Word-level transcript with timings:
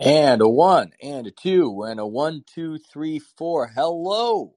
And 0.00 0.42
a 0.42 0.48
one, 0.48 0.92
and 1.02 1.26
a 1.26 1.32
two, 1.32 1.82
and 1.82 2.00
a 2.00 2.06
one, 2.06 2.44
two, 2.46 2.78
three, 2.78 3.18
four. 3.18 3.68
Hello. 3.68 4.54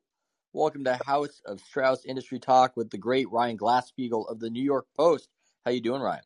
Welcome 0.54 0.86
to 0.86 0.96
House 0.96 1.42
of 1.48 1.62
Strauss 1.62 2.06
Industry 2.06 2.40
Talk 2.40 2.78
with 2.78 2.92
the 2.92 3.00
great 3.00 3.32
Ryan 3.32 3.58
Glasspiegel 3.58 4.32
of 4.32 4.40
the 4.40 4.52
New 4.52 4.64
York 4.64 4.88
Post. 4.98 5.30
How 5.66 5.72
you 5.72 5.82
doing, 5.82 6.04
Ryan? 6.04 6.24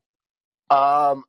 Um, 0.69 1.23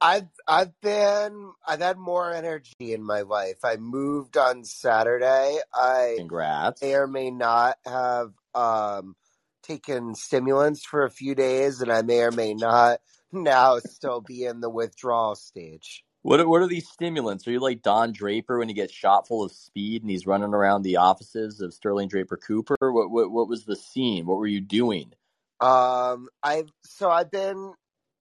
I've 0.00 0.28
I've 0.46 0.80
been 0.80 1.52
I've 1.66 1.80
had 1.80 1.98
more 1.98 2.32
energy 2.32 2.74
in 2.80 3.02
my 3.04 3.22
life. 3.22 3.58
I 3.64 3.76
moved 3.76 4.36
on 4.36 4.64
Saturday. 4.64 5.58
I 5.74 6.18
Congrats. 6.18 6.80
may 6.82 6.94
or 6.94 7.08
may 7.08 7.30
not 7.32 7.78
have 7.86 8.32
um 8.54 9.16
taken 9.64 10.14
stimulants 10.14 10.84
for 10.84 11.04
a 11.04 11.10
few 11.10 11.34
days, 11.34 11.82
and 11.82 11.92
I 11.92 12.02
may 12.02 12.22
or 12.22 12.32
may 12.32 12.54
not 12.54 13.00
now 13.32 13.78
still 13.80 14.20
be 14.20 14.44
in 14.44 14.60
the 14.60 14.70
withdrawal 14.70 15.34
stage. 15.36 16.03
What 16.24 16.40
are, 16.40 16.48
what 16.48 16.62
are 16.62 16.66
these 16.66 16.88
stimulants? 16.88 17.46
Are 17.46 17.52
you 17.52 17.60
like 17.60 17.82
Don 17.82 18.12
Draper 18.12 18.58
when 18.58 18.68
he 18.68 18.74
gets 18.74 18.94
shot 18.94 19.28
full 19.28 19.44
of 19.44 19.52
speed 19.52 20.02
and 20.02 20.10
he's 20.10 20.26
running 20.26 20.54
around 20.54 20.82
the 20.82 20.96
offices 20.96 21.60
of 21.60 21.74
Sterling 21.74 22.08
Draper 22.08 22.38
Cooper? 22.38 22.76
What 22.80 23.10
what 23.10 23.30
what 23.30 23.46
was 23.46 23.66
the 23.66 23.76
scene? 23.76 24.24
What 24.24 24.38
were 24.38 24.46
you 24.46 24.62
doing? 24.62 25.12
Um, 25.60 26.28
I've 26.42 26.70
so 26.82 27.10
I've 27.10 27.30
been 27.30 27.74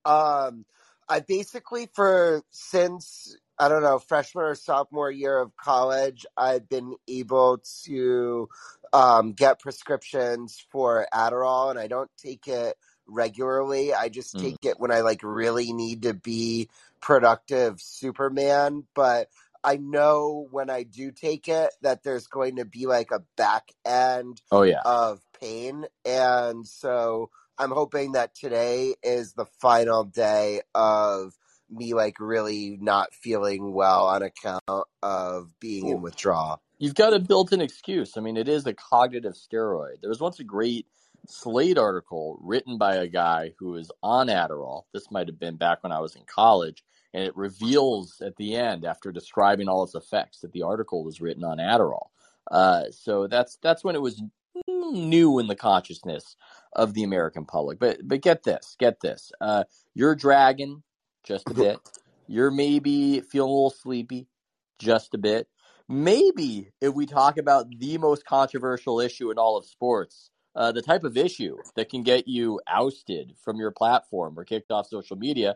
um 0.04 0.66
I 1.08 1.22
basically 1.26 1.90
for 1.94 2.44
since 2.52 3.38
I 3.58 3.70
don't 3.70 3.84
know 3.84 4.00
freshman 4.00 4.44
or 4.44 4.56
sophomore 4.56 5.10
year 5.10 5.40
of 5.40 5.56
college, 5.56 6.26
I've 6.36 6.68
been 6.68 6.96
able 7.08 7.60
to 7.86 8.50
um 8.92 9.32
get 9.32 9.62
prescriptions 9.62 10.62
for 10.74 11.08
Adderall, 11.14 11.70
and 11.70 11.80
I 11.80 11.88
don't 11.88 12.12
take 12.18 12.50
it 12.50 12.76
regularly. 13.08 13.94
I 13.94 14.10
just 14.10 14.36
Mm. 14.36 14.42
take 14.42 14.66
it 14.66 14.80
when 14.80 14.92
I 14.92 15.02
like 15.02 15.22
really 15.24 15.74
need 15.74 16.04
to 16.04 16.14
be 16.14 16.70
productive 17.02 17.82
Superman, 17.82 18.86
but 18.94 19.30
I 19.64 19.78
know 19.78 20.48
when 20.52 20.70
I 20.70 20.84
do 20.84 21.12
take 21.12 21.48
it 21.48 21.72
that 21.82 22.04
there's 22.04 22.28
going 22.28 22.58
to 22.58 22.66
be 22.66 22.86
like 22.86 23.12
a 23.12 23.24
back 23.38 23.72
end 23.86 24.42
Oh 24.52 24.64
yeah. 24.64 24.82
of 24.86 25.22
pain. 25.40 25.86
And 26.06 26.68
so 26.68 27.30
I'm 27.58 27.72
hoping 27.72 28.14
that 28.14 28.36
today 28.36 28.96
is 29.04 29.34
the 29.34 29.46
final 29.62 30.04
day 30.04 30.62
of 30.76 31.34
me 31.70 31.94
like 31.94 32.20
really 32.20 32.78
not 32.82 33.14
feeling 33.14 33.74
well 33.74 34.08
on 34.08 34.22
account 34.22 34.88
of 35.02 35.54
being 35.60 35.88
in 35.88 36.02
withdrawal. 36.02 36.62
You've 36.78 36.96
got 36.96 37.14
a 37.14 37.20
built-in 37.20 37.62
excuse. 37.62 38.18
I 38.18 38.22
mean, 38.22 38.36
it 38.36 38.50
is 38.50 38.66
a 38.66 38.74
cognitive 38.74 39.34
steroid. 39.34 40.02
There 40.02 40.10
was 40.10 40.20
once 40.20 40.40
a 40.40 40.44
great 40.44 40.88
Slate 41.26 41.78
article 41.78 42.38
written 42.42 42.78
by 42.78 42.96
a 42.96 43.08
guy 43.08 43.54
who 43.58 43.72
was 43.72 43.92
on 44.02 44.28
Adderall. 44.28 44.84
This 44.94 45.10
might 45.10 45.28
have 45.28 45.40
been 45.40 45.56
back 45.56 45.82
when 45.82 45.92
I 45.92 46.00
was 46.00 46.16
in 46.16 46.24
college, 46.26 46.84
and 47.14 47.24
it 47.24 47.36
reveals 47.38 48.22
at 48.22 48.36
the 48.36 48.56
end, 48.56 48.86
after 48.86 49.12
describing 49.12 49.68
all 49.70 49.84
its 49.84 49.96
effects, 49.96 50.40
that 50.40 50.52
the 50.52 50.64
article 50.64 51.04
was 51.04 51.22
written 51.22 51.44
on 51.44 51.58
Adderall. 51.60 52.08
Uh, 52.52 52.84
so 52.92 53.28
that's 53.28 53.58
that's 53.62 53.84
when 53.84 53.96
it 53.96 54.02
was 54.02 54.22
new 54.68 55.40
in 55.40 55.48
the 55.48 55.56
consciousness 55.56 56.36
of 56.74 56.94
the 56.94 57.04
American 57.04 57.46
public. 57.46 57.80
But 57.80 58.00
but 58.04 58.22
get 58.22 58.44
this, 58.44 58.76
get 58.78 59.00
this. 59.00 59.32
Uh, 59.40 59.64
you're 59.94 60.16
dragging 60.16 60.84
just 61.24 61.50
a 61.50 61.54
bit. 61.54 61.80
You're 62.28 62.52
maybe 62.52 63.22
feeling 63.22 63.50
a 63.50 63.54
little 63.54 63.70
sleepy, 63.70 64.28
just 64.80 65.14
a 65.14 65.18
bit 65.18 65.48
maybe 65.90 66.72
if 66.82 66.94
we 66.94 67.06
talk 67.06 67.38
about 67.38 67.68
the 67.78 67.98
most 67.98 68.26
controversial 68.26 69.00
issue 69.00 69.32
in 69.32 69.38
all 69.38 69.58
of 69.58 69.66
sports, 69.66 70.32
uh, 70.56 70.72
the 70.72 70.82
type 70.82 71.04
of 71.04 71.18
issue 71.18 71.58
that 71.76 71.90
can 71.90 72.04
get 72.04 72.28
you 72.28 72.60
ousted 72.68 73.34
from 73.44 73.58
your 73.58 73.72
platform 73.72 74.38
or 74.38 74.44
kicked 74.44 74.72
off 74.72 74.88
social 74.88 75.18
media, 75.18 75.56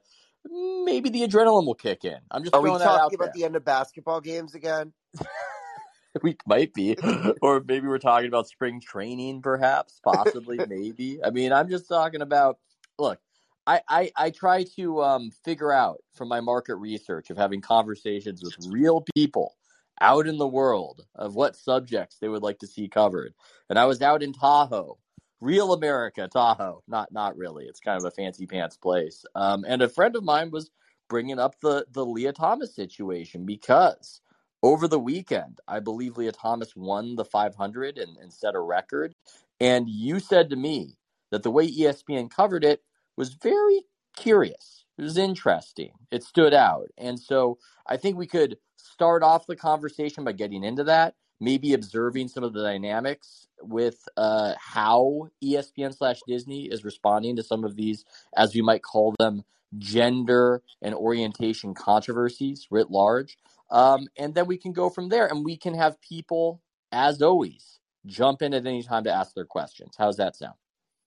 maybe 0.83 1.09
the 1.09 1.21
adrenaline 1.27 1.65
will 1.65 1.75
kick 1.75 2.05
in. 2.05 2.17
I'm 2.31 2.43
just 2.43 2.55
Are 2.55 2.61
we 2.61 2.69
talking 2.69 3.15
about 3.15 3.27
there. 3.27 3.31
the 3.33 3.45
end 3.45 3.55
of 3.55 3.65
basketball 3.65 4.21
games 4.21 4.55
again? 4.55 4.93
we 6.23 6.37
might 6.45 6.73
be, 6.73 6.97
or 7.41 7.63
maybe 7.65 7.87
we're 7.87 7.99
talking 7.99 8.27
about 8.27 8.47
spring 8.47 8.81
training, 8.81 9.41
perhaps, 9.41 9.99
possibly, 10.03 10.59
maybe. 10.67 11.19
I 11.23 11.29
mean, 11.29 11.53
I'm 11.53 11.69
just 11.69 11.87
talking 11.87 12.21
about. 12.21 12.57
Look, 12.99 13.19
I 13.67 13.81
I, 13.87 14.11
I 14.15 14.29
try 14.31 14.63
to 14.77 15.03
um, 15.03 15.31
figure 15.43 15.71
out 15.71 15.99
from 16.13 16.27
my 16.29 16.41
market 16.41 16.75
research 16.75 17.29
of 17.29 17.37
having 17.37 17.61
conversations 17.61 18.41
with 18.43 18.55
real 18.71 19.05
people 19.15 19.56
out 20.01 20.27
in 20.27 20.37
the 20.37 20.47
world 20.47 21.05
of 21.15 21.35
what 21.35 21.55
subjects 21.55 22.17
they 22.19 22.29
would 22.29 22.43
like 22.43 22.59
to 22.59 22.67
see 22.67 22.87
covered. 22.87 23.33
And 23.69 23.79
I 23.79 23.85
was 23.85 24.01
out 24.01 24.23
in 24.23 24.33
Tahoe, 24.33 24.97
real 25.41 25.73
America, 25.73 26.27
Tahoe. 26.31 26.83
Not 26.87 27.11
not 27.11 27.37
really. 27.37 27.65
It's 27.65 27.79
kind 27.79 27.97
of 27.97 28.05
a 28.05 28.11
fancy 28.11 28.47
pants 28.47 28.77
place. 28.77 29.25
Um, 29.35 29.65
and 29.67 29.81
a 29.81 29.89
friend 29.89 30.15
of 30.15 30.23
mine 30.23 30.51
was 30.51 30.71
bringing 31.09 31.39
up 31.39 31.59
the 31.61 31.85
the 31.91 32.05
Lia 32.05 32.33
Thomas 32.33 32.75
situation 32.75 33.45
because 33.45 34.21
over 34.63 34.87
the 34.87 34.99
weekend, 34.99 35.59
I 35.67 35.79
believe 35.79 36.17
Lia 36.17 36.31
Thomas 36.31 36.75
won 36.75 37.15
the 37.15 37.25
500 37.25 37.97
and, 37.97 38.17
and 38.17 38.33
set 38.33 38.55
a 38.55 38.59
record. 38.59 39.15
And 39.59 39.89
you 39.89 40.19
said 40.19 40.49
to 40.49 40.55
me 40.55 40.97
that 41.31 41.43
the 41.43 41.51
way 41.51 41.69
ESPN 41.71 42.29
covered 42.29 42.63
it 42.65 42.81
was 43.17 43.33
very 43.35 43.83
curious. 44.15 44.85
It 44.97 45.01
was 45.03 45.17
interesting. 45.17 45.91
It 46.11 46.23
stood 46.23 46.53
out. 46.53 46.89
And 46.97 47.19
so 47.19 47.59
I 47.85 47.97
think 47.97 48.17
we 48.17 48.27
could 48.27 48.57
start 48.75 49.23
off 49.23 49.47
the 49.47 49.55
conversation 49.55 50.23
by 50.23 50.31
getting 50.31 50.63
into 50.63 50.85
that, 50.85 51.15
maybe 51.39 51.73
observing 51.73 52.29
some 52.29 52.43
of 52.43 52.53
the 52.53 52.63
dynamics 52.63 53.47
with 53.61 54.07
uh, 54.17 54.53
how 54.59 55.29
ESPN 55.43 55.95
slash 55.95 56.19
Disney 56.27 56.65
is 56.65 56.83
responding 56.83 57.35
to 57.35 57.43
some 57.43 57.63
of 57.63 57.75
these, 57.75 58.05
as 58.35 58.55
we 58.55 58.61
might 58.61 58.81
call 58.81 59.13
them, 59.19 59.43
gender 59.77 60.63
and 60.81 60.95
orientation 60.95 61.73
controversies 61.73 62.67
writ 62.71 62.89
large. 62.89 63.37
Um, 63.69 64.07
and 64.17 64.33
then 64.33 64.47
we 64.47 64.57
can 64.57 64.71
go 64.71 64.89
from 64.89 65.09
there 65.09 65.27
and 65.27 65.43
we 65.43 65.57
can 65.57 65.73
have 65.73 66.01
people, 66.01 66.61
as 66.91 67.21
always, 67.21 67.79
jump 68.05 68.41
in 68.41 68.53
at 68.53 68.65
any 68.65 68.81
time 68.81 69.03
to 69.03 69.11
ask 69.11 69.35
their 69.35 69.45
questions. 69.45 69.95
How's 69.97 70.17
that 70.17 70.35
sound? 70.35 70.55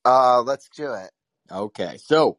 Uh, 0.05 0.43
let's 0.43 0.69
do 0.69 0.93
it. 0.93 1.11
Okay. 1.51 1.97
So 1.97 2.39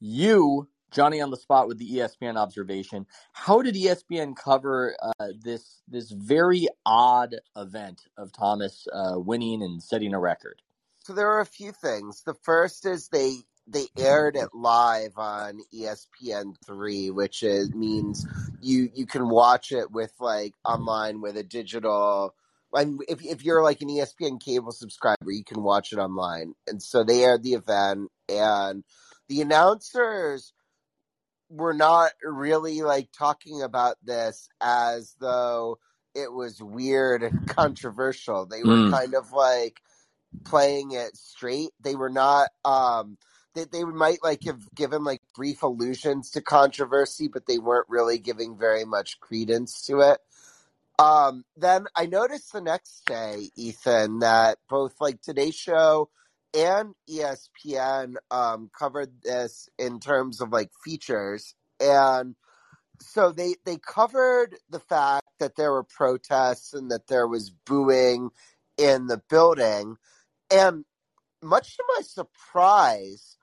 you, 0.00 0.68
Johnny 0.92 1.20
on 1.20 1.30
the 1.30 1.36
spot 1.36 1.68
with 1.68 1.78
the 1.78 1.90
ESPN 1.90 2.36
observation, 2.36 3.06
how 3.32 3.62
did 3.62 3.74
ESPN 3.74 4.36
cover 4.36 4.94
uh, 5.02 5.28
this 5.42 5.82
this 5.88 6.10
very 6.10 6.68
odd 6.84 7.36
event 7.56 8.02
of 8.16 8.32
Thomas 8.32 8.86
uh, 8.92 9.18
winning 9.18 9.62
and 9.62 9.82
setting 9.82 10.14
a 10.14 10.20
record? 10.20 10.60
So 11.00 11.14
there 11.14 11.30
are 11.30 11.40
a 11.40 11.46
few 11.46 11.72
things. 11.72 12.22
The 12.22 12.34
first 12.34 12.86
is 12.86 13.08
they 13.08 13.38
they 13.66 13.86
aired 13.98 14.36
it 14.36 14.50
live 14.54 15.12
on 15.16 15.60
ESPN 15.74 16.54
three, 16.66 17.10
which 17.10 17.42
is 17.42 17.74
means 17.74 18.26
you 18.60 18.90
you 18.94 19.06
can 19.06 19.28
watch 19.28 19.72
it 19.72 19.90
with 19.90 20.12
like 20.20 20.54
online 20.64 21.20
with 21.20 21.36
a 21.36 21.42
digital. 21.42 22.34
And 22.74 23.00
if 23.08 23.24
if 23.24 23.44
you're 23.44 23.62
like 23.62 23.80
an 23.80 23.88
ESPN 23.88 24.40
cable 24.40 24.72
subscriber, 24.72 25.30
you 25.30 25.44
can 25.44 25.62
watch 25.62 25.92
it 25.92 25.98
online. 25.98 26.54
And 26.66 26.82
so 26.82 27.02
they 27.02 27.24
aired 27.24 27.42
the 27.42 27.54
event, 27.54 28.10
and 28.28 28.84
the 29.28 29.40
announcers 29.40 30.52
were 31.52 31.74
not 31.74 32.12
really 32.24 32.82
like 32.82 33.10
talking 33.18 33.62
about 33.62 33.96
this 34.04 34.48
as 34.62 35.16
though 35.20 35.78
it 36.16 36.32
was 36.32 36.62
weird 36.62 37.24
and 37.24 37.34
controversial. 37.46 38.46
They 38.46 38.64
were 38.64 38.80
Mm. 38.80 38.90
kind 38.90 39.14
of 39.14 39.32
like 39.32 39.82
playing 40.44 40.92
it 40.92 41.16
straight. 41.16 41.70
They 41.80 41.96
were 41.96 42.10
not 42.10 42.50
um 42.64 43.18
they 43.54 43.64
they 43.64 43.84
might 43.84 44.22
like 44.22 44.44
have 44.44 44.62
given 44.74 45.04
like 45.04 45.22
brief 45.34 45.62
allusions 45.62 46.30
to 46.32 46.40
controversy, 46.42 47.28
but 47.28 47.46
they 47.46 47.58
weren't 47.58 47.88
really 47.90 48.18
giving 48.18 48.58
very 48.58 48.84
much 48.84 49.20
credence 49.20 49.86
to 49.86 50.00
it. 50.00 50.20
Um 50.98 51.44
then 51.56 51.86
I 51.96 52.06
noticed 52.06 52.52
the 52.52 52.62
next 52.62 53.06
day, 53.06 53.50
Ethan, 53.56 54.20
that 54.20 54.58
both 54.68 55.00
like 55.00 55.22
Today's 55.22 55.56
Show 55.56 56.10
and 56.54 56.94
ESPN 57.08 58.14
um 58.30 58.70
covered 58.78 59.22
this 59.22 59.68
in 59.78 60.00
terms 60.00 60.40
of 60.40 60.50
like 60.50 60.70
features 60.84 61.54
and 61.80 62.34
so 63.00 63.32
they 63.32 63.54
they 63.64 63.78
covered 63.78 64.56
the 64.70 64.80
fact 64.80 65.26
that 65.40 65.56
there 65.56 65.72
were 65.72 65.84
protests 65.84 66.72
and 66.74 66.90
that 66.90 67.06
there 67.08 67.26
was 67.26 67.50
booing 67.50 68.30
in 68.78 69.06
the 69.06 69.20
building 69.28 69.96
and 70.50 70.84
much 71.42 71.76
to 71.76 71.84
my 71.96 72.02
surprise 72.02 73.36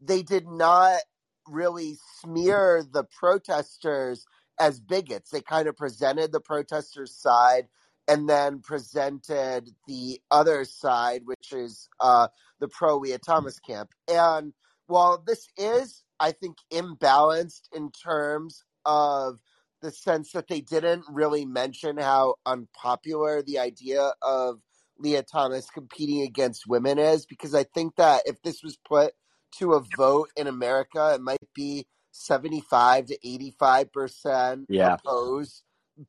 they 0.00 0.22
did 0.22 0.46
not 0.46 1.00
really 1.48 1.96
smear 2.20 2.84
the 2.90 3.04
protesters 3.04 4.26
as 4.58 4.80
bigots. 4.80 5.30
They 5.30 5.40
kind 5.40 5.68
of 5.68 5.76
presented 5.76 6.32
the 6.32 6.40
protesters 6.40 7.14
side 7.14 7.68
and 8.08 8.28
then 8.28 8.60
presented 8.60 9.70
the 9.88 10.20
other 10.30 10.64
side 10.64 11.22
which 11.24 11.52
is 11.52 11.88
uh 12.00 12.28
the 12.60 12.68
pro 12.68 12.98
Lia 12.98 13.18
Thomas 13.18 13.58
camp 13.58 13.90
and 14.08 14.52
while 14.86 15.22
this 15.26 15.46
is 15.56 16.02
I 16.20 16.32
think 16.32 16.56
imbalanced 16.72 17.62
in 17.74 17.90
terms 17.90 18.62
of 18.84 19.40
the 19.82 19.90
sense 19.90 20.32
that 20.32 20.48
they 20.48 20.60
didn't 20.60 21.04
really 21.10 21.44
mention 21.44 21.98
how 21.98 22.36
unpopular 22.46 23.42
the 23.42 23.58
idea 23.58 24.12
of 24.22 24.60
Lia 24.98 25.22
Thomas 25.22 25.68
competing 25.70 26.22
against 26.22 26.66
women 26.66 26.98
is 26.98 27.26
because 27.26 27.54
I 27.54 27.64
think 27.64 27.96
that 27.96 28.22
if 28.26 28.40
this 28.42 28.62
was 28.62 28.78
put 28.88 29.12
to 29.58 29.72
a 29.74 29.84
vote 29.96 30.30
in 30.36 30.46
America, 30.46 31.12
it 31.14 31.20
might 31.20 31.38
be 31.54 31.86
75 32.12 33.06
to 33.06 33.18
85% 33.18 34.66
Yeah. 34.68 34.94
opposed, 34.94 35.62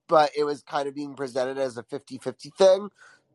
but 0.07 0.31
it 0.37 0.43
was 0.43 0.61
kind 0.61 0.87
of 0.87 0.95
being 0.95 1.15
presented 1.15 1.57
as 1.57 1.77
a 1.77 1.83
50 1.83 2.17
50 2.17 2.51
thing. 2.57 2.89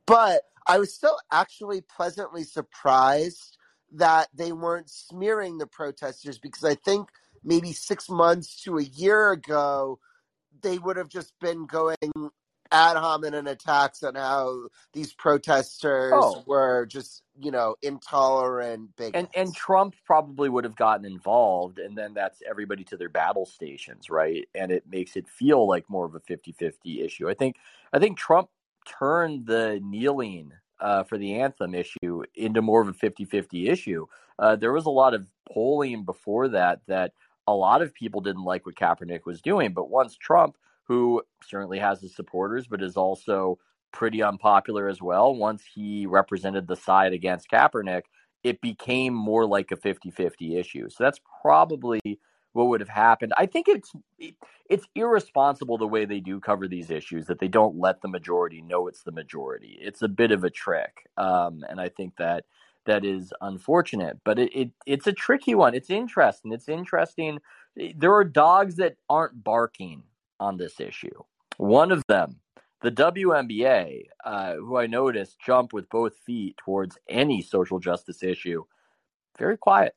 But 0.06 0.42
I 0.66 0.78
was 0.78 0.94
still 0.94 1.18
actually 1.30 1.80
pleasantly 1.82 2.44
surprised 2.44 3.56
that 3.92 4.28
they 4.34 4.52
weren't 4.52 4.90
smearing 4.90 5.58
the 5.58 5.66
protesters 5.66 6.38
because 6.38 6.64
I 6.64 6.74
think 6.74 7.08
maybe 7.42 7.72
six 7.72 8.08
months 8.08 8.62
to 8.62 8.78
a 8.78 8.82
year 8.82 9.32
ago, 9.32 9.98
they 10.62 10.78
would 10.78 10.96
have 10.96 11.08
just 11.08 11.32
been 11.40 11.66
going 11.66 11.96
ad 12.72 12.96
hominem 12.96 13.46
attacks 13.46 14.02
on 14.02 14.14
how 14.14 14.68
these 14.92 15.12
protesters 15.12 16.12
Oh. 16.14 16.42
were 16.46 16.86
just, 16.86 17.22
you 17.38 17.50
know, 17.50 17.74
intolerant 17.82 18.94
bigots. 18.96 19.16
and 19.16 19.28
and 19.34 19.54
Trump 19.54 19.94
probably 20.04 20.48
would 20.48 20.64
have 20.64 20.76
gotten 20.76 21.04
involved 21.04 21.78
and 21.78 21.96
then 21.96 22.14
that's 22.14 22.42
everybody 22.48 22.84
to 22.84 22.96
their 22.96 23.08
battle 23.08 23.46
stations 23.46 24.10
right 24.10 24.48
and 24.54 24.70
it 24.70 24.84
makes 24.88 25.16
it 25.16 25.28
feel 25.28 25.66
like 25.66 25.88
more 25.88 26.04
of 26.04 26.14
a 26.14 26.20
50-50 26.20 27.04
issue 27.04 27.28
i 27.28 27.34
think 27.34 27.56
i 27.92 27.98
think 27.98 28.18
Trump 28.18 28.48
turned 28.86 29.46
the 29.46 29.80
kneeling 29.82 30.52
uh, 30.80 31.02
for 31.04 31.18
the 31.18 31.40
anthem 31.40 31.74
issue 31.74 32.22
into 32.34 32.62
more 32.62 32.80
of 32.80 32.88
a 32.88 32.92
50-50 32.92 33.68
issue 33.68 34.06
uh, 34.38 34.56
there 34.56 34.72
was 34.72 34.86
a 34.86 34.90
lot 34.90 35.14
of 35.14 35.28
polling 35.52 36.04
before 36.04 36.48
that 36.48 36.80
that 36.86 37.12
a 37.46 37.54
lot 37.54 37.82
of 37.82 37.92
people 37.94 38.20
didn't 38.20 38.44
like 38.44 38.64
what 38.66 38.74
Kaepernick 38.76 39.24
was 39.26 39.40
doing 39.42 39.72
but 39.72 39.90
once 39.90 40.16
Trump 40.16 40.56
who 40.90 41.22
certainly 41.40 41.78
has 41.78 42.00
his 42.00 42.16
supporters 42.16 42.66
but 42.66 42.82
is 42.82 42.96
also 42.96 43.58
pretty 43.92 44.22
unpopular 44.22 44.88
as 44.88 45.00
well 45.00 45.34
once 45.34 45.62
he 45.74 46.04
represented 46.06 46.66
the 46.66 46.76
side 46.76 47.12
against 47.12 47.48
Kaepernick 47.48 48.02
it 48.42 48.60
became 48.60 49.14
more 49.14 49.46
like 49.46 49.70
a 49.70 49.76
50-50 49.76 50.58
issue. 50.58 50.88
So 50.88 51.04
that's 51.04 51.20
probably 51.42 52.00
what 52.52 52.68
would 52.68 52.80
have 52.80 52.88
happened. 52.88 53.32
I 53.36 53.46
think 53.46 53.68
it's 53.68 53.92
it's 54.68 54.86
irresponsible 54.94 55.78
the 55.78 55.86
way 55.86 56.04
they 56.04 56.20
do 56.20 56.40
cover 56.40 56.66
these 56.66 56.90
issues 56.90 57.26
that 57.26 57.38
they 57.38 57.48
don't 57.48 57.78
let 57.78 58.02
the 58.02 58.08
majority 58.08 58.62
know 58.62 58.88
it's 58.88 59.02
the 59.02 59.12
majority. 59.12 59.78
It's 59.80 60.02
a 60.02 60.08
bit 60.08 60.32
of 60.32 60.44
a 60.44 60.50
trick, 60.50 61.08
um, 61.16 61.64
and 61.68 61.80
I 61.80 61.88
think 61.88 62.16
that 62.16 62.44
that 62.86 63.04
is 63.04 63.32
unfortunate. 63.40 64.18
But 64.24 64.38
it, 64.38 64.50
it 64.52 64.70
it's 64.86 65.06
a 65.06 65.12
tricky 65.12 65.54
one. 65.54 65.74
It's 65.74 65.90
interesting. 65.90 66.52
It's 66.52 66.68
interesting. 66.68 67.38
There 67.96 68.14
are 68.14 68.24
dogs 68.24 68.76
that 68.76 68.96
aren't 69.08 69.44
barking 69.44 70.02
on 70.40 70.56
this 70.56 70.80
issue. 70.80 71.22
One 71.58 71.92
of 71.92 72.02
them 72.08 72.40
the 72.82 72.90
WNBA, 72.90 74.04
uh, 74.24 74.54
who 74.54 74.76
I 74.76 74.86
noticed 74.86 75.38
jump 75.38 75.72
with 75.72 75.88
both 75.90 76.16
feet 76.16 76.56
towards 76.56 76.98
any 77.08 77.42
social 77.42 77.78
justice 77.78 78.22
issue, 78.22 78.64
very 79.38 79.58
quiet. 79.58 79.94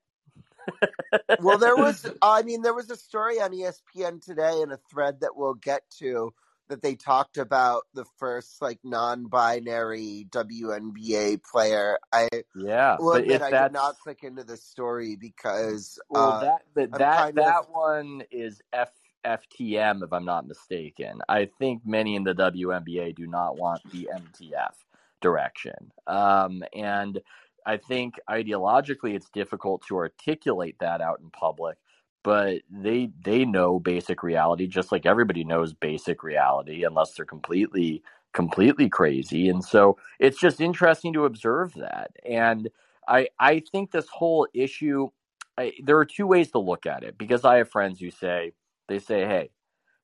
well, 1.40 1.57
there 1.57 1.75
was, 1.75 2.06
I 2.22 2.44
mean, 2.44 2.62
there 2.62 2.74
was 2.74 2.90
a 2.90 2.95
story 2.95 3.40
on 3.40 3.51
ESPN 3.51 4.22
today 4.22 4.62
and 4.62 4.72
a 4.72 4.80
thread 4.90 5.22
that 5.22 5.36
we'll 5.36 5.56
get 5.56 5.84
to 6.00 6.34
that 6.69 6.81
they 6.81 6.96
talked 6.96 7.38
about 7.38 7.84
the 7.94 8.06
first 8.18 8.62
like 8.62 8.80
non-binary 8.84 10.28
WNBA 10.30 11.44
player. 11.44 11.98
I 12.12 12.30
yeah, 12.56 12.98
will 12.98 13.13
but 13.13 13.22
admit 13.24 13.42
I 13.42 13.51
that's 13.51 13.72
did 13.72 13.74
not 13.74 14.00
click 14.00 14.24
into 14.24 14.44
the 14.44 14.57
story 14.57 15.18
because 15.18 16.00
well, 16.10 16.31
uh, 16.31 16.39
that 16.42 16.62
that 16.75 16.89
I'm 16.94 17.00
that, 17.00 17.30
of- 17.30 17.36
that 17.36 17.69
one 17.69 18.24
is 18.31 18.62
F. 18.72 18.89
FTM, 19.25 20.04
if 20.04 20.14
I'm 20.14 20.25
not 20.25 20.48
mistaken. 20.48 21.22
I 21.30 21.46
think 21.60 21.84
many 21.86 22.16
in 22.16 22.24
the 22.24 22.36
WNBA 22.36 23.16
do 23.16 23.28
not 23.28 23.58
want 23.58 23.81
the 23.92 24.10
MTF 24.14 24.74
direction. 25.22 25.92
Um, 26.08 26.64
and 26.74 27.22
I 27.66 27.78
think 27.78 28.16
ideologically 28.30 29.16
it's 29.16 29.30
difficult 29.30 29.84
to 29.88 29.98
articulate 29.98 30.78
that 30.80 31.02
out 31.02 31.20
in 31.22 31.30
public, 31.31 31.78
but 32.24 32.62
they 32.72 33.12
they 33.24 33.46
know 33.46 33.80
basic 33.80 34.24
reality 34.24 34.68
just 34.68 34.92
like 34.92 35.06
everybody 35.06 35.44
knows 35.44 35.74
basic 35.74 36.24
reality 36.24 36.84
unless 36.86 37.14
they're 37.16 37.25
completely 37.25 38.04
completely 38.34 38.90
crazy. 38.90 39.50
And 39.50 39.64
so 39.64 39.98
it's 40.20 40.40
just 40.40 40.62
interesting 40.62 41.14
to 41.14 41.25
observe 41.25 41.74
that. 41.75 42.12
And 42.30 42.70
I 43.08 43.30
I 43.40 43.62
think 43.72 43.92
this 43.92 44.08
whole 44.10 44.48
issue 44.54 45.10
I, 45.58 45.74
there 45.84 45.98
are 46.00 46.06
two 46.06 46.28
ways 46.28 46.52
to 46.52 46.60
look 46.60 46.86
at 46.86 47.04
it 47.04 47.18
because 47.18 47.46
I 47.46 47.58
have 47.58 47.70
friends 47.72 48.00
who 48.00 48.12
say 48.12 48.54
they 48.88 49.00
say, 49.00 49.25
"Hey, 49.25 49.51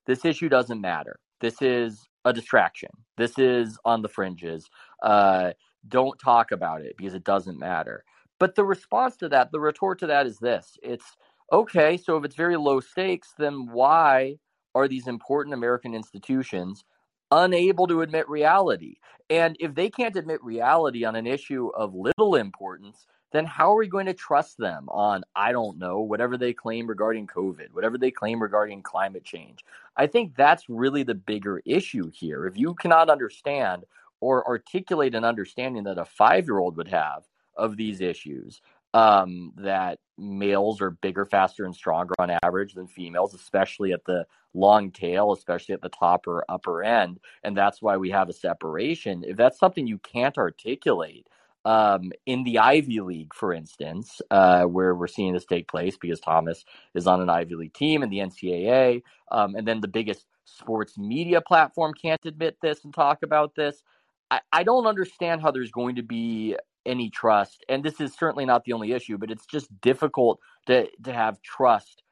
this 0.06 0.24
issue 0.24 0.48
doesn't 0.48 0.80
matter. 0.80 1.20
This 1.40 1.62
is 1.62 2.08
a 2.24 2.32
distraction. 2.32 2.90
This 3.16 3.38
is 3.38 3.78
on 3.84 4.02
the 4.02 4.08
fringes. 4.08 4.68
Uh, 5.02 5.52
don't 5.88 6.18
talk 6.18 6.52
about 6.52 6.82
it 6.82 6.94
because 6.96 7.14
it 7.14 7.24
doesn't 7.24 7.58
matter." 7.58 8.04
But 8.38 8.54
the 8.54 8.64
response 8.64 9.16
to 9.18 9.28
that, 9.30 9.52
the 9.52 9.60
retort 9.60 9.98
to 10.00 10.06
that 10.08 10.26
is 10.26 10.38
this: 10.38 10.76
It's 10.82 11.16
okay. 11.52 11.96
So 11.96 12.16
if 12.16 12.24
it's 12.24 12.36
very 12.36 12.56
low 12.56 12.80
stakes, 12.80 13.34
then 13.38 13.68
why 13.70 14.36
are 14.74 14.88
these 14.88 15.06
important 15.08 15.54
American 15.54 15.94
institutions 15.94 16.84
unable 17.30 17.86
to 17.88 18.02
admit 18.02 18.28
reality? 18.28 18.96
And 19.28 19.56
if 19.60 19.74
they 19.74 19.90
can't 19.90 20.16
admit 20.16 20.42
reality 20.42 21.04
on 21.04 21.16
an 21.16 21.26
issue 21.26 21.68
of 21.76 21.94
little 21.94 22.34
importance, 22.34 23.06
then 23.32 23.44
how 23.44 23.72
are 23.72 23.78
we 23.78 23.88
going 23.88 24.06
to 24.06 24.14
trust 24.14 24.58
them 24.58 24.88
on, 24.88 25.22
I 25.36 25.52
don't 25.52 25.78
know, 25.78 26.00
whatever 26.00 26.36
they 26.36 26.52
claim 26.52 26.86
regarding 26.86 27.26
COVID, 27.26 27.72
whatever 27.72 27.96
they 27.96 28.10
claim 28.10 28.42
regarding 28.42 28.82
climate 28.82 29.24
change? 29.24 29.64
I 29.96 30.06
think 30.06 30.34
that's 30.34 30.68
really 30.68 31.02
the 31.02 31.14
bigger 31.14 31.62
issue 31.64 32.10
here. 32.10 32.46
If 32.46 32.56
you 32.56 32.74
cannot 32.74 33.10
understand 33.10 33.84
or 34.20 34.46
articulate 34.46 35.14
an 35.14 35.24
understanding 35.24 35.84
that 35.84 35.98
a 35.98 36.04
five 36.04 36.46
year 36.46 36.58
old 36.58 36.76
would 36.76 36.88
have 36.88 37.24
of 37.56 37.76
these 37.76 38.00
issues, 38.00 38.60
um, 38.92 39.52
that 39.56 39.98
males 40.18 40.80
are 40.80 40.90
bigger, 40.90 41.24
faster, 41.24 41.64
and 41.64 41.74
stronger 41.74 42.14
on 42.18 42.36
average 42.42 42.74
than 42.74 42.86
females, 42.86 43.34
especially 43.34 43.92
at 43.92 44.04
the 44.04 44.26
long 44.52 44.90
tail, 44.90 45.32
especially 45.32 45.74
at 45.74 45.80
the 45.80 45.88
top 45.88 46.26
or 46.26 46.44
upper 46.48 46.82
end. 46.82 47.20
And 47.44 47.56
that's 47.56 47.80
why 47.80 47.96
we 47.96 48.10
have 48.10 48.28
a 48.28 48.32
separation. 48.32 49.24
If 49.24 49.36
that's 49.36 49.58
something 49.58 49.86
you 49.86 49.98
can't 49.98 50.36
articulate, 50.36 51.28
um, 51.64 52.12
in 52.26 52.44
the 52.44 52.58
Ivy 52.58 53.00
League, 53.00 53.34
for 53.34 53.52
instance, 53.52 54.20
uh, 54.30 54.64
where 54.64 54.94
we're 54.94 55.06
seeing 55.06 55.32
this 55.34 55.44
take 55.44 55.68
place 55.68 55.96
because 56.00 56.20
Thomas 56.20 56.64
is 56.94 57.06
on 57.06 57.20
an 57.20 57.30
Ivy 57.30 57.54
League 57.56 57.74
team 57.74 58.02
in 58.02 58.10
the 58.10 58.18
NCAA, 58.18 59.02
um, 59.30 59.54
and 59.54 59.66
then 59.66 59.80
the 59.80 59.88
biggest 59.88 60.26
sports 60.44 60.98
media 60.98 61.40
platform 61.40 61.92
can't 61.94 62.24
admit 62.24 62.56
this 62.62 62.84
and 62.84 62.94
talk 62.94 63.22
about 63.22 63.54
this. 63.54 63.82
I, 64.30 64.40
I 64.52 64.62
don't 64.62 64.86
understand 64.86 65.42
how 65.42 65.50
there's 65.50 65.70
going 65.70 65.96
to 65.96 66.02
be 66.02 66.56
any 66.86 67.10
trust, 67.10 67.64
and 67.68 67.84
this 67.84 68.00
is 68.00 68.14
certainly 68.14 68.46
not 68.46 68.64
the 68.64 68.72
only 68.72 68.92
issue, 68.92 69.18
but 69.18 69.30
it's 69.30 69.46
just 69.46 69.68
difficult 69.80 70.40
to 70.66 70.88
to 71.04 71.12
have 71.12 71.42
trust 71.42 72.02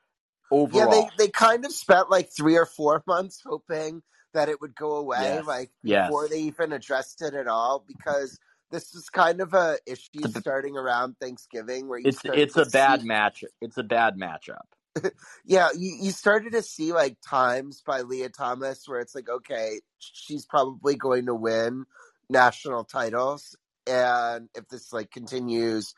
overall. 0.51 0.83
yeah, 0.83 0.87
they 1.19 1.27
they 1.27 1.29
kind 1.31 1.65
of 1.65 1.73
spent 1.73 2.11
like 2.11 2.31
three 2.37 2.57
or 2.57 2.67
four 2.67 3.03
months 3.09 3.43
hoping 3.45 4.03
that 4.35 4.49
it 4.49 4.61
would 4.61 4.75
go 4.77 4.97
away, 4.97 5.41
Yes. 5.41 5.47
like 5.47 5.71
Yes. 5.83 6.11
before 6.11 6.29
they 6.29 6.41
even 6.41 6.73
addressed 6.73 7.23
it 7.23 7.35
at 7.35 7.49
all, 7.49 7.85
because 7.87 8.39
this 8.71 8.95
is 8.95 9.09
kind 9.09 9.41
of 9.41 9.55
a 9.55 9.79
issue 9.87 10.27
starting 10.29 10.77
around 10.77 11.17
Thanksgiving 11.21 11.89
where 11.89 11.99
you 11.99 12.09
it's 12.09 12.21
it's 12.25 12.57
a 12.57 12.67
bad 12.67 13.03
see- 13.03 13.07
match. 13.07 13.45
It's 13.61 13.79
a 13.79 13.83
bad 13.83 14.17
matchup. 14.17 14.67
yeah, 15.45 15.69
you, 15.77 15.97
you 16.01 16.11
started 16.11 16.53
to 16.53 16.63
see 16.63 16.93
like 16.93 17.17
times 17.27 17.83
by 17.87 18.03
Lia 18.03 18.29
Thomas 18.29 18.87
where 18.87 19.01
it's 19.01 19.15
like, 19.15 19.29
okay, 19.29 19.81
she's 19.99 20.45
probably 20.47 20.97
going 20.97 21.27
to 21.27 21.35
win 21.35 21.85
national 22.29 22.85
titles, 22.85 23.57
and 23.87 24.49
if 24.55 24.69
this 24.69 24.93
like 24.93 25.11
continues 25.11 25.95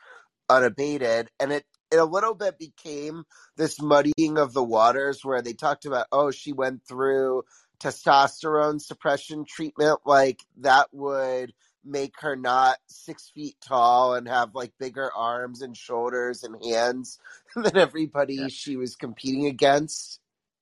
unabated, 0.49 1.29
and 1.39 1.51
it 1.51 1.65
it 1.91 1.97
a 1.97 2.05
little 2.05 2.33
bit 2.33 2.57
became 2.57 3.23
this 3.57 3.81
muddying 3.81 4.37
of 4.37 4.53
the 4.53 4.63
waters 4.63 5.25
where 5.25 5.41
they 5.41 5.53
talked 5.53 5.85
about, 5.85 6.07
oh, 6.11 6.31
she 6.31 6.53
went 6.53 6.85
through 6.87 7.43
testosterone 7.81 8.79
suppression 8.79 9.43
treatment, 9.45 9.99
like 10.05 10.45
that 10.57 10.87
would 10.93 11.53
make 11.83 12.13
her 12.21 12.35
not 12.35 12.77
six 12.87 13.29
feet 13.33 13.55
tall 13.65 14.13
and 14.15 14.27
have 14.27 14.53
like 14.53 14.71
bigger 14.79 15.11
arms 15.15 15.61
and 15.61 15.75
shoulders 15.75 16.43
and 16.43 16.55
hands 16.63 17.17
than 17.55 17.75
everybody 17.77 18.35
Yeah. 18.35 18.47
she 18.49 18.75
was 18.77 18.95
competing 18.95 19.45
against. 19.47 20.19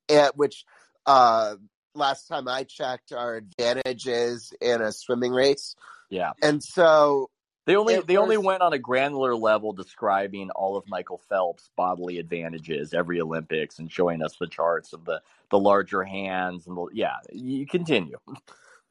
At 0.09 0.35
which 0.37 0.65
uh 1.05 1.55
last 1.95 2.27
time 2.27 2.47
I 2.47 2.63
checked 2.63 3.11
are 3.11 3.35
advantages 3.35 4.53
in 4.61 4.81
a 4.81 4.91
swimming 4.91 5.31
race. 5.33 5.75
Yeah. 6.09 6.31
And 6.41 6.63
so 6.63 7.29
They 7.65 7.75
only 7.75 7.95
It 7.95 8.07
they 8.07 8.17
only 8.17 8.37
went 8.37 8.61
on 8.61 8.73
a 8.73 8.79
granular 8.79 9.35
level 9.35 9.73
describing 9.73 10.49
all 10.51 10.77
of 10.77 10.85
Michael 10.87 11.21
Phelps' 11.29 11.69
bodily 11.75 12.17
advantages 12.17 12.93
every 12.93 13.21
Olympics 13.21 13.77
and 13.79 13.91
showing 13.91 14.23
us 14.23 14.35
the 14.39 14.47
charts 14.47 14.93
of 14.93 15.05
the 15.05 15.21
the 15.51 15.59
larger 15.59 16.03
hands 16.03 16.65
and 16.67 16.75
the 16.77 16.87
yeah. 16.93 17.15
You 17.31 17.67
continue. 17.67 18.17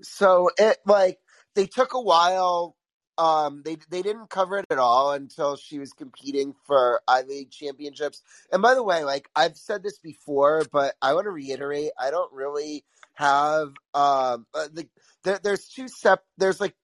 so 0.03 0.51
it 0.59 0.79
like 0.87 1.19
they 1.59 1.67
took 1.67 1.93
a 1.93 2.01
while 2.01 2.77
um 3.19 3.63
they 3.65 3.77
they 3.91 4.01
didn't 4.01 4.31
cover 4.31 4.59
it 4.59 4.67
at 4.71 4.79
all 4.79 5.11
until 5.11 5.57
she 5.57 5.81
was 5.81 5.93
competing 5.93 6.55
for 6.67 7.01
Ivy 7.09 7.29
League 7.29 7.51
championships. 7.51 8.23
And 8.53 8.63
by 8.63 8.75
the 8.75 8.83
way, 8.85 9.03
like 9.03 9.29
I've 9.35 9.57
said 9.57 9.83
this 9.83 9.99
before, 9.99 10.63
but 10.71 10.95
I 11.03 11.15
want 11.15 11.25
to 11.25 11.33
reiterate, 11.33 11.91
I 11.99 12.13
don't 12.13 12.33
really 12.33 12.85
have 13.15 13.73
um 13.93 14.47
uh, 14.55 14.69
the, 14.73 14.87
there, 15.25 15.41
there's 15.43 15.67
two 15.69 15.89
sep 15.89 16.23
there's 16.39 16.61
like 16.61 16.77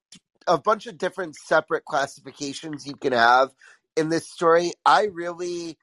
a 0.49 0.59
bunch 0.59 0.89
of 0.89 0.99
different 0.99 1.37
separate 1.37 1.85
classifications 1.85 2.85
you 2.85 2.97
can 2.97 3.13
have 3.13 3.51
in 3.97 4.09
this 4.09 4.29
story. 4.29 4.73
I 4.85 5.05
really 5.05 5.79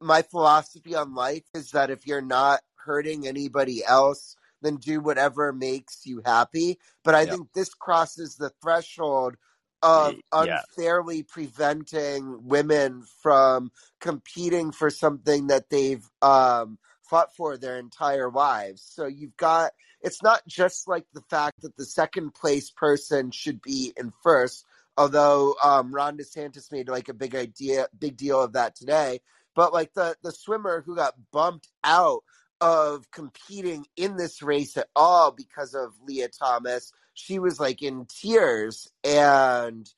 my 0.00 0.22
philosophy 0.22 0.94
on 0.94 1.14
life 1.14 1.44
is 1.52 1.72
that 1.72 1.90
if 1.90 2.06
you're 2.06 2.22
not 2.22 2.60
hurting 2.86 3.28
anybody 3.28 3.84
else, 3.84 4.34
then 4.62 4.76
do 4.76 5.00
whatever 5.00 5.52
makes 5.52 6.06
you 6.06 6.22
happy. 6.24 6.78
But 7.04 7.14
I 7.14 7.26
Yep. 7.26 7.26
think 7.26 7.52
this 7.54 7.74
crosses 7.74 8.36
the 8.36 8.52
threshold 8.62 9.36
of 9.82 10.18
unfairly 10.32 11.22
preventing 11.22 12.46
women 12.46 13.04
from 13.22 13.72
competing 14.00 14.72
for 14.72 14.90
something 14.90 15.48
that 15.48 15.70
they've 15.70 16.06
um, 16.22 16.78
fought 17.02 17.34
for 17.36 17.56
their 17.56 17.78
entire 17.78 18.30
lives. 18.30 18.82
So 18.82 19.06
you've 19.06 19.36
got 19.36 19.72
it's 20.02 20.22
not 20.22 20.42
just 20.46 20.88
like 20.88 21.06
the 21.12 21.22
fact 21.30 21.62
that 21.62 21.76
the 21.76 21.84
second 21.86 22.34
place 22.34 22.70
person 22.70 23.30
should 23.30 23.60
be 23.62 23.92
in 23.96 24.12
first, 24.22 24.64
although 24.96 25.54
um, 25.62 25.94
Ron 25.94 26.16
DeSantis 26.18 26.72
made 26.72 26.88
like 26.88 27.08
a 27.08 27.14
big 27.14 27.34
idea, 27.34 27.88
big 27.98 28.16
deal 28.16 28.40
of 28.40 28.54
that 28.54 28.76
today. 28.76 29.20
But 29.54 29.72
like 29.72 29.94
the 29.94 30.16
the 30.22 30.32
swimmer 30.32 30.82
who 30.82 30.96
got 30.96 31.14
bumped 31.32 31.68
out 31.84 32.22
of 32.60 33.10
competing 33.10 33.86
in 33.96 34.16
this 34.16 34.42
race 34.42 34.76
at 34.76 34.88
all 34.94 35.30
because 35.32 35.74
of 35.74 35.92
Lia 36.06 36.28
Thomas, 36.28 36.92
she 37.14 37.38
was 37.38 37.58
like 37.58 37.82
in 37.82 38.06
tears, 38.06 38.90
and 39.04 39.88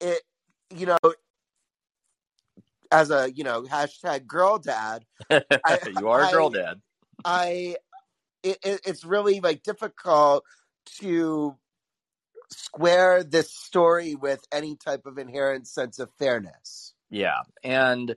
it, 0.00 0.22
you 0.74 0.86
know, 0.86 0.98
as 2.90 3.10
a 3.10 3.30
you 3.34 3.44
know 3.44 3.62
hashtag 3.62 4.26
girl 4.26 4.58
dad, 4.58 5.04
I- 5.30 5.78
you 5.98 6.08
are 6.08 6.24
a 6.28 6.30
girl 6.30 6.50
I- 6.54 6.58
dad. 6.58 6.80
I 7.24 7.76
it, 8.42 8.58
it, 8.62 8.80
it's 8.84 9.04
really 9.04 9.40
like 9.40 9.62
difficult 9.62 10.44
to 11.00 11.56
square 12.50 13.24
this 13.24 13.50
story 13.50 14.14
with 14.14 14.44
any 14.52 14.76
type 14.76 15.06
of 15.06 15.18
inherent 15.18 15.66
sense 15.66 15.98
of 15.98 16.10
fairness. 16.18 16.92
Yeah. 17.10 17.40
And, 17.62 18.16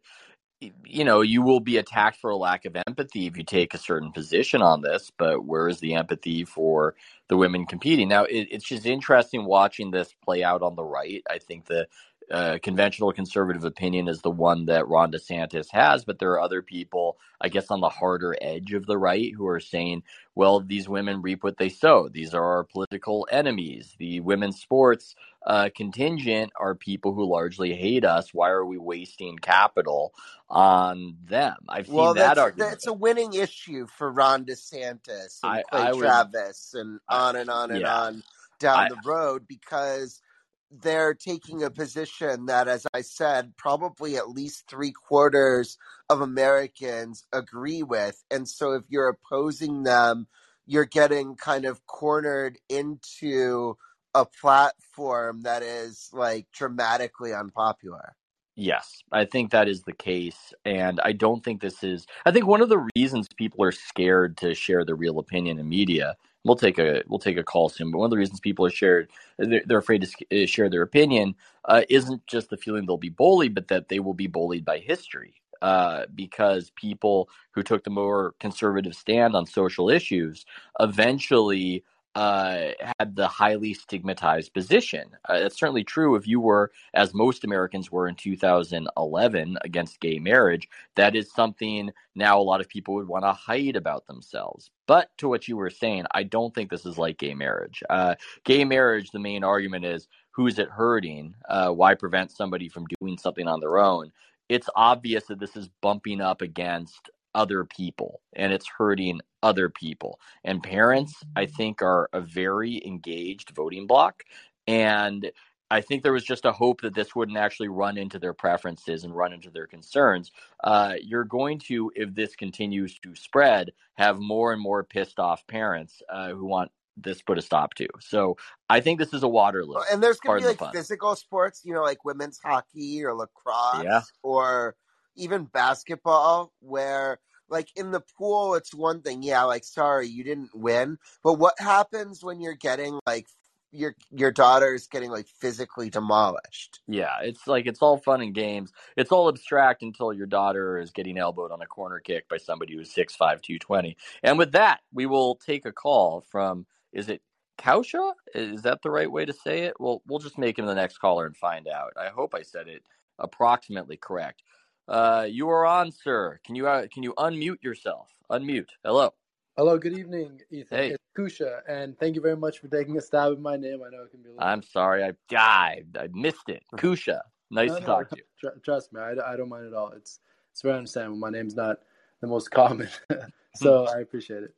you 0.59 1.03
know, 1.03 1.21
you 1.21 1.41
will 1.41 1.59
be 1.59 1.77
attacked 1.77 2.19
for 2.19 2.31
a 2.31 2.35
lack 2.35 2.65
of 2.65 2.75
empathy 2.87 3.27
if 3.27 3.37
you 3.37 3.43
take 3.43 3.73
a 3.73 3.77
certain 3.77 4.11
position 4.11 4.61
on 4.61 4.81
this, 4.81 5.11
but 5.15 5.45
where 5.45 5.67
is 5.67 5.79
the 5.79 5.93
empathy 5.93 6.45
for 6.45 6.95
the 7.27 7.37
women 7.37 7.65
competing? 7.65 8.07
Now, 8.07 8.23
it, 8.23 8.47
it's 8.49 8.65
just 8.65 8.85
interesting 8.85 9.45
watching 9.45 9.91
this 9.91 10.13
play 10.23 10.43
out 10.43 10.63
on 10.63 10.75
the 10.75 10.83
right. 10.83 11.23
I 11.29 11.37
think 11.37 11.65
the 11.65 11.87
uh, 12.31 12.57
conventional 12.61 13.13
conservative 13.13 13.63
opinion 13.63 14.07
is 14.07 14.21
the 14.21 14.29
one 14.31 14.65
that 14.65 14.87
Ron 14.87 15.11
DeSantis 15.11 15.67
has, 15.71 16.03
but 16.03 16.19
there 16.19 16.31
are 16.31 16.41
other 16.41 16.61
people, 16.61 17.17
I 17.39 17.49
guess, 17.49 17.71
on 17.71 17.79
the 17.81 17.89
harder 17.89 18.35
edge 18.41 18.73
of 18.73 18.85
the 18.85 18.97
right 18.97 19.31
who 19.35 19.47
are 19.47 19.59
saying, 19.59 20.03
well, 20.35 20.59
these 20.59 20.89
women 20.89 21.21
reap 21.21 21.43
what 21.43 21.57
they 21.57 21.69
sow. 21.69 22.09
These 22.09 22.33
are 22.33 22.43
our 22.43 22.63
political 22.63 23.27
enemies. 23.31 23.95
The 23.97 24.19
women's 24.19 24.59
sports 24.59 25.15
uh, 25.45 25.69
contingent 25.75 26.51
are 26.59 26.75
people 26.75 27.13
who 27.13 27.25
largely 27.31 27.73
hate 27.73 28.03
us. 28.03 28.33
Why 28.33 28.49
are 28.49 28.65
we 28.65 28.77
wasting 28.77 29.37
capital 29.37 30.13
on 30.49 31.15
them? 31.25 31.55
I've 31.69 31.87
seen 31.87 31.95
Well, 31.95 32.13
that 32.15 32.35
that's, 32.35 32.39
argument. 32.39 32.71
that's 32.71 32.87
a 32.87 32.93
winning 32.93 33.33
issue 33.33 33.87
for 33.87 34.11
Ron 34.11 34.45
DeSantis 34.45 35.39
and 35.43 35.51
I- 35.51 35.63
Clay 35.69 35.81
I 35.81 35.91
would- 35.93 35.99
Travis 36.01 36.73
and 36.73 36.99
on 37.09 37.35
and 37.37 37.49
on 37.49 37.71
and 37.71 37.81
yeah. 37.81 37.97
on 38.01 38.23
down 38.59 38.79
I- 38.79 38.89
the 38.89 38.97
road 39.05 39.47
because 39.47 40.21
they're 40.71 41.13
taking 41.13 41.63
a 41.63 41.69
position 41.69 42.47
that, 42.47 42.67
as 42.67 42.85
I 42.93 43.01
said, 43.01 43.55
probably 43.57 44.17
at 44.17 44.29
least 44.29 44.67
three 44.67 44.91
quarters 44.91 45.77
of 46.09 46.21
Americans 46.21 47.25
agree 47.31 47.83
with. 47.83 48.23
And 48.29 48.47
so 48.47 48.73
if 48.73 48.83
you're 48.89 49.09
opposing 49.09 49.83
them, 49.83 50.27
you're 50.65 50.85
getting 50.85 51.35
kind 51.35 51.65
of 51.65 51.85
cornered 51.85 52.57
into 52.69 53.77
a 54.13 54.25
platform 54.25 55.43
that 55.43 55.63
is 55.63 56.09
like 56.11 56.47
dramatically 56.51 57.33
unpopular. 57.33 58.15
Yes, 58.55 59.03
I 59.11 59.25
think 59.25 59.51
that 59.51 59.67
is 59.67 59.83
the 59.83 59.93
case. 59.93 60.53
And 60.65 60.99
I 61.01 61.11
don't 61.11 61.43
think 61.43 61.61
this 61.61 61.83
is, 61.83 62.07
I 62.25 62.31
think 62.31 62.47
one 62.47 62.61
of 62.61 62.69
the 62.69 62.87
reasons 62.95 63.27
people 63.37 63.63
are 63.63 63.71
scared 63.71 64.37
to 64.37 64.55
share 64.55 64.83
their 64.83 64.95
real 64.95 65.19
opinion 65.19 65.59
in 65.59 65.69
media, 65.69 66.15
we'll 66.47 66.57
take 66.57 66.79
a, 66.79 67.03
we'll 67.07 67.19
take 67.19 67.37
a 67.37 67.45
call 67.45 67.69
soon, 67.69 67.91
but 67.91 67.99
one 67.99 68.07
of 68.07 68.11
the 68.11 68.17
reasons 68.17 68.41
people 68.41 68.65
are 68.65 68.71
shared, 68.71 69.11
they're, 69.39 69.63
they're 69.67 69.79
afraid 69.79 70.03
to 70.03 70.43
uh, 70.43 70.47
share 70.47 70.69
their 70.69 70.83
opinion, 70.83 71.35
uh, 71.65 71.83
isn't 71.89 72.27
just 72.27 72.51
the 72.51 72.57
feeling 72.57 72.87
they'll 72.87 72.97
be 72.97 73.09
bullied, 73.09 73.55
but 73.55 73.69
that 73.69 73.89
they 73.89 73.99
will 73.99 74.15
be 74.15 74.27
bullied 74.27 74.65
by 74.65 74.79
history. 74.79 75.35
Uh, 75.61 76.05
because 76.15 76.71
people 76.75 77.29
who 77.53 77.63
took 77.63 77.83
the 77.83 77.91
more 77.91 78.35
conservative 78.39 78.95
stand 78.95 79.35
on 79.35 79.45
social 79.47 79.89
issues 79.89 80.45
eventually 80.81 81.83
uh, 82.17 82.71
had 82.97 83.15
the 83.15 83.27
highly 83.27 83.75
stigmatized 83.75 84.51
position. 84.51 85.05
Uh, 85.29 85.37
that's 85.37 85.59
certainly 85.59 85.83
true 85.83 86.15
if 86.15 86.25
you 86.25 86.39
were, 86.39 86.71
as 86.95 87.13
most 87.13 87.43
Americans 87.43 87.91
were 87.91 88.07
in 88.07 88.15
2011, 88.15 89.57
against 89.61 89.99
gay 89.99 90.17
marriage. 90.17 90.67
That 90.95 91.15
is 91.15 91.31
something 91.31 91.91
now 92.15 92.39
a 92.39 92.41
lot 92.41 92.59
of 92.59 92.67
people 92.67 92.95
would 92.95 93.07
want 93.07 93.23
to 93.23 93.33
hide 93.33 93.75
about 93.75 94.07
themselves. 94.07 94.71
But 94.87 95.11
to 95.19 95.27
what 95.27 95.47
you 95.47 95.57
were 95.57 95.69
saying, 95.69 96.05
I 96.09 96.23
don't 96.23 96.55
think 96.55 96.71
this 96.71 96.87
is 96.87 96.97
like 96.97 97.19
gay 97.19 97.35
marriage. 97.35 97.83
Uh, 97.87 98.15
gay 98.43 98.65
marriage, 98.65 99.11
the 99.11 99.19
main 99.19 99.43
argument 99.43 99.85
is 99.85 100.07
who's 100.31 100.57
it 100.57 100.71
hurting? 100.71 101.35
Uh, 101.47 101.69
why 101.69 101.93
prevent 101.93 102.31
somebody 102.31 102.67
from 102.67 102.87
doing 102.99 103.19
something 103.19 103.47
on 103.47 103.59
their 103.59 103.77
own? 103.77 104.11
It's 104.49 104.69
obvious 104.75 105.25
that 105.25 105.39
this 105.39 105.55
is 105.55 105.69
bumping 105.81 106.21
up 106.21 106.41
against 106.41 107.11
other 107.35 107.65
people 107.65 108.21
and 108.33 108.51
it's 108.53 108.67
hurting 108.67 109.21
other 109.43 109.69
people. 109.69 110.19
And 110.43 110.61
parents, 110.63 111.13
I 111.35 111.45
think, 111.45 111.81
are 111.81 112.09
a 112.13 112.21
very 112.21 112.81
engaged 112.85 113.51
voting 113.51 113.87
bloc. 113.87 114.23
And 114.67 115.31
I 115.69 115.81
think 115.81 116.01
there 116.03 116.13
was 116.13 116.23
just 116.23 116.45
a 116.45 116.51
hope 116.51 116.81
that 116.81 116.95
this 116.95 117.15
wouldn't 117.15 117.37
actually 117.37 117.67
run 117.67 117.97
into 117.97 118.19
their 118.19 118.33
preferences 118.33 119.03
and 119.03 119.15
run 119.15 119.33
into 119.33 119.49
their 119.49 119.67
concerns. 119.67 120.31
Uh, 120.63 120.95
you're 121.01 121.25
going 121.25 121.59
to, 121.59 121.91
if 121.95 122.15
this 122.15 122.35
continues 122.35 122.97
to 122.99 123.15
spread, 123.15 123.71
have 123.95 124.19
more 124.19 124.53
and 124.53 124.61
more 124.61 124.83
pissed 124.83 125.19
off 125.19 125.45
parents 125.47 126.01
uh, 126.09 126.29
who 126.29 126.45
want 126.45 126.71
this 126.95 127.21
put 127.21 127.37
a 127.37 127.41
stop 127.41 127.73
to. 127.75 127.87
So 127.99 128.37
I 128.69 128.79
think 128.79 128.97
this 128.97 129.13
is 129.13 129.23
a 129.23 129.27
Waterloo. 129.27 129.75
And 129.91 130.01
there's 130.01 130.19
going 130.19 130.41
to 130.41 130.53
be 130.53 130.55
like 130.59 130.73
physical 130.73 131.15
sports, 131.15 131.61
you 131.63 131.73
know, 131.73 131.83
like 131.83 132.03
women's 132.03 132.39
hockey 132.43 133.03
or 133.03 133.13
lacrosse 133.13 133.83
Yeah. 133.83 134.01
or 134.23 134.75
even 135.17 135.45
basketball, 135.45 136.53
where 136.59 137.19
like 137.49 137.69
in 137.75 137.91
the 137.91 138.01
pool, 138.17 138.55
it's 138.55 138.73
one 138.73 139.01
thing. 139.01 139.23
Yeah, 139.23 139.43
like, 139.43 139.63
sorry, 139.63 140.07
you 140.07 140.23
didn't 140.23 140.51
win. 140.53 140.97
But 141.23 141.33
what 141.33 141.59
happens 141.59 142.23
when 142.23 142.41
you're 142.41 142.55
getting 142.55 142.99
like 143.05 143.27
your 143.71 143.95
your 144.11 144.31
daughter's 144.31 144.87
getting 144.87 145.11
like 145.11 145.27
physically 145.27 145.89
demolished? 145.89 146.79
Yeah, 146.87 147.15
it's 147.21 147.47
like 147.47 147.65
it's 147.65 147.81
all 147.81 147.97
fun 147.97 148.21
and 148.21 148.33
games. 148.33 148.71
It's 148.95 149.11
all 149.11 149.29
abstract 149.29 149.81
until 149.81 150.13
your 150.13 150.27
daughter 150.27 150.77
is 150.77 150.91
getting 150.91 151.17
elbowed 151.17 151.51
on 151.51 151.61
a 151.61 151.65
corner 151.65 151.99
kick 151.99 152.27
by 152.29 152.37
somebody 152.37 152.75
who's 152.75 152.93
6'5", 152.93 153.17
220. 153.17 153.97
And 154.23 154.37
with 154.37 154.51
that, 154.53 154.81
we 154.93 155.05
will 155.05 155.35
take 155.35 155.65
a 155.65 155.71
call 155.71 156.21
from 156.21 156.65
is 156.93 157.09
it 157.09 157.21
Kausha? 157.57 158.13
Is 158.33 158.61
that 158.63 158.81
the 158.81 158.91
right 158.91 159.11
way 159.11 159.25
to 159.25 159.33
say 159.33 159.63
it? 159.63 159.79
Well, 159.79 160.01
we'll 160.07 160.19
just 160.19 160.37
make 160.37 160.57
him 160.59 160.65
the 160.65 160.75
next 160.75 160.99
caller 160.99 161.25
and 161.25 161.35
find 161.35 161.67
out. 161.67 161.93
I 161.99 162.09
hope 162.09 162.35
I 162.35 162.43
said 162.43 162.67
it 162.67 162.83
approximately 163.19 163.97
correct. 163.97 164.43
Uh, 164.87 165.27
you 165.29 165.49
are 165.49 165.65
on, 165.65 165.91
sir. 165.91 166.39
Can 166.45 166.55
you 166.55 166.67
uh, 166.67 166.87
can 166.93 167.03
you 167.03 167.13
unmute 167.17 167.61
yourself? 167.61 168.09
Unmute. 168.31 168.69
Hello. 168.85 169.13
Hello, 169.57 169.77
good 169.77 169.97
evening, 169.97 170.39
Ethan. 170.49 170.77
Hey. 170.77 170.89
It's 170.91 171.03
Kusha, 171.17 171.61
and 171.67 171.97
thank 171.99 172.15
you 172.15 172.21
very 172.21 172.37
much 172.37 172.59
for 172.59 172.67
taking 172.67 172.97
a 172.97 173.01
stab 173.01 173.33
at 173.33 173.39
my 173.39 173.57
name. 173.57 173.81
I 173.85 173.89
know 173.89 174.03
it 174.03 174.11
can 174.11 174.21
be 174.21 174.29
a 174.29 174.33
little. 174.33 174.47
I'm 174.47 174.63
sorry. 174.63 175.03
I 175.03 175.13
died. 175.27 175.97
I 175.99 176.07
missed 176.13 176.47
it. 176.47 176.63
Kusha. 176.77 177.21
Nice 177.51 177.69
No, 177.69 177.75
to 177.75 177.81
no, 177.81 177.87
talk 177.87 178.09
to 178.09 178.17
you. 178.17 178.51
trust 178.63 178.93
me, 178.93 179.01
I, 179.01 179.11
I 179.33 179.35
don't 179.35 179.49
mind 179.49 179.67
at 179.67 179.73
all. 179.73 179.91
It's 179.91 180.19
it's 180.51 180.61
very 180.61 180.77
understandable. 180.77 181.17
My 181.17 181.29
name's 181.29 181.55
not 181.55 181.79
the 182.21 182.27
most 182.27 182.51
common, 182.51 182.89
so 183.55 183.85
I 183.87 183.99
appreciate 183.99 184.43
it. 184.43 184.53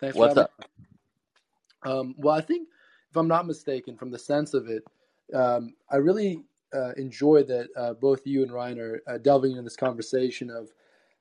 Thanks 0.00 0.16
What's 0.16 0.36
up? 0.36 0.52
Um, 1.84 2.14
well, 2.18 2.34
I 2.34 2.40
think 2.40 2.68
if 3.10 3.16
I'm 3.16 3.28
not 3.28 3.46
mistaken, 3.46 3.96
from 3.96 4.10
the 4.10 4.18
sense 4.18 4.54
of 4.54 4.68
it, 4.68 4.82
um, 5.32 5.74
I 5.90 5.96
really 5.96 6.42
uh, 6.74 6.92
enjoy 6.96 7.42
that 7.44 7.68
uh, 7.76 7.94
both 7.94 8.26
you 8.26 8.42
and 8.42 8.52
Ryan 8.52 8.78
are 8.80 9.02
uh, 9.06 9.18
delving 9.18 9.52
into 9.52 9.62
this 9.62 9.76
conversation 9.76 10.50
of 10.50 10.68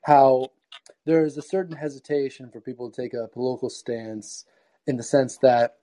how 0.04 0.48
there 1.06 1.25
is 1.25 1.38
a 1.38 1.42
certain 1.42 1.75
hesitation 1.75 2.50
for 2.50 2.62
people 2.62 2.89
to 2.89 3.01
take 3.01 3.13
a 3.13 3.27
political 3.27 3.70
stance 3.70 4.46
in 4.88 4.98
the 4.98 5.04
sense 5.04 5.38
that 5.42 5.75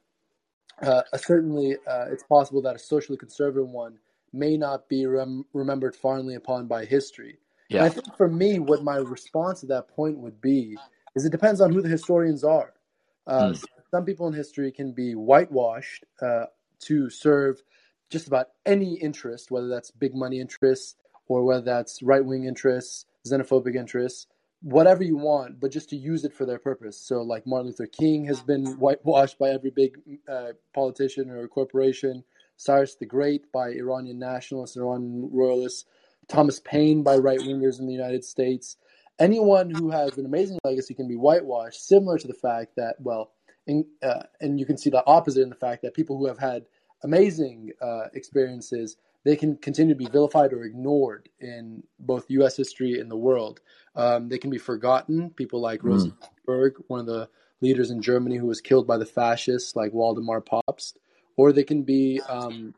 uh, 0.82 1.02
certainly 1.16 1.76
uh, 1.86 2.06
it's 2.10 2.24
possible 2.24 2.62
that 2.62 2.76
a 2.76 2.78
socially 2.78 3.18
conservative 3.18 3.68
one 3.68 3.98
may 4.32 4.56
not 4.56 4.88
be 4.88 5.06
rem- 5.06 5.44
remembered 5.52 5.94
fondly 5.94 6.34
upon 6.34 6.66
by 6.66 6.84
history. 6.84 7.38
And 7.80 7.86
I 7.86 7.88
think 7.88 8.16
for 8.16 8.28
me, 8.28 8.58
what 8.58 8.82
my 8.82 8.96
response 8.96 9.60
to 9.60 9.66
that 9.66 9.88
point 9.88 10.18
would 10.18 10.40
be 10.40 10.76
is 11.14 11.24
it 11.24 11.32
depends 11.32 11.60
on 11.60 11.72
who 11.72 11.80
the 11.80 11.88
historians 11.88 12.44
are. 12.44 12.74
Hmm. 13.38 13.52
Some 13.90 14.04
people 14.04 14.26
in 14.26 14.34
history 14.34 14.72
can 14.72 14.92
be 14.92 15.14
whitewashed 15.14 16.04
uh, 16.20 16.46
to 16.80 17.08
serve 17.10 17.62
just 18.14 18.28
about 18.28 18.48
any 18.64 18.94
interest, 18.94 19.50
whether 19.50 19.68
that's 19.68 19.90
big 19.90 20.14
money 20.14 20.40
interests 20.40 20.96
or 21.28 21.44
whether 21.44 21.60
that's 21.60 22.02
right 22.02 22.24
wing 22.24 22.44
interests, 22.44 23.06
xenophobic 23.28 23.74
interests, 23.74 24.26
whatever 24.62 25.02
you 25.02 25.16
want, 25.16 25.60
but 25.60 25.70
just 25.70 25.90
to 25.90 25.96
use 25.96 26.24
it 26.24 26.32
for 26.32 26.46
their 26.46 26.58
purpose. 26.58 26.98
So, 26.98 27.22
like 27.22 27.46
Martin 27.46 27.66
Luther 27.66 27.86
King 27.86 28.24
has 28.26 28.40
been 28.40 28.64
whitewashed 28.78 29.38
by 29.38 29.50
every 29.50 29.70
big 29.70 29.98
uh, 30.28 30.52
politician 30.72 31.28
or 31.28 31.46
corporation, 31.48 32.24
Cyrus 32.56 32.94
the 32.94 33.04
Great 33.04 33.50
by 33.52 33.70
Iranian 33.70 34.18
nationalists, 34.18 34.76
Iranian 34.76 35.28
royalists. 35.32 35.84
Thomas 36.28 36.60
Paine 36.60 37.02
by 37.02 37.16
right 37.16 37.38
wingers 37.38 37.78
in 37.78 37.86
the 37.86 37.92
United 37.92 38.24
States. 38.24 38.76
Anyone 39.18 39.70
who 39.70 39.90
has 39.90 40.16
an 40.18 40.26
amazing 40.26 40.58
legacy 40.64 40.94
can 40.94 41.06
be 41.06 41.16
whitewashed, 41.16 41.86
similar 41.86 42.18
to 42.18 42.26
the 42.26 42.34
fact 42.34 42.76
that, 42.76 42.96
well, 42.98 43.32
in, 43.66 43.84
uh, 44.02 44.22
and 44.40 44.58
you 44.58 44.66
can 44.66 44.76
see 44.76 44.90
the 44.90 45.04
opposite 45.06 45.42
in 45.42 45.50
the 45.50 45.54
fact 45.54 45.82
that 45.82 45.94
people 45.94 46.18
who 46.18 46.26
have 46.26 46.38
had 46.38 46.64
amazing 47.04 47.70
uh, 47.80 48.06
experiences 48.14 48.96
they 49.24 49.36
can 49.36 49.56
continue 49.56 49.94
to 49.94 49.98
be 49.98 50.06
vilified 50.06 50.52
or 50.52 50.64
ignored 50.64 51.28
in 51.40 51.82
both 51.98 52.26
U.S. 52.28 52.56
history 52.56 53.00
and 53.00 53.10
the 53.10 53.16
world. 53.16 53.60
Um, 53.96 54.28
they 54.28 54.38
can 54.38 54.50
be 54.50 54.58
forgotten. 54.58 55.30
People 55.30 55.60
like 55.60 55.80
mm. 55.80 55.90
Rosa 55.90 56.12
Luxemburg, 56.20 56.74
one 56.88 57.00
of 57.00 57.06
the 57.06 57.28
leaders 57.60 57.90
in 57.90 58.02
Germany 58.02 58.36
who 58.36 58.46
was 58.46 58.60
killed 58.60 58.86
by 58.86 58.98
the 58.98 59.06
fascists, 59.06 59.74
like 59.74 59.92
Waldemar 59.92 60.42
Pabst, 60.42 60.98
or 61.36 61.52
they 61.52 61.64
can 61.64 61.82
be 61.82 62.20
um, 62.28 62.74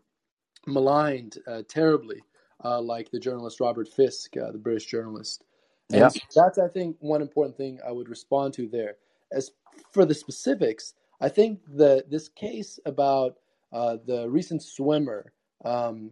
maligned 0.67 1.39
uh, 1.49 1.63
terribly, 1.69 2.23
uh, 2.65 2.81
like 2.81 3.11
the 3.11 3.19
journalist 3.19 3.59
Robert 3.59 3.89
Fisk, 3.89 4.37
uh, 4.37 4.53
the 4.53 4.59
British 4.59 4.87
journalist. 4.87 5.43
And 5.91 6.01
yeah. 6.01 6.11
that's, 6.35 6.59
I 6.59 6.69
think, 6.69 6.97
one 7.01 7.23
important 7.23 7.57
thing 7.57 7.81
I 7.87 7.91
would 7.91 8.09
respond 8.09 8.55
to 8.55 8.69
there. 8.69 8.97
As 9.33 9.51
for 9.91 10.05
the 10.05 10.15
specifics, 10.15 10.95
I 11.21 11.29
think 11.29 11.61
that 11.77 12.09
this 12.09 12.29
case 12.29 12.79
about 12.87 13.37
uh, 13.77 13.99
the 14.07 14.29
recent 14.31 14.63
swimmer 14.63 15.33
um, 15.65 16.11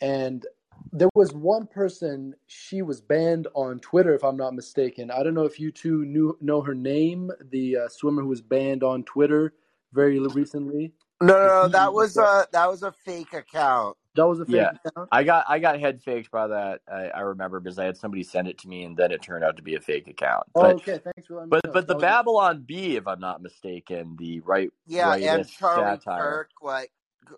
and 0.00 0.46
there 0.92 1.08
was 1.14 1.32
one 1.32 1.66
person 1.66 2.34
she 2.46 2.82
was 2.82 3.00
banned 3.00 3.46
on 3.54 3.80
Twitter, 3.80 4.14
if 4.14 4.24
I'm 4.24 4.36
not 4.36 4.54
mistaken. 4.54 5.10
I 5.10 5.22
don't 5.22 5.34
know 5.34 5.44
if 5.44 5.60
you 5.60 5.70
two 5.70 6.04
knew 6.04 6.36
know 6.40 6.60
her 6.62 6.74
name, 6.74 7.30
the 7.50 7.76
uh, 7.76 7.88
swimmer 7.88 8.22
who 8.22 8.28
was 8.28 8.40
banned 8.40 8.82
on 8.82 9.04
Twitter 9.04 9.54
very 9.92 10.18
recently. 10.18 10.92
No, 11.20 11.34
no, 11.34 11.46
no 11.46 11.68
that 11.68 11.92
was 11.92 12.16
a 12.16 12.46
that 12.52 12.68
was 12.68 12.82
a 12.82 12.92
fake 12.92 13.32
account. 13.32 13.96
That 14.16 14.26
was 14.26 14.40
a 14.40 14.44
fake 14.44 14.56
yeah, 14.56 14.70
account. 14.84 15.08
I 15.12 15.22
got 15.22 15.44
I 15.48 15.58
got 15.60 15.78
head 15.78 16.02
faked 16.02 16.32
by 16.32 16.48
that. 16.48 16.80
I, 16.92 17.08
I, 17.08 17.20
remember 17.20 17.60
because 17.60 17.78
I 17.78 17.84
had 17.84 17.96
somebody 17.96 18.24
send 18.24 18.48
it 18.48 18.58
to 18.58 18.68
me, 18.68 18.82
and 18.82 18.96
then 18.96 19.12
it 19.12 19.22
turned 19.22 19.44
out 19.44 19.56
to 19.58 19.62
be 19.62 19.76
a 19.76 19.80
fake 19.80 20.08
account. 20.08 20.44
Oh, 20.56 20.62
but, 20.62 20.76
okay, 20.76 20.98
thanks 20.98 21.28
for 21.28 21.34
letting 21.34 21.50
But 21.50 21.72
but 21.72 21.86
the 21.86 21.94
Babylon 21.94 22.64
Bee, 22.66 22.96
if 22.96 23.06
I'm 23.06 23.20
not 23.20 23.40
mistaken, 23.40 24.16
the 24.18 24.40
right 24.40 24.70
yeah, 24.86 25.14
and 25.14 25.48
Charlie 25.48 25.96
satire. 26.00 26.20
Kirk, 26.20 26.50
like 26.60 26.90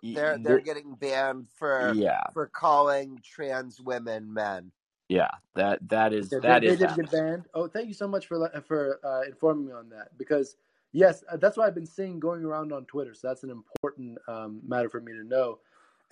they're 0.03 0.39
they're 0.39 0.61
getting 0.61 0.95
banned 0.95 1.49
for 1.59 1.93
yeah 1.95 2.23
for 2.33 2.47
calling 2.47 3.21
trans 3.23 3.81
women 3.81 4.33
men. 4.33 4.73
Yeah, 5.09 5.31
that 5.55 5.87
that 5.91 6.15
is 6.15 6.33
yeah, 6.33 6.39
that 6.39 6.61
they, 6.63 6.69
is 6.69 6.79
they 6.79 6.87
did 6.87 6.97
get 6.97 7.11
banned. 7.11 7.45
Oh, 7.53 7.69
thank 7.69 7.89
you 7.89 7.95
so 7.95 8.09
much 8.09 8.27
for 8.27 8.51
for 8.67 8.99
uh, 9.05 9.29
informing 9.29 9.67
me 9.67 9.73
on 9.73 9.91
that 9.91 10.17
because 10.17 10.57
yes, 10.93 11.23
uh, 11.31 11.37
that's 11.37 11.59
what 11.59 11.67
I've 11.67 11.75
been 11.75 11.85
seeing 11.85 12.19
going 12.19 12.43
around 12.45 12.73
on 12.73 12.87
Twitter. 12.87 13.13
So 13.13 13.29
that's 13.29 13.43
an 13.43 13.51
important 13.51 14.17
um, 14.27 14.63
matter 14.67 14.89
for 14.89 15.01
me 15.01 15.13
to 15.13 15.23
know. 15.23 15.59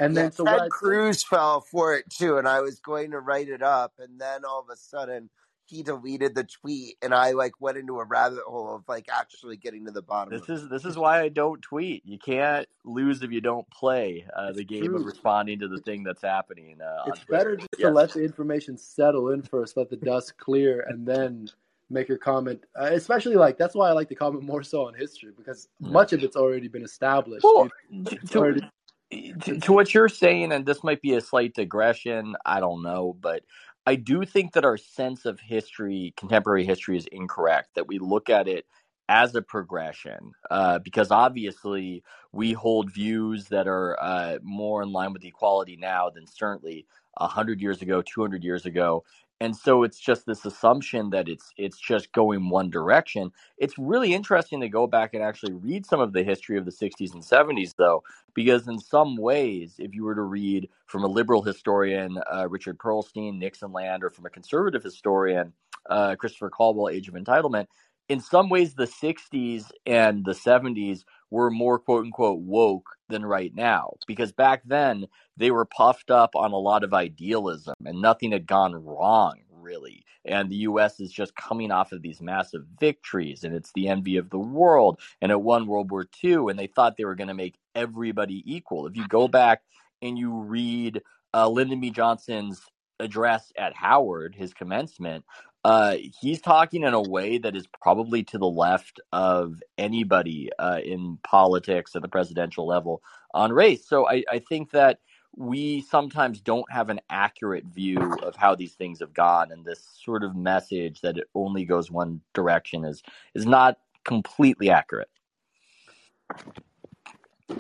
And 0.01 0.17
then 0.17 0.27
yeah, 0.27 0.31
so 0.31 0.45
Ted 0.45 0.71
Cruz 0.71 1.23
fell 1.23 1.61
for 1.61 1.95
it 1.95 2.09
too, 2.11 2.39
and 2.39 2.49
I 2.49 2.61
was 2.61 2.81
going 2.81 3.13
to 3.13 3.21
write 3.21 3.49
it 3.49 3.63
up, 3.63 3.93
and 3.99 4.21
then 4.21 4.45
all 4.45 4.61
of 4.61 4.69
a 4.71 4.77
sudden 4.77 5.31
he 5.71 5.83
deleted 5.85 6.35
the 6.35 6.43
tweet 6.43 6.97
and 7.01 7.15
I 7.15 7.31
like 7.31 7.53
went 7.61 7.79
into 7.79 8.01
a 8.01 8.05
rabbit 8.05 8.41
hole 8.45 8.75
of 8.75 8.83
like 8.89 9.07
actually 9.09 9.57
getting 9.57 9.85
to 9.87 9.93
the 9.93 10.03
bottom. 10.03 10.37
This 10.37 10.49
is 10.49 10.69
this 10.69 10.85
is 10.85 10.99
why 10.99 11.21
I 11.21 11.29
don't 11.29 11.63
tweet. 11.63 12.03
You 12.05 12.19
can't 12.19 12.67
lose 12.85 13.23
if 13.23 13.31
you 13.31 13.41
don't 13.41 13.69
play 13.71 14.27
uh, 14.37 14.53
the 14.53 14.65
game 14.65 14.87
true. 14.87 14.97
of 14.97 15.05
responding 15.05 15.61
to 15.61 15.69
the 15.69 15.79
thing 15.79 16.03
that's 16.03 16.23
happening. 16.23 16.81
Uh, 16.81 17.05
it's 17.07 17.25
better 17.25 17.57
just 17.57 17.69
yes. 17.79 17.89
to 17.89 17.95
let 17.95 18.13
the 18.13 18.25
information 18.25 18.77
settle 18.77 19.31
in 19.31 19.43
first, 19.43 19.77
let 19.77 19.89
the 19.89 19.97
dust 19.97 20.37
clear, 20.39 20.85
and 20.89 21.07
then 21.07 21.49
make 21.89 22.09
your 22.09 22.19
comment. 22.19 22.65
Uh, 22.79 22.91
especially 22.93 23.37
like 23.37 23.57
that's 23.57 23.77
why 23.77 23.89
I 23.89 23.93
like 23.93 24.09
to 24.09 24.17
comment 24.17 24.45
more 24.45 24.65
so 24.65 24.89
on 24.89 24.95
history 24.95 25.31
because 25.37 25.69
yeah. 25.79 25.91
much 25.91 26.13
of 26.13 26.25
it's 26.25 26.37
already 26.37 26.67
been 26.67 26.85
established. 26.85 27.45
Well, 27.45 27.71
to, 28.07 28.39
already... 28.39 28.69
to, 29.11 29.61
to 29.61 29.73
what 29.73 29.93
you're 29.93 30.09
saying, 30.09 30.53
and 30.53 30.65
this 30.65 30.85
might 30.85 31.03
be 31.03 31.15
a 31.15 31.21
slight 31.21 31.55
digression. 31.55 32.37
I 32.45 32.61
don't 32.61 32.83
know, 32.83 33.17
but 33.21 33.43
I 33.87 33.97
do 33.97 34.25
think 34.25 34.53
that 34.53 34.65
our 34.65 34.77
sense 34.77 35.25
of 35.25 35.41
history, 35.41 36.15
contemporary 36.17 36.65
history, 36.65 36.97
is 36.97 37.07
incorrect. 37.07 37.71
That 37.75 37.89
we 37.89 37.99
look 37.99 38.31
at 38.31 38.49
it 38.49 38.67
as 39.09 39.35
a 39.35 39.43
progression, 39.43 40.33
uh, 40.51 40.79
because 40.79 41.11
obviously 41.11 42.05
we 42.33 42.53
hold 42.53 42.93
views 42.93 43.47
that 43.47 43.67
are 43.67 44.01
uh, 44.01 44.39
more 44.43 44.83
in 44.83 44.93
line 44.93 45.13
with 45.13 45.25
equality 45.25 45.77
now 45.77 46.11
than 46.11 46.27
certainly 46.27 46.87
hundred 47.19 47.61
years 47.61 47.83
ago, 47.83 48.03
two 48.03 48.21
hundred 48.21 48.45
years 48.45 48.67
ago, 48.67 49.05
and 49.41 49.57
so 49.57 49.83
it's 49.85 49.99
just 49.99 50.27
this 50.27 50.45
assumption 50.45 51.11
that 51.11 51.29
it's 51.29 51.53
it's 51.57 51.79
just 51.79 52.13
going 52.13 52.51
one 52.51 52.69
direction. 52.69 53.33
It's 53.57 53.79
really 53.79 54.13
interesting 54.13 54.61
to 54.61 54.69
go 54.69 54.87
back 54.87 55.15
and 55.15 55.23
actually 55.23 55.55
read 55.55 55.87
some 55.87 56.01
of 56.01 56.13
the 56.13 56.23
history 56.23 56.59
of 56.59 56.67
the 56.67 56.71
60s 56.71 57.15
and 57.15 57.23
70s, 57.23 57.75
though, 57.77 58.03
because 58.35 58.69
in 58.69 58.79
some 58.79 59.17
ways, 59.17 59.77
if 59.79 59.95
you 59.95 60.05
were 60.05 60.15
to 60.15 60.23
read 60.23 60.69
from 60.87 61.05
a 61.05 61.09
liberal 61.09 61.43
historian, 61.43 62.19
uh, 62.31 62.49
Richard 62.49 62.79
Perlstein, 62.79 63.39
Nixonland, 63.39 64.05
or 64.05 64.11
from 64.11 64.27
a 64.27 64.31
conservative 64.31 64.83
historian, 64.83 65.55
uh, 65.89 66.17
Christopher 66.17 66.51
Caldwell, 66.51 66.91
Age 66.91 67.09
of 67.09 67.15
Entitlement, 67.15 67.67
in 68.11 68.21
some 68.21 68.49
ways, 68.49 68.75
the 68.75 68.89
60s 68.89 69.71
and 69.87 70.25
the 70.25 70.33
70s 70.33 71.05
were 71.31 71.49
more 71.49 71.79
quote 71.79 72.05
unquote 72.05 72.41
woke 72.41 72.89
than 73.09 73.25
right 73.25 73.55
now 73.55 73.93
because 74.09 74.33
back 74.33 74.63
then 74.67 75.07
they 75.37 75.53
were 75.53 75.65
puffed 75.65 76.11
up 76.11 76.35
on 76.35 76.51
a 76.51 76.59
lot 76.59 76.83
of 76.83 76.93
idealism 76.93 77.75
and 77.87 78.03
nothing 78.03 78.33
had 78.33 78.49
gone 78.49 78.75
wrong 78.75 79.39
really. 79.53 80.05
And 80.25 80.51
the 80.51 80.57
US 80.57 80.99
is 80.99 81.13
just 81.13 81.37
coming 81.37 81.71
off 81.71 81.93
of 81.93 82.03
these 82.03 82.21
massive 82.21 82.65
victories 82.81 83.45
and 83.45 83.55
it's 83.55 83.71
the 83.75 83.87
envy 83.87 84.17
of 84.17 84.31
the 84.31 84.41
world. 84.41 84.99
And 85.23 85.31
it 85.31 85.41
won 85.41 85.69
World 85.69 85.93
War 85.93 86.05
II 86.25 86.51
and 86.51 86.59
they 86.59 86.67
thought 86.67 86.97
they 86.97 87.05
were 87.05 87.15
going 87.15 87.29
to 87.29 87.35
make 87.35 87.61
everybody 87.77 88.43
equal. 88.45 88.89
If 88.89 88.97
you 88.97 89.07
go 89.07 89.29
back 89.29 89.63
and 90.03 90.19
you 90.19 90.35
read 90.37 91.01
uh, 91.33 91.49
Lyndon 91.49 91.79
B. 91.79 91.91
Johnson's 91.91 92.61
address 92.99 93.53
at 93.57 93.75
Howard 93.75 94.35
his 94.35 94.53
commencement 94.53 95.25
uh, 95.65 95.97
he's 96.21 96.41
talking 96.41 96.85
in 96.85 96.95
a 96.95 97.03
way 97.03 97.39
that 97.39 97.55
is 97.55 97.67
probably 97.83 98.23
to 98.25 98.39
the 98.39 98.49
left 98.49 99.01
of 99.13 99.63
anybody 99.77 100.51
uh, 100.59 100.81
in 100.83 101.19
politics 101.23 101.95
at 101.95 102.03
the 102.03 102.09
presidential 102.09 102.67
level 102.67 103.03
on 103.35 103.53
race. 103.53 103.87
So 103.87 104.09
I, 104.09 104.25
I 104.31 104.39
think 104.39 104.71
that 104.71 105.01
we 105.37 105.83
sometimes 105.83 106.41
don't 106.41 106.71
have 106.73 106.89
an 106.89 107.01
accurate 107.11 107.65
view 107.65 108.17
of 108.23 108.37
how 108.37 108.55
these 108.55 108.75
things 108.75 109.01
have 109.01 109.15
gone, 109.15 109.53
and 109.53 109.65
this 109.65 109.81
sort 110.03 110.25
of 110.25 110.35
message 110.35 111.03
that 111.03 111.19
it 111.19 111.29
only 111.35 111.65
goes 111.65 111.91
one 111.91 112.21
direction 112.35 112.85
is 112.85 113.03
is 113.35 113.47
not 113.47 113.79
completely 114.05 114.71
accurate. 114.71 115.09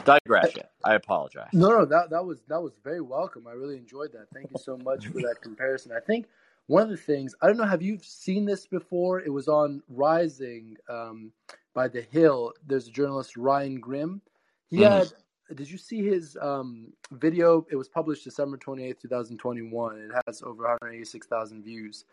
Digression. 0.04 0.64
I 0.84 0.94
apologize. 0.94 1.48
No, 1.52 1.68
no, 1.68 1.84
that 1.84 2.10
that 2.10 2.24
was 2.24 2.42
that 2.48 2.60
was 2.60 2.72
very 2.82 3.00
welcome. 3.00 3.46
I 3.46 3.52
really 3.52 3.76
enjoyed 3.76 4.12
that. 4.12 4.26
Thank 4.32 4.50
you 4.50 4.58
so 4.58 4.76
much 4.78 5.06
for 5.06 5.20
that 5.20 5.36
comparison. 5.42 5.92
I 5.92 6.00
think 6.00 6.26
one 6.70 6.84
of 6.84 6.90
the 6.90 6.96
things 6.96 7.34
I 7.42 7.48
don't 7.48 7.56
know. 7.56 7.66
Have 7.66 7.82
you 7.82 7.98
seen 8.00 8.44
this 8.44 8.64
before? 8.64 9.20
It 9.20 9.32
was 9.32 9.48
on 9.48 9.82
Rising 9.88 10.76
um, 10.88 11.32
by 11.74 11.88
The 11.88 12.02
Hill. 12.02 12.52
There's 12.64 12.86
a 12.86 12.92
journalist 12.92 13.36
Ryan 13.36 13.80
Grim. 13.80 14.22
He 14.68 14.78
mm. 14.78 14.88
had. 14.88 15.12
Did 15.56 15.68
you 15.68 15.78
see 15.78 16.00
his 16.00 16.38
um, 16.40 16.92
video? 17.10 17.66
It 17.72 17.76
was 17.76 17.88
published 17.88 18.22
December 18.22 18.56
28th, 18.56 19.00
2021. 19.00 19.98
It 19.98 20.10
has 20.28 20.42
over 20.42 20.62
186,000 20.62 21.64
views. 21.64 22.04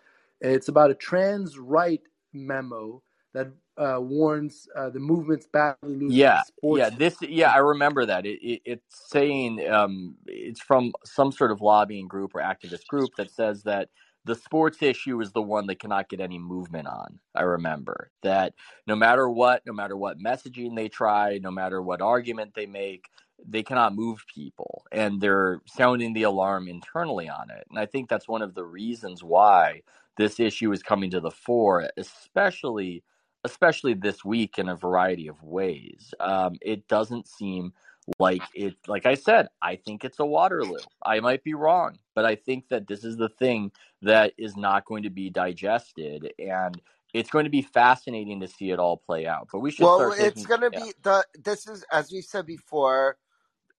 It's 0.42 0.70
about 0.70 0.90
a 0.90 0.96
trans 0.96 1.60
right 1.60 2.02
memo 2.34 3.04
that 3.36 3.50
uh, 3.78 4.02
warns 4.02 4.68
uh, 4.76 4.90
the 4.90 5.00
movement's 5.00 5.46
badly 5.46 5.98
losing. 5.98 6.18
Yeah, 6.18 6.42
yeah. 6.64 6.90
This, 6.90 7.16
yeah, 7.22 7.52
I 7.52 7.58
remember 7.58 8.08
that. 8.08 8.26
It, 8.26 8.40
it, 8.42 8.62
it's 8.66 9.12
saying 9.12 9.70
um, 9.70 10.16
it's 10.26 10.62
from 10.62 10.94
some 11.06 11.32
sort 11.32 11.52
of 11.52 11.62
lobbying 11.62 12.08
group 12.08 12.34
or 12.34 12.42
activist 12.42 12.88
group 12.88 13.12
that 13.18 13.30
says 13.30 13.62
that 13.64 13.90
the 14.28 14.36
sports 14.36 14.84
issue 14.84 15.22
is 15.22 15.32
the 15.32 15.42
one 15.42 15.66
that 15.68 15.80
cannot 15.80 16.10
get 16.10 16.20
any 16.20 16.38
movement 16.38 16.88
on. 16.88 17.18
I 17.34 17.44
remember 17.44 18.12
that 18.24 18.54
no 18.86 18.96
matter 18.96 19.30
what, 19.30 19.66
no 19.66 19.74
matter 19.74 19.96
what 19.96 20.20
messaging 20.20 20.76
they 20.76 20.90
try, 20.90 21.40
no 21.42 21.50
matter 21.50 21.82
what 21.82 22.02
argument 22.02 22.54
they 22.54 22.66
make, 22.66 23.08
they 23.48 23.64
cannot 23.64 23.96
move 23.96 24.26
people 24.34 24.84
and 24.92 25.22
they're 25.22 25.62
sounding 25.66 26.14
the 26.14 26.24
alarm 26.24 26.68
internally 26.68 27.30
on 27.30 27.50
it. 27.50 27.66
And 27.70 27.80
I 27.80 27.86
think 27.86 28.10
that's 28.10 28.28
one 28.28 28.42
of 28.42 28.54
the 28.54 28.66
reasons 28.66 29.24
why 29.24 29.82
this 30.18 30.40
issue 30.40 30.74
is 30.74 30.84
coming 30.84 31.10
to 31.12 31.22
the 31.22 31.32
fore, 31.32 31.90
especially 31.98 33.04
especially 33.46 33.94
this 33.94 34.26
week 34.26 34.60
in 34.60 34.68
a 34.68 34.76
variety 34.76 35.28
of 35.28 35.42
ways. 35.42 36.14
Um, 36.20 36.56
it 36.62 36.86
doesn't 36.90 37.30
seem 37.30 37.72
like 38.20 38.42
it 38.54 38.76
like 38.88 39.06
i 39.06 39.16
said 39.16 39.48
i 39.62 39.76
think 39.76 40.06
it's 40.06 40.20
a 40.20 40.26
waterloo 40.26 40.78
i 41.06 41.20
might 41.20 41.44
be 41.44 41.54
wrong 41.54 41.98
but 42.16 42.26
i 42.26 42.36
think 42.36 42.68
that 42.70 42.88
this 42.88 43.04
is 43.04 43.18
the 43.18 43.30
thing 43.30 43.72
that 44.02 44.34
is 44.38 44.56
not 44.56 44.86
going 44.86 45.04
to 45.04 45.10
be 45.10 45.30
digested 45.30 46.32
and 46.40 46.82
it's 47.14 47.30
going 47.30 47.46
to 47.46 47.52
be 47.52 47.62
fascinating 47.62 48.40
to 48.40 48.48
see 48.48 48.72
it 48.72 48.80
all 48.80 48.98
play 48.98 49.26
out 49.26 49.48
but 49.52 49.60
we 49.60 49.72
should 49.72 49.84
well 49.84 50.14
it's 50.18 50.46
going 50.46 50.62
to 50.62 50.70
yeah. 50.72 50.86
be 50.86 50.92
the 51.04 51.26
this 51.44 51.68
is 51.68 51.84
as 51.92 52.12
we 52.12 52.22
said 52.22 52.46
before 52.46 53.18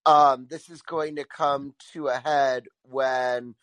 um 0.04 0.46
this 0.50 0.68
is 0.68 0.82
going 0.82 1.16
to 1.16 1.24
come 1.24 1.74
to 1.92 2.08
a 2.08 2.18
head 2.18 2.64
when 2.82 3.54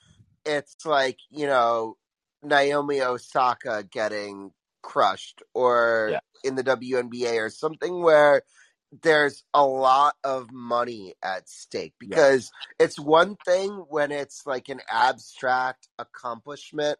it's 0.45 0.86
like 0.86 1.19
you 1.30 1.45
know 1.45 1.95
naomi 2.41 3.01
osaka 3.01 3.84
getting 3.91 4.51
crushed 4.86 5.41
or 5.54 6.10
yeah. 6.12 6.19
in 6.43 6.56
the 6.56 6.63
WNBA 6.63 7.43
or 7.43 7.49
something 7.49 8.01
where 8.01 8.43
there's 9.01 9.43
a 9.53 9.65
lot 9.65 10.15
of 10.23 10.51
money 10.51 11.15
at 11.23 11.49
stake 11.49 11.93
because 11.99 12.51
it's 12.79 12.99
one 12.99 13.36
thing 13.45 13.86
when 13.89 14.12
it's 14.12 14.45
like 14.45 14.69
an 14.69 14.81
abstract 14.91 15.88
accomplishment 15.99 16.99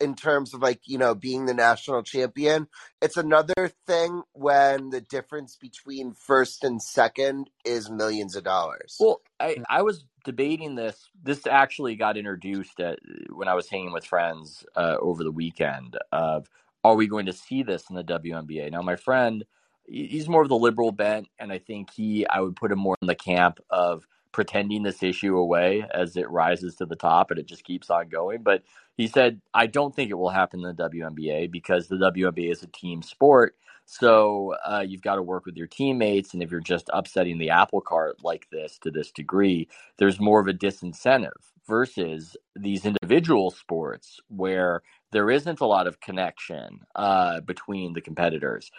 in 0.00 0.14
terms 0.14 0.52
of 0.54 0.60
like 0.60 0.80
you 0.84 0.98
know 0.98 1.14
being 1.14 1.46
the 1.46 1.54
national 1.54 2.02
champion 2.02 2.66
it's 3.00 3.16
another 3.16 3.70
thing 3.86 4.22
when 4.32 4.90
the 4.90 5.00
difference 5.00 5.56
between 5.60 6.12
first 6.12 6.64
and 6.64 6.82
second 6.82 7.48
is 7.64 7.90
millions 7.90 8.34
of 8.34 8.42
dollars 8.42 8.96
Well, 8.98 9.20
I, 9.38 9.56
I 9.68 9.82
was 9.82 10.04
debating 10.24 10.74
this. 10.74 11.08
This 11.22 11.46
actually 11.46 11.96
got 11.96 12.16
introduced 12.16 12.80
at, 12.80 12.98
when 13.30 13.48
I 13.48 13.54
was 13.54 13.68
hanging 13.68 13.92
with 13.92 14.04
friends 14.04 14.64
uh, 14.76 14.96
over 15.00 15.24
the 15.24 15.32
weekend. 15.32 15.96
Of 16.12 16.48
are 16.84 16.94
we 16.94 17.06
going 17.06 17.26
to 17.26 17.32
see 17.32 17.62
this 17.62 17.88
in 17.90 17.96
the 17.96 18.04
WNBA? 18.04 18.70
Now, 18.70 18.82
my 18.82 18.96
friend, 18.96 19.44
he- 19.44 19.46
he's 19.84 20.28
more 20.28 20.42
of 20.42 20.48
the 20.48 20.56
liberal 20.56 20.92
bent, 20.92 21.28
and 21.38 21.52
I 21.52 21.58
think 21.58 21.90
he, 21.92 22.26
I 22.26 22.40
would 22.40 22.56
put 22.56 22.72
him 22.72 22.78
more 22.78 22.96
in 23.02 23.08
the 23.08 23.14
camp 23.14 23.58
of 23.70 24.06
pretending 24.32 24.82
this 24.82 25.02
issue 25.02 25.36
away 25.36 25.86
as 25.92 26.16
it 26.16 26.28
rises 26.30 26.74
to 26.76 26.86
the 26.86 26.96
top 26.96 27.30
and 27.30 27.38
it 27.38 27.46
just 27.46 27.64
keeps 27.64 27.90
on 27.90 28.08
going. 28.08 28.42
But 28.42 28.62
he 28.96 29.06
said, 29.06 29.40
I 29.52 29.66
don't 29.66 29.94
think 29.94 30.10
it 30.10 30.14
will 30.14 30.30
happen 30.30 30.64
in 30.64 30.74
the 30.74 30.90
WNBA 30.90 31.50
because 31.50 31.88
the 31.88 31.96
WNBA 31.96 32.50
is 32.50 32.62
a 32.62 32.66
team 32.68 33.02
sport. 33.02 33.54
So 33.84 34.54
uh, 34.64 34.84
you've 34.86 35.02
got 35.02 35.16
to 35.16 35.22
work 35.22 35.44
with 35.44 35.56
your 35.56 35.66
teammates, 35.66 36.32
and 36.32 36.42
if 36.42 36.50
you're 36.50 36.60
just 36.60 36.88
upsetting 36.92 37.38
the 37.38 37.50
apple 37.50 37.80
cart 37.80 38.18
like 38.22 38.48
this 38.50 38.78
to 38.78 38.90
this 38.90 39.10
degree, 39.10 39.68
there's 39.98 40.20
more 40.20 40.40
of 40.40 40.46
a 40.46 40.54
disincentive 40.54 41.32
versus 41.66 42.36
these 42.56 42.86
individual 42.86 43.50
sports 43.50 44.20
where 44.28 44.82
there 45.10 45.30
isn't 45.30 45.60
a 45.60 45.66
lot 45.66 45.86
of 45.86 46.00
connection 46.00 46.80
uh, 46.94 47.40
between 47.40 47.92
the 47.92 48.00
competitors. 48.00 48.70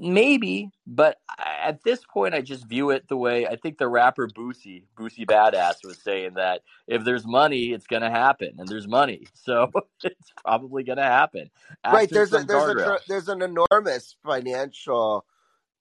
Maybe, 0.00 0.70
but 0.86 1.18
at 1.38 1.82
this 1.82 2.00
point, 2.04 2.34
I 2.34 2.40
just 2.40 2.66
view 2.66 2.90
it 2.90 3.08
the 3.08 3.16
way 3.16 3.46
I 3.46 3.56
think 3.56 3.78
the 3.78 3.88
rapper 3.88 4.28
Boosie, 4.28 4.84
Boosie 4.96 5.26
Badass, 5.26 5.84
was 5.84 5.98
saying 5.98 6.34
that 6.34 6.62
if 6.86 7.04
there's 7.04 7.26
money, 7.26 7.72
it's 7.72 7.86
going 7.86 8.02
to 8.02 8.10
happen, 8.10 8.56
and 8.58 8.68
there's 8.68 8.86
money, 8.86 9.26
so 9.34 9.70
it's 10.04 10.32
probably 10.44 10.84
going 10.84 10.98
to 10.98 11.04
happen. 11.04 11.50
right 11.86 12.08
there's 12.10 12.32
a 12.32 12.44
there's 12.44 12.68
a 12.68 12.74
guardrails. 12.74 12.98
tr- 12.98 13.04
there's 13.08 13.28
an 13.28 13.42
enormous 13.42 14.16
financial 14.24 15.24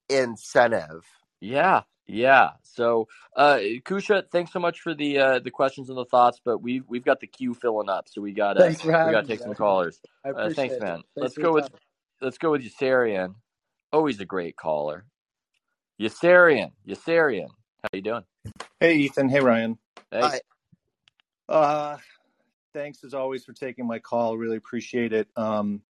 incentive 0.10 1.06
Yeah, 1.40 1.82
yeah. 2.08 2.52
So, 2.64 3.08
uh, 3.36 3.58
Kusha, 3.86 4.24
thanks 4.32 4.52
so 4.54 4.60
much 4.60 4.80
for 4.82 4.94
the 4.94 5.20
uh, 5.20 5.40
the 5.40 5.52
questions 5.52 5.90
and 5.90 5.98
the 5.98 6.06
thoughts. 6.06 6.40
But 6.44 6.60
we've 6.60 6.84
we've 6.88 7.04
got 7.06 7.20
the 7.20 7.28
queue 7.28 7.54
filling 7.54 7.90
up, 7.90 8.08
so 8.10 8.22
we 8.22 8.34
gotta 8.34 8.62
Thanks 8.62 8.82
for 8.82 8.88
we 8.88 9.12
gotta 9.12 9.28
take 9.28 9.42
some 9.42 9.54
callers. 9.54 10.00
I 10.26 10.30
Uh, 10.30 10.32
appreciate 10.32 10.56
thanks, 10.56 10.76
it. 10.76 10.82
man. 10.82 10.96
Thanks 10.96 11.06
let's 11.18 11.36
go 11.36 11.44
your 11.44 11.54
with 11.54 11.72
time. 11.72 11.80
let's 12.22 12.38
go 12.38 12.52
with 12.52 12.62
Yasarian. 12.64 13.36
Always 13.92 14.20
a 14.20 14.26
great 14.26 14.56
caller. 14.56 15.06
Yasarian, 16.00 16.72
Yasarian, 16.88 17.48
how 17.82 17.90
you 17.94 18.02
doing? 18.02 18.24
Hey, 18.80 18.96
Ethan. 18.98 19.30
Hey, 19.30 19.40
Ryan. 19.40 19.78
Hey, 20.12 20.20
Hi. 20.22 20.42
Uh, 21.50 21.98
thanks 22.74 23.04
as 23.04 23.14
always 23.14 23.46
for 23.46 23.54
taking 23.54 23.88
my 23.88 24.00
call. 24.00 24.38
Really 24.38 24.58
appreciate 24.58 25.14
it. 25.14 25.28
Um, 25.36 25.82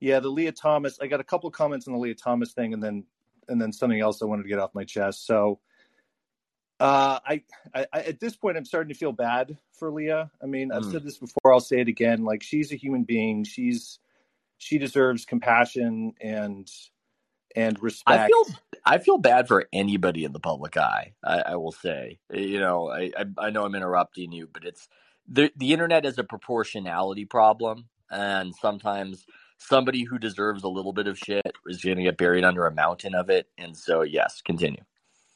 yeah, 0.00 0.20
the 0.20 0.28
Lia 0.28 0.52
Thomas. 0.52 0.98
I 1.00 1.06
got 1.06 1.20
a 1.20 1.24
couple 1.24 1.50
comments 1.50 1.86
on 1.86 1.94
the 1.94 2.00
Lia 2.00 2.14
Thomas 2.14 2.52
thing, 2.52 2.72
and 2.72 2.82
then 2.82 3.04
and 3.48 3.60
then 3.60 3.72
something 3.72 4.00
else 4.00 4.22
I 4.22 4.24
wanted 4.24 4.42
to 4.44 4.48
get 4.48 4.58
off 4.58 4.74
my 4.74 4.84
chest. 4.84 5.26
So, 5.26 5.60
uh, 6.80 7.20
I, 7.24 7.42
I, 7.74 7.86
I 7.92 8.00
at 8.00 8.18
this 8.18 8.34
point 8.34 8.56
I'm 8.56 8.64
starting 8.64 8.92
to 8.92 8.98
feel 8.98 9.12
bad 9.12 9.56
for 9.78 9.90
Lia. 9.90 10.30
I 10.42 10.46
mean, 10.46 10.72
I've 10.72 10.82
Mm. 10.82 10.90
said 10.92 11.04
this 11.04 11.18
before. 11.18 11.52
I'll 11.52 11.60
say 11.60 11.80
it 11.80 11.88
again. 11.88 12.24
Like 12.24 12.42
she's 12.42 12.72
a 12.72 12.76
human 12.76 13.04
being. 13.04 13.44
She's 13.44 14.00
she 14.58 14.78
deserves 14.78 15.24
compassion 15.26 16.14
and 16.20 16.68
and 17.56 17.82
respect. 17.82 18.20
I 18.20 18.26
feel 18.26 18.44
I 18.84 18.98
feel 18.98 19.18
bad 19.18 19.48
for 19.48 19.66
anybody 19.72 20.24
in 20.24 20.32
the 20.32 20.40
public 20.40 20.76
eye. 20.76 21.14
I, 21.24 21.38
I 21.38 21.56
will 21.56 21.72
say, 21.72 22.20
eh, 22.32 22.40
you 22.40 22.60
know, 22.60 22.90
I, 22.90 23.10
I 23.18 23.24
I 23.38 23.50
know 23.50 23.64
I'm 23.64 23.74
interrupting 23.74 24.30
you, 24.30 24.48
but 24.52 24.64
it's 24.64 24.88
the 25.26 25.50
the 25.56 25.72
internet 25.72 26.04
is 26.04 26.18
a 26.18 26.24
proportionality 26.24 27.24
problem, 27.24 27.86
and 28.10 28.54
sometimes 28.54 29.26
somebody 29.58 30.04
who 30.04 30.18
deserves 30.18 30.62
a 30.62 30.68
little 30.68 30.92
bit 30.92 31.06
of 31.06 31.18
shit 31.18 31.56
is 31.66 31.82
going 31.82 31.96
to 31.96 32.02
get 32.04 32.18
buried 32.18 32.44
under 32.44 32.66
a 32.66 32.74
mountain 32.74 33.14
of 33.14 33.30
it. 33.30 33.48
And 33.56 33.76
so, 33.76 34.02
yes, 34.02 34.42
continue. 34.42 34.82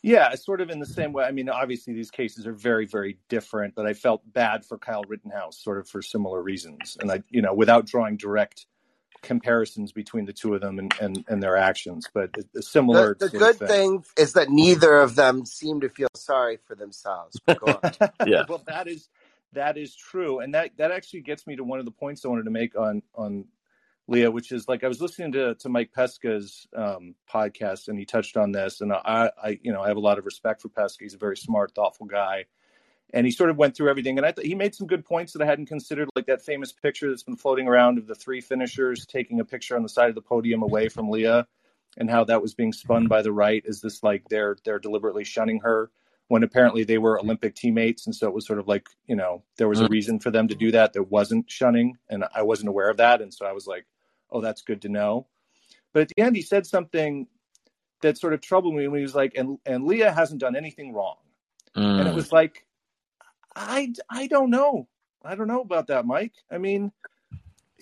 Yeah, 0.03 0.35
sort 0.35 0.61
of 0.61 0.71
in 0.71 0.79
the 0.79 0.87
same 0.87 1.13
way. 1.13 1.25
I 1.25 1.31
mean, 1.31 1.49
obviously 1.49 1.93
these 1.93 2.11
cases 2.11 2.47
are 2.47 2.55
very, 2.55 2.87
very 2.87 3.19
different, 3.29 3.75
but 3.75 3.87
I 3.87 3.93
felt 3.93 4.23
bad 4.33 4.65
for 4.65 4.79
Kyle 4.79 5.05
Rittenhouse, 5.07 5.63
sort 5.63 5.79
of 5.79 5.89
for 5.89 6.01
similar 6.01 6.43
reasons, 6.43 6.97
and 7.01 7.13
I, 7.13 7.23
you 7.29 7.43
know, 7.43 7.53
without 7.53 7.87
drawing 7.87 8.17
direct 8.17 8.67
comparisons 9.23 9.93
between 9.93 10.25
the 10.25 10.33
two 10.33 10.55
of 10.55 10.61
them 10.61 10.79
and 10.79 10.95
and, 11.01 11.25
and 11.29 11.43
their 11.43 11.57
actions, 11.57 12.09
but 12.13 12.31
a- 12.37 12.59
a 12.59 12.63
similar. 12.63 13.17
the, 13.19 13.29
the 13.29 13.39
good 13.39 13.57
thing 13.57 14.05
is 14.19 14.33
that 14.35 14.51
neither 14.51 14.99
of 14.99 15.15
them 15.15 15.45
seem 15.45 15.81
to 15.81 15.89
feel 15.89 16.09
sorry 16.15 16.59
for 16.67 16.75
themselves 16.75 17.39
But. 17.47 18.15
Yeah. 18.27 18.45
well, 18.49 18.63
that 18.67 18.89
is 18.89 19.09
that 19.53 19.77
is 19.77 19.95
true, 19.95 20.41
and 20.41 20.55
that 20.55 20.71
that 20.77 20.91
actually 20.91 21.23
gets 21.23 21.47
me 21.47 21.57
to 21.57 21.65
one 21.65 21.79
of 21.79 21.85
the 21.85 21.91
points 21.91 22.25
I 22.25 22.29
wanted 22.29 22.45
to 22.45 22.51
make 22.51 22.77
on 22.77 23.03
on 23.15 23.47
Lia, 24.09 24.31
which 24.31 24.53
is 24.53 24.69
like 24.69 24.85
I 24.85 24.89
was 24.89 25.01
listening 25.01 25.33
to 25.33 25.55
to 25.57 25.69
Mike 25.69 25.93
Pesca's 25.93 26.67
um, 26.77 27.15
podcast, 27.33 27.89
and 27.89 27.99
he 27.99 28.05
touched 28.05 28.37
on 28.37 28.53
this, 28.53 28.81
and 28.81 28.93
I, 28.93 29.31
I 29.43 29.59
you 29.63 29.73
know 29.73 29.83
I 29.83 29.89
have 29.89 29.97
a 29.97 30.01
lot 30.01 30.19
of 30.19 30.25
respect 30.25 30.63
for 30.63 30.69
Pesca. 30.69 31.05
He's 31.05 31.15
a 31.15 31.19
very 31.19 31.37
smart, 31.37 31.75
thoughtful 31.75 32.07
guy, 32.07 32.47
and 33.13 33.27
he 33.27 33.33
sort 33.33 33.51
of 33.51 33.57
went 33.57 33.77
through 33.77 33.91
everything, 33.91 34.19
and 34.19 34.27
I 34.27 34.33
th- 34.33 34.47
he 34.47 34.55
made 34.55 34.75
some 34.75 34.87
good 34.87 35.05
points 35.05 35.33
that 35.33 35.43
I 35.43 35.47
hadn't 35.47 35.67
considered, 35.67 36.09
like 36.15 36.27
that 36.27 36.43
famous 36.43 36.73
picture 36.73 37.09
that's 37.09 37.23
been 37.23 37.37
floating 37.37 37.67
around 37.69 37.99
of 37.99 38.07
the 38.07 38.15
three 38.15 38.41
finishers 38.41 39.07
taking 39.07 39.41
a 39.41 39.45
picture 39.45 39.77
on 39.77 39.83
the 39.83 39.89
side 39.89 40.09
of 40.09 40.15
the 40.15 40.23
podium 40.23 40.63
away 40.63 40.89
from 40.89 41.11
Lia, 41.11 41.47
and 41.97 42.09
how 42.11 42.25
that 42.25 42.41
was 42.43 42.55
being 42.55 42.73
spun 42.73 43.07
by 43.09 43.23
the 43.23 43.33
right 43.33 43.65
as 43.69 43.81
this 43.81 44.03
like 44.03 44.29
they're 44.29 44.57
they're 44.65 44.79
deliberately 44.79 45.25
shunning 45.25 45.61
her 45.61 45.91
when 46.29 46.45
apparently 46.45 46.85
they 46.85 46.99
were 46.99 47.19
Olympic 47.19 47.57
teammates, 47.57 48.07
and 48.07 48.15
so 48.15 48.29
it 48.29 48.35
was 48.35 48.47
sort 48.47 48.61
of 48.61 48.69
like 48.69 48.89
you 49.07 49.17
know 49.17 49.43
there 49.57 49.69
was 49.69 49.81
a 49.81 49.85
Mm. 49.85 49.91
reason 49.91 50.21
for 50.21 50.31
them 50.31 50.47
to 50.49 50.55
do 50.55 50.71
that. 50.73 50.93
There 50.93 51.03
wasn't 51.03 51.51
shunning, 51.51 51.99
and 52.09 52.25
I 52.35 52.43
wasn't 52.43 52.69
aware 52.69 52.89
of 52.91 52.99
that, 52.99 53.21
and 53.21 53.35
so 53.35 53.45
I 53.47 53.53
was 53.53 53.67
like, 53.67 53.87
oh, 54.31 54.41
that's 54.41 54.63
good 54.63 54.83
to 54.83 54.89
know. 54.89 55.27
But 55.93 56.03
at 56.03 56.09
the 56.15 56.23
end, 56.23 56.37
he 56.37 56.43
said 56.43 56.67
something 56.67 57.27
that 58.03 58.17
sort 58.17 58.33
of 58.33 58.41
troubled 58.41 58.75
me 58.77 58.87
when 58.87 58.99
he 58.99 59.03
was 59.03 59.17
like, 59.17 59.33
and 59.35 59.59
and 59.67 59.85
Lia 59.85 60.13
hasn't 60.13 60.41
done 60.41 60.55
anything 60.55 60.93
wrong, 60.93 61.17
and 61.75 62.07
it 62.07 62.13
Mm. 62.13 62.15
was 62.15 62.31
like, 62.31 62.65
I 63.57 63.93
I 64.09 64.27
don't 64.27 64.51
know, 64.51 64.89
I 65.25 65.35
don't 65.35 65.49
know 65.49 65.61
about 65.63 65.89
that, 65.89 66.07
Mike. 66.07 66.35
I 66.51 66.59
mean. 66.59 66.93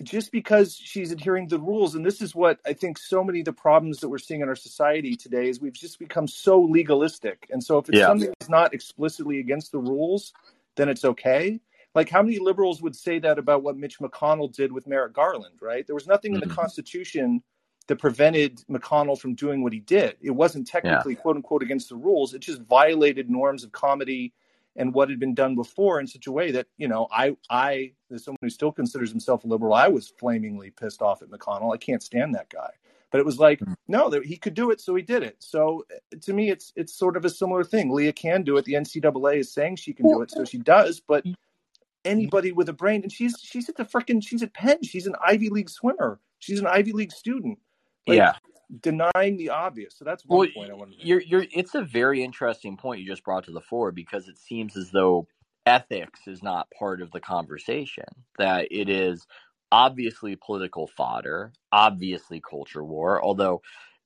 Just 0.01 0.31
because 0.31 0.77
she's 0.77 1.11
adhering 1.11 1.49
to 1.49 1.57
the 1.57 1.61
rules, 1.61 1.93
and 1.93 2.05
this 2.05 2.21
is 2.21 2.33
what 2.33 2.61
I 2.65 2.71
think 2.71 2.97
so 2.97 3.21
many 3.21 3.39
of 3.39 3.45
the 3.45 3.51
problems 3.51 3.99
that 3.99 4.07
we're 4.07 4.17
seeing 4.17 4.39
in 4.39 4.47
our 4.47 4.55
society 4.55 5.13
today 5.17 5.49
is 5.49 5.59
we've 5.59 5.73
just 5.73 5.99
become 5.99 6.25
so 6.25 6.61
legalistic. 6.61 7.47
And 7.51 7.61
so 7.61 7.77
if 7.79 7.89
it's 7.89 7.97
Yeah. 7.97 8.05
something 8.05 8.31
that's 8.39 8.49
not 8.49 8.73
explicitly 8.73 9.39
against 9.39 9.73
the 9.73 9.79
rules, 9.79 10.31
then 10.77 10.87
it's 10.87 11.03
okay. 11.03 11.59
Like 11.95 12.07
how 12.07 12.21
many 12.23 12.39
liberals 12.39 12.81
would 12.81 12.95
say 12.95 13.19
that 13.19 13.37
about 13.37 13.61
what 13.61 13.75
Mitch 13.75 13.99
McConnell 13.99 14.55
did 14.55 14.71
with 14.71 14.87
Merrick 14.87 15.11
Garland, 15.11 15.61
right? 15.61 15.85
There 15.85 15.95
was 15.95 16.07
nothing 16.07 16.33
in 16.33 16.39
Mhm. 16.39 16.47
the 16.47 16.55
Constitution 16.55 17.43
that 17.87 17.97
prevented 17.97 18.63
McConnell 18.69 19.19
from 19.19 19.35
doing 19.35 19.63
what 19.63 19.73
he 19.73 19.81
did. 19.81 20.15
It 20.21 20.31
wasn't 20.31 20.65
technically 20.65 21.15
quote 21.15 21.35
unquote 21.35 21.61
against 21.61 21.89
the 21.89 21.97
rules. 21.97 22.33
It 22.33 22.39
just 22.39 22.61
violated 22.61 23.29
norms 23.29 23.65
of 23.65 23.73
comity 23.73 24.31
and 24.75 24.93
what 24.93 25.09
had 25.09 25.19
been 25.19 25.33
done 25.33 25.55
before 25.55 25.99
in 25.99 26.07
such 26.07 26.27
a 26.27 26.31
way 26.31 26.51
that, 26.51 26.67
you 26.77 26.87
know, 26.87 27.07
I 27.11 27.35
I 27.49 27.93
as 28.11 28.23
someone 28.23 28.37
who 28.41 28.49
still 28.49 28.71
considers 28.71 29.09
himself 29.11 29.43
a 29.43 29.47
liberal, 29.47 29.73
I 29.73 29.87
was 29.87 30.07
flamingly 30.07 30.71
pissed 30.71 31.01
off 31.01 31.21
at 31.21 31.29
McConnell. 31.29 31.73
I 31.73 31.77
can't 31.77 32.03
stand 32.03 32.35
that 32.35 32.49
guy. 32.49 32.71
But 33.11 33.19
it 33.19 33.25
was 33.25 33.39
like, 33.39 33.59
Mhm. 33.59 33.75
no, 33.87 34.09
he 34.21 34.37
could 34.37 34.53
do 34.53 34.69
it, 34.69 34.79
so 34.79 34.93
he 34.93 35.01
did 35.01 35.23
it. 35.23 35.37
So 35.39 35.85
uh, 35.91 36.17
to 36.21 36.33
me, 36.33 36.51
it's 36.51 36.71
it's 36.75 36.93
sort 36.93 37.17
of 37.17 37.25
a 37.25 37.29
similar 37.29 37.63
thing. 37.63 37.91
Lia 37.91 38.13
can 38.13 38.43
do 38.43 38.57
it. 38.57 38.65
The 38.65 38.73
NCAA 38.75 39.37
is 39.39 39.51
saying 39.51 39.77
she 39.77 39.93
can 39.93 40.07
do 40.07 40.21
it, 40.21 40.31
so 40.31 40.45
she 40.45 40.59
does. 40.59 40.99
But 40.99 41.25
anybody 42.05 42.51
with 42.51 42.69
a 42.69 42.73
brain, 42.73 43.01
and 43.03 43.11
she's 43.11 43.35
she's 43.41 43.67
at 43.67 43.75
the 43.75 43.85
freaking 43.85 44.23
she's 44.25 44.43
at 44.43 44.53
Penn. 44.53 44.83
She's 44.83 45.07
an 45.07 45.15
Ivy 45.25 45.49
League 45.49 45.69
swimmer. 45.69 46.19
She's 46.37 46.59
an 46.59 46.67
Ivy 46.67 46.93
League 46.93 47.11
student. 47.11 47.59
Like, 48.07 48.17
yeah. 48.17 48.33
Denying 48.81 49.37
the 49.37 49.49
obvious. 49.49 49.95
So 49.97 50.05
that's 50.05 50.25
one 50.25 50.39
Well, 50.39 50.47
point 50.47 50.71
I 50.71 50.75
wanted 50.75 50.93
to 50.93 50.97
make. 50.99 51.07
you're 51.07 51.21
you're 51.21 51.45
it's 51.51 51.75
a 51.75 51.81
very 51.83 52.23
interesting 52.23 52.77
point 52.77 53.01
you 53.01 53.07
just 53.07 53.23
brought 53.23 53.45
to 53.45 53.51
the 53.51 53.61
fore 53.61 53.91
because 53.91 54.27
it 54.27 54.37
seems 54.37 54.75
as 54.77 54.91
though 54.91 55.27
ethics 55.65 56.21
is 56.27 56.41
not 56.43 56.71
part 56.77 57.01
of 57.01 57.11
the 57.11 57.19
conversation 57.19 58.05
that 58.37 58.67
it 58.71 58.89
is 58.89 59.27
obviously 59.71 60.35
political 60.35 60.87
fodder 60.87 61.53
obviously 61.71 62.41
culture 62.41 62.83
war 62.83 63.21
although 63.23 63.61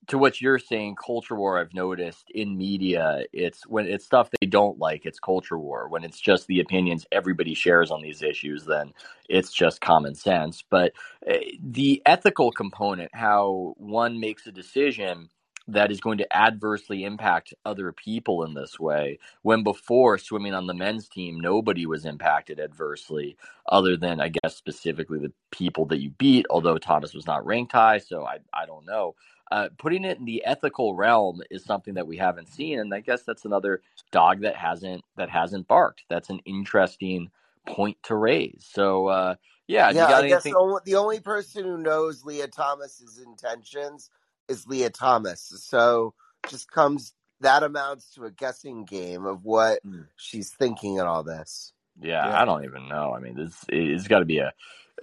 to 0.06 0.18
what 0.18 0.40
you're 0.40 0.58
saying 0.58 0.94
culture 0.94 1.34
war 1.34 1.58
i've 1.58 1.74
noticed 1.74 2.30
in 2.30 2.56
media 2.56 3.22
it's 3.32 3.66
when 3.66 3.86
it's 3.86 4.04
stuff 4.04 4.28
they 4.40 4.46
don't 4.46 4.78
like 4.78 5.06
it's 5.06 5.18
culture 5.18 5.58
war 5.58 5.88
when 5.88 6.04
it's 6.04 6.20
just 6.20 6.46
the 6.46 6.60
opinions 6.60 7.06
everybody 7.12 7.54
shares 7.54 7.90
on 7.90 8.02
these 8.02 8.22
issues 8.22 8.64
then 8.64 8.92
it's 9.28 9.52
just 9.52 9.80
common 9.80 10.14
sense 10.14 10.62
but 10.68 10.92
uh, 11.30 11.34
the 11.62 12.02
ethical 12.06 12.50
component 12.50 13.10
how 13.14 13.74
one 13.78 14.20
makes 14.20 14.46
a 14.46 14.52
decision 14.52 15.28
that 15.68 15.90
is 15.90 16.00
going 16.00 16.18
to 16.18 16.36
adversely 16.36 17.04
impact 17.04 17.54
other 17.64 17.90
people 17.92 18.44
in 18.44 18.54
this 18.54 18.78
way. 18.78 19.18
When 19.42 19.62
before 19.62 20.18
swimming 20.18 20.54
on 20.54 20.66
the 20.66 20.74
men's 20.74 21.08
team, 21.08 21.40
nobody 21.40 21.86
was 21.86 22.04
impacted 22.04 22.60
adversely, 22.60 23.36
other 23.68 23.96
than 23.96 24.20
I 24.20 24.28
guess 24.28 24.56
specifically 24.56 25.18
the 25.18 25.32
people 25.50 25.86
that 25.86 26.00
you 26.00 26.10
beat. 26.10 26.46
Although 26.50 26.78
Thomas 26.78 27.14
was 27.14 27.26
not 27.26 27.46
ranked 27.46 27.72
high, 27.72 27.98
so 27.98 28.24
I 28.24 28.38
I 28.52 28.66
don't 28.66 28.84
know. 28.84 29.14
Uh, 29.52 29.68
putting 29.76 30.04
it 30.04 30.18
in 30.18 30.24
the 30.24 30.44
ethical 30.44 30.94
realm 30.94 31.42
is 31.50 31.64
something 31.64 31.94
that 31.94 32.06
we 32.06 32.16
haven't 32.16 32.48
seen, 32.48 32.78
and 32.78 32.92
I 32.94 33.00
guess 33.00 33.22
that's 33.22 33.44
another 33.44 33.82
dog 34.10 34.40
that 34.40 34.56
hasn't 34.56 35.04
that 35.16 35.30
hasn't 35.30 35.68
barked. 35.68 36.02
That's 36.08 36.30
an 36.30 36.40
interesting 36.46 37.30
point 37.66 37.96
to 38.04 38.14
raise. 38.14 38.66
So 38.70 39.08
uh, 39.08 39.34
yeah, 39.66 39.90
yeah. 39.90 40.06
I 40.06 40.28
guess 40.28 40.46
anything... 40.46 40.52
the, 40.54 40.80
the 40.84 40.96
only 40.96 41.20
person 41.20 41.64
who 41.64 41.78
knows 41.78 42.24
Lia 42.24 42.48
Thomas's 42.48 43.18
intentions 43.18 44.10
is 44.48 44.66
Lia 44.66 44.90
Thomas. 44.90 45.52
So 45.58 46.14
just 46.48 46.70
comes 46.70 47.14
that 47.40 47.62
amounts 47.62 48.14
to 48.14 48.24
a 48.24 48.30
guessing 48.30 48.84
game 48.84 49.26
of 49.26 49.44
what 49.44 49.80
Mm. 49.84 50.06
she's 50.16 50.50
thinking 50.50 50.96
in 50.96 51.02
all 51.06 51.22
this. 51.22 51.72
Yeah, 52.00 52.26
Yeah. 52.28 52.40
I 52.42 52.44
don't 52.44 52.64
even 52.64 52.88
know. 52.88 53.14
I 53.14 53.20
mean, 53.20 53.36
this 53.36 53.64
it's 53.68 54.08
got 54.08 54.20
to 54.20 54.24
be 54.24 54.38
a 54.38 54.52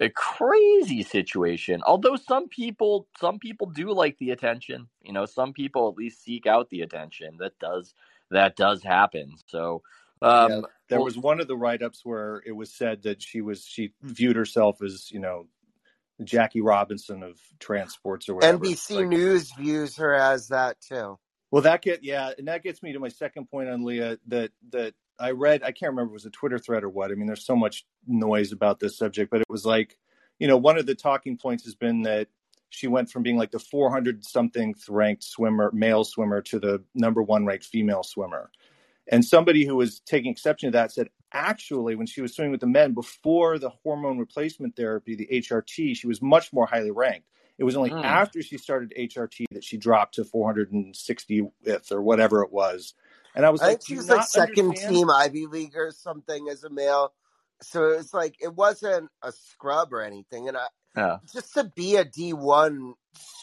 a 0.00 0.08
crazy 0.08 1.02
situation. 1.02 1.82
Although 1.86 2.16
some 2.16 2.48
people 2.48 3.06
some 3.20 3.38
people 3.38 3.66
do 3.68 3.92
like 3.92 4.18
the 4.18 4.30
attention. 4.30 4.88
You 5.02 5.12
know, 5.12 5.26
some 5.26 5.52
people 5.52 5.88
at 5.88 5.96
least 5.96 6.22
seek 6.22 6.46
out 6.46 6.70
the 6.70 6.80
attention. 6.82 7.36
That 7.38 7.58
does 7.58 7.94
that 8.30 8.56
does 8.56 8.82
happen. 8.82 9.34
So, 9.46 9.82
um, 10.22 10.50
Yeah, 10.50 10.60
there 10.88 10.98
well- 10.98 11.04
was 11.04 11.18
one 11.18 11.40
of 11.40 11.48
the 11.48 11.56
write-ups 11.56 12.00
where 12.04 12.42
it 12.46 12.52
was 12.52 12.72
said 12.72 13.02
that 13.02 13.22
she 13.22 13.40
was 13.42 13.64
she 13.64 13.92
viewed 14.02 14.36
herself 14.36 14.82
as 14.82 15.10
you 15.10 15.20
know 15.20 15.46
Jackie 16.24 16.60
Robinson 16.60 17.22
of 17.22 17.38
transports 17.58 18.28
or 18.28 18.36
whatever. 18.36 18.58
NBC 18.58 18.96
Like- 18.96 19.08
News 19.08 19.52
views 19.52 19.96
her 19.96 20.14
as 20.14 20.48
that 20.48 20.80
too. 20.80 21.18
Well, 21.50 21.62
that 21.62 21.82
get 21.82 22.02
yeah, 22.02 22.32
and 22.38 22.48
that 22.48 22.62
gets 22.62 22.82
me 22.82 22.92
to 22.94 22.98
my 22.98 23.08
second 23.08 23.50
point 23.50 23.68
on 23.68 23.84
Lia 23.84 24.18
that 24.28 24.52
that 24.70 24.94
I 25.18 25.30
read. 25.30 25.62
I 25.62 25.72
can't 25.72 25.90
remember 25.90 26.10
it 26.10 26.14
was 26.14 26.26
a 26.26 26.30
Twitter 26.30 26.58
thread 26.58 26.84
or 26.84 26.88
what. 26.88 27.10
I 27.10 27.14
mean, 27.14 27.26
there's 27.26 27.44
so 27.44 27.56
much 27.56 27.84
noise 28.06 28.52
about 28.52 28.80
this 28.80 28.96
subject, 28.96 29.30
but 29.30 29.40
it 29.40 29.48
was 29.48 29.64
like, 29.64 29.98
you 30.38 30.48
know, 30.48 30.56
one 30.56 30.78
of 30.78 30.86
the 30.86 30.94
talking 30.94 31.36
points 31.36 31.64
has 31.64 31.74
been 31.74 32.02
that 32.02 32.28
she 32.70 32.88
went 32.88 33.10
from 33.10 33.22
being 33.22 33.36
like 33.36 33.50
the 33.50 33.58
400 33.58 34.24
something 34.24 34.74
ranked 34.88 35.22
swimmer, 35.22 35.70
male 35.72 36.04
swimmer, 36.04 36.40
to 36.42 36.58
the 36.58 36.82
number 36.94 37.22
one 37.22 37.44
ranked 37.44 37.66
female 37.66 38.02
swimmer. 38.02 38.50
And 39.08 39.24
somebody 39.24 39.64
who 39.64 39.76
was 39.76 40.00
taking 40.00 40.30
exception 40.30 40.68
to 40.68 40.78
that 40.78 40.92
said, 40.92 41.08
actually, 41.32 41.96
when 41.96 42.06
she 42.06 42.22
was 42.22 42.34
swimming 42.34 42.52
with 42.52 42.60
the 42.60 42.66
men 42.66 42.94
before 42.94 43.58
the 43.58 43.68
hormone 43.68 44.18
replacement 44.18 44.74
therapy, 44.74 45.14
the 45.14 45.28
HRT, 45.30 45.96
she 45.96 46.06
was 46.06 46.22
much 46.22 46.52
more 46.52 46.66
highly 46.66 46.90
ranked. 46.90 47.28
It 47.58 47.64
was 47.64 47.76
only 47.76 47.90
Hmm. 47.90 47.98
after 47.98 48.42
she 48.42 48.58
started 48.58 48.92
HRT 48.96 49.44
that 49.52 49.64
she 49.64 49.76
dropped 49.76 50.14
to 50.14 50.24
460th 50.24 51.92
or 51.92 52.02
whatever 52.02 52.42
it 52.42 52.52
was. 52.52 52.94
And 53.34 53.46
I 53.46 53.50
was 53.50 53.62
I 53.62 53.68
like, 53.68 53.80
she 53.86 53.96
was 53.96 54.08
like 54.08 54.26
second 54.26 54.70
understand?" 54.70 54.94
team 54.94 55.10
Ivy 55.10 55.46
League 55.46 55.76
or 55.76 55.90
something 55.90 56.48
as 56.50 56.64
a 56.64 56.70
male. 56.70 57.12
So 57.62 57.90
it's 57.90 58.12
like 58.12 58.36
it 58.40 58.54
wasn't 58.54 59.08
a 59.22 59.32
scrub 59.32 59.92
or 59.92 60.02
anything. 60.02 60.48
And 60.48 60.56
I, 60.56 60.66
yeah. 60.96 61.16
just 61.32 61.54
to 61.54 61.64
be 61.64 61.96
a 61.96 62.04
D 62.04 62.32
one 62.32 62.94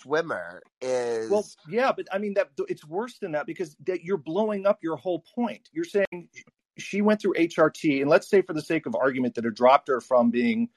swimmer 0.01 0.61
is 0.81 1.29
Well, 1.29 1.45
yeah, 1.67 1.91
but 1.95 2.07
I 2.11 2.17
mean 2.17 2.35
that 2.35 2.49
it's 2.67 2.85
worse 2.85 3.17
than 3.19 3.31
that 3.33 3.45
because 3.45 3.75
that 3.85 4.03
you're 4.03 4.17
blowing 4.17 4.65
up 4.65 4.79
your 4.83 4.97
whole 4.97 5.23
point. 5.35 5.69
You're 5.71 5.85
saying 5.85 6.29
she 6.77 7.01
went 7.01 7.21
through 7.21 7.33
HRT, 7.33 8.01
and 8.01 8.09
let's 8.09 8.29
say 8.29 8.41
for 8.41 8.53
the 8.53 8.61
sake 8.61 8.85
of 8.85 8.95
argument 8.95 9.35
that 9.35 9.45
it 9.45 9.55
dropped 9.55 9.87
her 9.87 10.01
from 10.01 10.31
being 10.31 10.69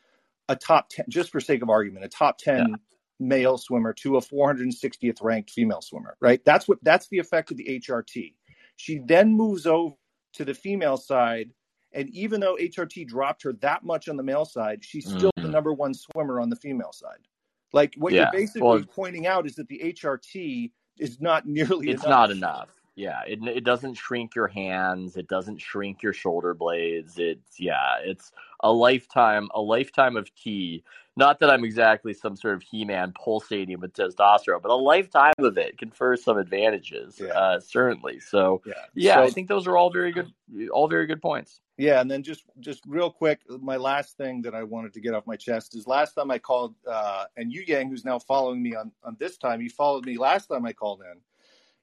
a 0.49 0.57
top 0.57 0.89
ten, 0.89 1.05
just 1.09 1.31
for 1.31 1.41
sake 1.41 1.63
of 1.63 1.71
argument, 1.71 2.05
a 2.05 2.09
top 2.09 2.39
ten 2.39 2.77
male 3.21 3.57
swimmer 3.57 3.93
to 3.93 4.17
a 4.17 4.21
460th 4.21 5.23
ranked 5.23 5.51
female 5.51 5.81
swimmer. 5.81 6.17
Right? 6.21 6.45
That's 6.45 6.67
what 6.67 6.79
that's 6.83 7.09
the 7.09 7.19
effect 7.19 7.51
of 7.51 7.57
the 7.57 7.81
HRT. 7.81 8.35
She 8.83 8.99
then 8.99 9.33
moves 9.33 9.65
over 9.65 9.95
to 10.33 10.45
the 10.45 10.55
female 10.55 10.97
side. 10.97 11.51
And 11.93 12.09
even 12.11 12.41
though 12.41 12.57
HRT 12.57 13.07
dropped 13.07 13.45
her 13.45 13.53
that 13.61 13.85
much 13.85 14.09
on 14.09 14.17
the 14.17 14.25
male 14.25 14.45
side, 14.45 14.85
she's 14.85 15.07
still 15.09 15.31
the 15.37 15.43
Mhm. 15.43 15.51
number 15.53 15.73
one 15.73 15.95
swimmer 15.95 16.41
on 16.41 16.51
the 16.51 16.57
female 16.57 16.91
side. 16.93 17.29
Like 17.73 17.95
what 17.97 18.13
Yeah, 18.13 18.23
you're 18.23 18.33
basically 18.41 18.63
well- 18.63 18.83
pointing 18.93 19.25
out 19.29 19.47
is 19.47 19.55
that 19.55 19.69
the 19.69 19.81
HRT 19.85 20.73
is 20.99 21.21
not 21.21 21.47
nearly 21.47 21.91
it's 21.91 22.03
enough. 22.03 22.11
not 22.11 22.31
enough. 22.33 22.82
Yeah, 22.95 23.21
it 23.27 23.39
it 23.45 23.65
doesn't 23.65 23.95
shrink 23.95 24.35
your 24.35 24.49
hands. 24.49 25.17
It 25.17 25.27
doesn't 25.29 25.59
shrink 25.61 26.03
your 26.03 26.13
shoulder 26.13 26.53
blades. 26.53 27.15
It's 27.19 27.59
yeah, 27.59 27.97
it's 28.03 28.33
a 28.61 28.71
lifetime 28.73 29.49
a 29.55 29.61
lifetime 29.61 30.17
of 30.17 30.35
tea. 30.35 30.85
Not 31.17 31.41
that 31.41 31.51
I'm 31.51 31.63
exactly 31.65 32.15
some 32.15 32.37
sort 32.37 32.55
of 32.55 32.63
he-man 32.63 33.13
pulsating 33.23 33.79
with 33.81 33.93
testosterone, 33.93 34.63
but 34.63 34.71
a 34.71 34.75
lifetime 34.75 35.35
of 35.39 35.59
it 35.59 35.77
confers 35.77 36.25
some 36.25 36.39
advantages. 36.39 37.21
Yeah. 37.21 37.29
Uh, 37.33 37.61
certainly. 37.61 38.19
So 38.19 38.63
Yeah. 38.65 38.73
yeah, 38.95 39.15
So- 39.17 39.23
I 39.25 39.31
think 39.31 39.49
those 39.49 39.67
are 39.67 39.77
all 39.77 39.91
very 39.91 40.11
good, 40.13 40.33
all 40.71 40.89
very 40.89 41.07
good 41.07 41.21
points. 41.21 41.61
Yeah, 41.79 42.01
and 42.01 42.11
then 42.11 42.23
just 42.23 42.45
just 42.61 42.83
real 42.87 43.11
quick, 43.11 43.41
my 43.61 43.77
last 43.77 44.17
thing 44.19 44.43
that 44.43 44.55
I 44.55 44.63
wanted 44.63 44.93
to 44.95 45.01
get 45.01 45.15
off 45.15 45.27
my 45.27 45.37
chest 45.37 45.75
is 45.75 45.87
last 45.87 46.13
time 46.15 46.31
I 46.31 46.39
called, 46.39 46.75
uh, 46.87 47.25
and 47.37 47.51
Yu 47.53 47.63
Yang, 47.67 47.89
who's 47.89 48.05
now 48.05 48.19
following 48.19 48.63
me 48.63 48.75
on 48.75 48.93
on 49.03 49.17
this 49.19 49.39
time, 49.39 49.61
he 49.61 49.69
followed 49.71 50.05
me 50.05 50.19
last 50.19 50.47
time 50.49 50.65
I 50.67 50.73
called 50.75 51.01
in, 51.01 51.21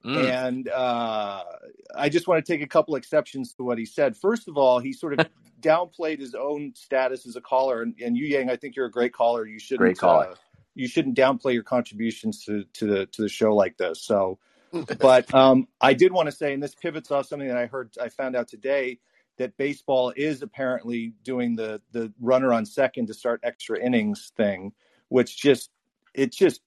Mm. 0.05 0.47
and 0.47 0.69
uh, 0.69 1.43
I 1.93 2.07
just 2.07 2.25
want 2.25 2.45
to 2.45 2.53
take 2.53 2.61
a 2.61 2.67
couple 2.67 2.95
exceptions 2.95 3.53
to 3.55 3.63
what 3.63 3.77
he 3.77 3.85
said. 3.85 4.15
First 4.15 4.47
of 4.47 4.57
all, 4.57 4.79
he 4.79 4.93
sort 4.93 5.19
of 5.19 5.27
downplayed 5.61 6.19
his 6.19 6.35
own 6.35 6.73
status 6.73 7.27
as 7.27 7.35
a 7.35 7.41
caller, 7.41 7.81
and, 7.81 7.93
and 8.01 8.15
Yu 8.15 8.25
Yang, 8.25 8.49
I 8.49 8.55
think 8.55 8.77
you're 8.77 8.85
a 8.85 8.91
great 8.91 9.11
caller. 9.11 9.45
You 9.45 9.59
shouldn't 9.59 9.79
Great 9.79 9.97
caller. 9.97 10.29
Uh, 10.31 10.35
you 10.73 10.87
shouldn't 10.87 11.17
downplay 11.17 11.53
your 11.53 11.63
contributions 11.63 12.45
to 12.45 12.63
to 12.75 12.85
the 12.85 13.05
to 13.07 13.21
the 13.23 13.29
show 13.29 13.53
like 13.53 13.75
this. 13.77 14.01
So 14.01 14.39
but 14.99 15.33
um, 15.33 15.67
I 15.81 15.93
did 15.93 16.11
want 16.11 16.27
to 16.27 16.31
say, 16.31 16.53
and 16.53 16.61
this 16.61 16.75
pivots 16.75 17.11
off 17.11 17.25
something 17.27 17.47
that 17.47 17.57
I 17.57 17.65
heard, 17.65 17.91
I 18.01 18.09
found 18.09 18.35
out 18.35 18.47
today 18.47 18.99
that 19.37 19.57
baseball 19.57 20.13
is 20.15 20.41
apparently 20.41 21.13
doing 21.23 21.55
the 21.55 21.81
the 21.91 22.13
runner 22.19 22.53
on 22.53 22.65
second 22.65 23.07
to 23.07 23.13
start 23.13 23.41
extra 23.43 23.79
innings 23.79 24.31
thing, 24.35 24.73
which 25.07 25.37
just 25.37 25.71
it 26.13 26.31
just 26.31 26.61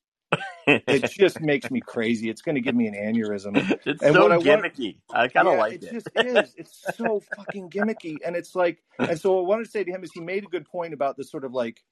it 0.66 1.05
just 1.11 1.40
makes 1.40 1.71
me 1.71 1.81
crazy. 1.81 2.29
It's 2.31 2.42
going 2.42 2.55
to 2.55 2.61
give 2.61 2.75
me 2.75 2.87
an 2.87 2.95
aneurysm. 2.95 3.57
it's 3.87 4.03
and 4.03 4.14
so 4.14 4.23
what 4.23 4.33
I 4.33 4.38
gimmicky. 4.38 4.97
I 5.12 5.29
kind 5.29 5.49
of 5.49 5.55
Yeah, 5.55 5.61
like 5.61 5.73
it. 5.75 5.83
it. 5.85 5.92
just 5.92 6.09
is. 6.14 6.55
It's 6.57 6.85
so 6.97 7.21
fucking 7.37 7.71
gimmicky, 7.71 8.16
and 8.25 8.37
it's 8.37 8.55
like, 8.55 8.83
and 8.99 9.18
so 9.21 9.33
what 9.35 9.40
I 9.40 9.49
wanted 9.49 9.64
to 9.64 9.71
say 9.71 9.85
to 9.85 9.90
him 9.90 10.05
is 10.05 10.12
he 10.12 10.21
made 10.21 10.45
a 10.45 10.49
good 10.49 10.66
point 10.66 10.95
about 10.95 11.16
this 11.16 11.31
sort 11.31 11.45
of 11.45 11.53
like, 11.53 11.83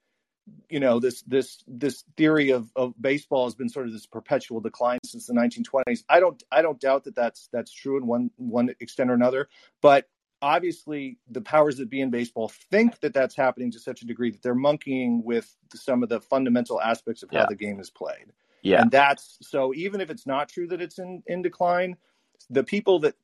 you 0.68 0.81
know, 0.81 0.98
this 1.00 1.22
this 1.22 1.62
this 1.66 2.05
theory 2.16 2.50
of 2.50 2.70
of 2.76 2.94
baseball 3.00 3.44
has 3.44 3.55
been 3.55 3.68
sort 3.68 3.87
of 3.87 3.92
this 3.92 4.07
perpetual 4.07 4.61
decline 4.61 4.98
since 5.05 5.26
the 5.26 5.35
1920s. 5.35 6.05
I 6.09 6.20
don't 6.20 6.42
I 6.50 6.62
don't 6.62 6.81
doubt 6.81 7.05
that 7.05 7.14
that's 7.14 7.48
that's 7.53 7.72
true 7.72 7.96
in 7.96 8.07
one 8.07 8.31
one 8.37 8.70
extent 8.81 9.11
or 9.11 9.14
another, 9.14 9.48
but 9.81 10.09
obviously 10.42 11.18
the 11.31 11.40
powers 11.40 11.76
that 11.76 11.90
be 11.90 12.00
in 12.00 12.11
baseball 12.11 12.48
think 12.70 13.00
that 13.00 13.12
that's 13.14 13.37
happening 13.37 13.70
to 13.72 13.79
such 13.79 14.03
a 14.03 14.07
degree 14.07 14.31
that 14.31 14.42
they're 14.42 14.55
monkeying 14.55 15.22
with 15.24 15.55
some 15.74 16.03
of 16.03 16.09
the 16.09 16.20
fundamental 16.20 16.81
aspects 16.81 17.22
of 17.22 17.31
how 17.31 17.46
the 17.46 17.55
game 17.55 17.79
is 17.81 17.90
played. 17.90 18.33
yeah, 18.62 18.83
And 18.83 18.90
that's 18.90 19.38
so 19.42 19.72
even 19.74 20.00
if 20.00 20.11
it's 20.11 20.26
not 20.26 20.48
true 20.48 20.66
that 20.68 20.81
it's 20.81 20.98
in, 20.98 21.22
in 21.26 21.42
decline, 21.42 21.96
the 22.48 22.64
people 22.64 22.98
that 23.00 23.14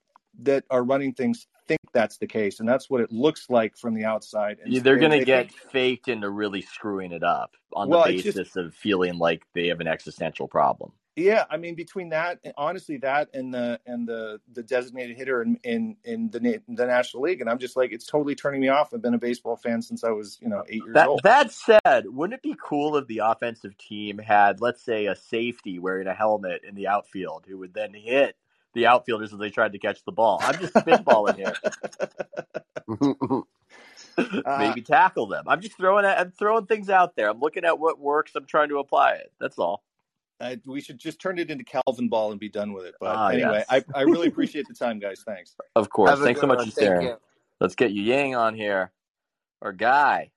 that 0.40 0.64
are 0.68 0.84
running 0.84 1.14
things 1.14 1.46
think 1.66 1.80
that's 1.94 2.18
the 2.18 2.26
case. 2.26 2.60
And 2.60 2.68
that's 2.68 2.90
what 2.90 3.00
it 3.00 3.10
looks 3.10 3.48
like 3.48 3.76
from 3.78 3.94
the 3.94 4.04
outside. 4.04 4.58
And 4.62 4.70
Yeah, 4.70 4.80
they're 4.80 4.98
going 4.98 5.18
to 5.18 5.24
get 5.24 5.48
think- 5.50 5.70
faked 5.72 6.08
into 6.08 6.28
really 6.28 6.60
screwing 6.60 7.10
it 7.12 7.22
up 7.24 7.56
on 7.72 7.88
Well, 7.88 8.04
the 8.04 8.12
basis 8.16 8.34
just- 8.34 8.56
of 8.58 8.74
feeling 8.74 9.16
like 9.16 9.44
they 9.54 9.68
have 9.68 9.80
an 9.80 9.86
existential 9.88 10.46
problem. 10.46 10.92
Yeah, 11.16 11.44
I 11.50 11.56
mean 11.56 11.74
between 11.74 12.10
that 12.10 12.38
eh, 12.44 12.52
honestly 12.56 12.98
that 12.98 13.30
and 13.32 13.52
the 13.52 13.80
and 13.86 14.06
the 14.06 14.38
the 14.52 14.62
designated 14.62 15.16
hitter 15.16 15.42
in 15.42 15.58
in, 15.64 15.96
in 16.04 16.30
the 16.30 16.60
the 16.68 16.86
National 16.86 17.22
League 17.22 17.40
and 17.40 17.48
I'm 17.48 17.58
just 17.58 17.74
like 17.74 17.90
it's 17.90 18.06
totally 18.06 18.34
turning 18.34 18.60
me 18.60 18.68
off. 18.68 18.92
I've 18.92 19.00
been 19.00 19.14
a 19.14 19.18
baseball 19.18 19.56
fan 19.56 19.80
since 19.80 20.04
I 20.04 20.10
was, 20.10 20.38
you 20.42 20.48
know, 20.48 20.62
8 20.68 20.74
years 20.74 20.94
That 20.94 21.08
old. 21.08 21.20
that 21.24 21.50
said, 21.50 22.04
wouldn't 22.06 22.38
it 22.38 22.42
be 22.42 22.54
cool 22.62 22.96
if 22.96 23.06
the 23.06 23.18
offensive 23.24 23.76
team 23.78 24.18
had, 24.18 24.60
let's 24.60 24.82
say, 24.82 25.06
a 25.06 25.16
safety 25.16 25.78
wearing 25.78 26.06
a 26.06 26.14
helmet 26.14 26.62
in 26.68 26.74
the 26.74 26.86
outfield 26.88 27.46
who 27.48 27.58
would 27.58 27.72
then 27.72 27.94
hit 27.94 28.36
the 28.74 28.86
outfielders 28.86 29.32
as 29.32 29.38
they 29.38 29.50
tried 29.50 29.72
to 29.72 29.78
catch 29.78 30.04
the 30.04 30.12
ball? 30.12 30.38
I'm 30.42 30.60
just 30.60 30.74
spitballing 30.74 31.36
here. 31.36 31.54
Uh, 34.18 34.56
Maybe 34.58 34.80
tackle 34.80 35.26
them. 35.26 35.44
I'm 35.46 35.60
just 35.60 35.76
throwing 35.76 36.06
I'm 36.06 36.30
throwing 36.30 36.64
things 36.64 36.88
out 36.88 37.16
there. 37.16 37.28
I'm 37.28 37.38
looking 37.38 37.66
at 37.66 37.78
what 37.78 37.98
works. 37.98 38.32
I'm 38.34 38.46
trying 38.46 38.70
to 38.70 38.78
apply 38.78 39.12
it. 39.16 39.30
That's 39.38 39.58
all. 39.58 39.82
I, 40.40 40.58
we 40.66 40.80
should 40.80 40.98
just 40.98 41.20
turn 41.20 41.38
it 41.38 41.50
into 41.50 41.64
Calvinball 41.64 42.30
and 42.30 42.38
be 42.40 42.48
done 42.48 42.72
with 42.72 42.84
it. 42.84 42.94
But 43.00 43.16
Ah, 43.16 43.28
anyway, 43.28 43.64
yes. 43.70 43.84
I, 43.94 43.98
I 43.98 44.02
really 44.02 44.28
appreciate 44.32 44.66
the 44.68 44.74
time, 44.74 44.98
guys. 44.98 45.22
Thanks. 45.26 45.54
Of 45.74 45.88
course. 45.88 46.10
Have 46.10 46.20
Thanks 46.20 46.40
so 46.40 46.46
much 46.46 46.58
one. 46.58 46.70
for 46.70 46.80
sharing. 46.80 47.14
Let's 47.60 47.74
get 47.74 47.92
Yu 47.92 48.02
Yang 48.02 48.34
on 48.34 48.54
here, 48.54 48.92
or 49.62 49.72
Guy. 49.72 50.30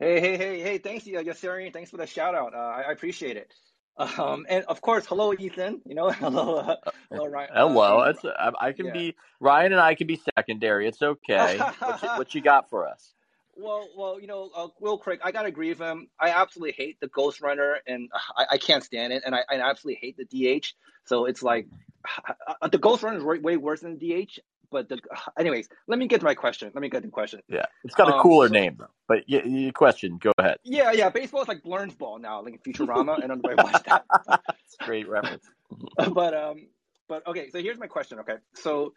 Hey, 0.00 0.18
hey, 0.20 0.36
hey, 0.36 0.60
hey, 0.60 0.78
thanks, 0.78 1.06
uh, 1.06 1.10
Yasseri. 1.10 1.72
Thanks 1.72 1.90
for 1.90 1.96
the 1.96 2.06
shout 2.06 2.34
out. 2.34 2.54
Uh, 2.54 2.58
I, 2.58 2.82
I 2.88 2.92
appreciate 2.92 3.36
it. 3.36 3.52
Um, 3.96 4.46
and 4.48 4.64
of 4.64 4.80
course, 4.80 5.06
hello, 5.06 5.32
Ethan. 5.38 5.80
You 5.86 5.94
know, 5.94 6.10
hello, 6.10 6.56
uh, 6.56 6.76
hello, 7.10 7.26
Ryan. 7.26 7.50
Hello. 7.54 8.00
Uh, 8.00 8.08
It's, 8.08 8.24
I, 8.24 8.50
I 8.60 8.72
can 8.72 8.86
yeah. 8.86 8.92
be 8.92 9.14
Ryan 9.38 9.72
and 9.72 9.80
I 9.80 9.94
can 9.94 10.08
be 10.08 10.20
secondary. 10.36 10.88
It's 10.88 11.02
okay. 11.02 11.58
what, 11.58 12.02
you, 12.02 12.08
what 12.08 12.34
you 12.34 12.40
got 12.40 12.68
for 12.68 12.88
us? 12.88 13.12
Well, 13.56 13.88
well, 13.96 14.20
you 14.20 14.26
know, 14.26 14.50
uh, 14.54 14.68
Will 14.80 14.98
Craig, 14.98 15.20
I 15.22 15.30
gotta 15.32 15.48
agree 15.48 15.68
with 15.68 15.78
him. 15.78 16.08
I 16.18 16.30
absolutely 16.30 16.72
hate 16.72 16.98
the 17.00 17.08
Ghost 17.08 17.40
Runner, 17.40 17.76
and 17.86 18.08
I, 18.36 18.46
I 18.52 18.58
can't 18.58 18.82
stand 18.82 19.12
it, 19.12 19.22
and 19.26 19.34
I, 19.34 19.40
I 19.50 19.56
absolutely 19.60 19.98
hate 20.00 20.16
the 20.16 20.24
DH. 20.60 20.66
So 21.04 21.26
it's 21.26 21.42
like 21.42 21.66
uh, 22.62 22.68
the 22.68 22.78
Ghost 22.78 23.02
Runner 23.02 23.18
is 23.18 23.24
way, 23.24 23.38
way 23.38 23.56
worse 23.56 23.80
than 23.80 23.98
the 23.98 24.24
DH. 24.26 24.38
But 24.70 24.88
the, 24.88 24.98
anyways, 25.38 25.68
let 25.86 25.98
me 25.98 26.06
get 26.08 26.20
to 26.20 26.24
my 26.24 26.34
question. 26.34 26.70
Let 26.74 26.80
me 26.80 26.88
get 26.88 27.02
to 27.02 27.08
the 27.08 27.12
question. 27.12 27.40
Yeah, 27.48 27.66
it's 27.84 27.94
got 27.94 28.08
a 28.08 28.14
Um, 28.14 28.22
cooler 28.22 28.48
so- 28.48 28.52
name 28.54 28.76
though. 28.78 28.86
But 29.06 29.24
y- 29.28 29.42
y- 29.44 29.70
question, 29.74 30.16
go 30.18 30.32
ahead. 30.38 30.56
Yeah, 30.64 30.92
yeah, 30.92 31.10
baseball 31.10 31.42
is 31.42 31.48
like 31.48 31.62
Blernsball 31.62 32.20
now, 32.20 32.42
like 32.42 32.62
Futurama, 32.64 33.22
and 33.22 33.30
everybody 33.30 33.56
watch 33.56 33.82
that. 33.84 34.04
Great 34.80 35.06
reference. 35.08 35.44
but 36.14 36.32
um, 36.34 36.68
but 37.08 37.26
okay. 37.26 37.50
So 37.50 37.58
here's 37.60 37.78
my 37.78 37.86
question. 37.88 38.18
Okay, 38.20 38.36
so 38.54 38.94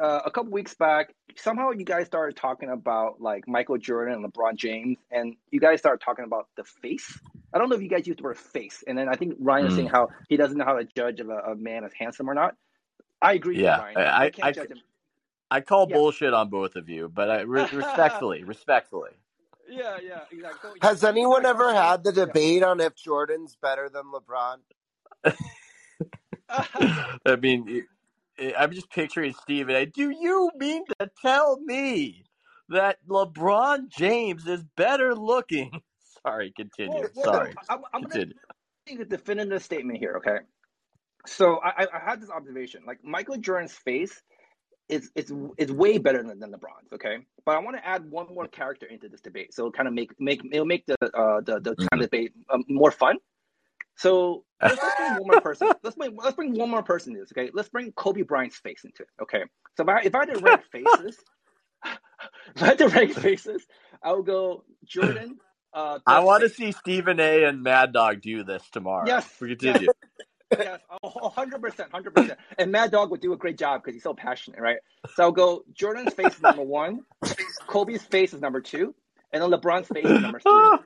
uh, 0.00 0.20
a 0.24 0.30
couple 0.30 0.50
weeks 0.52 0.74
back, 0.74 1.14
somehow 1.36 1.70
you 1.70 1.84
guys 1.84 2.06
started 2.06 2.36
talking 2.36 2.70
about 2.70 3.20
like 3.20 3.46
Michael 3.48 3.78
Jordan 3.78 4.14
and 4.14 4.24
LeBron 4.32 4.56
James, 4.56 4.96
and 5.10 5.36
you 5.50 5.60
guys 5.60 5.78
started 5.80 6.02
talking 6.04 6.24
about 6.24 6.48
the 6.56 6.64
face. 6.64 7.18
I 7.54 7.58
don't 7.58 7.68
know 7.68 7.76
if 7.76 7.82
you 7.82 7.88
guys 7.88 8.06
used 8.06 8.18
the 8.18 8.22
word 8.24 8.38
face, 8.38 8.84
and 8.86 8.96
then 8.96 9.08
I 9.08 9.14
think 9.14 9.34
Ryan 9.40 9.64
was 9.66 9.72
Mm. 9.74 9.76
saying 9.76 9.88
how 9.88 10.08
he 10.28 10.36
doesn't 10.36 10.56
know 10.58 10.64
how 10.64 10.74
to 10.78 10.84
judge 10.96 11.20
if 11.20 11.28
a, 11.28 11.52
a 11.52 11.56
man 11.56 11.84
is 11.84 11.92
handsome 11.98 12.28
or 12.30 12.34
not. 12.34 12.54
I 13.20 13.32
agree 13.34 13.60
Yeah, 13.60 13.76
with 13.88 13.96
Ryan. 13.96 14.08
I- 14.08 14.18
I, 14.26 14.30
can't 14.30 14.46
I- 14.48 14.52
judge 14.52 14.70
him. 14.70 14.78
I 15.50 15.60
call 15.62 15.86
Yeah. 15.88 15.96
bullshit 15.96 16.34
on 16.34 16.50
both 16.50 16.76
of 16.76 16.88
you, 16.90 17.08
but 17.08 17.30
I 17.30 17.40
re- 17.40 17.66
respectfully, 17.72 18.44
respectfully. 18.44 19.10
Yeah, 19.68 19.96
yeah, 20.02 20.20
exactly. 20.30 20.72
Has 20.82 21.02
anyone 21.04 21.44
ever 21.46 21.72
had 21.74 22.04
the 22.04 22.12
yeah. 22.12 22.26
debate 22.26 22.62
on 22.62 22.80
if 22.80 22.94
Jordan's 22.96 23.56
better 23.56 23.88
than 23.88 24.04
LeBron? 24.12 24.58
I 26.50 27.36
mean, 27.40 27.66
I- 27.68 27.82
I'm 28.56 28.72
just 28.72 28.90
picturing 28.90 29.34
Steve, 29.42 29.68
and 29.68 29.76
I, 29.76 29.84
do 29.84 30.10
you 30.10 30.50
mean 30.56 30.84
to 31.00 31.10
tell 31.20 31.58
me 31.60 32.24
that 32.68 32.98
LeBron 33.08 33.88
James 33.88 34.46
is 34.46 34.64
better 34.76 35.14
looking? 35.14 35.80
Sorry, 36.26 36.52
continue. 36.56 37.00
Well, 37.00 37.10
well, 37.14 37.32
Sorry, 37.32 37.54
I'm, 37.68 37.80
I'm 37.92 38.02
gonna 38.02 38.26
a 38.88 39.04
definitive 39.04 39.62
statement 39.62 39.98
here, 39.98 40.14
okay? 40.16 40.38
So 41.26 41.60
I, 41.62 41.86
I- 41.92 42.04
had 42.04 42.20
this 42.22 42.30
observation. 42.30 42.82
Like 42.86 43.04
Michael 43.04 43.36
Jordan's 43.36 43.72
face 43.72 44.22
is 44.88 45.10
is 45.14 45.32
is 45.58 45.70
way 45.70 45.98
better 45.98 46.22
than, 46.22 46.38
than 46.38 46.50
LeBron's, 46.50 46.92
okay? 46.94 47.18
But 47.44 47.56
I 47.56 47.58
want 47.58 47.76
to 47.76 47.86
add 47.86 48.10
one 48.10 48.26
more 48.34 48.48
character 48.48 48.86
into 48.86 49.08
this 49.08 49.20
debate, 49.20 49.52
so 49.52 49.62
it'll 49.62 49.72
kind 49.72 49.88
of 49.88 49.94
make 49.94 50.18
make 50.18 50.40
it'll 50.50 50.64
make 50.64 50.86
the 50.86 50.96
uh 51.02 51.40
the 51.42 51.60
the 51.60 51.76
kind 51.76 52.02
of 52.02 52.10
debate 52.10 52.32
um, 52.50 52.64
more 52.68 52.90
fun. 52.90 53.16
So 53.98 54.44
let's, 54.62 54.80
let's 54.80 54.96
bring 54.96 55.12
one 55.14 55.26
more 55.26 55.40
person. 55.40 55.68
Let's 55.82 55.96
bring 55.96 56.16
let's 56.16 56.36
bring 56.36 56.54
one 56.54 56.70
more 56.70 56.82
person 56.82 57.12
into 57.12 57.24
this, 57.24 57.32
okay? 57.32 57.50
Let's 57.52 57.68
bring 57.68 57.92
Kobe 57.92 58.22
Bryant's 58.22 58.56
face 58.56 58.84
into 58.84 59.02
it, 59.02 59.08
okay? 59.22 59.42
So 59.76 59.82
if 59.82 59.88
I 59.88 60.00
if 60.02 60.14
I 60.14 60.18
had 60.20 60.34
to 60.34 60.40
rank 60.40 60.62
faces, 60.72 61.16
if 62.54 62.62
I 62.62 62.66
had 62.66 62.78
to 62.78 62.88
rank 62.88 63.12
faces, 63.14 63.66
I 64.02 64.12
would 64.12 64.26
go 64.26 64.64
Jordan. 64.84 65.38
Uh, 65.72 65.98
I 66.06 66.20
want 66.20 66.42
to 66.44 66.48
see 66.48 66.72
Stephen 66.72 67.20
A. 67.20 67.44
and 67.44 67.62
Mad 67.62 67.92
Dog 67.92 68.22
do 68.22 68.42
this 68.42 68.62
tomorrow. 68.72 69.04
Yes, 69.06 69.28
we 69.40 69.48
continue. 69.48 69.88
yes, 70.56 70.80
hundred 71.04 71.60
percent, 71.60 71.90
hundred 71.92 72.14
percent. 72.14 72.38
And 72.56 72.72
Mad 72.72 72.90
Dog 72.90 73.10
would 73.10 73.20
do 73.20 73.32
a 73.32 73.36
great 73.36 73.58
job 73.58 73.82
because 73.82 73.94
he's 73.94 74.02
so 74.02 74.14
passionate, 74.14 74.60
right? 74.60 74.78
So 75.14 75.24
I'll 75.24 75.32
go. 75.32 75.64
Jordan's 75.74 76.14
face 76.14 76.36
is 76.36 76.40
number 76.40 76.62
one. 76.62 77.00
Kobe's 77.66 78.02
face 78.02 78.32
is 78.32 78.40
number 78.40 78.60
two, 78.60 78.94
and 79.32 79.42
then 79.42 79.50
LeBron's 79.50 79.88
face 79.88 80.06
is 80.06 80.20
number 80.20 80.40
three. 80.40 80.78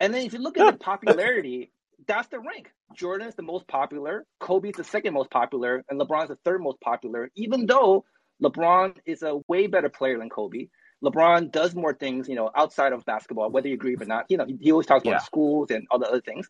And 0.00 0.14
then 0.14 0.24
if 0.24 0.32
you 0.32 0.40
look 0.40 0.58
at 0.58 0.72
the 0.72 0.78
popularity, 0.78 1.70
that's 2.06 2.28
the 2.28 2.38
rank. 2.40 2.70
Jordan's 2.94 3.34
the 3.34 3.42
most 3.42 3.66
popular. 3.68 4.26
Kobe's 4.40 4.76
the 4.76 4.84
second 4.84 5.14
most 5.14 5.30
popular, 5.30 5.84
and 5.88 6.00
LeBron's 6.00 6.28
the 6.28 6.38
third 6.44 6.62
most 6.62 6.80
popular. 6.80 7.30
Even 7.36 7.66
though 7.66 8.04
LeBron 8.42 8.96
is 9.06 9.22
a 9.22 9.40
way 9.48 9.66
better 9.66 9.88
player 9.88 10.18
than 10.18 10.28
Kobe. 10.30 10.68
LeBron 11.04 11.50
does 11.50 11.74
more 11.74 11.94
things, 11.94 12.28
you 12.28 12.34
know, 12.34 12.50
outside 12.54 12.92
of 12.92 13.04
basketball, 13.06 13.50
whether 13.50 13.68
you 13.68 13.74
agree 13.74 13.96
or 13.98 14.04
not. 14.04 14.26
You 14.28 14.36
know, 14.38 14.46
he, 14.46 14.70
always 14.72 14.86
talks 14.86 15.02
about 15.02 15.22
schools 15.22 15.70
and 15.70 15.86
all 15.90 15.98
the 15.98 16.08
other 16.08 16.20
things. 16.20 16.48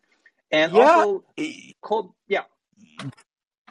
And 0.51 0.73
Yeah. 0.73 1.05
also, 1.05 1.23
Kobe, 1.81 2.09
yeah, 2.27 2.43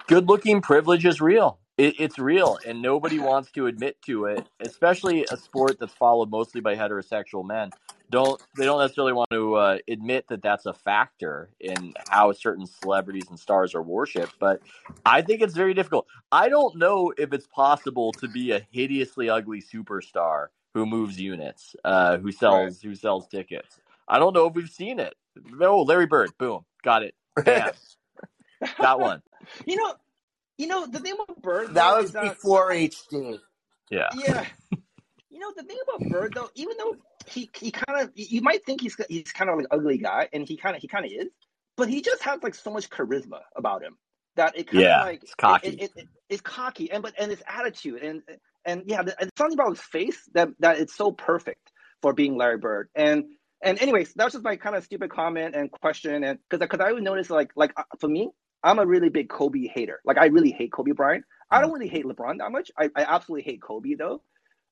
good 0.07 0.29
looking 0.29 0.63
privilege 0.63 1.05
is 1.07 1.21
real. 1.21 1.59
It, 1.79 1.97
it's 1.99 2.19
real, 2.19 2.59
and 2.67 2.83
nobody 2.83 3.19
wants 3.19 3.51
to 3.53 3.67
admit 3.67 4.01
to 4.07 4.27
it. 4.27 4.49
Especially 4.61 5.27
a 5.31 5.37
sport 5.37 5.79
that's 5.81 5.95
followed 5.95 6.31
mostly 6.31 6.61
by 6.61 6.77
heterosexual 6.77 7.47
men. 7.47 7.71
Don't 8.11 8.43
they 8.57 8.65
don't 8.65 8.81
necessarily 8.81 9.13
want 9.13 9.31
to 9.31 9.55
uh, 9.55 9.79
admit 9.89 10.27
that 10.29 10.43
that's 10.43 10.67
a 10.67 10.73
factor 10.73 11.51
in 11.61 11.95
how 12.09 12.33
certain 12.33 12.67
celebrities 12.67 13.27
and 13.31 13.39
stars 13.39 13.75
are 13.75 13.83
worshipped. 13.83 14.35
But 14.41 14.61
I 15.07 15.23
think 15.23 15.43
it's 15.43 15.55
very 15.55 15.75
difficult. 15.75 16.07
I 16.33 16.49
don't 16.49 16.77
know 16.77 17.13
if 17.17 17.33
it's 17.33 17.47
possible 17.47 18.13
to 18.13 18.29
be 18.29 18.51
a 18.51 18.67
hideously 18.71 19.31
ugly 19.31 19.63
superstar 19.63 20.49
who 20.75 20.87
moves 20.87 21.21
units, 21.21 21.77
uh, 21.85 22.19
who 22.19 22.33
sells 22.33 22.83
who 22.83 22.95
sells 22.97 23.29
tickets. 23.29 23.79
I 24.09 24.19
don't 24.19 24.35
know 24.35 24.47
if 24.47 24.55
we've 24.55 24.69
seen 24.69 24.99
it. 24.99 25.15
No, 25.53 25.83
Larry 25.83 26.07
Bird, 26.07 26.31
boom, 26.37 26.65
got 26.83 27.05
it, 27.05 27.15
bam, 27.37 27.71
got 28.79 28.99
one. 28.99 29.23
You 29.67 29.77
know, 29.77 29.95
you 30.59 30.67
know 30.67 30.87
the 30.87 30.99
thing 30.99 31.15
about 31.15 31.41
Bird. 31.43 31.75
That 31.75 31.91
though, 31.91 31.97
was 31.97 32.07
is 32.07 32.13
that, 32.13 32.25
before 32.25 32.71
HD. 32.71 33.39
Yeah. 33.89 34.09
Yeah. 34.15 34.47
You 35.31 35.39
know 35.39 35.53
the 35.57 35.63
thing 35.63 35.79
about 35.83 36.09
Bird 36.11 36.35
though, 36.35 36.51
even 36.55 36.77
though 36.77 36.97
he 37.27 37.51
he 37.59 37.71
kind 37.71 38.01
of 38.03 38.11
you 38.15 38.41
might 38.43 38.65
think 38.65 38.81
he's 38.81 38.97
he's 39.09 39.33
kind 39.33 39.51
of 39.51 39.57
like 39.57 39.67
an 39.71 39.79
ugly 39.79 39.99
guy, 39.99 40.29
and 40.33 40.47
he 40.47 40.57
kind 40.57 40.77
of 40.77 40.83
he 40.83 40.89
kind 40.89 41.05
of 41.05 41.13
is, 41.13 41.29
but 41.77 41.89
he 41.89 42.01
just 42.03 42.23
has 42.23 42.43
like 42.43 42.55
so 42.55 42.71
much 42.71 42.89
charisma 42.91 43.41
about 43.57 43.83
him 43.83 43.97
that 44.37 44.57
it 44.57 44.67
kind 44.67 44.79
of 44.79 44.83
Yeah, 44.83 45.05
like 45.05 45.23
it's 45.23 45.35
cocky. 45.35 45.69
It, 45.69 45.83
it, 45.83 45.91
it, 45.97 46.09
it's 46.29 46.41
cocky, 46.41 46.91
and 46.91 47.03
but 47.03 47.15
and 47.19 47.31
his 47.31 47.43
attitude, 47.47 48.03
and 48.03 48.23
and 48.65 48.83
yeah, 48.87 49.03
the- 49.03 49.21
and 49.21 49.31
something 49.37 49.59
about 49.59 49.71
his 49.71 49.81
face 49.81 50.29
that 50.35 50.49
that 50.61 50.79
it's 50.79 50.95
so 50.95 51.13
perfect 51.13 51.73
for 52.03 52.13
being 52.13 52.37
Larry 52.37 52.59
Bird, 52.59 52.89
and. 52.95 53.25
And 53.63 53.79
anyways, 53.83 54.15
that 54.15 54.25
was 54.25 54.33
just 54.33 54.43
my 54.43 54.57
kind 54.57 54.75
of 54.75 54.85
stupid 54.85 55.11
comment 55.11 55.55
and 55.55 55.71
question, 55.71 56.25
and 56.25 56.39
because 56.49 56.61
because 56.67 56.81
I 56.81 56.93
would 56.93 57.03
notice 57.03 57.29
like 57.29 57.51
like 57.57 57.75
uh, 57.77 57.83
for 57.99 58.09
me, 58.09 58.31
I'm 58.63 58.79
a 58.79 58.87
really 58.87 59.11
big 59.11 59.29
Kobe 59.29 59.67
hater. 59.67 60.01
Like 60.03 60.17
I 60.17 60.29
really 60.29 60.51
hate 60.51 60.73
Kobe 60.73 60.93
Bryant. 60.93 61.27
I 61.51 61.61
don't 61.61 61.71
really 61.71 61.89
hate 61.89 62.07
LeBron 62.07 62.39
that 62.39 62.53
much. 62.53 62.71
I, 62.79 62.89
I 62.97 63.03
absolutely 63.03 63.43
hate 63.43 63.61
Kobe 63.61 63.97
though. 63.99 64.23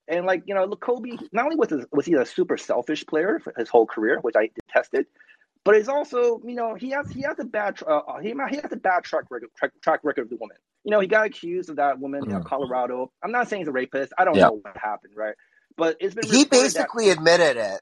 And 0.08 0.24
like 0.26 0.42
you 0.46 0.54
know, 0.54 0.64
look, 0.64 0.80
Kobe 0.80 1.10
not 1.32 1.44
only 1.44 1.56
was 1.56 1.70
his, 1.70 1.84
was 1.92 2.06
he 2.06 2.14
a 2.14 2.24
super 2.24 2.56
selfish 2.56 3.04
player 3.06 3.38
for 3.38 3.52
his 3.56 3.68
whole 3.68 3.86
career, 3.86 4.18
which 4.22 4.36
I 4.36 4.48
detested, 4.54 5.06
but 5.64 5.74
he's 5.76 5.88
also 5.88 6.40
you 6.44 6.54
know 6.54 6.74
he 6.74 6.90
has 6.90 7.10
he 7.10 7.22
has 7.22 7.38
a 7.38 7.44
bad 7.44 7.78
uh, 7.86 8.00
he 8.22 8.34
he 8.50 8.56
has 8.56 8.72
a 8.72 8.76
bad 8.76 9.04
track 9.04 9.24
record 9.30 9.50
track, 9.56 9.72
track 9.82 10.00
record 10.02 10.22
of 10.22 10.30
the 10.30 10.36
woman. 10.36 10.56
You 10.84 10.92
know, 10.92 11.00
he 11.00 11.06
got 11.06 11.26
accused 11.26 11.68
of 11.68 11.76
that 11.76 11.98
woman 11.98 12.24
in 12.30 12.30
Mm. 12.40 12.44
Colorado. 12.44 13.12
I'm 13.22 13.32
not 13.32 13.48
saying 13.48 13.60
he's 13.62 13.68
a 13.68 13.72
rapist. 13.72 14.12
I 14.16 14.24
don't 14.24 14.36
Yeah. 14.36 14.46
know 14.46 14.60
what 14.62 14.76
happened, 14.76 15.12
right? 15.16 15.34
But 15.76 15.96
it's 16.00 16.14
been 16.14 16.24
He 16.24 16.44
reported 16.44 16.48
that- 16.48 16.74
basically 16.74 17.10
admitted 17.10 17.56
it. 17.58 17.80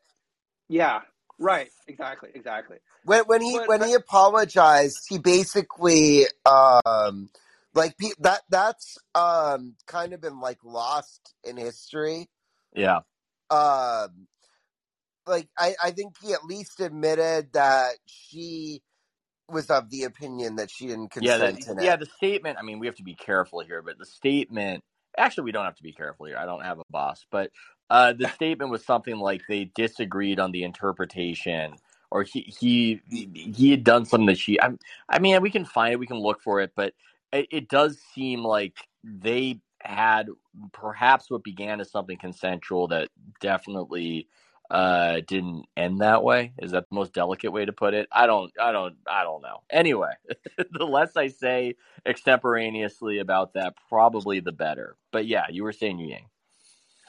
yeah, 0.68 1.02
right, 1.38 1.70
exactly, 1.86 2.30
exactly. 2.34 2.78
When 3.04 3.22
when 3.26 3.40
he 3.40 3.56
But- 3.56 3.68
when 3.68 3.82
he 3.84 3.94
apologized, 3.94 5.06
he 5.08 5.18
basically 5.18 6.24
um 6.44 7.28
like 7.76 7.98
pe- 7.98 8.10
that 8.20 8.42
that's 8.50 8.98
um 9.16 9.76
kind 9.88 10.14
of 10.14 10.22
been 10.22 10.40
like 10.40 10.60
lost 10.64 11.34
in 11.44 11.58
history. 11.58 12.30
Yeah. 12.74 13.00
Um 13.50 14.28
like 15.26 15.48
I 15.58 15.74
I 15.82 15.92
think 15.92 16.16
he 16.22 16.32
at 16.34 16.44
least 16.44 16.80
admitted 16.80 17.52
that 17.54 17.94
she 18.06 18.82
was 19.50 19.70
of 19.70 19.90
the 19.90 20.04
opinion 20.04 20.56
that 20.56 20.70
she 20.70 20.86
didn't 20.88 21.10
Yeah, 21.20 21.38
consent 21.38 21.60
the, 21.60 21.62
to 21.62 21.74
yeah, 21.78 21.96
the 21.96 22.06
statement. 22.06 22.58
I 22.60 22.62
mean, 22.62 22.78
we 22.78 22.86
have 22.86 22.96
to 22.96 23.02
be 23.04 23.14
careful 23.14 23.60
here, 23.60 23.82
but 23.82 23.98
the 23.98 24.06
statement. 24.06 24.84
Actually, 25.18 25.44
we 25.44 25.52
don't 25.52 25.64
have 25.64 25.76
to 25.76 25.82
be 25.82 25.92
careful 25.94 26.26
here. 26.26 26.36
I 26.38 26.44
don't 26.44 26.62
have 26.64 26.78
a 26.78 26.82
boss, 26.90 27.24
but 27.30 27.50
uh, 27.88 28.12
the 28.12 28.28
statement 28.28 28.70
was 28.70 28.84
something 28.84 29.16
like 29.18 29.42
they 29.48 29.64
disagreed 29.74 30.38
on 30.40 30.52
the 30.52 30.62
interpretation, 30.64 31.74
or 32.10 32.22
he 32.24 32.42
he 32.60 33.00
he 33.34 33.70
had 33.70 33.82
done 33.84 34.04
something 34.04 34.26
that 34.26 34.38
she. 34.38 34.60
I, 34.60 34.72
I 35.08 35.18
mean, 35.20 35.40
we 35.40 35.50
can 35.50 35.64
find 35.64 35.94
it, 35.94 35.98
we 36.00 36.06
can 36.06 36.18
look 36.18 36.42
for 36.42 36.60
it, 36.60 36.72
but 36.76 36.92
it, 37.32 37.48
it 37.52 37.70
does 37.70 38.00
seem 38.14 38.44
like 38.44 38.76
they 39.04 39.60
had 39.82 40.28
perhaps 40.72 41.30
what 41.30 41.44
began 41.44 41.80
as 41.80 41.90
something 41.92 42.18
consensual 42.18 42.88
that 42.88 43.10
definitely 43.40 44.28
uh 44.70 45.20
didn't 45.28 45.66
end 45.76 46.00
that 46.02 46.24
way. 46.24 46.54
Is 46.60 46.72
that 46.72 46.88
the 46.90 46.96
most 46.96 47.14
delicate 47.14 47.52
way 47.52 47.66
to 47.66 47.72
put 47.72 47.94
it? 47.94 48.08
I 48.12 48.26
don't 48.28 48.52
i 48.60 48.72
don't 48.72 48.96
i 49.08 49.24
don't 49.24 49.42
know. 49.42 49.62
Anyway 49.70 50.12
the 50.58 50.86
less 50.86 51.16
i 51.16 51.28
say 51.28 51.76
extemporaneously 52.06 53.20
about 53.20 53.54
that 53.54 53.74
probably 53.90 54.40
the 54.40 54.52
better. 54.52 54.96
But 55.12 55.26
yeah 55.26 55.46
you 55.50 55.64
were 55.64 55.72
saying 55.72 56.00
Yang. 56.00 56.26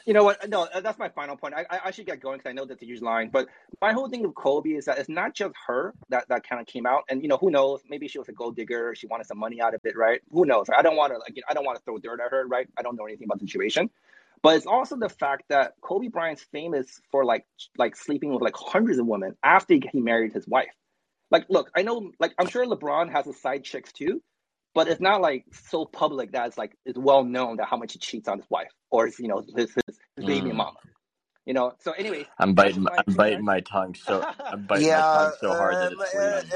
You 0.08 0.14
know 0.14 0.26
what? 0.26 0.50
No, 0.50 0.64
uh, 0.64 0.82
that's 0.82 1.00
my 1.00 1.10
final 1.10 1.38
point. 1.38 1.56
I, 1.56 1.66
I, 1.72 1.82
I 1.88 1.92
should 1.92 2.08
get 2.08 2.22
going 2.22 2.40
because 2.40 2.50
I 2.50 2.54
know 2.54 2.66
that's 2.66 2.84
a 2.84 2.88
huge 2.88 3.02
line. 3.04 3.30
But 3.32 3.50
my 3.82 3.94
whole 3.94 4.10
thing 4.10 4.24
with 4.24 4.36
Kobe 4.36 4.72
is 4.72 4.86
that 4.88 5.00
it's 5.00 5.10
not 5.10 5.36
just 5.36 5.56
her 5.68 5.96
that, 6.10 6.30
that 6.30 6.48
kind 6.48 6.62
of 6.62 6.68
came 6.68 6.88
out. 6.88 7.04
And 7.10 7.24
you 7.24 7.30
know, 7.30 7.38
who 7.38 7.52
knows? 7.52 7.82
Maybe 7.90 8.10
she 8.10 8.20
was 8.20 8.30
a 8.30 8.34
gold 8.34 8.58
digger. 8.58 8.96
She 8.96 9.08
wanted 9.08 9.28
some 9.28 9.40
money 9.40 9.62
out 9.62 9.76
of 9.76 9.82
it, 9.86 9.98
right? 9.98 10.22
Who 10.32 10.46
knows? 10.46 10.68
I 10.78 10.84
don't 10.84 10.98
want 10.98 11.14
to 11.14 11.20
like. 11.20 11.38
I 11.50 11.56
don't 11.56 11.66
want 11.66 11.80
to 11.80 11.86
throw 11.86 12.00
dirt 12.00 12.22
at 12.26 12.32
her, 12.32 12.48
right? 12.48 12.68
I 12.80 12.84
don't 12.84 12.98
know 12.98 13.06
anything 13.06 13.28
about 13.28 13.40
the 13.40 13.48
situation. 13.48 13.92
But 14.44 14.58
it's 14.58 14.68
also 14.68 14.98
the 14.98 15.10
fact 15.10 15.46
that 15.52 15.76
Kobe 15.82 16.10
Bryant's 16.10 16.46
famous 16.52 17.02
for 17.12 17.26
like 17.26 17.46
like 17.78 17.96
sleeping 17.98 18.34
with 18.34 18.44
like 18.44 18.56
hundreds 18.58 19.00
of 19.00 19.08
women 19.08 19.36
after 19.46 19.76
he 19.76 20.02
married 20.02 20.34
his 20.34 20.48
wife. 20.50 20.74
Like, 21.32 21.46
look, 21.50 21.72
I 21.76 21.84
know, 21.84 22.12
like, 22.20 22.34
I'm 22.40 22.50
sure 22.50 22.66
LeBron 22.66 23.12
has 23.12 23.26
his 23.26 23.42
side 23.42 23.66
chicks 23.66 23.94
too, 23.94 24.22
but 24.76 24.90
it's 24.90 25.02
not 25.02 25.22
like 25.22 25.46
so 25.54 25.86
public 25.86 26.34
that 26.34 26.48
it's 26.48 26.58
like 26.58 26.78
it's 26.86 26.98
well 26.98 27.24
known 27.24 27.58
that 27.58 27.68
how 27.70 27.78
much 27.78 27.94
he 27.94 28.00
cheats 28.00 28.28
on 28.30 28.40
his 28.40 28.50
wife 28.50 28.72
or 28.92 29.06
his, 29.08 29.20
you 29.20 29.28
know 29.28 29.44
his 29.56 29.74
his, 29.74 30.00
his 30.16 30.26
baby 30.26 30.52
Mm. 30.52 30.56
mama. 30.58 30.80
You 31.46 31.54
know. 31.54 31.74
So, 31.80 31.92
anyway, 31.94 32.28
I'm 32.40 32.54
biting. 32.54 32.84
my 32.84 32.92
I'm 33.08 33.14
biting 33.16 33.46
my 33.46 33.60
tongue 33.62 33.96
so. 33.96 34.26
I'm 34.52 34.66
biting 34.66 34.88
Yeah, 34.88 34.98
my 35.14 35.20
tongue 35.20 35.34
so 35.40 35.54
hard 35.56 35.80
that 35.80 35.88
um, 35.88 35.94
it's 35.94 36.16
uh, 36.16 36.42
bleeding. 36.50 36.52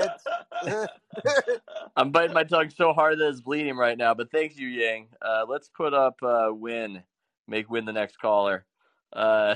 it's 0.63 0.87
I'm 1.95 2.11
biting 2.11 2.33
my 2.33 2.43
tongue 2.43 2.69
so 2.69 2.93
hard 2.93 3.19
that 3.19 3.29
it's 3.29 3.41
bleeding 3.41 3.75
right 3.77 3.97
now. 3.97 4.13
But 4.13 4.31
thanks 4.31 4.57
you, 4.57 4.67
Yang. 4.67 5.07
Uh, 5.21 5.45
let's 5.47 5.69
put 5.69 5.93
up 5.93 6.15
uh, 6.23 6.49
Win. 6.51 7.03
Make 7.47 7.69
Win 7.69 7.85
the 7.85 7.93
next 7.93 8.17
caller. 8.19 8.65
Uh, 9.13 9.55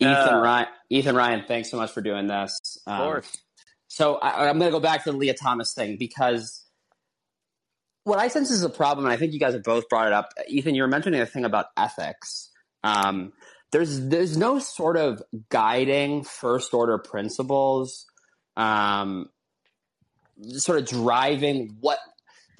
Ethan 0.00 0.34
uh, 0.34 0.40
Ryan, 0.40 0.66
Ethan 0.90 1.14
Ryan, 1.16 1.44
thanks 1.46 1.70
so 1.70 1.76
much 1.76 1.92
for 1.92 2.00
doing 2.00 2.26
this. 2.26 2.58
of 2.86 2.92
Um, 2.92 2.98
course. 2.98 3.36
so 3.88 4.16
I, 4.16 4.48
I'm 4.48 4.58
going 4.58 4.70
to 4.70 4.76
go 4.76 4.80
back 4.80 5.04
to 5.04 5.12
the 5.12 5.16
Lia 5.16 5.34
Thomas 5.34 5.74
thing 5.74 5.96
because 5.96 6.64
what 8.04 8.18
I 8.18 8.28
sense 8.28 8.50
is 8.50 8.62
a 8.62 8.68
problem, 8.68 9.06
and 9.06 9.12
I 9.12 9.16
think 9.16 9.32
you 9.32 9.38
guys 9.40 9.54
have 9.54 9.62
both 9.62 9.88
brought 9.88 10.06
it 10.06 10.12
up. 10.12 10.30
Ethan, 10.48 10.74
you 10.74 10.82
were 10.82 10.88
mentioning 10.88 11.20
a 11.20 11.26
thing 11.26 11.44
about 11.44 11.66
ethics. 11.76 12.50
Um, 12.82 13.32
there's 13.70 14.00
there's 14.08 14.36
no 14.36 14.58
sort 14.58 14.96
of 14.96 15.22
guiding 15.48 16.24
first 16.24 16.74
order 16.74 16.98
principles, 16.98 18.06
um, 18.56 19.30
sort 20.50 20.78
of 20.78 20.86
driving 20.86 21.76
what 21.80 21.98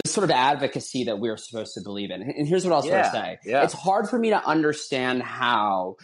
the 0.04 0.08
sort 0.08 0.24
of 0.24 0.30
advocacy 0.30 1.04
that 1.04 1.18
we're 1.18 1.36
supposed 1.36 1.74
to 1.74 1.82
believe 1.82 2.10
in. 2.10 2.22
And 2.22 2.48
here's 2.48 2.64
what 2.64 2.72
I'll 2.72 2.82
sort 2.82 2.94
Yeah, 2.94 3.06
of 3.06 3.12
say: 3.12 3.38
yeah. 3.44 3.64
it's 3.64 3.74
hard 3.74 4.08
for 4.08 4.18
me 4.18 4.30
to 4.30 4.44
understand 4.46 5.22
how 5.22 5.96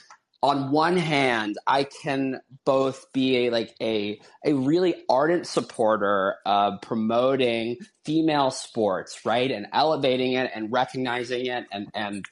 on 0.43 0.71
one 0.71 0.97
hand, 0.97 1.57
I 1.67 1.85
can 1.85 2.41
both 2.65 3.13
be 3.13 3.47
a 3.47 3.51
like 3.51 3.75
a 3.81 4.21
a 4.45 4.55
really 4.55 4.95
ardent 5.09 5.47
supporter 5.47 6.37
of 6.47 6.81
promoting 6.81 7.79
female 8.05 8.51
sports, 8.51 9.25
right, 9.25 9.51
and 9.51 9.67
elevating 9.73 10.35
it 10.35 10.51
and 10.55 10.73
recognizing 10.73 11.47
it 11.47 11.67
and 11.73 11.89
and 11.95 12.25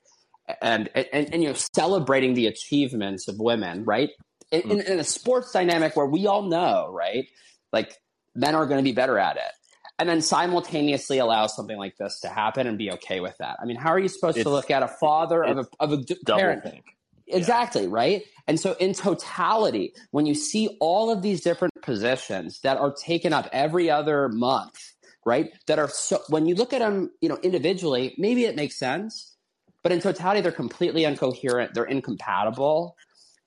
and 0.63 0.89
and, 0.95 1.07
and, 1.13 1.35
and 1.35 1.43
you 1.43 1.49
know 1.49 1.57
celebrating 1.75 2.35
the 2.35 2.47
achievements 2.47 3.27
of 3.27 3.41
women, 3.41 3.85
right, 3.85 4.11
in, 4.53 4.71
in, 4.71 4.81
in 4.83 5.01
a 5.01 5.05
sports 5.05 5.51
dynamic 5.53 5.97
where 5.97 6.07
we 6.07 6.27
all 6.27 6.43
know, 6.43 6.89
right, 6.93 7.27
like 7.73 7.93
men 8.35 8.55
are 8.55 8.67
going 8.67 8.79
to 8.79 8.85
be 8.85 8.93
better 8.93 9.19
at 9.19 9.37
it. 9.37 9.53
And 9.99 10.09
then 10.09 10.21
simultaneously 10.21 11.19
allow 11.19 11.47
something 11.47 11.79
like 11.79 11.97
this 11.97 12.21
to 12.21 12.29
happen 12.29 12.67
and 12.67 12.77
be 12.77 12.93
okay 12.93 13.21
with 13.21 13.35
that. 13.39 13.57
I 13.61 13.65
mean, 13.65 13.79
how 13.79 13.89
are 13.91 13.99
you 13.99 14.09
supposed 14.09 14.37
to 14.37 14.51
look 14.51 14.71
at 14.71 14.83
a 14.83 14.89
father 14.89 15.43
of 15.43 15.59
a, 15.59 15.67
of 15.81 15.93
a 15.93 16.05
parent 16.27 16.63
think. 16.65 16.85
Exactly, 17.29 17.89
right? 17.89 18.23
And 18.47 18.61
so 18.61 18.75
in 18.75 18.93
totality, 18.95 19.93
when 20.13 20.27
you 20.27 20.35
see 20.35 20.77
all 20.81 21.11
of 21.11 21.23
these 21.23 21.41
different 21.41 21.75
positions 21.83 22.61
that 22.61 22.77
are 22.79 22.93
taken 22.93 23.33
up 23.33 23.49
every 23.53 23.91
other 23.91 24.29
month, 24.29 24.79
right? 25.25 25.51
That 25.67 25.79
are 25.79 25.89
so 25.89 26.21
when 26.29 26.47
you 26.47 26.55
look 26.55 26.73
at 26.73 26.79
them, 26.79 27.11
you 27.21 27.29
know, 27.29 27.39
individually, 27.43 28.15
maybe 28.19 28.45
it 28.45 28.55
makes 28.55 28.79
sense, 28.79 29.37
but 29.83 29.91
in 29.91 30.01
totality 30.01 30.41
they're 30.41 30.53
completely 30.53 31.05
incoherent, 31.05 31.75
they're 31.75 31.85
incompatible. 31.85 32.97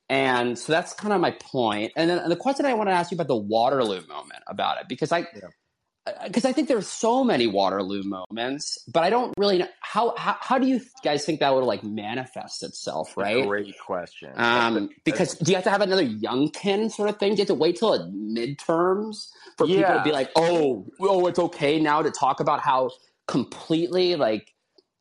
And 0.09 0.57
so 0.57 0.73
that's 0.73 0.93
kind 0.93 1.13
of 1.13 1.21
my 1.21 1.31
point. 1.31 1.93
And 1.95 2.09
then 2.09 2.27
the 2.27 2.35
question 2.35 2.65
I 2.65 2.73
want 2.73 2.89
to 2.89 2.93
ask 2.93 3.11
you 3.11 3.15
about 3.15 3.27
the 3.27 3.35
Waterloo 3.37 4.01
moment 4.07 4.43
about 4.47 4.79
it 4.81 4.87
because 4.89 5.11
I 5.11 5.25
because 6.23 6.45
I 6.45 6.53
think 6.53 6.67
there's 6.67 6.87
so 6.87 7.23
many 7.23 7.47
Waterloo 7.47 8.03
moments, 8.03 8.77
but 8.91 9.03
I 9.03 9.09
don't 9.09 9.33
really 9.37 9.59
know 9.59 9.67
how 9.81 10.15
how, 10.17 10.37
how 10.39 10.57
do 10.57 10.67
you 10.67 10.81
guys 11.03 11.25
think 11.25 11.39
that 11.39 11.53
would 11.53 11.63
like 11.63 11.83
manifest 11.83 12.63
itself, 12.63 13.15
right? 13.17 13.45
Great 13.45 13.75
question. 13.85 14.31
Um, 14.35 14.89
because 15.03 15.35
do 15.35 15.51
you 15.51 15.55
have 15.55 15.63
to 15.65 15.69
have 15.69 15.81
another 15.81 16.05
Youngkin 16.05 16.91
sort 16.91 17.09
of 17.09 17.17
thing? 17.17 17.33
Do 17.33 17.37
you 17.37 17.41
have 17.41 17.47
to 17.47 17.53
wait 17.55 17.77
till 17.77 17.93
it 17.93 18.01
midterms 18.13 19.27
for 19.57 19.67
people 19.67 19.93
to 19.93 20.01
be 20.03 20.11
like, 20.11 20.29
oh, 20.35 20.87
oh, 20.99 21.27
it's 21.27 21.39
okay 21.39 21.79
now 21.79 22.01
to 22.01 22.11
talk 22.11 22.39
about 22.39 22.61
how 22.61 22.91
completely 23.27 24.15
like 24.15 24.53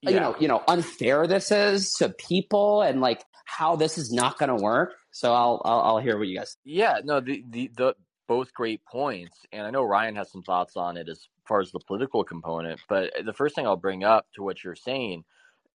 you 0.03 0.13
know 0.13 0.37
you 0.39 0.49
know 0.49 0.63
unfair 0.69 1.27
this 1.27 1.51
is 1.51 1.95
to 1.95 2.11
people 2.11 2.83
and 2.83 3.01
like 3.01 3.25
how 3.49 3.77
this 3.77 3.97
is 3.99 4.13
not 4.13 4.39
going 4.39 4.51
to 4.51 4.63
work. 4.63 4.95
So 5.11 5.33
I'll, 5.33 5.63
I'll 5.65 5.81
I'll 5.81 5.99
hear 5.99 6.19
what 6.19 6.29
you 6.29 6.37
guys. 6.37 6.57
Yeah, 6.65 7.01
no, 7.03 7.21
the, 7.21 7.43
the 7.49 7.71
the 7.77 7.95
both 8.29 8.53
great 8.55 8.85
points, 8.85 9.47
and 9.53 9.67
I 9.67 9.71
know 9.71 9.83
Ryan 9.83 10.15
has 10.17 10.31
some 10.31 10.43
thoughts 10.43 10.77
on 10.77 10.97
it 10.97 11.09
as 11.09 11.29
far 11.47 11.61
as 11.61 11.73
the 11.73 11.81
political 11.81 12.23
component. 12.23 12.79
But 12.89 13.13
the 13.25 13.33
first 13.33 13.55
thing 13.55 13.67
I'll 13.67 13.77
bring 13.77 14.05
up 14.05 14.27
to 14.35 14.43
what 14.43 14.63
you're 14.63 14.77
saying, 14.77 15.25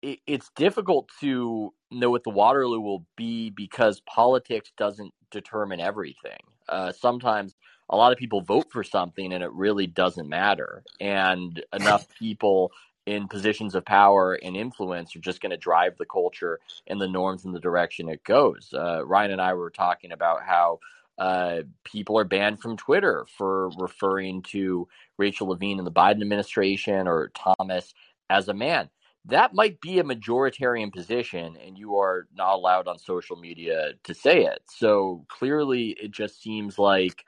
it, 0.02 0.20
it's 0.28 0.52
difficult 0.56 1.10
to 1.22 1.74
know 1.90 2.12
what 2.12 2.24
the 2.24 2.30
Waterloo 2.30 2.82
will 2.82 3.06
be 3.16 3.50
because 3.50 4.02
politics 4.02 4.72
doesn't 4.78 5.14
determine 5.32 5.80
everything. 5.80 6.40
Uh, 6.70 6.92
sometimes 6.92 7.56
a 7.90 7.98
lot 7.98 8.12
of 8.12 8.18
people 8.18 8.42
vote 8.42 8.68
for 8.72 8.84
something 8.84 9.34
and 9.34 9.44
it 9.44 9.52
really 9.54 9.88
doesn't 9.88 10.30
matter, 10.30 10.84
and 11.00 11.64
enough 11.74 12.06
people 12.20 12.72
in 13.08 13.28
positions 13.28 13.74
of 13.74 13.84
power 13.84 14.36
and 14.36 14.56
influence 14.56 15.16
are 15.16 15.20
just 15.20 15.42
going 15.42 15.50
to 15.50 15.58
drive 15.58 15.98
the 15.98 16.06
culture 16.06 16.60
and 16.88 17.02
the 17.02 17.08
norms 17.08 17.46
in 17.46 17.52
the 17.52 17.60
direction 17.60 18.08
it 18.08 18.24
goes. 18.24 18.70
Uh, 18.74 19.04
Ryan 19.06 19.32
and 19.32 19.42
I 19.42 19.54
were 19.54 19.72
talking 19.72 20.12
about 20.12 20.44
how 20.46 20.80
uh, 21.22 21.62
people 21.84 22.18
are 22.18 22.24
banned 22.24 22.60
from 22.60 22.76
Twitter 22.76 23.28
for 23.38 23.70
referring 23.78 24.42
to 24.42 24.88
Rachel 25.20 25.50
Levine 25.50 25.78
in 25.78 25.86
the 25.86 25.92
Biden 25.92 26.24
administration 26.24 27.08
or 27.08 27.32
Thomas 27.36 27.94
as 28.32 28.48
a 28.48 28.56
man. 28.56 28.90
That 29.26 29.54
might 29.54 29.80
be 29.82 30.00
a 30.00 30.04
majoritarian 30.04 30.92
position, 30.92 31.56
and 31.64 31.78
you 31.78 31.98
are 31.98 32.28
not 32.34 32.56
allowed 32.56 32.88
on 32.88 32.98
social 32.98 33.36
media 33.36 33.92
to 34.04 34.16
say 34.16 34.46
it. 34.46 34.64
So 34.68 35.24
clearly, 35.28 35.96
it 36.02 36.10
just 36.10 36.42
seems 36.42 36.80
like 36.80 37.24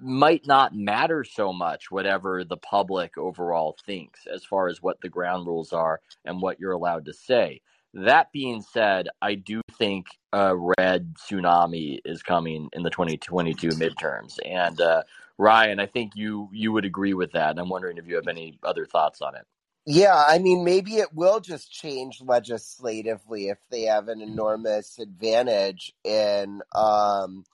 might 0.00 0.46
not 0.46 0.76
matter 0.76 1.24
so 1.24 1.52
much 1.52 1.90
whatever 1.90 2.44
the 2.44 2.56
public 2.58 3.18
overall 3.18 3.76
thinks 3.84 4.26
as 4.32 4.44
far 4.44 4.68
as 4.68 4.82
what 4.82 5.00
the 5.00 5.08
ground 5.08 5.48
rules 5.48 5.72
are 5.72 6.00
and 6.24 6.40
what 6.40 6.60
you're 6.60 6.72
allowed 6.72 7.04
to 7.06 7.12
say. 7.12 7.60
That 7.96 8.30
being 8.30 8.60
said, 8.60 9.08
I 9.22 9.36
do 9.36 9.62
think 9.78 10.06
a 10.30 10.54
red 10.54 11.14
tsunami 11.14 11.98
is 12.04 12.22
coming 12.22 12.68
in 12.74 12.82
the 12.82 12.90
2022 12.90 13.68
midterms. 13.68 14.36
And 14.44 14.78
uh, 14.78 15.04
Ryan, 15.38 15.80
I 15.80 15.86
think 15.86 16.12
you 16.14 16.50
you 16.52 16.72
would 16.72 16.84
agree 16.84 17.14
with 17.14 17.32
that. 17.32 17.50
And 17.50 17.58
I'm 17.58 17.70
wondering 17.70 17.96
if 17.96 18.06
you 18.06 18.16
have 18.16 18.28
any 18.28 18.58
other 18.62 18.84
thoughts 18.84 19.22
on 19.22 19.34
it. 19.34 19.46
Yeah, 19.86 20.14
I 20.14 20.38
mean, 20.40 20.62
maybe 20.62 20.96
it 20.96 21.14
will 21.14 21.40
just 21.40 21.72
change 21.72 22.20
legislatively 22.20 23.48
if 23.48 23.58
they 23.70 23.82
have 23.82 24.08
an 24.08 24.20
enormous 24.20 24.98
advantage 24.98 25.94
in 26.04 26.60
um 26.74 27.44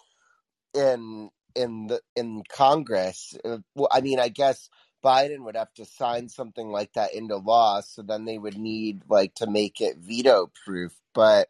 in 0.74 1.30
in 1.54 1.86
the 1.86 2.00
in 2.16 2.42
Congress. 2.48 3.36
Uh, 3.44 3.58
I 3.92 4.00
mean, 4.00 4.18
I 4.18 4.28
guess 4.28 4.68
Biden 5.04 5.44
would 5.44 5.56
have 5.56 5.74
to 5.74 5.84
sign 5.84 6.28
something 6.28 6.68
like 6.68 6.92
that 6.94 7.14
into 7.14 7.36
law, 7.36 7.80
so 7.82 8.02
then 8.02 8.24
they 8.24 8.38
would 8.38 8.58
need 8.58 9.02
like 9.08 9.34
to 9.36 9.48
make 9.50 9.80
it 9.80 9.98
veto 9.98 10.50
proof. 10.64 10.94
But 11.14 11.48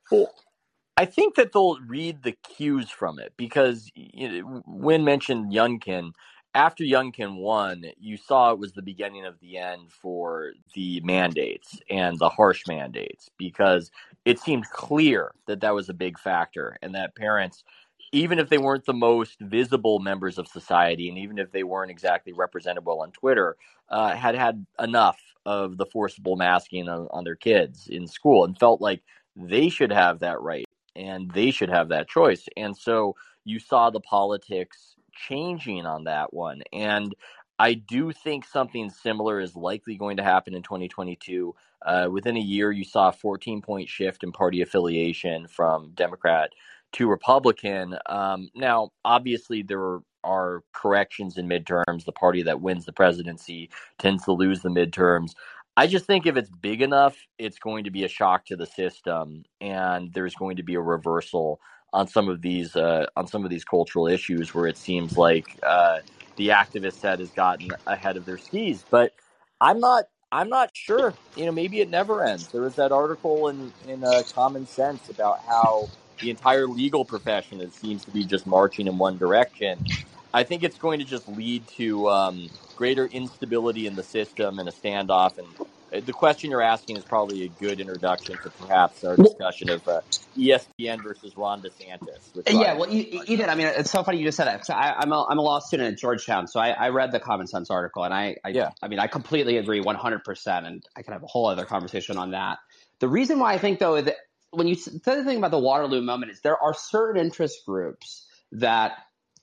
I 0.96 1.07
think 1.07 1.34
that 1.36 1.53
they'll 1.53 1.80
read 1.80 2.22
the 2.22 2.32
cues 2.32 2.90
from 2.90 3.18
it 3.18 3.32
because 3.36 3.90
you 3.94 4.42
know, 4.42 4.62
mentioned 4.98 5.53
Youngkin. 5.53 6.12
After 6.55 6.84
Youngkin 6.84 7.36
won, 7.38 7.84
you 7.98 8.16
saw 8.16 8.53
it 8.53 8.61
was 8.61 8.72
the 8.72 8.82
beginning 8.82 9.26
of 9.26 9.40
the 9.40 9.59
end 9.59 9.90
for 9.90 10.53
the 10.74 11.00
mandates 11.00 11.80
and 11.90 12.16
the 12.18 12.28
harsh 12.28 12.62
mandates 12.68 13.28
because 13.38 13.90
it 14.24 14.38
seemed 14.38 14.70
clear 14.70 15.32
that 15.46 15.61
that 15.62 15.74
was 15.74 15.88
a 15.88 15.94
big 15.94 16.16
factor 16.18 16.76
and 16.80 16.94
that 16.94 17.16
parents, 17.16 17.64
even 18.12 18.38
if 18.38 18.50
they 18.50 18.58
weren't 18.58 18.84
the 18.84 18.92
most 18.92 19.40
visible 19.40 19.98
members 19.98 20.38
of 20.38 20.46
society 20.46 21.08
and 21.08 21.18
even 21.18 21.38
if 21.38 21.50
they 21.50 21.62
weren't 21.62 21.90
exactly 21.90 22.32
represented 22.32 22.84
well 22.84 23.00
on 23.00 23.10
Twitter, 23.10 23.56
uh, 23.88 24.14
had 24.14 24.34
had 24.34 24.66
enough 24.78 25.18
of 25.46 25.76
the 25.78 25.86
forcible 25.86 26.36
masking 26.36 26.88
on, 26.88 27.08
on 27.10 27.24
their 27.24 27.34
kids 27.34 27.88
in 27.88 28.06
school 28.06 28.44
and 28.44 28.58
felt 28.58 28.80
like 28.80 29.02
they 29.34 29.68
should 29.68 29.90
have 29.90 30.20
that 30.20 30.40
right 30.40 30.66
and 30.94 31.30
they 31.32 31.50
should 31.50 31.70
have 31.70 31.88
that 31.88 32.08
choice. 32.08 32.46
And 32.56 32.76
so 32.76 33.16
you 33.44 33.58
saw 33.58 33.90
the 33.90 34.00
politics 34.00 34.94
changing 35.12 35.86
on 35.86 36.04
that 36.04 36.32
one. 36.32 36.62
And 36.72 37.14
I 37.58 37.74
do 37.74 38.12
think 38.12 38.44
something 38.44 38.90
similar 38.90 39.40
is 39.40 39.56
likely 39.56 39.96
going 39.96 40.18
to 40.18 40.22
happen 40.22 40.54
in 40.54 40.62
2022. 40.62 41.54
Uh, 41.84 42.08
within 42.10 42.36
a 42.36 42.40
year, 42.40 42.70
you 42.72 42.84
saw 42.84 43.08
a 43.08 43.12
14 43.12 43.62
point 43.62 43.88
shift 43.88 44.22
in 44.22 44.32
party 44.32 44.62
affiliation 44.62 45.46
from 45.48 45.92
Democrat 45.94 46.50
to 46.93 47.09
Republican. 47.09 47.97
Um, 48.07 48.51
now, 48.55 48.90
obviously, 49.05 49.62
there 49.62 50.01
are 50.24 50.62
corrections 50.72 51.38
in 51.38 51.49
midterms. 51.49 52.05
The 52.05 52.12
party 52.12 52.43
that 52.45 52.61
wins 52.61 52.84
the 52.84 52.93
presidency 52.93 53.70
tends 53.99 54.24
to 54.24 54.32
lose 54.32 54.62
the 54.62 54.68
midterms. 54.68 55.32
I 55.76 55.86
just 55.86 56.05
think 56.05 56.26
if 56.26 56.36
it's 56.36 56.51
big 56.51 56.82
enough, 56.82 57.16
it's 57.38 57.59
going 57.59 57.84
to 57.84 57.90
be 57.90 58.05
a 58.05 58.09
shock 58.09 58.45
to 58.47 58.57
the 58.57 58.66
system, 58.66 59.45
and 59.61 60.12
there's 60.12 60.34
going 60.34 60.57
to 60.57 60.62
be 60.62 60.74
a 60.74 60.80
reversal 60.80 61.61
on 61.95 62.07
some 62.09 62.28
of 62.28 62.43
these 62.43 62.76
uh, 62.76 63.07
on 63.16 63.26
some 63.26 63.45
of 63.45 63.51
these 63.51 63.64
cultural 63.64 64.07
issues 64.07 64.55
where 64.55 64.66
it 64.66 64.76
seems 64.76 65.16
like 65.16 65.59
uh, 65.62 66.01
the 66.36 66.49
activist 66.49 66.95
set 66.95 67.18
has 67.20 67.30
gotten 67.30 67.70
ahead 67.86 68.16
of 68.16 68.26
their 68.26 68.38
skis. 68.38 68.84
But 68.90 69.12
I'm 69.61 69.80
not 69.80 70.05
I'm 70.30 70.51
not 70.51 70.70
sure. 70.74 71.14
You 71.36 71.47
know, 71.47 71.53
maybe 71.53 71.80
it 71.80 71.88
never 71.90 72.24
ends. 72.24 72.49
There 72.49 72.62
was 72.62 72.74
that 72.76 72.93
article 72.93 73.49
in 73.49 73.72
in 73.88 74.05
uh, 74.05 74.22
Common 74.34 74.66
Sense 74.66 75.09
about 75.09 75.40
how 75.47 75.88
the 76.23 76.31
entire 76.31 76.66
legal 76.68 77.05
profession 77.05 77.61
it 77.61 77.75
seems 77.75 78.05
to 78.07 78.12
be 78.12 78.25
just 78.25 78.47
marching 78.47 78.89
in 78.89 78.99
one 78.99 79.18
direction. 79.18 79.89
I 80.35 80.45
think 80.45 80.64
it's 80.64 80.79
going 80.79 81.01
to 81.01 81.07
just 81.07 81.29
lead 81.29 81.68
to 81.79 82.09
um, 82.11 82.51
greater 82.77 83.07
instability 83.07 83.87
in 83.87 83.97
the 83.97 84.05
system 84.05 84.61
and 84.61 84.68
a 84.68 84.73
standoff, 84.73 85.39
and 85.39 85.49
uh, 85.95 86.01
the 86.07 86.14
question 86.14 86.51
you're 86.51 86.62
asking 86.62 86.97
is 86.97 87.05
probably 87.05 87.45
a 87.45 87.49
good 87.51 87.81
introduction 87.81 88.39
to 88.41 88.51
perhaps 88.51 89.05
our 89.05 89.18
discussion 89.18 89.70
of 89.70 89.87
uh, 89.89 90.01
ESPN 90.39 91.03
versus 91.03 91.37
Ron 91.37 91.62
DeSantis. 91.62 92.33
Yeah, 92.49 92.75
well, 92.75 92.91
you, 92.91 93.39
did. 93.39 93.49
I 93.49 93.57
mean, 93.57 93.68
it's 93.68 93.91
so 93.91 94.05
funny 94.05 94.18
you 94.18 94.25
just 94.25 94.39
said 94.39 94.47
that. 94.47 94.66
So 94.66 94.75
I, 94.75 94.95
I'm 95.01 95.12
a 95.12 95.27
I'm 95.29 95.39
a 95.39 95.43
law 95.43 95.61
student 95.61 95.93
at 95.93 95.99
Georgetown, 95.99 96.49
so 96.49 96.61
I, 96.61 96.70
I 96.70 96.89
read 96.91 97.12
the 97.12 97.20
Common 97.20 97.47
Sense 97.47 97.70
article, 97.70 98.05
and 98.05 98.14
I, 98.14 98.37
I 98.45 98.51
Yeah. 98.51 98.70
I 98.83 98.89
mean, 98.89 99.01
I 99.01 99.09
completely 99.09 99.59
agree 99.59 99.81
100, 99.81 100.25
percent 100.25 100.66
and 100.66 100.85
I 100.97 101.03
can 101.03 101.12
have 101.12 101.25
a 101.25 101.29
whole 101.29 101.49
other 101.49 101.66
conversation 101.66 102.18
on 102.18 102.33
that. 102.33 102.59
The 103.01 103.09
reason 103.09 103.39
why 103.39 103.55
I 103.55 103.59
think 103.59 103.81
though 103.81 104.01
that 104.01 104.16
when 104.53 104.68
you 104.68 104.74
said 104.74 105.00
the 105.05 105.24
thing 105.24 105.38
about 105.38 105.50
the 105.50 105.59
Waterloo 105.59 106.00
moment 106.00 106.32
is 106.32 106.40
there 106.40 106.62
are 106.62 106.74
certain 106.74 107.20
interest 107.20 107.59
groups 107.66 108.26
that 108.53 108.92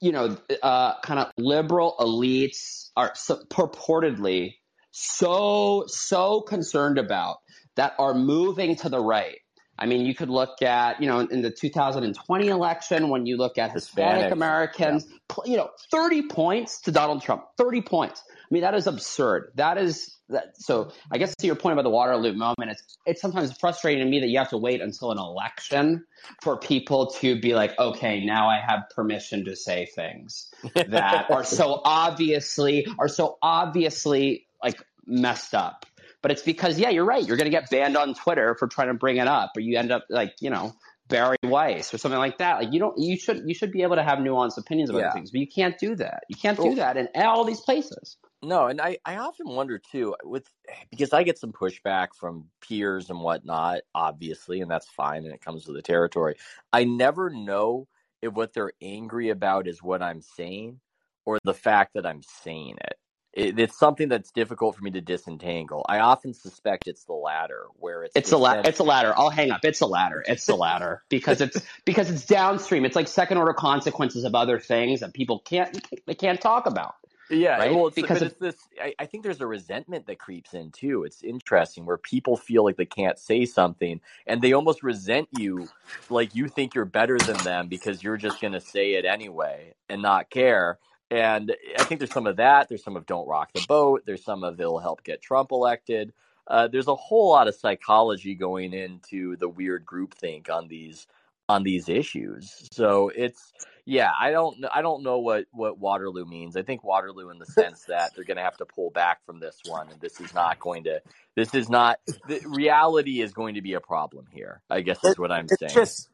you 0.02 0.12
know, 0.12 0.38
uh, 0.64 1.00
kind 1.02 1.20
of 1.20 1.32
liberal 1.38 1.96
elites 2.00 2.90
are 2.96 3.12
so, 3.16 3.42
purportedly 3.50 4.56
so 4.92 5.86
so 5.88 6.42
concerned 6.42 6.98
about 6.98 7.38
that 7.76 7.94
are 8.00 8.14
moving 8.14 8.76
to 8.78 8.90
the 8.90 9.00
right. 9.00 9.38
I 9.78 9.86
mean, 9.86 10.06
you 10.06 10.14
could 10.14 10.30
look 10.30 10.62
at, 10.62 11.02
you 11.02 11.08
know, 11.08 11.20
in 11.20 11.42
the 11.42 11.52
2020 11.52 12.48
election, 12.48 13.08
when 13.08 13.26
you 13.26 13.38
look 13.38 13.58
at 13.58 13.72
Hispanic 13.72 14.26
Hispanics, 14.26 14.32
Americans, 14.34 15.08
pl- 15.30 15.46
you 15.48 15.56
know, 15.56 15.70
30 15.92 16.28
points 16.28 16.82
to 16.82 16.92
Donald 16.92 17.22
Trump, 17.22 17.46
30 17.58 17.82
points. 17.84 18.22
I 18.30 18.54
mean, 18.54 18.64
that 18.64 18.74
is 18.74 18.88
absurd. 18.88 19.54
That 19.56 19.78
is 19.78 20.18
that. 20.30 20.56
So 20.62 20.92
I 21.12 21.18
guess 21.18 21.36
to 21.38 21.48
your 21.48 21.56
point 21.56 21.74
about 21.74 21.84
the 21.84 21.90
Waterloo 21.90 22.34
moment, 22.34 22.72
it's 22.72 22.98
it's 23.06 23.22
sometimes 23.22 23.52
frustrating 23.58 24.04
to 24.04 24.10
me 24.10 24.20
that 24.22 24.28
you 24.28 24.38
have 24.38 24.50
to 24.50 24.58
wait 24.58 24.82
until 24.82 25.12
an 25.12 25.18
election 25.18 26.06
for 26.42 26.58
people 26.58 27.08
to 27.20 27.40
be 27.40 27.54
like, 27.54 27.78
okay, 27.80 28.24
now 28.26 28.50
I 28.50 28.60
have 28.60 28.84
permission 28.96 29.46
to 29.46 29.56
say 29.56 29.86
things 29.86 30.50
that 30.74 31.30
are 31.30 31.44
so 31.44 31.82
obviously 31.84 32.88
are 32.98 33.08
so 33.08 33.38
obviously 33.42 34.48
like 34.64 34.82
messed 35.06 35.54
up. 35.54 35.86
But 36.22 36.32
it's 36.32 36.42
because 36.42 36.78
yeah, 36.78 36.90
you're 36.90 37.06
right. 37.06 37.26
You're 37.26 37.38
going 37.38 37.50
to 37.50 37.58
get 37.58 37.70
banned 37.70 37.96
on 37.96 38.14
Twitter 38.14 38.56
for 38.60 38.68
trying 38.68 38.90
to 38.90 38.94
bring 38.94 39.18
it 39.18 39.28
up, 39.28 39.52
or 39.56 39.62
you 39.62 39.78
end 39.78 39.92
up 39.92 40.06
like 40.10 40.34
you 40.42 40.50
know 40.50 40.74
Bari 41.08 41.38
Weiss 41.44 41.94
or 41.94 41.98
something 41.98 42.20
like 42.20 42.40
that. 42.40 42.60
Like 42.60 42.74
you 42.74 42.80
don't 42.80 42.98
you 42.98 43.18
should 43.18 43.44
you 43.48 43.54
should 43.54 43.72
be 43.72 43.84
able 43.84 43.96
to 43.96 44.04
have 44.04 44.20
nuanced 44.20 44.58
opinions 44.58 44.90
about 44.90 45.00
Yeah. 45.00 45.14
things, 45.14 45.32
but 45.32 45.40
you 45.40 45.48
can't 45.48 45.78
do 45.80 45.96
that. 45.96 46.24
You 46.28 46.36
can't 46.36 46.60
do 46.60 46.76
that 46.76 46.98
in 46.98 47.08
all 47.16 47.46
these 47.46 47.62
places. 47.62 48.18
No, 48.42 48.68
and 48.68 48.80
I, 48.80 48.98
I 49.06 49.18
often 49.18 49.48
wonder 49.50 49.80
too 49.80 50.16
with 50.24 50.48
eh, 50.70 50.74
because 50.92 51.12
I 51.12 51.24
get 51.24 51.38
some 51.38 51.52
pushback 51.52 52.10
from 52.16 52.46
peers 52.62 53.10
and 53.10 53.20
whatnot, 53.20 53.82
obviously, 53.94 54.62
and 54.62 54.72
that's 54.72 54.88
fine, 54.88 55.26
and 55.26 55.34
it 55.34 55.42
comes 55.42 55.68
with 55.68 55.76
the 55.76 55.82
territory. 55.82 56.36
I 56.72 56.86
never 56.86 57.30
know 57.30 57.88
if 58.22 58.34
what 58.34 58.54
they're 58.54 58.72
angry 58.82 59.30
about 59.30 59.68
is 59.68 59.84
what 59.84 60.02
I'm 60.02 60.22
saying 60.22 60.80
or 61.26 61.40
the 61.44 61.54
fact 61.54 61.96
that 61.96 62.06
I'm 62.06 62.22
saying 62.24 62.78
it. 62.82 62.98
it 63.34 63.60
it's 63.60 63.78
something 63.78 64.08
that's 64.08 64.32
difficult 64.32 64.78
for 64.78 64.84
me 64.84 64.92
to 64.92 65.02
disentangle. 65.02 65.86
I 65.90 66.00
often 66.00 66.34
suspect 66.34 66.88
it's 66.88 67.04
the 67.04 67.14
latter, 67.14 67.66
where 67.76 68.04
it's 68.04 68.16
It's 68.16 68.32
a 68.32 68.38
la- 68.38 68.62
it's 68.64 68.80
a 68.80 68.84
ladder. 68.84 69.14
I'll 69.18 69.30
hang 69.30 69.52
up. 69.52 69.66
It's 69.66 69.82
a 69.82 69.86
ladder. 69.86 70.24
It's 70.26 70.48
a 70.48 70.56
ladder 70.56 71.04
because 71.10 71.42
it's 71.42 71.62
because 71.86 72.10
it's 72.10 72.26
downstream. 72.26 72.86
It's 72.86 72.96
like 72.96 73.10
second 73.10 73.38
order 73.38 73.54
consequences 73.54 74.24
of 74.24 74.34
other 74.34 74.60
things 74.60 75.02
that 75.02 75.14
people 75.14 75.40
can't 75.40 75.86
they 76.08 76.16
can't 76.16 76.40
talk 76.40 76.68
about. 76.68 76.96
Yeah, 77.30 77.58
right? 77.58 77.74
well, 77.74 77.88
it's, 77.88 77.96
Because 77.96 78.22
it's 78.22 78.36
this. 78.36 78.56
I, 78.82 78.94
I 79.00 79.06
think 79.06 79.24
there's 79.24 79.42
a 79.42 79.48
resentment 79.48 80.08
that 80.08 80.18
creeps 80.18 80.54
in 80.54 80.72
too. 80.72 81.04
It's 81.04 81.24
interesting 81.24 81.86
where 81.86 81.98
people 81.98 82.36
feel 82.36 82.64
like 82.66 82.78
they 82.78 82.86
can't 82.86 83.20
say 83.20 83.46
something, 83.46 84.02
and 84.26 84.42
they 84.42 84.54
almost 84.54 84.82
resent 84.82 85.28
you, 85.38 85.70
like 86.10 86.34
you 86.34 86.48
think 86.48 86.74
you're 86.74 86.86
better 86.86 87.18
than 87.20 87.38
them 87.38 87.68
because 87.68 88.04
you're 88.04 88.18
just 88.18 88.42
going 88.42 88.54
to 88.54 88.62
say 88.62 88.94
it 88.94 89.06
anyway 89.06 89.74
and 89.90 90.02
not 90.02 90.30
care. 90.30 90.80
And 91.12 91.56
I 91.78 91.84
think 91.84 92.00
there's 92.00 92.12
some 92.12 92.28
of 92.28 92.38
that. 92.38 92.70
There's 92.70 92.84
some 92.84 92.96
of 92.96 93.06
don't 93.06 93.28
rock 93.28 93.52
the 93.54 93.66
boat. 93.68 94.04
There's 94.06 94.24
some 94.24 94.44
of 94.44 94.60
it'll 94.60 94.80
help 94.80 95.04
get 95.04 95.22
Trump 95.22 95.52
elected. 95.52 96.14
Uh, 96.48 96.68
there's 96.68 96.88
a 96.88 96.96
whole 96.96 97.30
lot 97.30 97.48
of 97.48 97.56
psychology 97.56 98.34
going 98.34 98.74
into 98.74 99.36
the 99.36 99.48
weird 99.48 99.86
groupthink 99.86 100.50
on 100.50 100.68
these 100.68 101.08
on 101.50 101.64
these 101.64 101.90
issues. 101.90 102.70
So 102.72 103.12
it's 103.14 103.52
yeah, 103.86 104.12
I 104.18 104.32
don't 104.32 104.64
I 104.74 104.82
don't 104.82 105.04
know 105.04 105.20
what 105.20 105.46
what 105.52 105.78
Waterloo 105.80 106.26
means. 106.26 106.56
I 106.56 106.62
think 106.62 106.84
Waterloo 106.84 107.30
in 107.32 107.40
the 107.40 107.46
sense 107.46 107.84
that 107.90 108.12
they're 108.16 108.24
going 108.24 108.38
to 108.38 108.44
have 108.44 108.58
to 108.58 108.66
pull 108.66 108.92
back 108.92 109.26
from 109.26 109.40
this 109.40 109.58
one, 109.68 109.90
and 109.90 110.00
this 110.00 110.22
is 110.22 110.34
not 110.34 110.60
going 110.60 110.86
to. 110.86 111.02
This 111.36 111.54
is 111.54 111.70
not. 111.70 112.00
The 112.28 112.42
reality 112.46 113.22
is 113.22 113.34
going 113.34 113.56
to 113.56 113.62
be 113.62 113.74
a 113.74 113.82
problem 113.82 114.28
here. 114.32 114.62
I 114.70 114.82
guess 114.82 115.04
is 115.04 115.18
what 115.18 115.32
I'm 115.32 115.48
it's 115.50 115.60
saying. 115.60 115.74
just 115.74 116.10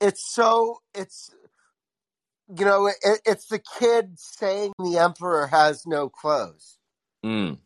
it's 0.00 0.32
so 0.32 0.78
it's 0.94 1.34
you 2.56 2.64
know 2.64 2.86
it, 2.86 3.20
it's 3.24 3.46
the 3.46 3.62
kid 3.78 4.18
saying 4.18 4.72
the 4.78 4.98
emperor 4.98 5.48
has 5.48 5.86
no 5.86 6.08
clothes 6.08 6.76
Mm. 7.26 7.58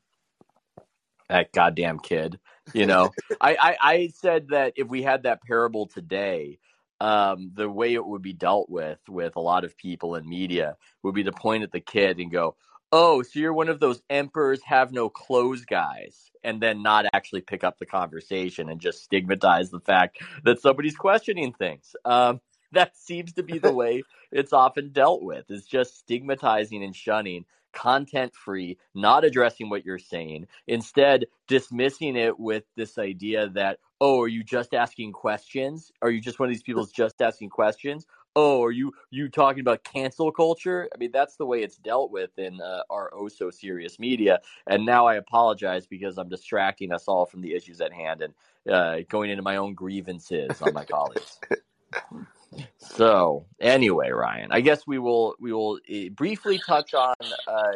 That 1.29 1.53
goddamn 1.53 1.99
kid. 1.99 2.39
You 2.73 2.87
know, 2.87 3.11
I, 3.41 3.57
I, 3.61 3.77
I 3.81 4.13
said 4.17 4.49
that 4.49 4.75
if 4.77 4.89
we 4.89 5.03
had 5.03 5.25
that 5.25 5.43
parable 5.43 5.87
today, 5.87 6.59
um, 7.01 7.51
the 7.55 7.69
way 7.69 7.95
it 7.95 8.05
would 8.07 8.23
be 8.23 8.33
dealt 8.33 8.69
with 8.69 8.99
with 9.09 9.37
a 9.37 9.41
lot 9.41 9.65
of 9.65 9.77
people 9.77 10.15
in 10.15 10.29
media 10.29 10.77
would 11.03 11.15
be 11.15 11.25
to 11.25 11.33
point 11.33 11.63
at 11.63 11.73
the 11.73 11.81
kid 11.81 12.19
and 12.19 12.31
go, 12.31 12.57
"Oh, 12.93 13.23
so 13.23 13.39
you're 13.39 13.53
one 13.53 13.69
of 13.69 13.81
those 13.81 14.03
emperors 14.11 14.61
have 14.65 14.93
no 14.93 15.09
clothes 15.09 15.65
guys," 15.65 16.31
and 16.45 16.61
then 16.61 16.83
not 16.83 17.07
actually 17.13 17.41
pick 17.41 17.65
up 17.65 17.79
the 17.79 17.87
conversation 17.87 18.69
and 18.69 18.81
just 18.81 19.03
stigmatize 19.03 19.71
the 19.71 19.81
fact 19.81 20.19
that 20.45 20.61
somebody's 20.61 20.97
questioning 20.97 21.53
things. 21.53 21.95
Um, 22.05 22.41
that 22.73 22.97
seems 22.97 23.33
to 23.35 23.43
be 23.43 23.59
the 23.59 23.73
way 23.75 24.03
it's 24.31 24.53
often 24.53 24.91
dealt 24.93 25.23
with. 25.23 25.51
Is 25.51 25.65
just 25.65 25.99
stigmatizing 25.99 26.85
and 26.85 26.95
shunning 26.95 27.45
content 27.73 28.35
free, 28.35 28.79
not 28.95 29.25
addressing 29.25 29.71
what 29.71 29.85
you're 29.85 29.99
saying, 29.99 30.47
instead 30.67 31.27
dismissing 31.49 32.17
it 32.17 32.39
with 32.39 32.65
this 32.77 32.99
idea 32.99 33.49
that, 33.51 33.79
oh, 34.01 34.21
are 34.21 34.29
you 34.29 34.43
just 34.45 34.75
asking 34.75 35.13
questions? 35.13 35.93
Are 36.03 36.11
you 36.11 36.21
just 36.21 36.39
one 36.39 36.49
of 36.49 36.55
these 36.55 36.63
people 36.63 36.87
just 36.87 37.21
asking 37.21 37.51
questions? 37.51 38.07
Oh, 38.37 38.63
are 38.63 38.71
you 38.71 38.93
you 39.11 39.29
talking 39.29 39.61
about 39.61 39.83
cancel 39.83 40.31
culture? 40.31 40.89
I 40.95 40.99
mean, 40.99 41.11
that's 41.13 41.37
the 41.37 41.47
way 41.47 41.63
it's 41.63 41.77
dealt 41.77 42.13
with 42.13 42.31
in 42.39 42.61
uh, 42.61 42.83
our 42.89 43.11
oh 43.13 43.27
so 43.27 43.51
serious 43.51 43.99
media. 43.99 44.41
And 44.69 44.87
now 44.87 45.07
I 45.07 45.17
apologize 45.17 45.87
because 45.87 46.17
I'm 46.17 46.29
distracting 46.29 46.93
us 46.93 47.09
all 47.09 47.27
from 47.27 47.41
the 47.41 47.55
issues 47.55 47.81
at 47.81 47.93
hand 47.93 48.23
and 48.23 48.35
uh, 48.73 48.99
going 49.09 49.31
into 49.31 49.43
my 49.43 49.57
own 49.57 49.75
grievances 49.75 50.63
on 50.63 50.73
my 50.73 50.85
colleagues. 50.85 51.41
So 52.79 53.47
anyway, 53.61 54.11
Ryan, 54.11 54.49
I 54.51 54.61
guess 54.61 54.87
we 54.87 54.99
will 54.99 55.37
we 55.39 55.53
will 55.53 55.79
uh, 55.91 56.09
briefly 56.11 56.61
touch 56.67 56.95
on 56.95 57.15
uh, 57.47 57.73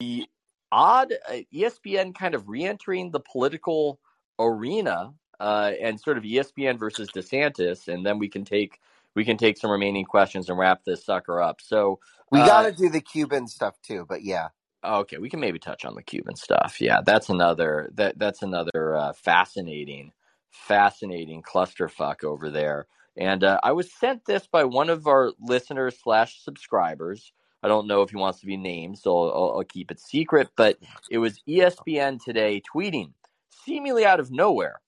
the 0.00 0.26
odd 0.70 1.12
uh, 1.28 1.38
ESPN 1.52 2.14
kind 2.14 2.34
of 2.34 2.48
re-entering 2.48 3.10
the 3.10 3.20
political 3.20 4.00
arena 4.38 5.12
uh, 5.40 5.72
and 5.80 6.00
sort 6.00 6.18
of 6.18 6.24
ESPN 6.24 6.78
versus 6.78 7.08
DeSantis, 7.10 7.88
and 7.88 8.04
then 8.04 8.18
we 8.18 8.28
can 8.28 8.44
take 8.44 8.80
we 9.14 9.24
can 9.24 9.36
take 9.36 9.56
some 9.56 9.70
remaining 9.70 10.04
questions 10.04 10.48
and 10.48 10.58
wrap 10.58 10.84
this 10.84 11.04
sucker 11.04 11.40
up. 11.40 11.60
So 11.60 12.00
we 12.30 12.40
uh, 12.40 12.46
got 12.46 12.62
to 12.62 12.72
do 12.72 12.88
the 12.88 13.00
cuban 13.00 13.46
stuff 13.46 13.74
too 13.82 14.04
but 14.08 14.22
yeah 14.22 14.48
Okay, 14.84 15.18
we 15.18 15.30
can 15.30 15.40
maybe 15.40 15.58
touch 15.58 15.84
on 15.84 15.94
the 15.94 16.02
Cuban 16.02 16.36
stuff. 16.36 16.80
Yeah, 16.80 17.00
that's 17.04 17.30
another 17.30 17.90
that 17.94 18.18
that's 18.18 18.42
another 18.42 18.96
uh, 18.96 19.12
fascinating, 19.14 20.12
fascinating 20.50 21.42
clusterfuck 21.42 22.22
over 22.22 22.50
there. 22.50 22.86
And 23.16 23.44
uh, 23.44 23.60
I 23.62 23.72
was 23.72 23.92
sent 23.92 24.24
this 24.24 24.46
by 24.46 24.64
one 24.64 24.90
of 24.90 25.06
our 25.06 25.32
listeners 25.40 25.96
slash 26.02 26.42
subscribers. 26.42 27.32
I 27.62 27.68
don't 27.68 27.86
know 27.86 28.02
if 28.02 28.10
he 28.10 28.16
wants 28.16 28.40
to 28.40 28.46
be 28.46 28.56
named, 28.56 28.98
so 28.98 29.30
I'll, 29.30 29.56
I'll 29.56 29.64
keep 29.64 29.90
it 29.90 30.00
secret. 30.00 30.48
But 30.56 30.78
it 31.10 31.18
was 31.18 31.40
ESPN 31.48 32.22
today 32.22 32.60
tweeting, 32.74 33.12
seemingly 33.50 34.04
out 34.04 34.20
of 34.20 34.30
nowhere, 34.30 34.80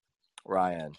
Ryan. 0.45 0.93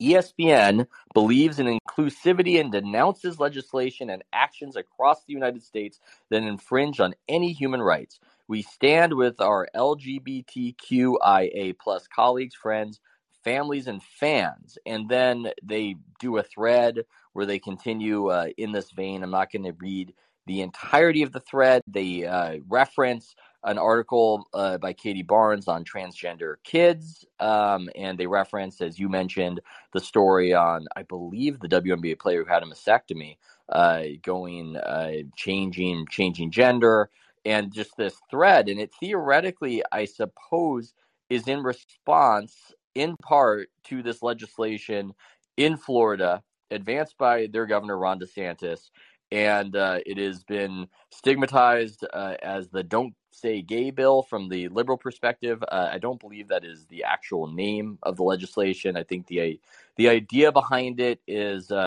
ESPN 0.00 0.86
believes 1.12 1.58
in 1.58 1.78
inclusivity 1.78 2.58
and 2.58 2.72
denounces 2.72 3.38
legislation 3.38 4.08
and 4.08 4.24
actions 4.32 4.76
across 4.76 5.24
the 5.24 5.34
United 5.34 5.62
States 5.62 6.00
that 6.30 6.42
infringe 6.42 7.00
on 7.00 7.14
any 7.28 7.52
human 7.52 7.82
rights. 7.82 8.18
We 8.48 8.62
stand 8.62 9.14
with 9.14 9.40
our 9.40 9.68
LGBTQIA 9.76 11.78
plus 11.78 12.08
colleagues, 12.08 12.54
friends, 12.54 13.00
families, 13.44 13.86
and 13.86 14.02
fans. 14.02 14.78
And 14.86 15.08
then 15.08 15.50
they 15.62 15.96
do 16.18 16.38
a 16.38 16.42
thread 16.42 17.04
where 17.32 17.46
they 17.46 17.58
continue 17.58 18.28
uh, 18.28 18.48
in 18.56 18.72
this 18.72 18.90
vein. 18.90 19.22
I'm 19.22 19.30
not 19.30 19.52
going 19.52 19.64
to 19.64 19.74
read 19.78 20.14
the 20.46 20.62
entirety 20.62 21.22
of 21.22 21.32
the 21.32 21.40
thread. 21.40 21.82
They 21.86 22.24
uh, 22.24 22.58
reference 22.68 23.34
an 23.64 23.78
article 23.78 24.48
uh, 24.54 24.78
by 24.78 24.92
Katie 24.92 25.22
Barnes 25.22 25.68
on 25.68 25.84
transgender 25.84 26.54
kids, 26.64 27.24
um, 27.40 27.90
and 27.94 28.16
they 28.18 28.26
reference, 28.26 28.80
as 28.80 28.98
you 28.98 29.08
mentioned, 29.08 29.60
the 29.92 30.00
story 30.00 30.54
on, 30.54 30.86
I 30.96 31.02
believe, 31.02 31.60
the 31.60 31.68
WNBA 31.68 32.18
player 32.18 32.42
who 32.42 32.50
had 32.50 32.62
a 32.62 32.66
mastectomy, 32.66 33.36
uh, 33.68 34.04
going, 34.22 34.76
uh, 34.76 35.12
changing, 35.36 36.06
changing 36.10 36.50
gender, 36.50 37.10
and 37.44 37.72
just 37.72 37.96
this 37.96 38.16
thread. 38.30 38.68
And 38.68 38.80
it 38.80 38.92
theoretically, 38.98 39.82
I 39.92 40.06
suppose, 40.06 40.94
is 41.28 41.46
in 41.46 41.62
response, 41.62 42.72
in 42.94 43.16
part, 43.22 43.68
to 43.84 44.02
this 44.02 44.22
legislation 44.22 45.12
in 45.56 45.76
Florida, 45.76 46.42
advanced 46.70 47.16
by 47.18 47.46
their 47.46 47.66
governor 47.66 47.98
Ron 47.98 48.20
DeSantis, 48.20 48.90
and 49.32 49.76
uh, 49.76 50.00
it 50.06 50.18
has 50.18 50.42
been 50.42 50.88
stigmatized 51.10 52.04
uh, 52.12 52.34
as 52.42 52.68
the 52.68 52.82
"Don't 52.82 53.14
Say 53.32 53.62
Gay" 53.62 53.90
bill 53.90 54.22
from 54.22 54.48
the 54.48 54.68
liberal 54.68 54.98
perspective. 54.98 55.62
Uh, 55.70 55.88
I 55.92 55.98
don't 55.98 56.20
believe 56.20 56.48
that 56.48 56.64
is 56.64 56.86
the 56.86 57.04
actual 57.04 57.46
name 57.46 57.98
of 58.02 58.16
the 58.16 58.24
legislation. 58.24 58.96
I 58.96 59.04
think 59.04 59.26
the 59.26 59.60
the 59.96 60.08
idea 60.08 60.50
behind 60.50 61.00
it 61.00 61.20
is 61.28 61.70
uh, 61.70 61.86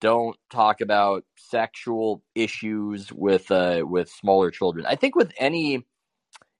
don't 0.00 0.36
talk 0.50 0.80
about 0.80 1.24
sexual 1.36 2.22
issues 2.34 3.12
with 3.12 3.50
uh, 3.50 3.84
with 3.86 4.10
smaller 4.10 4.50
children. 4.50 4.84
I 4.86 4.96
think 4.96 5.14
with 5.14 5.32
any 5.38 5.86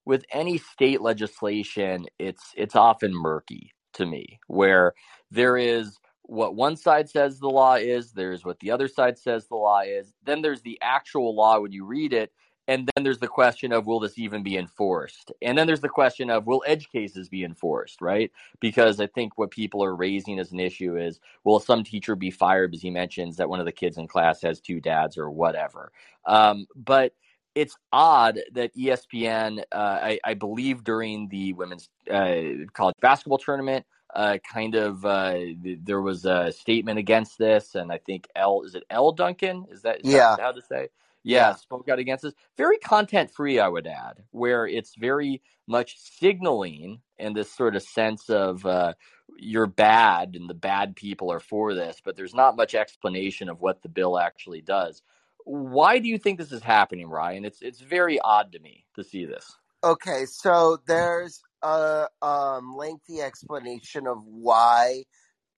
with 0.07 0.24
any 0.32 0.59
state 0.59 1.03
legislation, 1.03 2.07
it's 2.18 2.53
it's 2.57 2.76
often 2.76 3.12
murky 3.12 3.72
to 3.95 4.07
me, 4.07 4.38
where 4.47 4.95
there 5.30 5.57
is 5.57 5.99
what 6.22 6.55
one 6.55 6.76
side 6.76 7.09
says 7.09 7.38
the 7.38 7.49
law 7.49 7.74
is, 7.74 8.12
there's 8.12 8.45
what 8.45 8.59
the 8.61 8.70
other 8.70 8.88
side 8.88 9.18
says 9.18 9.47
the 9.47 9.57
law 9.57 9.80
is, 9.80 10.14
then 10.24 10.40
there's 10.40 10.62
the 10.62 10.78
actual 10.80 11.34
law 11.34 11.61
when 11.61 11.72
you 11.72 11.84
read 11.84 12.12
it, 12.12 12.32
and 12.68 12.88
then 12.95 13.05
there's 13.05 13.18
the 13.18 13.28
question 13.28 13.72
of 13.72 13.86
will 13.86 13.99
this 13.99 14.18
even 14.18 14.43
be 14.43 14.57
enforced? 14.57 15.32
And 15.43 15.59
then 15.59 15.66
there's 15.66 15.80
the 15.80 15.88
question 15.88 16.30
of 16.30 16.47
will 16.47 16.62
edge 16.66 16.88
cases 16.90 17.28
be 17.28 17.45
enforced, 17.45 18.01
right? 18.01 18.30
Because 18.61 19.01
I 19.01 19.09
think 19.09 19.36
what 19.36 19.51
people 19.51 19.82
are 19.82 19.97
raising 19.97 20.38
as 20.38 20.53
an 20.53 20.61
issue 20.61 20.97
is 20.97 21.18
will 21.45 21.59
some 21.59 21.82
teacher 21.82 22.14
be 22.14 22.30
fired 22.30 22.70
because 22.70 22.82
he 22.82 22.90
mentions 22.90 23.36
that 23.36 23.49
one 23.49 23.59
of 23.59 23.66
the 23.66 23.72
kids 23.72 23.99
in 23.99 24.07
class 24.07 24.40
has 24.43 24.61
two 24.61 24.80
dads 24.80 25.18
or 25.18 25.30
whatever. 25.30 25.90
Um, 26.24 26.66
but 26.76 27.14
it's 27.55 27.77
odd 27.93 28.41
that 28.53 28.75
ESPN, 28.75 29.61
uh, 29.73 29.99
I, 30.03 30.19
I, 30.25 30.35
believe 30.35 30.85
during 30.85 31.29
the 31.29 31.53
women's 31.53 31.89
uh, 32.11 32.67
college 32.73 32.95
basketball 33.01 33.39
tournament, 33.39 33.85
uh, 34.15 34.39
kind 34.51 34.75
of 34.75 35.05
uh, 35.05 35.39
there 35.83 36.01
was 36.01 36.25
a 36.25 36.53
statement 36.53 36.99
against 36.99 37.39
this, 37.39 37.75
and 37.75 37.93
I 37.93 37.99
think 37.99 38.27
Elle 38.37 38.63
is 38.63 38.75
it 38.75 38.85
Elle 38.91 39.13
Duncan 39.13 39.67
is 39.71 39.83
that 39.83 40.01
is 40.01 40.13
yeah 40.13 40.37
that 40.37 40.41
how 40.41 40.53
to 40.53 40.63
say 40.63 40.89
yeah, 41.25 41.49
yeah, 41.49 41.55
spoke 41.55 41.89
out 41.89 41.99
against 41.99 42.23
this. 42.23 42.35
Very 42.57 42.79
content 42.79 43.31
free, 43.31 43.61
I 43.61 43.69
would 43.69 43.87
add, 43.87 44.23
where 44.31 44.67
it's 44.67 44.95
very 44.97 45.43
much 45.67 45.97
signaling 45.99 47.01
and 47.19 47.37
this 47.37 47.53
sort 47.53 47.77
of 47.77 47.83
sense 47.83 48.29
of 48.29 48.67
uh, 48.67 48.95
you're 49.39 49.67
bad 49.67 50.35
and 50.35 50.51
the 50.51 50.55
bad 50.55 50.97
people 50.97 51.31
are 51.31 51.41
for 51.41 51.75
this, 51.75 52.01
but 52.05 52.17
there's 52.17 52.35
not 52.35 52.57
much 52.57 52.75
explanation 52.75 53.49
of 53.49 53.61
what 53.61 53.83
the 53.83 53.89
bill 53.89 54.19
actually 54.19 54.61
does. 54.61 55.03
Why 55.45 55.99
do 55.99 56.09
you 56.09 56.18
think 56.18 56.38
this 56.38 56.53
is 56.53 56.62
happening, 56.62 57.09
Ryan? 57.09 57.45
It's 57.45 57.62
it's 57.62 57.80
very 57.80 58.18
odd 58.20 58.53
to 58.53 58.59
me 58.59 58.84
to 58.97 59.05
see 59.05 59.24
this. 59.24 59.57
Okay, 59.84 60.26
so 60.26 60.78
there's 60.86 61.40
a 61.62 62.07
um, 62.20 62.76
lengthy 62.76 63.20
explanation 63.20 64.07
of 64.07 64.18
why 64.24 65.05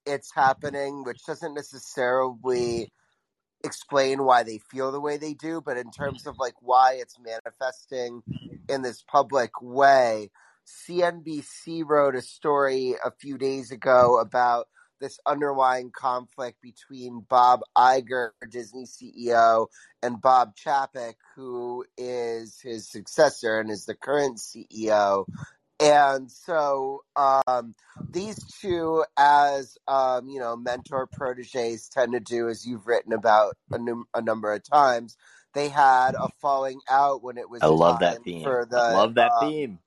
it's 0.06 0.32
happening, 0.34 1.04
which 1.04 1.24
doesn't 1.26 1.54
necessarily 1.54 2.90
explain 3.64 4.24
why 4.24 4.42
they 4.42 4.58
feel 4.70 4.92
the 4.92 5.00
way 5.00 5.16
they 5.16 5.34
do, 5.34 5.60
but 5.64 5.76
in 5.76 5.90
terms 5.90 6.26
of 6.26 6.36
like 6.38 6.54
why 6.60 6.94
it's 6.94 7.18
manifesting 7.18 8.22
in 8.68 8.82
this 8.82 9.02
public 9.02 9.50
way, 9.60 10.30
CNBC 10.66 11.82
wrote 11.86 12.14
a 12.14 12.22
story 12.22 12.94
a 13.04 13.10
few 13.10 13.38
days 13.38 13.70
ago 13.70 14.18
about 14.18 14.68
this 15.00 15.18
underlying 15.26 15.90
conflict 15.90 16.60
between 16.62 17.24
Bob 17.28 17.60
Iger, 17.76 18.30
Disney 18.50 18.84
CEO, 18.84 19.66
and 20.02 20.20
Bob 20.20 20.54
Chapek, 20.56 21.14
who 21.34 21.84
is 21.96 22.60
his 22.60 22.88
successor 22.88 23.60
and 23.60 23.70
is 23.70 23.86
the 23.86 23.94
current 23.94 24.38
CEO. 24.38 25.26
And 25.80 26.30
so 26.30 27.02
um, 27.16 27.74
these 28.08 28.38
two, 28.60 29.04
as 29.16 29.76
um, 29.88 30.28
you 30.28 30.38
know, 30.38 30.56
mentor 30.56 31.08
proteges 31.12 31.88
tend 31.88 32.12
to 32.12 32.20
do, 32.20 32.48
as 32.48 32.66
you've 32.66 32.86
written 32.86 33.12
about 33.12 33.56
a, 33.72 33.78
num- 33.78 34.06
a 34.14 34.22
number 34.22 34.52
of 34.52 34.62
times, 34.62 35.16
they 35.52 35.68
had 35.68 36.14
a 36.14 36.28
falling 36.40 36.80
out 36.88 37.22
when 37.22 37.38
it 37.38 37.50
was. 37.50 37.62
I 37.62 37.66
love 37.66 38.00
that 38.00 38.22
theme. 38.24 38.42
For 38.44 38.66
the, 38.68 38.76
I 38.76 38.92
love 38.92 39.14
that 39.14 39.32
uh, 39.32 39.40
theme 39.40 39.78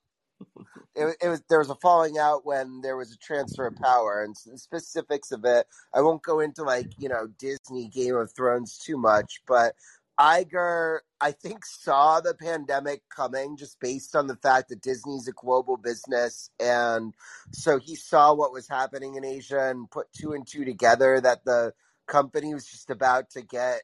it, 0.95 1.15
it 1.21 1.27
was 1.29 1.43
there 1.49 1.59
was 1.59 1.69
a 1.69 1.75
falling 1.75 2.17
out 2.17 2.45
when 2.45 2.81
there 2.81 2.97
was 2.97 3.11
a 3.11 3.17
transfer 3.17 3.67
of 3.67 3.75
power 3.75 4.23
and 4.23 4.35
specifics 4.59 5.31
of 5.31 5.45
it. 5.45 5.67
I 5.93 6.01
won't 6.01 6.23
go 6.23 6.39
into 6.39 6.63
like 6.63 6.87
you 6.97 7.09
know 7.09 7.27
Disney 7.39 7.87
Game 7.87 8.15
of 8.15 8.31
Thrones 8.33 8.77
too 8.77 8.97
much, 8.97 9.41
but 9.47 9.75
Iger 10.19 10.99
I 11.21 11.31
think 11.31 11.65
saw 11.65 12.19
the 12.19 12.33
pandemic 12.33 13.03
coming 13.15 13.57
just 13.57 13.79
based 13.79 14.15
on 14.15 14.27
the 14.27 14.35
fact 14.35 14.69
that 14.69 14.81
Disney's 14.81 15.27
a 15.27 15.33
global 15.33 15.77
business, 15.77 16.49
and 16.59 17.13
so 17.51 17.79
he 17.79 17.95
saw 17.95 18.33
what 18.33 18.53
was 18.53 18.67
happening 18.67 19.15
in 19.15 19.25
Asia 19.25 19.69
and 19.69 19.89
put 19.89 20.11
two 20.13 20.33
and 20.33 20.47
two 20.47 20.65
together 20.65 21.21
that 21.21 21.45
the 21.45 21.73
company 22.07 22.53
was 22.53 22.65
just 22.65 22.89
about 22.89 23.29
to 23.31 23.41
get 23.41 23.81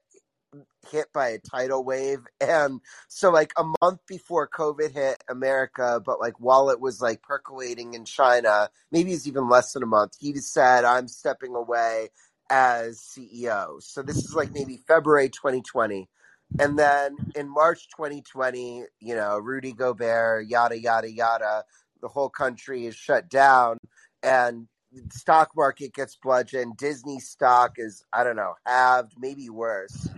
hit 0.92 1.08
by 1.14 1.30
a 1.30 1.40
tidal 1.40 1.84
wave. 1.84 2.20
And 2.42 2.82
so, 3.08 3.32
like, 3.32 3.54
a 3.58 3.64
month 3.82 4.02
before 4.08 4.50
COVID 4.50 4.92
hit 4.92 5.24
America, 5.30 6.02
but 6.06 6.20
like 6.20 6.40
while 6.40 6.70
it 6.70 6.80
was 6.80 7.02
like 7.02 7.22
percolating 7.22 7.94
in 7.94 8.06
China, 8.06 8.70
maybe 8.92 9.14
it's 9.14 9.28
even 9.28 9.50
less 9.50 9.74
than 9.74 9.84
a 9.84 9.88
month, 9.88 10.14
he 10.20 10.36
said, 10.38 10.84
I'm 10.84 11.08
stepping 11.08 11.56
away 11.56 12.10
as 12.50 13.00
CEO. 13.00 13.82
So, 13.82 14.02
this 14.02 14.18
is 14.18 14.34
like 14.36 14.52
maybe 14.52 14.78
February 14.88 15.30
2020. 15.30 16.10
And 16.60 16.78
then 16.78 17.16
in 17.36 17.50
March 17.50 17.88
2020, 17.96 18.84
you 19.00 19.16
know, 19.16 19.40
Rudy 19.40 19.72
Gobert, 19.72 20.48
yada, 20.48 20.80
yada, 20.80 21.10
yada, 21.12 21.64
the 22.02 22.08
whole 22.08 22.30
country 22.30 22.86
is 22.86 22.96
shut 22.96 23.30
down. 23.30 23.78
And 24.22 24.68
stock 25.12 25.52
market 25.56 25.94
gets 25.94 26.16
bludgeoned. 26.16 26.78
Disney 26.78 27.20
stock 27.20 27.74
is, 27.78 28.04
I 28.14 28.24
don't 28.24 28.36
know, 28.36 28.54
halved, 28.66 29.14
maybe 29.18 29.50
worse 29.50 30.10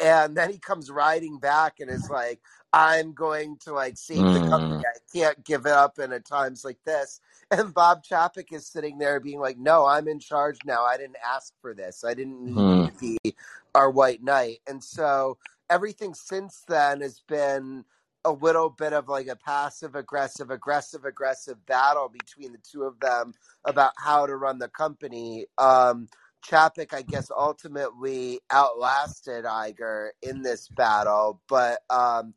and 0.00 0.36
then 0.36 0.50
he 0.50 0.58
comes 0.58 0.90
riding 0.90 1.38
back 1.38 1.80
and 1.80 1.90
is 1.90 2.08
like 2.10 2.40
i'm 2.72 3.12
going 3.12 3.56
to 3.58 3.72
like 3.72 3.96
save 3.96 4.18
the 4.18 4.40
company. 4.48 4.82
Mm. 4.82 4.84
i 4.84 5.18
can't 5.18 5.44
give 5.44 5.66
it 5.66 5.72
up 5.72 5.98
in 5.98 6.12
a 6.12 6.20
times 6.20 6.64
like 6.64 6.78
this. 6.84 7.20
And 7.52 7.74
bob 7.74 8.04
chapek 8.04 8.52
is 8.52 8.68
sitting 8.68 8.96
there 8.96 9.18
being 9.18 9.40
like 9.40 9.58
no 9.58 9.84
i'm 9.84 10.06
in 10.06 10.20
charge 10.20 10.58
now. 10.64 10.84
I 10.84 10.96
didn't 10.96 11.16
ask 11.26 11.52
for 11.60 11.74
this. 11.74 12.04
I 12.04 12.14
didn't 12.14 12.44
need 12.44 12.54
mm. 12.54 12.86
to 12.86 13.18
be 13.22 13.34
our 13.74 13.90
white 13.90 14.22
knight. 14.22 14.58
And 14.68 14.82
so 14.82 15.36
everything 15.68 16.14
since 16.14 16.62
then 16.68 17.00
has 17.00 17.20
been 17.26 17.84
a 18.24 18.30
little 18.30 18.68
bit 18.68 18.92
of 18.92 19.08
like 19.08 19.28
a 19.28 19.36
passive 19.36 19.94
aggressive 19.94 20.50
aggressive 20.50 21.04
aggressive 21.04 21.64
battle 21.66 22.08
between 22.08 22.52
the 22.52 22.58
two 22.58 22.84
of 22.84 23.00
them 23.00 23.32
about 23.64 23.92
how 23.96 24.26
to 24.26 24.36
run 24.36 24.58
the 24.58 24.68
company. 24.68 25.46
Um 25.58 26.08
Chapek, 26.46 26.94
I 26.94 27.02
guess, 27.02 27.30
ultimately 27.30 28.40
outlasted 28.50 29.44
Iger 29.44 30.10
in 30.22 30.42
this 30.42 30.68
battle, 30.68 31.40
but 31.48 31.80
um, 31.90 32.34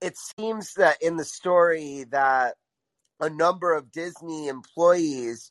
it 0.00 0.16
seems 0.16 0.74
that 0.74 0.96
in 1.00 1.16
the 1.16 1.24
story 1.24 2.04
that 2.10 2.56
a 3.20 3.30
number 3.30 3.74
of 3.74 3.92
Disney 3.92 4.48
employees 4.48 5.50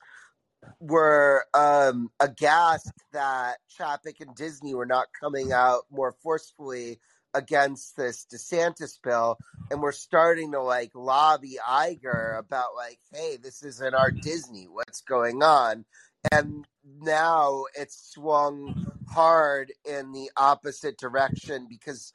were 0.79 1.45
um, 1.53 2.09
aghast 2.19 2.91
that 3.13 3.57
Chapek 3.79 4.19
and 4.19 4.35
Disney 4.35 4.75
were 4.75 4.85
not 4.85 5.07
coming 5.19 5.51
out 5.51 5.83
more 5.89 6.13
forcefully 6.21 6.99
against 7.33 7.95
this 7.95 8.25
DeSantis 8.31 8.99
bill, 9.01 9.37
and 9.69 9.81
we're 9.81 9.93
starting 9.93 10.51
to 10.51 10.61
like 10.61 10.91
lobby 10.93 11.57
Iger 11.65 12.37
about 12.37 12.75
like, 12.75 12.99
hey, 13.13 13.37
this 13.41 13.63
isn't 13.63 13.95
our 13.95 14.11
Disney. 14.11 14.65
What's 14.65 15.01
going 15.01 15.41
on? 15.41 15.85
and 16.31 16.65
now 17.01 17.63
it's 17.75 18.11
swung 18.13 18.73
hard 19.05 19.71
in 19.85 20.11
the 20.11 20.29
opposite 20.37 20.97
direction 20.97 21.67
because 21.69 22.13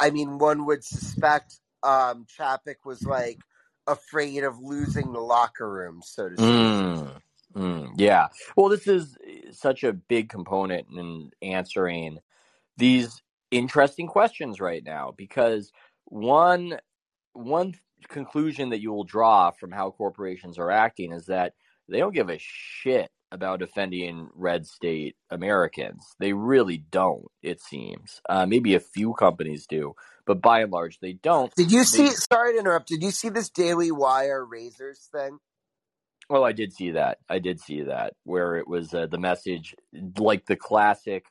I 0.00 0.10
mean 0.10 0.38
one 0.38 0.66
would 0.66 0.84
suspect 0.84 1.60
um 1.82 2.26
Chapek 2.38 2.76
was 2.84 3.04
like 3.04 3.38
afraid 3.86 4.44
of 4.44 4.60
losing 4.60 5.12
the 5.12 5.20
locker 5.20 5.70
room, 5.70 6.00
so 6.04 6.28
to 6.28 6.36
speak. 6.36 6.46
Mm, 6.46 7.20
mm, 7.54 7.90
yeah. 7.96 8.28
Well, 8.56 8.68
this 8.68 8.86
is 8.86 9.16
such 9.52 9.82
a 9.82 9.92
big 9.92 10.28
component 10.28 10.88
in 10.96 11.30
answering 11.42 12.18
these 12.76 13.22
interesting 13.50 14.06
questions 14.06 14.60
right 14.60 14.84
now 14.84 15.14
because 15.16 15.72
one 16.04 16.78
one 17.32 17.74
conclusion 18.08 18.70
that 18.70 18.80
you 18.80 18.92
will 18.92 19.04
draw 19.04 19.50
from 19.50 19.72
how 19.72 19.90
corporations 19.90 20.58
are 20.58 20.70
acting 20.70 21.12
is 21.12 21.26
that 21.26 21.54
they 21.88 21.98
don't 21.98 22.14
give 22.14 22.30
a 22.30 22.38
shit 22.38 23.10
about 23.30 23.62
offending 23.62 24.28
red 24.34 24.66
state 24.66 25.16
Americans. 25.30 26.14
They 26.18 26.32
really 26.32 26.78
don't, 26.90 27.26
it 27.42 27.60
seems. 27.60 28.20
Uh, 28.28 28.46
maybe 28.46 28.74
a 28.74 28.80
few 28.80 29.14
companies 29.14 29.66
do, 29.66 29.94
but 30.26 30.40
by 30.40 30.60
and 30.60 30.72
large, 30.72 30.98
they 31.00 31.12
don't. 31.12 31.54
Did 31.54 31.72
you 31.72 31.84
see? 31.84 32.08
They, 32.08 32.14
sorry 32.14 32.54
to 32.54 32.58
interrupt. 32.60 32.88
Did 32.88 33.02
you 33.02 33.10
see 33.10 33.28
this 33.28 33.50
Daily 33.50 33.90
Wire 33.90 34.44
razors 34.44 35.08
thing? 35.12 35.38
Well, 36.30 36.44
I 36.44 36.52
did 36.52 36.72
see 36.72 36.92
that. 36.92 37.18
I 37.28 37.38
did 37.38 37.60
see 37.60 37.82
that 37.82 38.14
where 38.24 38.56
it 38.56 38.68
was 38.68 38.92
uh, 38.92 39.06
the 39.06 39.18
message, 39.18 39.74
like 40.18 40.44
the 40.46 40.56
classic 40.56 41.26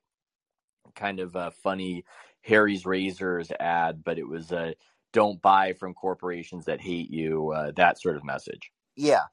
kind 0.96 1.20
of 1.20 1.36
uh, 1.36 1.52
funny 1.64 2.04
Harry's 2.42 2.86
Razors 2.86 3.52
ad, 3.60 4.04
but 4.04 4.18
it 4.18 4.28
was 4.28 4.52
uh, 4.52 4.72
"Don't 5.14 5.42
buy 5.42 5.74
from 5.74 5.94
corporations 5.94 6.66
that 6.66 6.82
hate 6.82 7.12
you." 7.12 7.52
Uh, 7.52 7.72
that 7.76 8.02
sort 8.02 8.16
of 8.16 8.24
message. 8.24 8.72
Yeah, 8.96 9.24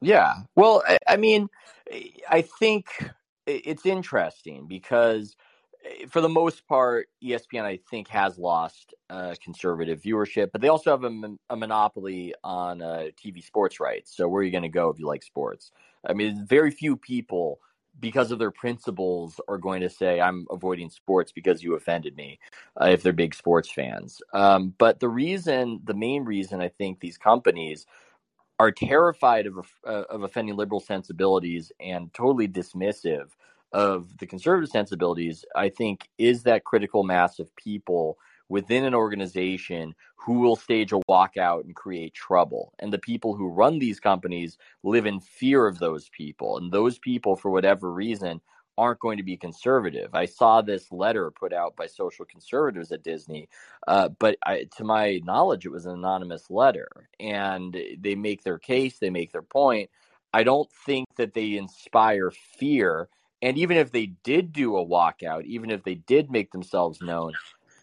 yeah. 0.00 0.34
Well, 0.56 0.82
I, 0.86 0.98
I 1.08 1.16
mean, 1.16 1.48
I 2.28 2.42
think 2.42 2.86
it's 3.46 3.86
interesting 3.86 4.66
because 4.66 5.36
for 6.08 6.20
the 6.20 6.28
most 6.28 6.66
part, 6.66 7.08
ESPN 7.22 7.62
I 7.62 7.78
think 7.90 8.08
has 8.08 8.38
lost 8.38 8.94
uh, 9.10 9.34
conservative 9.42 10.02
viewership, 10.02 10.50
but 10.52 10.60
they 10.60 10.68
also 10.68 10.90
have 10.90 11.04
a, 11.04 11.36
a 11.50 11.56
monopoly 11.56 12.34
on 12.44 12.82
uh, 12.82 13.06
TV 13.22 13.42
sports 13.42 13.80
rights. 13.80 14.16
So 14.16 14.28
where 14.28 14.40
are 14.40 14.44
you 14.44 14.50
going 14.50 14.62
to 14.62 14.68
go 14.68 14.90
if 14.90 14.98
you 14.98 15.06
like 15.06 15.22
sports? 15.22 15.70
I 16.06 16.12
mean, 16.12 16.46
very 16.46 16.70
few 16.70 16.96
people, 16.96 17.60
because 18.00 18.30
of 18.30 18.38
their 18.38 18.50
principles, 18.50 19.40
are 19.48 19.58
going 19.58 19.80
to 19.80 19.90
say 19.90 20.20
I'm 20.20 20.46
avoiding 20.50 20.90
sports 20.90 21.32
because 21.32 21.62
you 21.62 21.74
offended 21.74 22.16
me. 22.16 22.38
Uh, 22.80 22.86
if 22.86 23.02
they're 23.02 23.12
big 23.12 23.34
sports 23.34 23.70
fans, 23.70 24.20
um, 24.32 24.74
but 24.78 25.00
the 25.00 25.08
reason, 25.08 25.80
the 25.84 25.94
main 25.94 26.24
reason, 26.24 26.60
I 26.60 26.68
think 26.68 27.00
these 27.00 27.18
companies 27.18 27.86
are 28.58 28.72
terrified 28.72 29.46
of 29.46 29.58
uh, 29.86 30.04
of 30.10 30.22
offending 30.22 30.56
liberal 30.56 30.80
sensibilities 30.80 31.70
and 31.80 32.12
totally 32.12 32.48
dismissive 32.48 33.30
of 33.72 34.16
the 34.18 34.26
conservative 34.26 34.70
sensibilities, 34.70 35.44
I 35.54 35.68
think, 35.68 36.08
is 36.18 36.42
that 36.44 36.64
critical 36.64 37.04
mass 37.04 37.38
of 37.38 37.54
people 37.56 38.18
within 38.48 38.84
an 38.84 38.94
organization 38.94 39.94
who 40.16 40.40
will 40.40 40.56
stage 40.56 40.92
a 40.92 41.00
walkout 41.08 41.64
and 41.64 41.76
create 41.76 42.14
trouble. 42.14 42.72
And 42.78 42.92
the 42.92 42.98
people 42.98 43.34
who 43.34 43.48
run 43.48 43.78
these 43.78 44.00
companies 44.00 44.56
live 44.82 45.06
in 45.06 45.20
fear 45.20 45.66
of 45.66 45.78
those 45.78 46.08
people. 46.08 46.56
And 46.56 46.72
those 46.72 46.98
people, 46.98 47.36
for 47.36 47.50
whatever 47.50 47.92
reason, 47.92 48.40
aren't 48.78 49.00
going 49.00 49.18
to 49.18 49.22
be 49.22 49.36
conservative. 49.36 50.14
I 50.14 50.24
saw 50.24 50.62
this 50.62 50.90
letter 50.90 51.30
put 51.30 51.52
out 51.52 51.76
by 51.76 51.86
social 51.86 52.24
conservatives 52.24 52.92
at 52.92 53.02
Disney, 53.02 53.48
uh, 53.86 54.08
but 54.08 54.38
I, 54.46 54.68
to 54.76 54.84
my 54.84 55.20
knowledge, 55.24 55.66
it 55.66 55.72
was 55.72 55.84
an 55.84 55.92
anonymous 55.92 56.48
letter. 56.48 56.88
And 57.20 57.76
they 57.98 58.14
make 58.14 58.42
their 58.44 58.58
case, 58.58 58.98
they 58.98 59.10
make 59.10 59.32
their 59.32 59.42
point. 59.42 59.90
I 60.32 60.44
don't 60.44 60.70
think 60.86 61.06
that 61.16 61.34
they 61.34 61.56
inspire 61.56 62.30
fear 62.30 63.08
and 63.42 63.56
even 63.56 63.76
if 63.76 63.92
they 63.92 64.06
did 64.06 64.52
do 64.52 64.76
a 64.76 64.84
walkout, 64.84 65.44
even 65.44 65.70
if 65.70 65.84
they 65.84 65.94
did 65.94 66.30
make 66.30 66.50
themselves 66.50 67.00
known, 67.00 67.34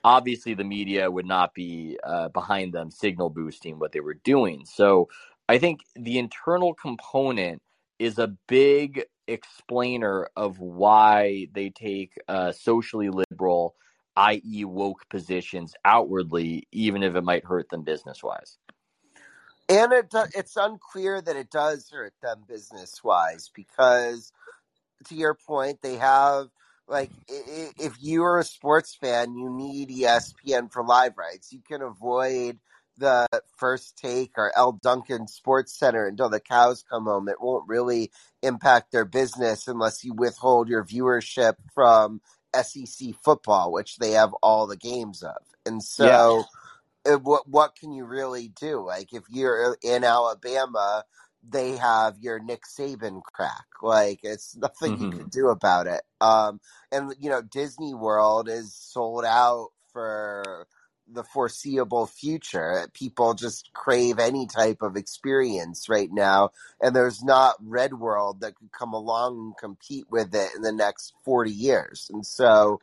obviously 0.04 0.54
the 0.54 0.64
media 0.64 1.10
would 1.10 1.26
not 1.26 1.54
be 1.54 1.98
uh, 2.04 2.30
behind 2.30 2.74
them 2.74 2.92
signal 2.92 3.30
boosting 3.30 3.80
what 3.80 3.92
they 3.92 4.02
were 4.02 4.16
doing. 4.16 4.66
So 4.66 5.10
I 5.48 5.58
think 5.58 5.82
the 5.96 6.20
internal 6.20 6.74
component 6.74 7.62
is 8.00 8.20
a 8.20 8.36
big 8.48 9.06
explainer 9.28 10.30
of 10.36 10.60
why 10.60 11.48
they 11.54 11.70
take 11.70 12.14
uh, 12.28 12.52
socially 12.52 13.10
liberal, 13.10 13.76
i.e., 14.16 14.66
woke 14.66 15.08
positions 15.10 15.74
outwardly, 15.84 16.68
even 16.72 17.04
if 17.04 17.16
it 17.16 17.24
might 17.24 17.46
hurt 17.46 17.70
them 17.70 17.84
business 17.84 18.24
wise. 18.24 18.58
And 19.68 19.92
it, 19.94 20.14
it's 20.36 20.58
unclear 20.58 21.22
that 21.22 21.36
it 21.36 21.50
does 21.50 21.90
hurt 21.90 22.14
them 22.22 22.44
business 22.48 23.04
wise 23.04 23.50
because 23.54 24.32
to 25.06 25.16
your 25.16 25.34
point, 25.34 25.82
they 25.82 25.96
have 25.96 26.50
like 26.88 27.10
if 27.28 27.96
you're 28.00 28.38
a 28.38 28.44
sports 28.44 28.96
fan, 28.96 29.36
you 29.36 29.50
need 29.50 29.90
ESPN 29.90 30.72
for 30.72 30.84
live 30.84 31.18
rights. 31.18 31.52
You 31.52 31.62
can 31.68 31.82
avoid 31.82 32.60
the 32.98 33.28
first 33.58 33.98
take 33.98 34.34
or 34.38 34.52
Elle 34.56 34.80
Duncan 34.82 35.28
Sports 35.28 35.78
Center 35.78 36.08
until 36.08 36.30
the 36.30 36.40
cows 36.40 36.84
come 36.90 37.06
home. 37.06 37.30
It 37.30 37.42
won't 37.42 37.68
really 37.68 38.12
impact 38.42 38.92
their 38.92 39.06
business 39.06 39.68
unless 39.68 40.04
you 40.04 40.14
withhold 40.14 40.70
your 40.70 40.84
viewership 40.84 41.56
from 41.74 42.22
SEC 42.54 43.16
football, 43.24 43.72
which 43.72 43.98
they 43.98 44.12
have 44.12 44.34
all 44.42 44.68
the 44.68 44.78
games 44.78 45.24
of. 45.24 45.38
And 45.66 45.84
so, 45.84 46.46
yeah. 47.06 47.16
what 47.16 47.48
what 47.48 47.76
can 47.76 47.92
you 47.92 48.06
really 48.06 48.50
do? 48.50 48.86
Like 48.86 49.14
if 49.14 49.24
you're 49.30 49.78
in 49.84 50.04
Alabama 50.04 51.04
they 51.50 51.78
have 51.78 52.18
your 52.20 52.40
Nick 52.40 52.64
Saban 52.64 53.22
crack. 53.24 53.66
Like 53.82 54.20
it's 54.24 54.56
nothing 54.56 54.94
mm-hmm. 54.94 55.04
you 55.04 55.12
can 55.12 55.28
do 55.30 55.48
about 55.50 55.88
it. 55.88 56.02
Um, 56.22 56.60
and 56.92 57.14
you 57.20 57.30
know, 57.30 57.42
Disney 57.42 57.94
World 57.94 58.50
is 58.50 58.74
sold 58.74 59.26
out 59.26 59.70
for 59.92 60.68
the 61.08 61.24
foreseeable 61.24 62.08
future. 62.08 62.88
People 62.94 63.34
just 63.34 63.72
crave 63.74 64.20
any 64.20 64.48
type 64.48 64.82
of 64.82 64.96
experience 64.96 65.88
right 65.90 66.10
now, 66.12 66.52
and 66.82 66.96
there's 66.96 67.24
not 67.24 67.56
Red 67.62 67.94
World 67.94 68.42
that 68.42 68.56
could 68.56 68.72
come 68.72 68.94
along 68.94 69.38
and 69.38 69.58
compete 69.58 70.06
with 70.10 70.34
it 70.34 70.50
in 70.56 70.62
the 70.62 70.72
next 70.72 71.14
forty 71.24 71.52
years. 71.52 72.10
And 72.12 72.26
so, 72.26 72.82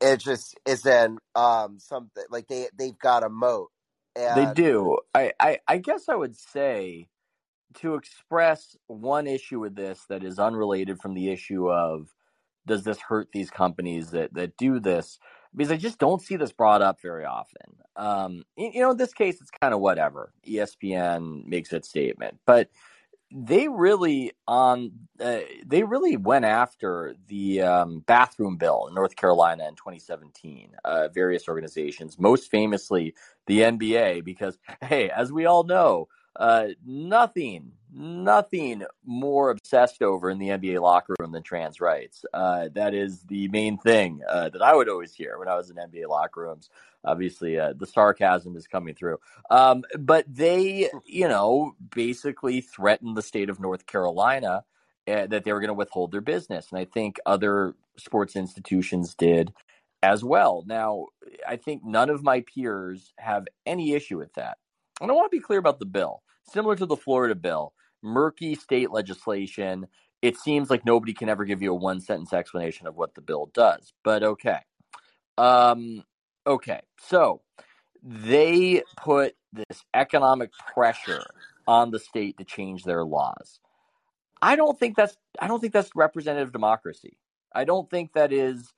it 0.00 0.18
just 0.18 0.58
isn't 0.66 1.18
um, 1.34 1.78
something 1.78 2.24
like 2.30 2.48
they 2.48 2.68
they've 2.76 2.98
got 2.98 3.24
a 3.24 3.28
moat. 3.28 3.70
And, 4.16 4.36
they 4.36 4.52
do. 4.54 4.98
I, 5.14 5.32
I 5.38 5.58
I 5.66 5.78
guess 5.78 6.08
I 6.08 6.14
would 6.14 6.36
say 6.36 7.08
to 7.74 7.94
express 7.94 8.76
one 8.86 9.26
issue 9.26 9.60
with 9.60 9.76
this 9.76 10.04
that 10.08 10.24
is 10.24 10.38
unrelated 10.38 11.00
from 11.00 11.14
the 11.14 11.30
issue 11.30 11.70
of 11.70 12.08
does 12.66 12.84
this 12.84 12.98
hurt 12.98 13.28
these 13.32 13.50
companies 13.50 14.10
that 14.10 14.32
that 14.34 14.56
do 14.56 14.80
this 14.80 15.18
because 15.58 15.72
I 15.72 15.76
just 15.76 15.98
don't 15.98 16.22
see 16.22 16.36
this 16.36 16.52
brought 16.52 16.82
up 16.82 17.02
very 17.02 17.24
often. 17.24 17.74
Um, 17.96 18.44
you 18.56 18.80
know, 18.80 18.92
in 18.92 18.96
this 18.96 19.12
case, 19.12 19.40
it's 19.40 19.50
kind 19.50 19.74
of 19.74 19.80
whatever. 19.80 20.32
ESPN 20.46 21.44
makes 21.46 21.72
its 21.72 21.88
statement, 21.88 22.38
but 22.46 22.70
they 23.30 23.68
really 23.68 24.32
on 24.46 24.92
uh, 25.20 25.40
they 25.66 25.82
really 25.82 26.16
went 26.16 26.44
after 26.44 27.14
the 27.26 27.60
um, 27.60 28.04
bathroom 28.06 28.56
bill 28.56 28.86
in 28.86 28.94
North 28.94 29.16
Carolina 29.16 29.66
in 29.68 29.74
2017. 29.74 30.70
Uh, 30.84 31.08
various 31.08 31.48
organizations, 31.48 32.18
most 32.18 32.50
famously 32.50 33.14
the 33.46 33.60
NBA, 33.60 34.24
because 34.24 34.56
hey, 34.82 35.10
as 35.10 35.32
we 35.32 35.44
all 35.44 35.64
know, 35.64 36.08
uh, 36.36 36.68
nothing, 36.86 37.72
nothing 37.92 38.84
more 39.04 39.50
obsessed 39.50 40.02
over 40.02 40.30
in 40.30 40.38
the 40.38 40.48
NBA 40.48 40.80
locker 40.80 41.14
room 41.18 41.32
than 41.32 41.42
trans 41.42 41.80
rights. 41.80 42.24
Uh, 42.32 42.68
that 42.74 42.94
is 42.94 43.22
the 43.22 43.48
main 43.48 43.78
thing 43.78 44.22
uh, 44.28 44.48
that 44.50 44.62
I 44.62 44.74
would 44.74 44.88
always 44.88 45.14
hear 45.14 45.38
when 45.38 45.48
I 45.48 45.56
was 45.56 45.70
in 45.70 45.76
NBA 45.76 46.08
locker 46.08 46.42
rooms. 46.42 46.70
Obviously, 47.04 47.58
uh, 47.58 47.72
the 47.76 47.86
sarcasm 47.86 48.56
is 48.56 48.66
coming 48.66 48.94
through. 48.94 49.18
Um, 49.50 49.84
but 49.98 50.24
they, 50.28 50.90
you 51.04 51.28
know, 51.28 51.74
basically 51.94 52.60
threatened 52.60 53.16
the 53.16 53.22
state 53.22 53.50
of 53.50 53.60
North 53.60 53.86
Carolina 53.86 54.64
uh, 55.08 55.26
that 55.26 55.44
they 55.44 55.52
were 55.52 55.60
going 55.60 55.68
to 55.68 55.74
withhold 55.74 56.12
their 56.12 56.20
business. 56.20 56.68
And 56.70 56.78
I 56.78 56.84
think 56.84 57.18
other 57.24 57.74
sports 57.96 58.36
institutions 58.36 59.14
did 59.14 59.52
as 60.02 60.22
well. 60.22 60.64
Now, 60.66 61.06
I 61.46 61.56
think 61.56 61.84
none 61.84 62.10
of 62.10 62.22
my 62.22 62.42
peers 62.42 63.12
have 63.18 63.46
any 63.66 63.94
issue 63.94 64.18
with 64.18 64.34
that. 64.34 64.58
And 65.00 65.10
I 65.10 65.14
want 65.14 65.30
to 65.30 65.36
be 65.36 65.42
clear 65.42 65.58
about 65.58 65.78
the 65.78 65.86
bill 65.86 66.22
similar 66.42 66.76
to 66.76 66.86
the 66.86 66.96
Florida 66.96 67.34
bill, 67.34 67.72
murky 68.02 68.54
state 68.54 68.90
legislation. 68.90 69.86
It 70.22 70.36
seems 70.36 70.70
like 70.70 70.84
nobody 70.84 71.14
can 71.14 71.28
ever 71.28 71.44
give 71.44 71.62
you 71.62 71.72
a 71.72 71.76
one 71.76 72.00
sentence 72.00 72.32
explanation 72.32 72.86
of 72.86 72.96
what 72.96 73.14
the 73.14 73.20
bill 73.20 73.50
does, 73.54 73.92
but 74.02 74.22
okay. 74.22 74.60
Um, 75.36 76.04
okay, 76.46 76.80
so 77.00 77.42
they 78.02 78.82
put 78.96 79.34
this 79.52 79.84
economic 79.94 80.50
pressure 80.74 81.24
on 81.66 81.90
the 81.90 81.98
state 81.98 82.38
to 82.38 82.44
change 82.44 82.84
their 82.84 83.04
laws. 83.04 83.60
I 84.40 84.56
don't 84.56 84.78
think 84.78 84.96
that's 84.96 85.16
I 85.40 85.46
don't 85.46 85.60
think 85.60 85.72
that's 85.72 85.90
representative 85.94 86.52
democracy. 86.52 87.18
I 87.54 87.64
don't 87.64 87.88
think 87.88 88.12
that 88.12 88.32
is 88.32 88.72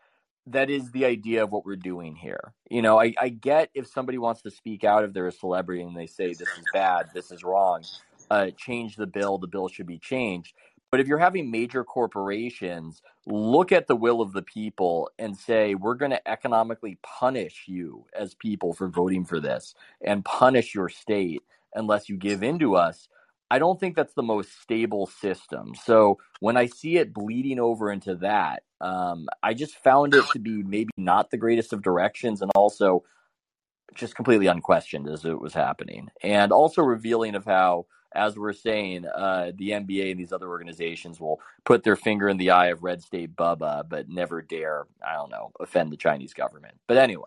that 0.46 0.70
is 0.70 0.90
the 0.90 1.04
idea 1.04 1.42
of 1.42 1.52
what 1.52 1.64
we're 1.64 1.76
doing 1.76 2.16
here. 2.16 2.54
You 2.70 2.82
know, 2.82 3.00
I, 3.00 3.14
I 3.20 3.28
get 3.28 3.70
if 3.74 3.86
somebody 3.86 4.18
wants 4.18 4.42
to 4.42 4.50
speak 4.50 4.84
out 4.84 5.04
if 5.04 5.12
they're 5.12 5.26
a 5.26 5.32
celebrity 5.32 5.82
and 5.82 5.96
they 5.96 6.06
say 6.06 6.34
this 6.34 6.56
is 6.56 6.66
bad, 6.72 7.10
this 7.14 7.30
is 7.30 7.44
wrong, 7.44 7.86
uh, 8.30 8.48
change 8.56 8.96
the 8.96 9.06
bill, 9.06 9.38
the 9.38 9.46
bill 9.46 9.68
should 9.68 9.86
be 9.86 9.98
changed. 9.98 10.54
But 10.90 10.98
if 11.00 11.06
you're 11.06 11.18
having 11.18 11.50
major 11.50 11.84
corporations 11.84 13.00
look 13.26 13.70
at 13.70 13.86
the 13.86 13.94
will 13.94 14.20
of 14.20 14.32
the 14.32 14.42
people 14.42 15.08
and 15.18 15.36
say, 15.36 15.76
we're 15.76 15.94
going 15.94 16.10
to 16.10 16.28
economically 16.28 16.98
punish 17.02 17.64
you 17.68 18.06
as 18.18 18.34
people 18.34 18.72
for 18.72 18.88
voting 18.88 19.24
for 19.24 19.38
this 19.38 19.74
and 20.04 20.24
punish 20.24 20.74
your 20.74 20.88
state 20.88 21.42
unless 21.74 22.08
you 22.08 22.16
give 22.16 22.42
in 22.42 22.58
to 22.58 22.74
us, 22.74 23.08
I 23.50 23.58
don't 23.58 23.80
think 23.80 23.96
that's 23.96 24.14
the 24.14 24.22
most 24.22 24.60
stable 24.62 25.06
system. 25.06 25.74
So 25.74 26.18
when 26.38 26.56
I 26.56 26.66
see 26.66 26.98
it 26.98 27.12
bleeding 27.12 27.58
over 27.58 27.90
into 27.90 28.14
that, 28.16 28.62
um, 28.80 29.28
I 29.42 29.54
just 29.54 29.74
found 29.82 30.14
it 30.14 30.24
to 30.32 30.38
be 30.38 30.62
maybe 30.62 30.90
not 30.96 31.30
the 31.30 31.36
greatest 31.36 31.72
of 31.72 31.82
directions 31.82 32.42
and 32.42 32.50
also 32.54 33.02
just 33.94 34.14
completely 34.14 34.46
unquestioned 34.46 35.08
as 35.08 35.24
it 35.24 35.40
was 35.40 35.52
happening. 35.52 36.08
And 36.22 36.52
also 36.52 36.82
revealing 36.82 37.34
of 37.34 37.44
how, 37.44 37.86
as 38.14 38.38
we're 38.38 38.52
saying, 38.52 39.06
uh, 39.06 39.50
the 39.56 39.70
NBA 39.70 40.12
and 40.12 40.20
these 40.20 40.32
other 40.32 40.48
organizations 40.48 41.20
will 41.20 41.40
put 41.64 41.82
their 41.82 41.96
finger 41.96 42.28
in 42.28 42.36
the 42.36 42.50
eye 42.50 42.68
of 42.68 42.84
Red 42.84 43.02
State 43.02 43.34
Bubba, 43.34 43.88
but 43.88 44.08
never 44.08 44.42
dare, 44.42 44.86
I 45.04 45.14
don't 45.14 45.30
know, 45.30 45.50
offend 45.58 45.92
the 45.92 45.96
Chinese 45.96 46.34
government. 46.34 46.74
But 46.86 46.98
anyway. 46.98 47.24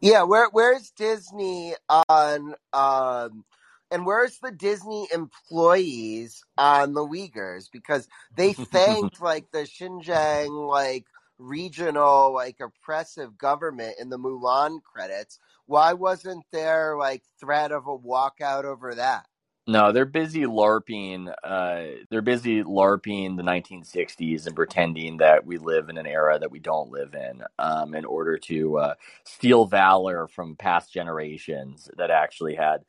Yeah, 0.00 0.22
where 0.22 0.48
where's 0.50 0.90
Disney 0.90 1.74
on 2.08 2.54
um 2.72 3.44
and 3.90 4.06
where's 4.06 4.38
the 4.38 4.52
Disney 4.52 5.08
employees 5.12 6.44
on 6.58 6.94
the 6.94 7.06
Uyghurs? 7.06 7.70
Because 7.72 8.08
they 8.36 8.52
thanked 8.52 9.20
like 9.20 9.50
the 9.52 9.60
Xinjiang 9.60 10.68
like 10.68 11.06
regional 11.38 12.32
like 12.34 12.60
oppressive 12.60 13.38
government 13.38 13.96
in 14.00 14.10
the 14.10 14.18
Mulan 14.18 14.82
credits. 14.82 15.38
Why 15.66 15.92
wasn't 15.94 16.44
there 16.52 16.96
like 16.96 17.22
threat 17.40 17.72
of 17.72 17.86
a 17.86 17.98
walkout 17.98 18.64
over 18.64 18.94
that? 18.94 19.26
No, 19.66 19.92
they're 19.92 20.04
busy 20.04 20.40
LARPing. 20.40 21.32
Uh, 21.44 22.02
they're 22.10 22.22
busy 22.22 22.62
LARPing 22.64 23.36
the 23.36 23.44
1960s 23.44 24.46
and 24.46 24.56
pretending 24.56 25.18
that 25.18 25.46
we 25.46 25.58
live 25.58 25.88
in 25.88 25.96
an 25.96 26.06
era 26.06 26.38
that 26.40 26.50
we 26.50 26.58
don't 26.58 26.90
live 26.90 27.14
in, 27.14 27.42
um, 27.58 27.94
in 27.94 28.04
order 28.04 28.36
to 28.38 28.78
uh, 28.78 28.94
steal 29.22 29.66
valor 29.66 30.26
from 30.26 30.56
past 30.56 30.92
generations 30.92 31.88
that 31.96 32.10
actually 32.10 32.56
had 32.56 32.84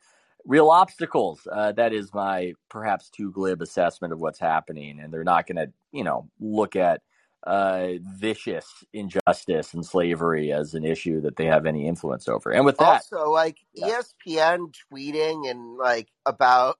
real 0.46 0.70
obstacles. 0.70 1.46
Uh, 1.50 1.72
that 1.72 1.92
is 1.92 2.12
my 2.14 2.54
perhaps 2.68 3.10
too 3.10 3.30
glib 3.32 3.62
assessment 3.62 4.12
of 4.12 4.20
what's 4.20 4.38
happening, 4.40 5.00
and 5.00 5.12
they're 5.12 5.24
not 5.24 5.46
going 5.46 5.56
to, 5.56 5.72
you 5.92 6.04
know, 6.04 6.28
look 6.40 6.76
at 6.76 7.02
uh, 7.46 7.88
vicious 8.16 8.66
injustice 8.92 9.74
and 9.74 9.84
slavery 9.84 10.52
as 10.52 10.74
an 10.74 10.84
issue 10.84 11.20
that 11.22 11.36
they 11.36 11.46
have 11.46 11.66
any 11.66 11.86
influence 11.88 12.28
over. 12.28 12.50
And 12.50 12.64
with 12.64 12.78
that, 12.78 13.04
Also, 13.12 13.30
like 13.30 13.58
Yeah. 13.74 14.00
ESPN 14.00 14.72
tweeting 14.92 15.50
and 15.50 15.76
like 15.76 16.08
about 16.24 16.78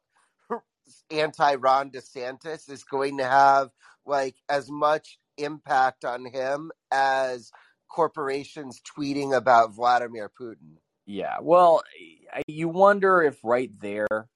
anti 1.10 1.56
Ron 1.56 1.90
DeSantis 1.90 2.70
is 2.70 2.84
going 2.84 3.18
to 3.18 3.24
have 3.24 3.70
like 4.06 4.36
as 4.48 4.70
much 4.70 5.18
impact 5.38 6.04
on 6.04 6.26
him 6.26 6.70
as 6.92 7.50
corporations 7.88 8.80
tweeting 8.96 9.36
about 9.36 9.74
Vladimir 9.74 10.30
Putin. 10.40 10.76
Yeah, 11.06 11.36
well, 11.40 11.82
I- 12.32 12.42
you 12.46 12.68
wonder 12.68 13.22
if 13.22 13.38
right 13.44 13.70
there, 13.80 14.28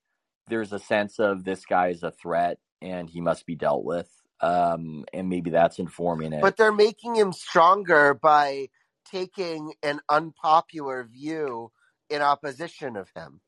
there's 0.49 0.73
a 0.73 0.79
sense 0.79 1.19
of 1.19 1.45
this 1.45 1.65
guy 1.65 1.89
is 1.89 2.03
a 2.03 2.11
threat 2.11 2.59
and 2.83 3.09
he 3.09 3.21
must 3.21 3.47
be 3.47 3.55
dealt 3.55 3.85
with. 3.85 4.11
Um, 4.41 5.07
and 5.15 5.31
maybe 5.31 5.49
that's 5.51 5.79
informing 5.79 6.35
it. 6.35 6.43
But 6.43 6.59
they're 6.59 6.71
making 6.71 7.17
him 7.17 7.33
stronger 7.33 8.13
by 8.13 8.69
taking 9.11 9.73
an 9.83 10.01
unpopular 10.11 11.05
view 11.05 11.73
in 12.11 12.21
opposition 12.21 12.97
of 12.97 13.09
him. 13.17 13.41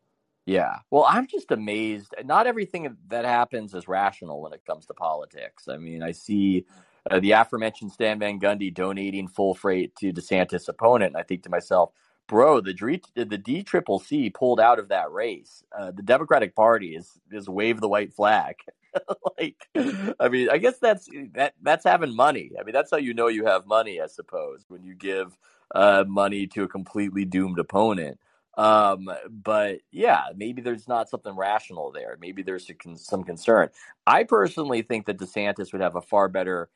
Yeah. 0.46 0.76
Well, 0.90 1.04
I'm 1.06 1.26
just 1.26 1.50
amazed. 1.50 2.14
Not 2.24 2.46
everything 2.46 2.96
that 3.08 3.26
happens 3.26 3.74
is 3.74 3.86
rational 3.86 4.40
when 4.40 4.54
it 4.54 4.64
comes 4.66 4.86
to 4.86 4.94
politics. 4.94 5.68
I 5.68 5.76
mean, 5.76 6.02
I 6.02 6.12
see 6.12 6.64
uh, 7.10 7.20
the 7.20 7.32
aforementioned 7.32 7.92
Stan 7.92 8.18
Van 8.18 8.40
Gundy 8.40 8.72
donating 8.72 9.28
full 9.28 9.54
freight 9.54 9.94
to 9.96 10.10
DeSantis' 10.10 10.68
opponent, 10.68 11.12
and 11.14 11.20
I 11.20 11.22
think 11.22 11.42
to 11.42 11.50
myself, 11.50 11.90
bro, 12.28 12.60
the 12.60 12.74
D, 12.74 13.02
the 13.14 13.38
D 13.38 13.62
Triple 13.62 13.98
C 13.98 14.30
pulled 14.30 14.60
out 14.60 14.78
of 14.78 14.88
that 14.88 15.10
race. 15.10 15.64
Uh, 15.76 15.90
the 15.90 16.02
Democratic 16.02 16.54
Party 16.54 16.94
is 16.94 17.18
is 17.32 17.48
wave 17.48 17.80
the 17.80 17.88
white 17.88 18.12
flag. 18.12 18.56
like, 19.38 19.56
I 20.20 20.28
mean, 20.28 20.48
I 20.50 20.58
guess 20.58 20.78
that's 20.78 21.08
that 21.34 21.54
that's 21.62 21.84
having 21.84 22.14
money. 22.14 22.52
I 22.58 22.62
mean, 22.62 22.72
that's 22.72 22.90
how 22.90 22.98
you 22.98 23.14
know 23.14 23.28
you 23.28 23.46
have 23.46 23.66
money, 23.66 24.00
I 24.00 24.06
suppose, 24.06 24.64
when 24.68 24.84
you 24.84 24.94
give 24.94 25.36
uh, 25.74 26.04
money 26.06 26.46
to 26.48 26.62
a 26.64 26.68
completely 26.68 27.24
doomed 27.24 27.58
opponent. 27.58 28.18
Um, 28.56 29.08
but 29.30 29.78
yeah, 29.92 30.24
maybe 30.34 30.62
there's 30.62 30.88
not 30.88 31.08
something 31.08 31.36
rational 31.36 31.92
there. 31.92 32.18
Maybe 32.20 32.42
there's 32.42 32.68
con- 32.82 32.96
some 32.96 33.22
concern. 33.22 33.68
I 34.06 34.24
personally 34.24 34.82
think 34.82 35.06
that 35.06 35.18
DeSantis 35.18 35.72
would 35.72 35.80
have 35.80 35.94
a 35.94 36.00
far 36.00 36.28
better 36.28 36.68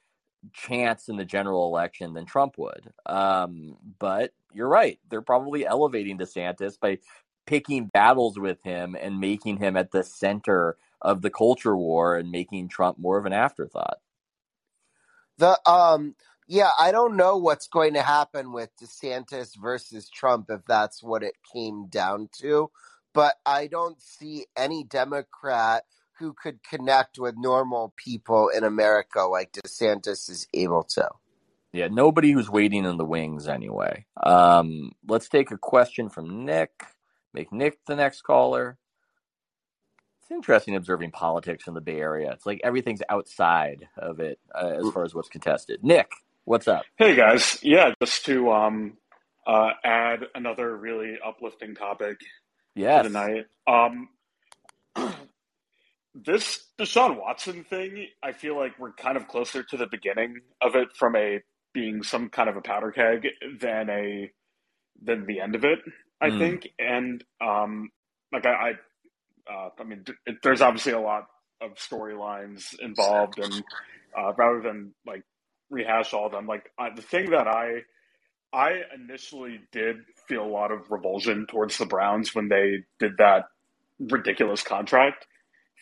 chance 0.52 1.08
in 1.08 1.16
the 1.16 1.24
general 1.24 1.66
election 1.66 2.14
than 2.14 2.26
Trump 2.26 2.58
would. 2.58 2.92
Um, 3.06 3.76
but 3.98 4.32
you're 4.52 4.68
right. 4.68 4.98
They're 5.08 5.22
probably 5.22 5.66
elevating 5.66 6.18
DeSantis 6.18 6.78
by 6.78 6.98
picking 7.46 7.86
battles 7.86 8.38
with 8.38 8.62
him 8.62 8.96
and 9.00 9.20
making 9.20 9.58
him 9.58 9.76
at 9.76 9.90
the 9.90 10.02
center 10.02 10.76
of 11.00 11.22
the 11.22 11.30
culture 11.30 11.76
war 11.76 12.16
and 12.16 12.30
making 12.30 12.68
Trump 12.68 12.98
more 12.98 13.18
of 13.18 13.26
an 13.26 13.32
afterthought. 13.32 13.98
The 15.38 15.58
um 15.68 16.14
yeah, 16.48 16.70
I 16.78 16.92
don't 16.92 17.16
know 17.16 17.38
what's 17.38 17.66
going 17.66 17.94
to 17.94 18.02
happen 18.02 18.52
with 18.52 18.70
DeSantis 18.76 19.56
versus 19.56 20.10
Trump 20.10 20.50
if 20.50 20.60
that's 20.66 21.02
what 21.02 21.22
it 21.22 21.34
came 21.52 21.86
down 21.86 22.28
to, 22.40 22.70
but 23.14 23.36
I 23.46 23.68
don't 23.68 24.00
see 24.02 24.46
any 24.56 24.84
Democrat 24.84 25.84
who 26.18 26.34
could 26.40 26.62
connect 26.62 27.18
with 27.18 27.34
normal 27.36 27.92
people 27.96 28.48
in 28.48 28.64
America 28.64 29.22
like 29.22 29.52
DeSantis 29.52 30.28
is 30.30 30.46
able 30.54 30.84
to. 30.84 31.08
Yeah, 31.72 31.88
nobody 31.90 32.32
who's 32.32 32.50
waiting 32.50 32.84
in 32.84 32.98
the 32.98 33.04
wings 33.04 33.48
anyway. 33.48 34.04
Um, 34.22 34.92
let's 35.08 35.28
take 35.28 35.50
a 35.50 35.56
question 35.58 36.10
from 36.10 36.44
Nick. 36.44 36.70
Make 37.32 37.50
Nick 37.52 37.78
the 37.86 37.96
next 37.96 38.22
caller. 38.22 38.76
It's 40.20 40.30
interesting 40.30 40.76
observing 40.76 41.12
politics 41.12 41.66
in 41.66 41.74
the 41.74 41.80
Bay 41.80 41.98
Area. 41.98 42.30
It's 42.32 42.44
like 42.44 42.60
everything's 42.62 43.02
outside 43.08 43.88
of 43.96 44.20
it 44.20 44.38
uh, 44.54 44.74
as 44.86 44.90
far 44.92 45.04
as 45.04 45.14
what's 45.14 45.28
contested. 45.30 45.82
Nick, 45.82 46.10
what's 46.44 46.68
up? 46.68 46.82
Hey 46.96 47.16
guys, 47.16 47.58
yeah, 47.62 47.92
just 48.02 48.26
to 48.26 48.52
um, 48.52 48.98
uh, 49.46 49.70
add 49.82 50.20
another 50.34 50.76
really 50.76 51.16
uplifting 51.26 51.74
topic 51.74 52.18
Yes. 52.74 53.04
to 53.06 53.08
the. 53.10 53.44
Um, 53.66 54.08
this 56.14 56.66
Deshaun 56.78 57.18
Watson 57.20 57.64
thing, 57.64 58.06
I 58.22 58.32
feel 58.32 58.56
like 58.56 58.78
we're 58.78 58.92
kind 58.92 59.16
of 59.16 59.28
closer 59.28 59.62
to 59.64 59.76
the 59.76 59.86
beginning 59.90 60.40
of 60.62 60.76
it 60.76 60.88
from 60.98 61.16
a 61.16 61.40
being 61.74 62.02
some 62.02 62.30
kind 62.30 62.48
of 62.48 62.56
a 62.56 62.62
powder 62.62 62.92
keg 62.92 63.26
than 63.60 63.90
a 63.90 64.30
than 65.02 65.26
the 65.26 65.40
end 65.40 65.54
of 65.54 65.64
it. 65.64 65.80
I 66.20 66.30
Mm. 66.30 66.32
think, 66.32 66.68
and 66.78 67.24
um, 67.40 67.90
like 68.32 68.46
I, 68.46 68.72
I, 69.48 69.52
uh, 69.52 69.70
I 69.80 69.84
mean, 69.84 70.02
d- 70.04 70.12
it, 70.26 70.36
there's 70.42 70.62
obviously 70.62 70.92
a 70.92 71.00
lot 71.00 71.26
of 71.60 71.72
storylines 71.76 72.78
involved, 72.80 73.38
and 73.40 73.64
uh, 74.18 74.32
rather 74.38 74.62
than 74.62 74.94
like 75.06 75.24
rehash 75.70 76.14
all 76.14 76.26
of 76.26 76.32
them, 76.32 76.46
like 76.46 76.70
uh, 76.78 76.90
the 76.96 77.02
thing 77.02 77.30
that 77.30 77.48
I 77.48 77.82
I 78.52 78.82
initially 78.94 79.60
did 79.72 79.98
feel 80.28 80.44
a 80.44 80.48
lot 80.50 80.72
of 80.72 80.90
revulsion 80.90 81.46
towards 81.48 81.78
the 81.78 81.86
Browns 81.86 82.34
when 82.34 82.48
they 82.48 82.78
did 83.00 83.12
that 83.18 83.46
ridiculous 84.00 84.62
contract 84.62 85.26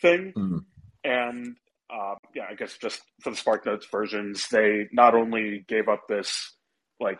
thing. 0.01 0.33
Mm. 0.35 0.65
And 1.03 1.55
uh, 1.91 2.15
yeah, 2.33 2.43
I 2.49 2.55
guess 2.55 2.77
just 2.77 3.01
for 3.21 3.31
the 3.31 3.35
Spark 3.35 3.65
Notes 3.65 3.85
versions, 3.91 4.47
they 4.51 4.87
not 4.91 5.13
only 5.15 5.65
gave 5.67 5.87
up 5.89 6.03
this, 6.07 6.55
like, 6.99 7.19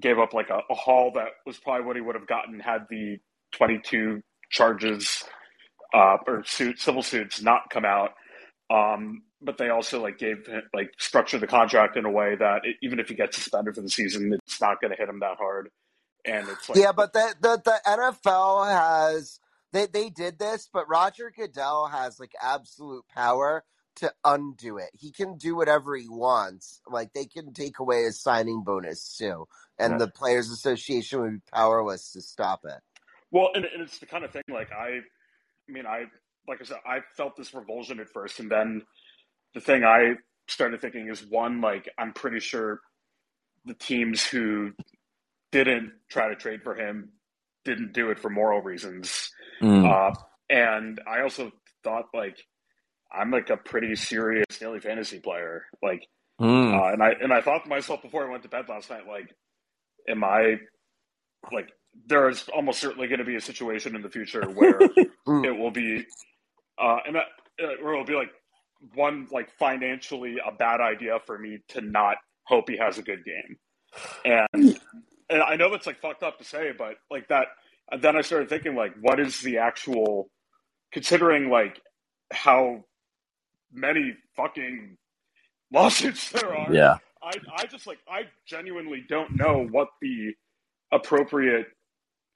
gave 0.00 0.18
up 0.18 0.32
like 0.32 0.50
a, 0.50 0.60
a 0.70 0.74
haul 0.74 1.12
that 1.14 1.28
was 1.46 1.58
probably 1.58 1.84
what 1.84 1.96
he 1.96 2.02
would 2.02 2.14
have 2.14 2.26
gotten 2.26 2.60
had 2.60 2.86
the 2.90 3.18
22 3.52 4.22
charges 4.50 5.24
uh, 5.94 6.16
or 6.26 6.44
suit, 6.44 6.80
civil 6.80 7.02
suits 7.02 7.42
not 7.42 7.70
come 7.70 7.84
out. 7.84 8.10
Um, 8.72 9.22
but 9.42 9.58
they 9.58 9.70
also 9.70 10.02
like 10.02 10.18
gave 10.18 10.48
like 10.74 10.92
structured 10.98 11.40
the 11.40 11.46
contract 11.46 11.96
in 11.96 12.04
a 12.04 12.10
way 12.10 12.36
that 12.38 12.60
it, 12.64 12.76
even 12.82 13.00
if 13.00 13.08
he 13.08 13.14
gets 13.14 13.36
suspended 13.36 13.74
for 13.74 13.80
the 13.80 13.88
season, 13.88 14.32
it's 14.32 14.60
not 14.60 14.80
going 14.80 14.92
to 14.92 14.96
hit 14.96 15.08
him 15.08 15.20
that 15.20 15.38
hard. 15.38 15.70
And 16.24 16.48
it's 16.48 16.68
like, 16.68 16.78
Yeah, 16.78 16.92
but 16.92 17.12
the 17.12 17.34
the, 17.40 17.60
the 17.64 17.80
NFL 17.86 18.68
has 18.68 19.40
they 19.72 19.86
they 19.86 20.10
did 20.10 20.38
this, 20.38 20.68
but 20.72 20.88
Roger 20.88 21.32
Goodell 21.36 21.88
has 21.88 22.20
like 22.20 22.32
absolute 22.42 23.04
power 23.08 23.64
to 23.96 24.12
undo 24.24 24.78
it. 24.78 24.90
He 24.94 25.12
can 25.12 25.36
do 25.38 25.56
whatever 25.56 25.96
he 25.96 26.08
wants. 26.08 26.80
Like 26.88 27.12
they 27.12 27.26
can 27.26 27.52
take 27.52 27.78
away 27.80 28.04
his 28.04 28.20
signing 28.20 28.62
bonus 28.64 29.16
too, 29.16 29.46
and 29.78 29.94
Yeah. 29.94 29.98
the 29.98 30.08
Players 30.08 30.50
Association 30.50 31.20
would 31.20 31.32
be 31.34 31.40
powerless 31.52 32.12
to 32.12 32.22
stop 32.22 32.60
it. 32.64 32.80
Well, 33.30 33.50
and, 33.54 33.64
and 33.64 33.82
it's 33.82 33.98
the 33.98 34.06
kind 34.06 34.24
of 34.24 34.32
thing 34.32 34.42
like 34.50 34.72
I, 34.72 34.98
I 35.68 35.72
mean, 35.72 35.86
I 35.86 36.04
like 36.48 36.60
I 36.60 36.64
said, 36.64 36.78
I 36.86 37.00
felt 37.16 37.36
this 37.36 37.54
revulsion 37.54 38.00
at 38.00 38.10
first, 38.10 38.40
and 38.40 38.50
then 38.50 38.82
the 39.54 39.60
thing 39.60 39.84
I 39.84 40.14
started 40.48 40.80
thinking 40.80 41.08
is 41.08 41.24
one, 41.28 41.60
like 41.60 41.88
I'm 41.98 42.12
pretty 42.12 42.40
sure 42.40 42.80
the 43.66 43.74
teams 43.74 44.24
who 44.26 44.72
didn't 45.52 45.92
try 46.10 46.28
to 46.28 46.36
trade 46.36 46.62
for 46.62 46.74
him 46.74 47.10
didn't 47.64 47.92
do 47.94 48.10
it 48.10 48.18
for 48.20 48.30
moral 48.30 48.62
reasons, 48.62 49.29
Mm. 49.62 49.84
uh, 49.88 50.14
and 50.48 51.00
I 51.06 51.22
also 51.22 51.52
thought 51.84 52.06
like 52.14 52.36
I'm 53.12 53.30
like 53.30 53.50
a 53.50 53.56
pretty 53.56 53.96
serious 53.96 54.46
daily 54.58 54.80
fantasy 54.80 55.18
player, 55.20 55.64
like, 55.82 56.06
Mm. 56.40 56.74
uh, 56.74 56.92
and 56.92 57.02
I 57.02 57.10
and 57.20 57.32
I 57.32 57.40
thought 57.42 57.64
to 57.64 57.68
myself 57.68 58.00
before 58.02 58.26
I 58.26 58.30
went 58.30 58.42
to 58.44 58.48
bed 58.48 58.66
last 58.68 58.88
night, 58.88 59.06
like, 59.06 59.34
am 60.08 60.24
I 60.24 60.56
like 61.52 61.68
there 62.06 62.28
is 62.28 62.48
almost 62.54 62.80
certainly 62.80 63.08
going 63.08 63.18
to 63.18 63.24
be 63.24 63.36
a 63.36 63.40
situation 63.40 63.94
in 63.96 64.02
the 64.02 64.08
future 64.10 64.42
where 64.48 64.78
Mm. 65.28 65.44
it 65.44 65.52
will 65.58 65.70
be, 65.70 66.06
uh, 66.78 66.96
and 67.06 67.16
that, 67.16 67.26
uh, 67.62 67.82
or 67.84 67.92
it'll 67.92 68.04
be 68.06 68.14
like 68.14 68.30
one 68.94 69.26
like 69.30 69.50
financially 69.58 70.36
a 70.44 70.50
bad 70.52 70.80
idea 70.80 71.18
for 71.26 71.38
me 71.38 71.58
to 71.68 71.82
not 71.82 72.16
hope 72.44 72.70
he 72.70 72.78
has 72.78 72.96
a 72.96 73.02
good 73.02 73.22
game, 73.24 73.56
and 74.24 74.80
and 75.28 75.42
I 75.42 75.56
know 75.56 75.74
it's 75.74 75.86
like 75.86 76.00
fucked 76.00 76.22
up 76.22 76.38
to 76.38 76.44
say, 76.44 76.72
but 76.76 76.94
like 77.10 77.28
that. 77.28 77.48
Then 77.98 78.16
I 78.16 78.20
started 78.20 78.48
thinking 78.48 78.74
like, 78.74 78.94
what 79.00 79.18
is 79.20 79.40
the 79.40 79.58
actual, 79.58 80.30
considering 80.92 81.50
like 81.50 81.80
how 82.32 82.84
many 83.72 84.14
fucking 84.36 84.96
lawsuits 85.72 86.30
there 86.30 86.54
are. 86.54 86.72
Yeah. 86.72 86.98
I, 87.22 87.32
I 87.56 87.66
just 87.66 87.86
like 87.86 87.98
I 88.08 88.22
genuinely 88.46 89.04
don't 89.08 89.36
know 89.36 89.66
what 89.70 89.88
the 90.00 90.32
appropriate 90.90 91.66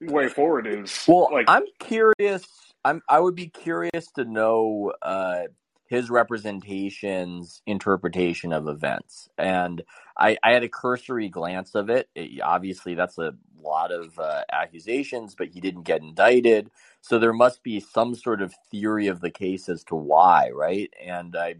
way 0.00 0.28
forward 0.28 0.66
is. 0.66 1.04
Well, 1.08 1.28
like 1.32 1.46
I'm 1.48 1.64
curious. 1.78 2.44
I'm. 2.84 3.00
I 3.08 3.18
would 3.18 3.34
be 3.34 3.46
curious 3.46 4.08
to 4.16 4.26
know 4.26 4.92
uh, 5.00 5.44
his 5.86 6.10
representation's 6.10 7.62
interpretation 7.66 8.52
of 8.52 8.68
events, 8.68 9.28
and 9.38 9.82
I, 10.18 10.36
I 10.42 10.52
had 10.52 10.64
a 10.64 10.68
cursory 10.68 11.30
glance 11.30 11.74
of 11.74 11.88
it. 11.88 12.08
It- 12.14 12.42
Obviously, 12.42 12.94
that's 12.94 13.16
a 13.16 13.32
lot 13.64 13.92
of 13.92 14.18
uh, 14.18 14.42
accusations, 14.52 15.34
but 15.34 15.48
he 15.48 15.60
didn't 15.60 15.82
get 15.82 16.02
indicted. 16.02 16.70
So 17.00 17.18
there 17.18 17.32
must 17.32 17.62
be 17.62 17.80
some 17.80 18.14
sort 18.14 18.42
of 18.42 18.54
theory 18.70 19.08
of 19.08 19.20
the 19.20 19.30
case 19.30 19.68
as 19.68 19.84
to 19.84 19.94
why, 19.94 20.50
right? 20.54 20.92
And 21.04 21.36
I, 21.36 21.56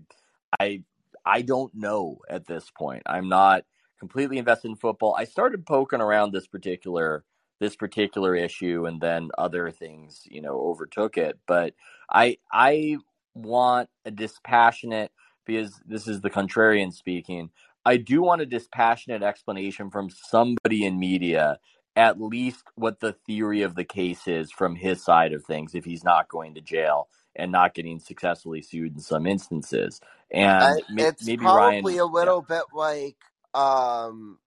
I, 0.60 0.82
I 1.24 1.42
don't 1.42 1.74
know 1.74 2.18
at 2.28 2.46
this 2.46 2.70
point. 2.70 3.02
I'm 3.06 3.28
not 3.28 3.64
completely 3.98 4.38
invested 4.38 4.68
in 4.68 4.76
football. 4.76 5.14
I 5.18 5.24
started 5.24 5.66
poking 5.66 6.00
around 6.00 6.32
this 6.32 6.46
particular 6.46 7.24
this 7.60 7.76
particular 7.76 8.34
issue, 8.34 8.86
and 8.86 9.00
then 9.00 9.30
other 9.38 9.70
things, 9.70 10.22
you 10.26 10.40
know, 10.40 10.60
overtook 10.60 11.16
it. 11.16 11.38
But 11.46 11.74
I, 12.10 12.38
I 12.52 12.98
want 13.34 13.88
a 14.04 14.10
dispassionate 14.10 15.12
because 15.46 15.80
this 15.86 16.08
is 16.08 16.20
the 16.20 16.30
contrarian 16.30 16.92
speaking. 16.92 17.50
I 17.86 17.96
do 17.96 18.22
want 18.22 18.40
a 18.40 18.46
dispassionate 18.46 19.22
explanation 19.22 19.90
from 19.90 20.10
somebody 20.10 20.84
in 20.84 20.98
media, 20.98 21.58
at 21.96 22.20
least 22.20 22.64
what 22.74 23.00
the 23.00 23.12
theory 23.26 23.62
of 23.62 23.74
the 23.74 23.84
case 23.84 24.26
is 24.26 24.50
from 24.50 24.76
his 24.76 25.02
side 25.04 25.32
of 25.32 25.44
things, 25.44 25.74
if 25.74 25.84
he's 25.84 26.04
not 26.04 26.28
going 26.28 26.54
to 26.54 26.60
jail 26.60 27.08
and 27.36 27.52
not 27.52 27.74
getting 27.74 27.98
successfully 28.00 28.62
sued 28.62 28.94
in 28.94 29.00
some 29.00 29.26
instances. 29.26 30.00
And 30.30 30.50
I, 30.62 30.82
may, 30.88 31.08
it's 31.08 31.20
maybe 31.20 31.46
probably 31.46 31.98
Ryan, 31.98 31.98
a 31.98 32.06
little 32.06 32.42
bit 32.42 32.64
like 32.72 33.16
um 33.54 34.38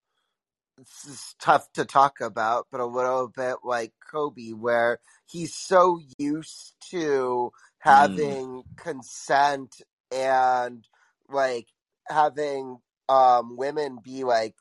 this 0.78 1.06
is 1.14 1.36
tough 1.40 1.72
to 1.74 1.86
talk 1.86 2.22
about, 2.22 2.68
but 2.72 2.82
a 2.82 2.86
little 2.86 3.30
bit 3.30 3.58
like 3.64 3.94
Kobe, 4.12 4.52
where 4.52 5.00
he's 5.26 5.56
so 5.56 6.00
used 6.20 6.76
to 6.92 7.52
yeah. 7.88 8.08
Mm, 8.08 8.38
having 8.38 8.64
consent 8.78 9.82
and 10.12 10.88
like 11.30 11.68
having 12.10 12.78
um 13.10 13.58
women 13.58 14.00
be 14.04 14.24
like 14.24 14.56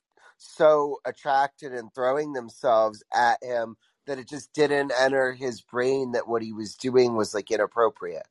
so 0.47 0.99
attracted 1.05 1.72
and 1.72 1.92
throwing 1.94 2.32
themselves 2.32 3.03
at 3.14 3.42
him 3.42 3.76
that 4.07 4.18
it 4.18 4.28
just 4.28 4.53
didn't 4.53 4.92
enter 4.99 5.32
his 5.32 5.61
brain 5.61 6.12
that 6.12 6.28
what 6.28 6.42
he 6.42 6.53
was 6.53 6.74
doing 6.74 7.16
was 7.16 7.34
like 7.34 7.51
inappropriate. 7.51 8.26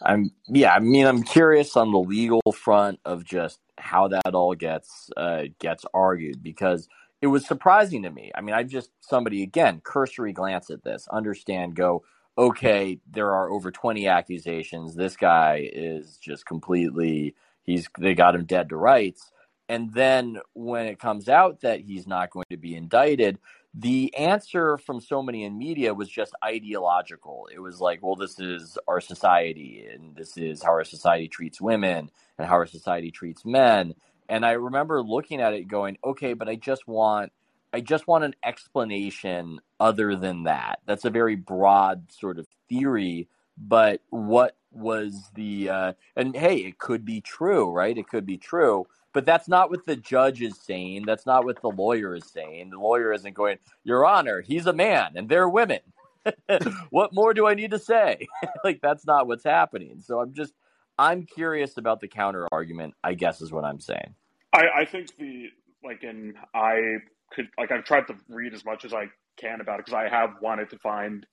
I'm 0.00 0.30
yeah, 0.48 0.72
I 0.72 0.80
mean 0.80 1.06
I'm 1.06 1.22
curious 1.22 1.76
on 1.76 1.92
the 1.92 1.98
legal 1.98 2.40
front 2.54 3.00
of 3.04 3.24
just 3.24 3.60
how 3.78 4.08
that 4.08 4.34
all 4.34 4.54
gets 4.54 5.10
uh, 5.16 5.44
gets 5.58 5.84
argued 5.94 6.42
because 6.42 6.88
it 7.20 7.28
was 7.28 7.46
surprising 7.46 8.02
to 8.02 8.10
me. 8.10 8.32
I 8.34 8.40
mean, 8.40 8.54
I 8.54 8.64
just 8.64 8.90
somebody 9.00 9.42
again 9.42 9.80
cursory 9.82 10.32
glance 10.32 10.70
at 10.70 10.82
this, 10.82 11.06
understand, 11.08 11.76
go, 11.76 12.02
okay, 12.36 12.98
there 13.10 13.32
are 13.32 13.50
over 13.50 13.70
20 13.70 14.08
accusations. 14.08 14.94
This 14.94 15.16
guy 15.16 15.68
is 15.72 16.18
just 16.18 16.46
completely 16.46 17.34
he's 17.62 17.88
they 17.98 18.14
got 18.14 18.34
him 18.34 18.44
dead 18.44 18.68
to 18.70 18.76
rights. 18.76 19.30
And 19.72 19.90
then 19.94 20.38
when 20.52 20.84
it 20.84 20.98
comes 20.98 21.30
out 21.30 21.62
that 21.62 21.80
he's 21.80 22.06
not 22.06 22.28
going 22.28 22.44
to 22.50 22.58
be 22.58 22.76
indicted, 22.76 23.38
the 23.72 24.14
answer 24.14 24.76
from 24.76 25.00
so 25.00 25.22
many 25.22 25.44
in 25.44 25.56
media 25.56 25.94
was 25.94 26.10
just 26.10 26.34
ideological. 26.44 27.48
It 27.50 27.58
was 27.58 27.80
like, 27.80 28.02
well, 28.02 28.14
this 28.14 28.38
is 28.38 28.76
our 28.86 29.00
society, 29.00 29.88
and 29.90 30.14
this 30.14 30.36
is 30.36 30.62
how 30.62 30.72
our 30.72 30.84
society 30.84 31.26
treats 31.26 31.58
women, 31.58 32.10
and 32.36 32.46
how 32.46 32.56
our 32.56 32.66
society 32.66 33.10
treats 33.10 33.46
men. 33.46 33.94
And 34.28 34.44
I 34.44 34.52
remember 34.52 35.02
looking 35.02 35.40
at 35.40 35.54
it 35.54 35.68
going, 35.68 35.96
okay, 36.04 36.34
but 36.34 36.50
I 36.50 36.56
just 36.56 36.86
want 36.86 37.32
I 37.72 37.80
just 37.80 38.06
want 38.06 38.24
an 38.24 38.34
explanation 38.44 39.58
other 39.80 40.16
than 40.16 40.42
that. 40.42 40.80
That's 40.84 41.06
a 41.06 41.10
very 41.10 41.36
broad 41.36 42.12
sort 42.12 42.38
of 42.38 42.46
theory, 42.68 43.26
but 43.56 44.02
what 44.10 44.54
was 44.70 45.30
the 45.34 45.70
uh, 45.70 45.92
and 46.14 46.36
hey, 46.36 46.56
it 46.56 46.78
could 46.78 47.06
be 47.06 47.22
true, 47.22 47.70
right? 47.70 47.96
It 47.96 48.08
could 48.08 48.26
be 48.26 48.36
true, 48.36 48.86
but 49.12 49.26
that's 49.26 49.48
not 49.48 49.70
what 49.70 49.84
the 49.86 49.96
judge 49.96 50.40
is 50.42 50.58
saying. 50.60 51.04
That's 51.06 51.26
not 51.26 51.44
what 51.44 51.60
the 51.60 51.68
lawyer 51.68 52.14
is 52.14 52.26
saying. 52.26 52.70
The 52.70 52.78
lawyer 52.78 53.12
isn't 53.12 53.34
going, 53.34 53.58
Your 53.84 54.06
Honor, 54.06 54.40
he's 54.40 54.66
a 54.66 54.72
man 54.72 55.12
and 55.16 55.28
they're 55.28 55.48
women. 55.48 55.80
what 56.90 57.12
more 57.12 57.34
do 57.34 57.46
I 57.46 57.54
need 57.54 57.72
to 57.72 57.78
say? 57.78 58.26
like 58.64 58.80
that's 58.80 59.06
not 59.06 59.26
what's 59.26 59.44
happening. 59.44 60.00
So 60.00 60.20
I'm 60.20 60.32
just 60.32 60.54
I'm 60.98 61.24
curious 61.24 61.76
about 61.76 62.00
the 62.00 62.08
counter 62.08 62.46
argument, 62.52 62.94
I 63.02 63.14
guess 63.14 63.40
is 63.40 63.52
what 63.52 63.64
I'm 63.64 63.80
saying. 63.80 64.14
I, 64.52 64.64
I 64.80 64.84
think 64.84 65.16
the 65.16 65.48
like 65.84 66.04
in 66.04 66.34
I 66.54 66.98
could 67.32 67.48
like 67.58 67.72
I've 67.72 67.84
tried 67.84 68.06
to 68.08 68.14
read 68.28 68.54
as 68.54 68.64
much 68.64 68.84
as 68.84 68.92
I 68.92 69.06
can 69.36 69.60
about 69.60 69.80
it 69.80 69.86
because 69.86 69.98
I 69.98 70.08
have 70.08 70.30
wanted 70.40 70.70
to 70.70 70.78
find 70.78 71.26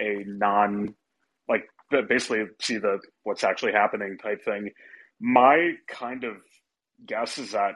a 0.00 0.24
non 0.26 0.94
like 1.48 1.64
basically 2.08 2.44
see 2.60 2.78
the 2.78 2.98
what's 3.22 3.44
actually 3.44 3.72
happening 3.72 4.18
type 4.18 4.44
thing. 4.44 4.70
My 5.20 5.74
kind 5.88 6.24
of 6.24 6.36
guess 7.06 7.38
is 7.38 7.52
that 7.52 7.74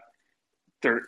there 0.83 0.99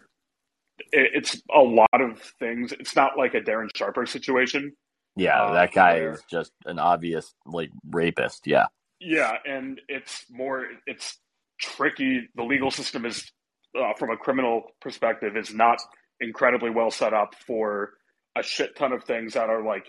it, 0.92 1.10
it's 1.14 1.42
a 1.54 1.60
lot 1.60 2.00
of 2.00 2.20
things. 2.38 2.72
It's 2.72 2.94
not 2.96 3.18
like 3.18 3.34
a 3.34 3.40
Darren 3.40 3.68
Sharper 3.74 4.06
situation. 4.06 4.72
Yeah, 5.16 5.44
um, 5.46 5.54
that 5.54 5.72
guy 5.72 5.94
where- 5.94 6.12
is 6.12 6.22
just 6.30 6.52
an 6.66 6.78
obvious 6.78 7.34
like 7.46 7.70
rapist. 7.90 8.46
Yeah. 8.46 8.66
Yeah, 9.00 9.36
and 9.44 9.80
it's 9.88 10.24
more 10.30 10.66
it's 10.86 11.18
tricky. 11.60 12.28
The 12.34 12.42
legal 12.42 12.70
system 12.70 13.04
is 13.06 13.30
uh, 13.78 13.92
from 13.98 14.10
a 14.10 14.16
criminal 14.16 14.62
perspective 14.80 15.36
is 15.36 15.54
not 15.54 15.78
incredibly 16.20 16.70
well 16.70 16.90
set 16.90 17.14
up 17.14 17.34
for 17.46 17.92
a 18.36 18.42
shit 18.42 18.76
ton 18.76 18.92
of 18.92 19.04
things 19.04 19.34
that 19.34 19.50
are 19.50 19.62
like 19.62 19.86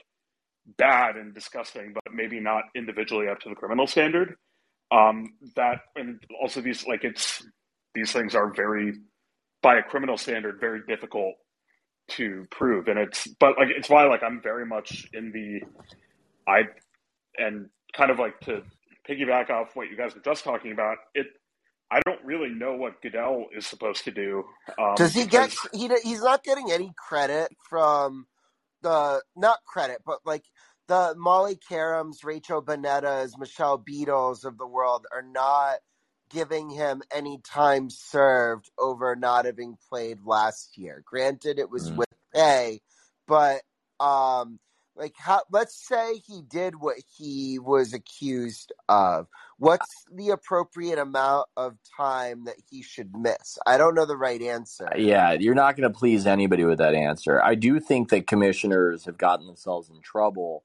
bad 0.77 1.15
and 1.15 1.33
disgusting, 1.33 1.93
but 1.93 2.13
maybe 2.13 2.39
not 2.39 2.65
individually 2.75 3.27
up 3.27 3.39
to 3.39 3.49
the 3.49 3.55
criminal 3.55 3.87
standard. 3.87 4.35
Um, 4.91 5.33
that 5.55 5.79
and 5.95 6.21
also 6.41 6.61
these 6.61 6.85
like 6.85 7.03
it's 7.03 7.43
these 7.95 8.11
things 8.11 8.35
are 8.35 8.53
very 8.53 8.93
by 9.63 9.77
a 9.77 9.83
criminal 9.83 10.17
standard 10.17 10.59
very 10.59 10.81
difficult 10.87 11.35
to 12.09 12.47
prove, 12.51 12.87
and 12.89 12.99
it's 12.99 13.27
but 13.39 13.57
like 13.57 13.69
it's 13.75 13.89
why 13.89 14.05
like 14.05 14.23
I'm 14.23 14.41
very 14.41 14.65
much 14.65 15.07
in 15.13 15.31
the 15.31 15.61
I 16.51 16.63
and 17.37 17.69
kind 17.95 18.11
of 18.11 18.19
like 18.19 18.39
to 18.41 18.63
piggyback 19.09 19.49
off 19.49 19.75
what 19.75 19.89
you 19.89 19.97
guys 19.97 20.15
were 20.15 20.21
just 20.21 20.43
talking 20.43 20.71
about. 20.73 20.97
It 21.15 21.27
I 21.91 22.01
don't 22.05 22.23
really 22.25 22.49
know 22.49 22.75
what 22.75 23.01
Goodell 23.01 23.47
is 23.55 23.67
supposed 23.67 24.05
to 24.05 24.11
do. 24.11 24.43
Um, 24.79 24.97
Does 24.97 25.13
he 25.13 25.25
get? 25.25 25.53
He 25.73 25.89
he's 26.03 26.21
not 26.21 26.43
getting 26.43 26.71
any 26.71 26.93
credit 26.97 27.51
from 27.69 28.27
the 28.83 29.23
not 29.37 29.59
credit, 29.67 29.99
but 30.05 30.19
like 30.25 30.45
the 30.87 31.15
Molly 31.17 31.57
Qerims, 31.69 32.23
Rachel 32.25 32.63
Bonnettas, 32.63 33.37
Michelle 33.37 33.79
Beadles 33.79 34.45
of 34.45 34.57
the 34.57 34.67
world 34.67 35.07
are 35.13 35.23
not 35.23 35.79
giving 36.29 36.69
him 36.69 37.01
any 37.13 37.39
time 37.43 37.89
served 37.89 38.69
over 38.77 39.15
not 39.15 39.45
having 39.45 39.77
played 39.89 40.19
last 40.25 40.77
year. 40.77 41.03
Granted, 41.05 41.59
it 41.59 41.69
was 41.69 41.89
Mm. 41.91 41.97
with 41.97 42.07
pay, 42.33 42.81
but 43.27 43.61
um, 43.99 44.59
like 44.95 45.15
how? 45.17 45.41
Let's 45.51 45.75
say 45.87 46.15
he 46.17 46.41
did 46.41 46.75
what 46.75 46.97
he 47.17 47.57
was 47.59 47.93
accused 47.93 48.73
of. 48.89 49.27
What's 49.57 50.05
the 50.13 50.29
appropriate 50.29 50.99
amount 50.99 51.47
of 51.57 51.77
time 51.97 52.45
that 52.45 52.55
he 52.69 52.81
should 52.81 53.15
miss? 53.15 53.57
I 53.65 53.77
don't 53.77 53.95
know 53.95 54.05
the 54.05 54.17
right 54.17 54.41
answer. 54.41 54.89
Yeah, 54.95 55.33
you're 55.33 55.55
not 55.55 55.75
going 55.77 55.91
to 55.91 55.97
please 55.97 56.25
anybody 56.27 56.63
with 56.65 56.79
that 56.79 56.95
answer. 56.95 57.41
I 57.41 57.55
do 57.55 57.79
think 57.79 58.09
that 58.09 58.27
commissioners 58.27 59.05
have 59.05 59.17
gotten 59.17 59.47
themselves 59.47 59.89
in 59.89 60.01
trouble 60.01 60.63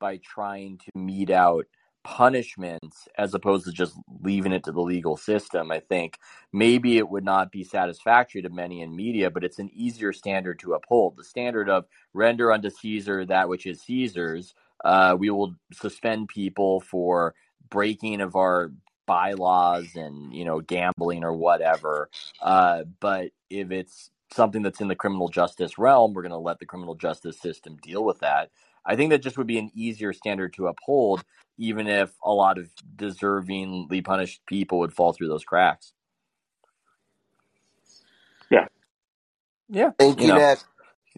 by 0.00 0.18
trying 0.18 0.78
to 0.78 0.90
mete 0.94 1.30
out 1.30 1.66
punishments 2.04 3.08
as 3.18 3.34
opposed 3.34 3.64
to 3.66 3.72
just 3.72 3.94
leaving 4.22 4.52
it 4.52 4.64
to 4.64 4.72
the 4.72 4.80
legal 4.80 5.16
system. 5.16 5.70
I 5.70 5.80
think 5.80 6.18
maybe 6.52 6.98
it 6.98 7.08
would 7.08 7.24
not 7.24 7.52
be 7.52 7.64
satisfactory 7.64 8.42
to 8.42 8.50
many 8.50 8.82
in 8.82 8.94
media, 8.94 9.30
but 9.30 9.44
it's 9.44 9.58
an 9.58 9.70
easier 9.72 10.12
standard 10.12 10.58
to 10.60 10.74
uphold. 10.74 11.16
The 11.16 11.24
standard 11.24 11.68
of 11.68 11.86
render 12.14 12.52
unto 12.52 12.70
Caesar 12.70 13.24
that 13.26 13.48
which 13.48 13.66
is 13.66 13.82
Caesar's. 13.82 14.54
Uh, 14.84 15.16
we 15.18 15.30
will 15.30 15.54
suspend 15.72 16.28
people 16.28 16.80
for 16.80 17.34
breaking 17.70 18.20
of 18.20 18.36
our 18.36 18.72
bylaws 19.06 19.94
and 19.96 20.32
you 20.34 20.44
know 20.44 20.60
gambling 20.60 21.24
or 21.24 21.32
whatever. 21.32 22.08
Uh, 22.40 22.84
but 23.00 23.30
if 23.50 23.70
it's 23.70 24.10
something 24.32 24.62
that's 24.62 24.80
in 24.80 24.88
the 24.88 24.96
criminal 24.96 25.28
justice 25.28 25.78
realm, 25.78 26.12
we're 26.14 26.22
going 26.22 26.30
to 26.32 26.38
let 26.38 26.58
the 26.58 26.66
criminal 26.66 26.94
justice 26.94 27.38
system 27.40 27.76
deal 27.82 28.04
with 28.04 28.20
that. 28.20 28.50
I 28.84 28.96
think 28.96 29.10
that 29.10 29.22
just 29.22 29.38
would 29.38 29.46
be 29.46 29.58
an 29.58 29.70
easier 29.74 30.12
standard 30.12 30.54
to 30.54 30.66
uphold, 30.66 31.24
even 31.58 31.86
if 31.86 32.10
a 32.24 32.32
lot 32.32 32.58
of 32.58 32.68
deservingly 32.96 34.04
punished 34.04 34.40
people 34.46 34.78
would 34.80 34.92
fall 34.92 35.12
through 35.12 35.28
those 35.28 35.44
cracks. 35.44 35.92
Yeah. 38.50 38.66
Yeah. 39.68 39.90
Thank 39.98 40.20
you, 40.20 40.28
know. 40.28 40.38
Nick. 40.38 40.58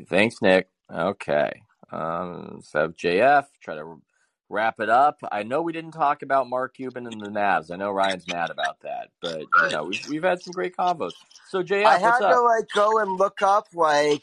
Thanks, 0.09 0.43
Nick. 0.43 0.69
Okay. 0.93 1.63
Um, 1.91 2.61
so 2.63 2.89
JF, 2.89 3.47
try 3.63 3.77
to 3.77 4.01
wrap 4.49 4.81
it 4.81 4.91
up. 4.91 5.19
I 5.31 5.43
know 5.43 5.63
we 5.63 5.73
didn't 5.73 5.93
talk 5.93 6.23
about 6.23 6.49
Mark 6.49 6.75
Cuban 6.75 7.07
and 7.07 7.21
the 7.21 7.31
Mavs. 7.31 7.71
I 7.71 7.77
know 7.77 7.91
Ryan's 7.91 8.27
mad 8.29 8.51
about 8.51 8.81
that, 8.83 9.09
but 9.21 9.41
you 9.41 9.71
know 9.71 9.85
we've 9.85 10.07
we've 10.09 10.23
had 10.23 10.43
some 10.43 10.53
great 10.53 10.77
combos. 10.77 11.13
So 11.49 11.63
JF, 11.63 11.85
I 11.85 11.99
had 11.99 12.03
what's 12.03 12.19
to 12.21 12.27
up? 12.27 12.45
like 12.45 12.65
go 12.75 12.99
and 12.99 13.19
look 13.19 13.43
up 13.43 13.69
like 13.75 14.23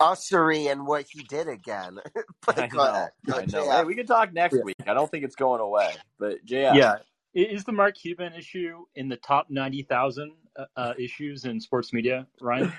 Ussery 0.00 0.70
and 0.70 0.86
what 0.86 1.06
he 1.10 1.22
did 1.24 1.48
again. 1.48 1.98
but 2.46 2.58
I 2.58 2.66
go 2.66 2.78
know. 2.78 2.84
ahead. 2.90 3.10
Go, 3.26 3.34
I 3.38 3.40
know. 3.46 3.64
JF. 3.66 3.76
Hey, 3.78 3.84
we 3.84 3.94
can 3.94 4.06
talk 4.06 4.32
next 4.32 4.54
Yeah. 4.56 4.62
week. 4.62 4.76
I 4.86 4.94
don't 4.94 5.10
think 5.10 5.24
it's 5.24 5.36
going 5.36 5.60
away, 5.60 5.94
but 6.18 6.44
JF. 6.46 6.74
Yeah. 6.76 6.92
I- 6.92 7.00
Is 7.34 7.64
the 7.64 7.72
Mark 7.72 7.96
Cuban 7.96 8.32
issue 8.34 8.84
in 8.94 9.08
the 9.08 9.16
top 9.16 9.46
90,000 9.50 10.32
uh, 10.56 10.64
uh, 10.76 10.94
issues 10.98 11.44
in 11.44 11.60
sports 11.60 11.92
media, 11.92 12.26
Ryan? 12.40 12.72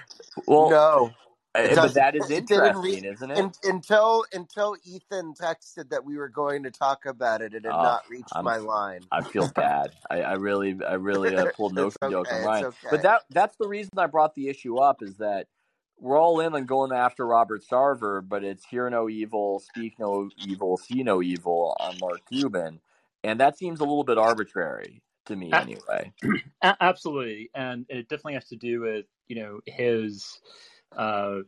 Well, 0.48 0.70
no. 0.70 1.12
It 1.56 1.70
but 1.70 1.76
doesn't. 1.76 1.94
that 1.96 2.16
is 2.16 2.30
It 2.30 2.46
didn't 2.46 2.68
interesting, 2.68 3.04
re- 3.04 3.10
isn't 3.10 3.32
it? 3.32 3.38
in, 3.40 3.52
until 3.64 4.24
until 4.34 4.76
Ethan 4.84 5.34
texted 5.34 5.90
that 5.90 6.06
we 6.06 6.16
were 6.16 6.30
going 6.30 6.62
to 6.64 6.70
talk 6.72 7.06
about 7.08 7.42
it. 7.42 7.56
It 7.56 7.66
had 7.66 7.74
Oh, 7.74 7.82
not 7.82 8.04
reached 8.08 8.30
I'm 8.36 8.46
my 8.46 8.58
line. 8.58 9.02
I 9.12 9.24
feel 9.24 9.50
bad. 9.56 9.92
I, 10.12 10.22
I 10.22 10.34
really, 10.34 10.78
I 10.88 10.94
really 10.94 11.36
uh, 11.36 11.48
pulled 11.56 11.74
no 11.74 11.88
it's 11.88 11.98
joke 12.04 12.28
okay. 12.28 12.36
on 12.36 12.38
It's 12.38 12.46
Ryan. 12.46 12.66
okay. 12.66 12.88
But 12.92 13.02
that 13.02 13.22
that's 13.32 13.56
the 13.58 13.68
reason 13.68 13.90
I 13.98 14.06
brought 14.06 14.36
the 14.36 14.48
issue 14.48 14.78
up 14.78 15.02
is 15.02 15.18
that 15.18 15.48
we're 16.00 16.20
all 16.20 16.40
in 16.40 16.54
on 16.56 16.66
going 16.66 16.92
after 16.92 17.26
Robert 17.26 17.64
Sarver, 17.70 18.28
but 18.28 18.44
it's 18.44 18.66
hear 18.66 18.90
no 18.90 19.10
evil, 19.10 19.60
speak 19.60 20.00
no 20.00 20.30
evil, 20.38 20.78
see 20.78 21.04
no 21.04 21.22
evil 21.22 21.76
on 21.80 21.98
Mark 22.00 22.22
Cuban, 22.30 22.80
and 23.24 23.40
that 23.40 23.58
seems 23.58 23.80
a 23.80 23.84
little 23.84 24.04
bit 24.04 24.18
arbitrary 24.18 25.02
to 25.26 25.36
me, 25.36 25.56
anyway. 25.58 26.14
Absolutely, 26.82 27.50
and 27.56 27.86
it 27.90 28.10
definitely 28.10 28.36
has 28.36 28.50
to 28.50 28.56
do 28.56 28.82
with 28.82 29.06
you 29.28 29.38
know 29.38 29.60
his 29.66 30.40
uh, 30.96 31.40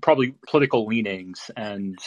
probably 0.00 0.34
political 0.48 0.86
leanings 0.86 1.50
and 1.56 1.98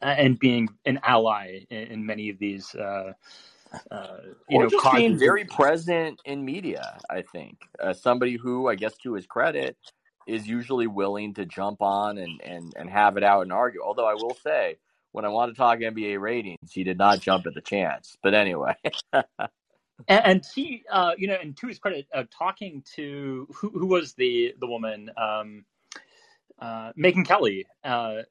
and 0.00 0.38
being 0.38 0.68
an 0.86 0.98
ally 1.02 1.60
in, 1.70 1.78
in 1.88 2.06
many 2.06 2.30
of 2.30 2.38
these 2.38 2.74
uh, 2.74 3.12
uh, 3.90 4.18
you 4.48 4.58
or 4.58 4.64
know 4.64 4.68
just 4.68 4.90
being 4.92 5.18
very 5.18 5.44
present 5.44 6.20
in 6.24 6.44
media. 6.44 6.98
I 7.10 7.22
think 7.22 7.58
uh, 7.80 7.92
somebody 7.92 8.36
who, 8.36 8.68
I 8.68 8.74
guess, 8.76 8.96
to 8.98 9.14
his 9.14 9.26
credit, 9.26 9.76
is 10.26 10.46
usually 10.46 10.86
willing 10.86 11.34
to 11.34 11.46
jump 11.46 11.82
on 11.82 12.18
and 12.18 12.40
and 12.42 12.72
and 12.76 12.90
have 12.90 13.16
it 13.16 13.24
out 13.24 13.42
and 13.42 13.52
argue. 13.52 13.80
Although 13.82 14.06
I 14.06 14.14
will 14.14 14.36
say, 14.42 14.76
when 15.12 15.24
I 15.24 15.28
want 15.28 15.52
to 15.52 15.56
talk 15.56 15.78
NBA 15.78 16.20
ratings, 16.20 16.72
he 16.72 16.84
did 16.84 16.98
not 16.98 17.20
jump 17.20 17.46
at 17.46 17.54
the 17.54 17.60
chance. 17.60 18.16
But 18.22 18.34
anyway, 18.34 18.74
And, 20.08 20.24
and 20.24 20.46
he, 20.54 20.82
uh, 20.90 21.12
you 21.16 21.28
know, 21.28 21.36
and 21.40 21.56
to 21.58 21.68
his 21.68 21.78
credit, 21.78 22.06
uh, 22.12 22.24
talking 22.36 22.82
to 22.96 23.46
who, 23.54 23.70
who 23.70 23.86
was 23.86 24.14
the 24.14 24.54
the 24.58 24.66
woman, 24.66 25.10
um, 25.16 25.64
uh, 26.58 26.92
Megyn 26.98 27.26
Kelly. 27.26 27.66
Uh, 27.82 28.22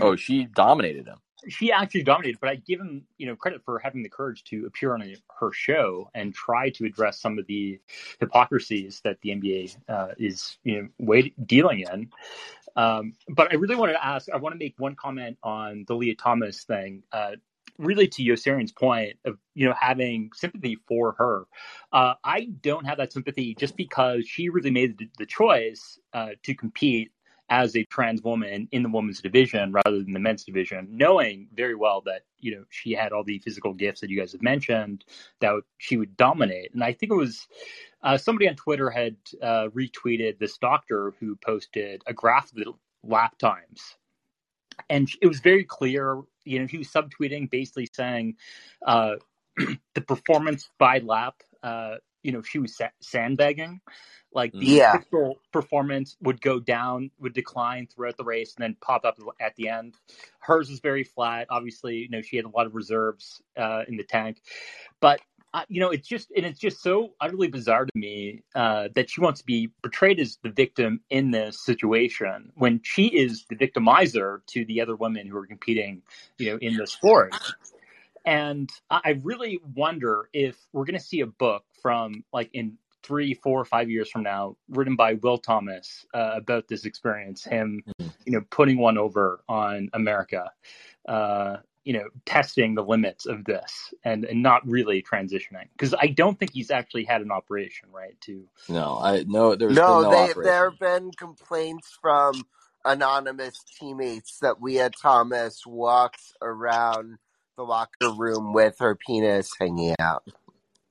oh, 0.00 0.16
she 0.16 0.44
dominated 0.44 1.06
him. 1.06 1.18
She 1.48 1.70
actually 1.70 2.02
dominated, 2.02 2.38
but 2.40 2.50
I 2.50 2.56
give 2.56 2.80
him, 2.80 3.04
you 3.16 3.26
know, 3.26 3.36
credit 3.36 3.62
for 3.64 3.78
having 3.78 4.02
the 4.02 4.08
courage 4.08 4.42
to 4.44 4.66
appear 4.66 4.94
on 4.94 5.02
a, 5.02 5.14
her 5.38 5.52
show 5.52 6.10
and 6.14 6.34
try 6.34 6.70
to 6.70 6.84
address 6.84 7.20
some 7.20 7.38
of 7.38 7.46
the 7.46 7.78
hypocrisies 8.18 9.00
that 9.04 9.20
the 9.20 9.30
NBA 9.30 9.76
uh, 9.88 10.14
is, 10.18 10.58
you 10.64 10.82
know, 10.82 10.88
way, 10.98 11.32
dealing 11.46 11.80
in. 11.80 12.10
Um, 12.76 13.14
but 13.28 13.52
I 13.52 13.56
really 13.56 13.76
wanted 13.76 13.94
to 13.94 14.04
ask. 14.04 14.28
I 14.30 14.36
want 14.36 14.54
to 14.54 14.58
make 14.58 14.74
one 14.78 14.94
comment 14.94 15.38
on 15.42 15.84
the 15.88 15.94
Lia 15.94 16.14
Thomas 16.14 16.62
thing. 16.62 17.02
Uh, 17.12 17.32
really, 17.78 18.08
to 18.08 18.22
Yosarian's 18.22 18.72
point 18.72 19.16
of 19.24 19.38
you 19.54 19.66
know 19.66 19.74
having 19.78 20.30
sympathy 20.34 20.76
for 20.86 21.12
her, 21.18 21.46
uh, 21.92 22.14
I 22.22 22.48
don't 22.62 22.86
have 22.86 22.98
that 22.98 23.12
sympathy 23.12 23.54
just 23.54 23.76
because 23.76 24.26
she 24.26 24.48
really 24.48 24.70
made 24.70 24.98
the, 24.98 25.08
the 25.18 25.26
choice 25.26 25.98
uh, 26.12 26.30
to 26.44 26.54
compete 26.54 27.10
as 27.50 27.74
a 27.76 27.84
trans 27.84 28.22
woman 28.22 28.68
in 28.72 28.82
the 28.82 28.88
women's 28.88 29.20
division 29.20 29.72
rather 29.72 30.02
than 30.02 30.12
the 30.12 30.18
men's 30.18 30.44
division, 30.44 30.86
knowing 30.90 31.48
very 31.54 31.74
well 31.74 32.02
that 32.02 32.22
you 32.38 32.54
know 32.54 32.64
she 32.68 32.92
had 32.92 33.12
all 33.12 33.24
the 33.24 33.38
physical 33.38 33.72
gifts 33.72 34.00
that 34.00 34.10
you 34.10 34.18
guys 34.18 34.32
have 34.32 34.42
mentioned 34.42 35.04
that 35.40 35.54
she 35.78 35.96
would 35.96 36.16
dominate. 36.16 36.72
And 36.74 36.84
I 36.84 36.92
think 36.92 37.12
it 37.12 37.16
was 37.16 37.46
uh, 38.02 38.18
somebody 38.18 38.48
on 38.48 38.56
Twitter 38.56 38.90
had 38.90 39.16
uh, 39.42 39.68
retweeted 39.68 40.38
this 40.38 40.58
doctor 40.58 41.14
who 41.18 41.36
posted 41.36 42.02
a 42.06 42.12
graph 42.12 42.50
of 42.52 42.56
the 42.56 42.72
lap 43.02 43.38
times, 43.38 43.96
and 44.90 45.08
it 45.22 45.26
was 45.26 45.40
very 45.40 45.64
clear. 45.64 46.20
You 46.44 46.60
know, 46.60 46.66
he 46.66 46.78
was 46.78 46.88
subtweeting, 46.88 47.50
basically 47.50 47.88
saying 47.92 48.36
uh, 48.86 49.16
the 49.94 50.00
performance 50.00 50.70
by 50.78 50.98
lap. 50.98 51.42
Uh, 51.62 51.96
you 52.28 52.32
know, 52.32 52.42
she 52.42 52.58
was 52.58 52.76
sa- 52.76 52.90
sandbagging. 53.00 53.80
Like 54.34 54.52
the 54.58 54.66
Yeah. 54.66 54.98
performance 55.50 56.18
would 56.20 56.42
go 56.42 56.60
down, 56.60 57.10
would 57.18 57.32
decline 57.32 57.86
throughout 57.86 58.18
the 58.18 58.24
race, 58.24 58.54
and 58.54 58.62
then 58.62 58.76
pop 58.82 59.06
up 59.06 59.18
at 59.40 59.56
the 59.56 59.70
end. 59.70 59.94
Hers 60.40 60.68
was 60.68 60.80
very 60.80 61.02
flat. 61.02 61.46
Obviously, 61.48 61.96
you 61.96 62.10
know, 62.10 62.20
she 62.20 62.36
had 62.36 62.44
a 62.44 62.50
lot 62.50 62.66
of 62.66 62.74
reserves 62.74 63.42
uh, 63.56 63.84
in 63.88 63.96
the 63.96 64.04
tank, 64.04 64.42
but 65.00 65.20
uh, 65.54 65.64
you 65.70 65.80
know, 65.80 65.88
it's 65.88 66.06
just 66.06 66.30
and 66.36 66.44
it's 66.44 66.60
just 66.60 66.82
so 66.82 67.14
utterly 67.22 67.48
bizarre 67.48 67.86
to 67.86 67.92
me 67.94 68.42
uh, 68.54 68.88
that 68.94 69.08
she 69.08 69.22
wants 69.22 69.40
to 69.40 69.46
be 69.46 69.70
portrayed 69.82 70.20
as 70.20 70.38
the 70.42 70.50
victim 70.50 71.00
in 71.08 71.30
this 71.30 71.64
situation 71.64 72.52
when 72.56 72.80
she 72.84 73.06
is 73.06 73.46
the 73.48 73.56
victimizer 73.56 74.44
to 74.48 74.66
the 74.66 74.82
other 74.82 74.94
women 74.94 75.26
who 75.26 75.38
are 75.38 75.46
competing, 75.46 76.02
you 76.38 76.52
know, 76.52 76.58
in 76.60 76.76
the 76.76 76.86
sport. 76.86 77.38
And 78.24 78.70
I 78.90 79.00
I 79.04 79.10
really 79.22 79.60
wonder 79.74 80.28
if 80.32 80.56
we're 80.72 80.84
going 80.84 80.98
to 80.98 81.04
see 81.04 81.20
a 81.20 81.26
book 81.26 81.64
from 81.82 82.24
like 82.32 82.50
in 82.52 82.78
three, 83.02 83.34
four, 83.34 83.64
five 83.64 83.90
years 83.90 84.10
from 84.10 84.22
now, 84.22 84.56
written 84.68 84.96
by 84.96 85.14
Will 85.14 85.38
Thomas 85.38 86.04
uh, 86.14 86.32
about 86.34 86.68
this 86.68 86.84
experience, 86.84 87.44
him, 87.44 87.82
you 87.98 88.32
know, 88.32 88.42
putting 88.50 88.78
one 88.78 88.98
over 88.98 89.42
on 89.48 89.88
America, 89.94 90.50
uh, 91.08 91.56
you 91.84 91.94
know, 91.94 92.04
testing 92.26 92.74
the 92.74 92.84
limits 92.84 93.24
of 93.24 93.44
this 93.46 93.94
and, 94.04 94.26
and 94.26 94.42
not 94.42 94.66
really 94.68 95.02
transitioning. 95.02 95.68
Because 95.72 95.94
I 95.98 96.08
don't 96.08 96.38
think 96.38 96.52
he's 96.52 96.70
actually 96.70 97.04
had 97.04 97.22
an 97.22 97.30
operation, 97.30 97.88
right? 97.90 98.20
To 98.22 98.46
No, 98.68 98.98
I 99.02 99.24
no. 99.26 99.54
There's 99.54 99.74
no, 99.74 100.02
been 100.02 100.10
no 100.10 100.26
they, 100.26 100.32
there 100.42 100.70
have 100.70 100.78
been 100.78 101.10
complaints 101.12 101.96
from 102.00 102.42
anonymous 102.84 103.64
teammates 103.78 104.38
that 104.40 104.62
Lia 104.62 104.90
Thomas 104.90 105.66
walks 105.66 106.34
around 106.42 107.18
the 107.58 107.64
locker 107.64 108.12
room 108.12 108.54
with 108.54 108.76
her 108.80 108.96
penis 108.96 109.52
hanging 109.60 109.96
out. 110.00 110.24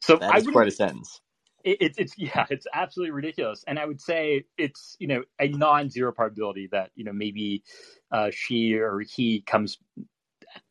so 0.01 0.21
That 0.21 0.35
I 0.35 0.37
is 0.37 0.47
quite 0.47 0.67
a 0.67 0.71
sentence. 0.71 1.21
it, 1.63 1.77
it's 1.81 1.99
it's 1.99 2.15
yeah, 2.17 2.45
it's 2.49 2.67
absolutely 2.73 3.11
ridiculous. 3.11 3.63
And 3.67 3.79
I 3.79 3.85
would 3.85 4.01
say 4.01 4.45
it's 4.57 4.97
you 4.99 5.07
know 5.07 5.23
a 5.39 5.49
non-zero 5.49 6.13
probability 6.13 6.69
that 6.73 6.91
you 6.95 7.05
know 7.05 7.13
maybe 7.13 7.63
uh, 8.11 8.31
she 8.33 8.75
or 8.75 9.01
he 9.01 9.41
comes 9.41 9.79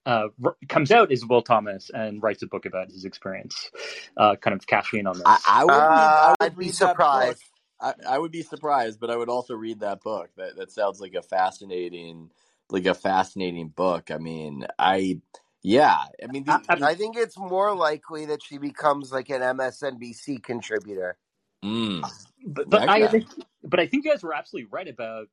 uh, 0.06 0.28
r- 0.44 0.56
comes 0.68 0.90
out 0.92 1.12
as 1.12 1.24
Will 1.24 1.42
Thomas 1.42 1.90
and 1.94 2.22
writes 2.22 2.42
a 2.42 2.46
book 2.46 2.66
about 2.66 2.90
his 2.90 3.04
experience, 3.04 3.70
uh, 4.16 4.36
kind 4.36 4.54
of 4.56 4.66
cashing 4.66 5.00
in 5.00 5.06
on 5.06 5.18
this. 5.18 5.26
I, 5.26 5.38
I 5.44 5.64
would 5.64 5.88
read. 5.88 6.14
I 6.22 6.30
Uh, 6.30 6.36
would 6.40 6.48
I'd 6.48 6.58
be 6.58 6.68
read 6.68 6.78
that 6.80 6.98
book. 7.10 7.38
surprised. 7.38 7.42
I, 7.80 7.94
I 8.08 8.18
would 8.18 8.32
be 8.32 8.42
surprised, 8.42 9.00
but 9.00 9.10
I 9.10 9.16
would 9.16 9.28
also 9.28 9.54
read 9.54 9.80
that 9.80 10.02
book. 10.02 10.30
That 10.36 10.56
that 10.56 10.72
sounds 10.72 11.00
like 11.00 11.14
a 11.14 11.22
fascinating, 11.22 12.30
like 12.70 12.86
a 12.86 12.94
fascinating 12.94 13.68
book. 13.68 14.10
I 14.10 14.18
mean, 14.18 14.66
I 14.78 15.20
yeah. 15.66 15.98
I 16.22 16.28
mean, 16.28 16.44
the, 16.46 16.60
I- 16.70 16.74
I- 16.74 16.90
I 16.90 16.94
think 16.96 17.16
it's 17.16 17.38
more 17.38 17.74
likely 17.76 18.26
that 18.26 18.42
she 18.42 18.58
becomes 18.58 19.12
like 19.12 19.30
an 19.30 19.42
MSNBC 19.42 20.42
contributor. 20.44 21.18
mm, 21.64 22.10
but 22.46 22.70
but 22.70 22.84
I 22.88 23.08
think 23.08 23.28
but 23.64 23.80
I 23.80 23.86
think 23.86 24.04
you 24.04 24.10
guys 24.12 24.22
were 24.22 24.34
absolutely 24.34 24.68
right 24.72 24.88
about 24.88 25.28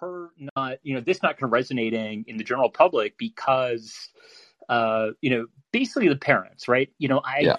her 0.00 0.30
not 0.56 0.78
you 0.84 0.94
know 0.94 1.00
this 1.02 1.22
not 1.22 1.36
kind 1.38 1.48
of 1.48 1.52
resonating 1.52 2.24
in 2.28 2.38
the 2.38 2.44
general 2.44 2.70
public 2.70 3.18
because 3.18 4.10
uh 4.68 5.08
you 5.22 5.30
know 5.30 5.46
basically 5.72 6.08
the 6.08 6.16
parents 6.16 6.68
right 6.68 6.90
you 6.98 7.08
know 7.08 7.20
I 7.24 7.40
Yeah. 7.40 7.56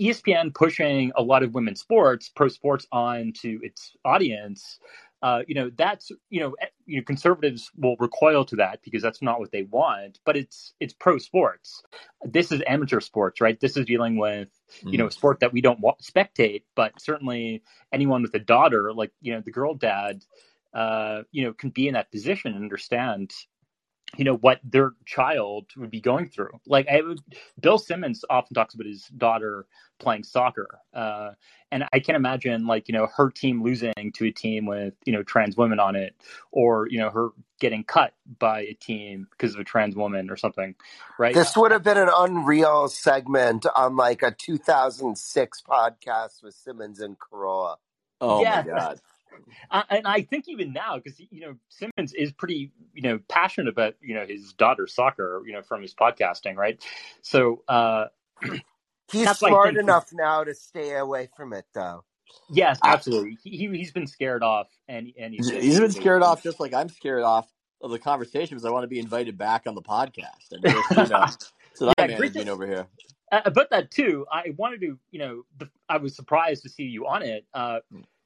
ESPN 0.00 0.54
pushing 0.54 1.12
a 1.16 1.22
lot 1.22 1.42
of 1.44 1.54
women's 1.54 1.80
sports, 1.80 2.28
pro 2.28 2.48
sports, 2.48 2.86
on 2.92 3.32
to 3.42 3.60
its 3.62 3.92
audience. 4.04 4.78
Uh, 5.22 5.42
you 5.48 5.54
know 5.54 5.70
that's 5.76 6.12
you 6.30 6.40
know 6.40 6.54
eh, 6.62 6.66
you 6.86 6.98
know 6.98 7.04
conservatives 7.04 7.70
will 7.76 7.96
recoil 8.00 8.44
to 8.44 8.56
that 8.56 8.80
because 8.84 9.02
that's 9.02 9.22
not 9.22 9.40
what 9.40 9.52
they 9.52 9.64
want. 9.64 10.20
But 10.26 10.36
it's 10.36 10.74
it's 10.80 10.94
pro 10.94 11.18
sports. 11.18 11.82
This 12.24 12.52
is 12.52 12.62
amateur 12.66 13.00
sports, 13.00 13.40
right? 13.40 13.60
This 13.60 13.76
is 13.76 13.86
dealing 13.86 14.18
with 14.18 14.48
you 14.90 14.98
know 14.98 15.06
Mm. 15.06 15.08
a 15.08 15.12
sport 15.12 15.40
that 15.40 15.52
we 15.52 15.62
don't 15.62 15.80
spectate, 16.02 16.64
but 16.76 17.00
certainly 17.00 17.62
anyone 17.92 18.22
with 18.22 18.34
a 18.34 18.40
daughter, 18.40 18.92
like 18.94 19.12
you 19.20 19.34
know 19.34 19.42
the 19.44 19.52
girl 19.52 19.74
dad, 19.74 20.24
uh, 20.74 21.22
you 21.32 21.44
know 21.44 21.54
can 21.54 21.70
be 21.70 21.88
in 21.88 21.94
that 21.94 22.12
position 22.12 22.54
and 22.54 22.62
understand 22.64 23.32
you 24.16 24.24
know 24.24 24.36
what 24.36 24.60
their 24.64 24.92
child 25.06 25.66
would 25.76 25.90
be 25.90 26.00
going 26.00 26.28
through. 26.28 26.60
Like 26.66 26.88
I 26.88 27.00
would, 27.00 27.20
Bill 27.60 27.78
Simmons 27.78 28.24
often 28.28 28.54
talks 28.54 28.74
about 28.74 28.86
his 28.86 29.06
daughter 29.08 29.66
playing 29.98 30.24
soccer, 30.24 30.80
uh, 30.94 31.30
and 31.70 31.84
I 31.92 32.00
can't 32.00 32.16
imagine 32.16 32.66
like 32.66 32.88
you 32.88 32.94
know 32.94 33.08
her 33.16 33.30
team 33.30 33.62
losing 33.62 34.12
to 34.14 34.26
a 34.26 34.30
team 34.30 34.66
with 34.66 34.94
you 35.04 35.12
know 35.12 35.22
trans 35.22 35.56
women 35.56 35.80
on 35.80 35.96
it, 35.96 36.14
or 36.50 36.88
you 36.88 36.98
know 36.98 37.10
her 37.10 37.30
getting 37.60 37.84
cut 37.84 38.14
by 38.38 38.62
a 38.62 38.74
team 38.74 39.28
because 39.30 39.54
of 39.54 39.60
a 39.60 39.64
trans 39.64 39.96
woman 39.96 40.30
or 40.30 40.36
something, 40.36 40.74
right? 41.18 41.34
This 41.34 41.56
would 41.56 41.72
have 41.72 41.82
been 41.84 41.98
an 41.98 42.10
unreal 42.14 42.88
segment 42.88 43.66
on 43.74 43.96
like 43.96 44.22
a 44.22 44.32
2006 44.32 45.62
podcast 45.62 46.42
with 46.42 46.54
Simmons 46.54 47.00
and 47.00 47.16
Carolla. 47.18 47.76
Oh 48.20 48.42
Yeah. 48.42 48.62
my 48.62 48.68
god. 48.70 49.00
I, 49.70 49.84
and 49.90 50.06
I 50.06 50.22
think 50.22 50.48
even 50.48 50.72
now, 50.72 50.96
because 50.96 51.18
you 51.30 51.40
know 51.40 51.54
Simmons 51.68 52.12
is 52.14 52.32
pretty, 52.32 52.72
you 52.94 53.02
know, 53.02 53.18
passionate 53.28 53.68
about 53.68 53.94
you 54.00 54.14
know 54.14 54.26
his 54.26 54.52
daughter's 54.54 54.94
soccer, 54.94 55.42
you 55.46 55.52
know, 55.52 55.62
from 55.62 55.82
his 55.82 55.94
podcasting, 55.94 56.56
right? 56.56 56.82
So 57.22 57.62
uh, 57.68 58.06
He's 59.10 59.26
That's 59.26 59.42
why 59.42 59.48
I 59.48 59.50
smart 59.50 59.66
think- 59.68 59.78
enough 59.80 60.08
now 60.12 60.44
to 60.44 60.54
stay 60.54 60.96
away 60.96 61.28
from 61.36 61.52
it, 61.52 61.66
though. 61.74 62.04
yes, 62.50 62.78
absolutely, 62.82 63.36
he 63.44 63.50
he- 63.56 63.76
he's 63.76 63.92
been 63.92 64.06
scared 64.06 64.42
off, 64.42 64.68
and 64.88 65.12
and 65.18 65.34
He's, 65.34 65.50
he's 65.50 65.78
been 65.80 65.90
scared 65.90 66.22
off 66.22 66.42
just 66.42 66.60
like 66.60 66.72
I'm 66.72 66.88
scared 66.88 67.22
off 67.22 67.46
of 67.82 67.90
the 67.90 67.98
conversation 67.98 68.56
because 68.56 68.64
I 68.64 68.70
want 68.70 68.84
to 68.84 68.88
be 68.88 68.98
invited 69.00 69.36
back 69.36 69.64
on 69.66 69.74
the 69.74 69.82
podcast. 69.82 70.52
And 70.52 70.62
just, 70.62 70.90
you 70.90 70.96
know, 70.96 71.04
that's 71.08 71.52
what 71.78 71.94
Yeah, 71.98 72.04
I'm 72.04 72.08
great 72.16 72.32
managing 72.34 72.46
to- 72.46 72.52
over 72.52 72.66
here. 72.66 72.86
Uh, 73.30 73.40
about 73.46 73.70
that 73.70 73.90
too, 73.90 74.24
I 74.30 74.54
wanted 74.56 74.80
to, 74.82 74.98
you 75.10 75.18
know, 75.18 75.42
the, 75.58 75.68
I 75.88 75.96
was 75.96 76.14
surprised 76.14 76.62
to 76.64 76.68
see 76.68 76.82
you 76.84 77.06
on 77.06 77.22
it. 77.22 77.44
Uh, 77.54 77.80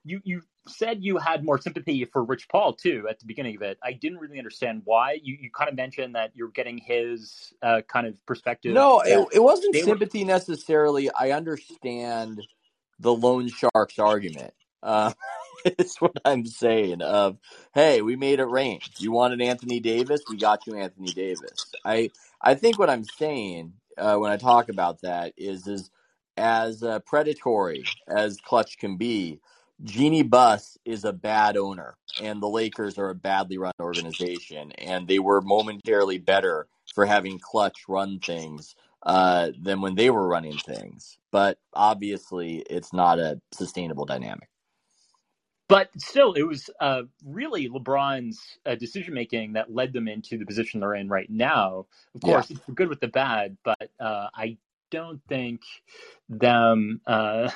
you 0.06 0.22
you 0.24 0.42
said 0.68 1.04
you 1.04 1.18
had 1.18 1.44
more 1.44 1.60
sympathy 1.60 2.04
for 2.06 2.24
Rich 2.24 2.48
Paul 2.48 2.74
too 2.74 3.06
at 3.10 3.20
the 3.20 3.26
beginning 3.26 3.56
of 3.56 3.62
it. 3.62 3.78
I 3.84 3.92
didn't 3.92 4.18
really 4.18 4.38
understand 4.38 4.82
why. 4.86 5.18
You 5.22 5.36
you 5.40 5.50
kind 5.50 5.70
of 5.70 5.76
mentioned 5.76 6.16
that 6.16 6.32
you're 6.34 6.50
getting 6.50 6.78
his 6.78 7.54
uh, 7.62 7.82
kind 7.88 8.06
of 8.06 8.24
perspective. 8.26 8.74
No, 8.74 9.00
it, 9.00 9.28
it 9.34 9.42
wasn't 9.42 9.74
They 9.74 9.84
were- 9.84 9.88
sympathy 9.90 10.24
necessarily. 10.24 11.10
I 11.10 11.32
understand 11.32 12.42
the 13.00 13.14
loan 13.14 13.48
sharks 13.48 13.98
argument. 13.98 14.54
Uh, 14.82 15.12
it's 15.64 16.00
what 16.00 16.16
I'm 16.24 16.46
saying. 16.46 17.02
Of 17.02 17.38
hey, 17.74 18.02
we 18.02 18.16
made 18.16 18.40
it 18.40 18.46
rain. 18.46 18.80
You 18.98 19.12
wanted 19.12 19.42
Anthony 19.42 19.80
Davis, 19.80 20.22
we 20.28 20.36
got 20.38 20.66
you 20.66 20.76
Anthony 20.76 21.12
Davis. 21.12 21.72
I 21.84 22.10
I 22.42 22.54
think 22.54 22.78
what 22.78 22.90
I'm 22.90 23.04
saying 23.04 23.74
uh, 23.98 24.16
when 24.16 24.32
I 24.32 24.38
talk 24.38 24.68
about 24.68 25.02
that 25.02 25.34
is 25.36 25.66
is 25.66 25.90
as 26.36 26.82
uh, 26.82 27.00
predatory 27.00 27.84
as 28.08 28.38
Clutch 28.40 28.78
can 28.78 28.96
be. 28.96 29.40
Jeanie 29.84 30.22
Buss 30.24 30.78
is 30.84 31.04
a 31.04 31.12
bad 31.12 31.56
owner, 31.56 31.96
and 32.18 32.42
the 32.42 32.48
Lakers 32.48 32.98
are 32.98 33.10
a 33.10 33.14
badly 33.14 33.58
run 33.58 33.72
organization, 33.80 34.72
and 34.72 35.08
they 35.08 35.18
were 35.20 35.42
momentarily 35.42 36.18
better 36.18 36.68
for 36.94 37.06
having 37.06 37.38
Clutch 37.38 37.84
run 37.88 38.20
things 38.20 38.74
uh, 39.04 39.50
than 39.60 39.80
when 39.80 39.94
they 39.96 40.10
were 40.10 40.28
running 40.28 40.60
things. 40.60 41.18
But 41.32 41.58
obviously, 41.74 42.58
it's 42.70 42.92
not 42.92 43.18
a 43.20 43.40
sustainable 43.52 44.06
dynamic. 44.06 44.48
But 45.68 45.90
still, 45.98 46.34
it 46.34 46.44
was 46.44 46.70
uh, 46.80 47.02
really 47.24 47.68
LeBron's 47.68 48.40
uh, 48.66 48.76
decision 48.76 49.14
making 49.14 49.54
that 49.54 49.74
led 49.74 49.94
them 49.94 50.08
into 50.08 50.38
the 50.38 50.46
position 50.46 50.80
they're 50.80 50.94
in 50.94 51.08
right 51.08 51.30
now. 51.30 51.86
Of 52.14 52.22
Yeah. 52.22 52.34
course, 52.34 52.50
it's 52.50 52.60
the 52.66 52.72
good 52.72 52.88
with 52.88 53.00
the 53.00 53.08
bad, 53.08 53.56
but 53.64 53.90
uh, 54.00 54.28
I 54.34 54.58
don't 54.90 55.20
think 55.28 55.62
them, 56.28 57.00
uh, 57.06 57.50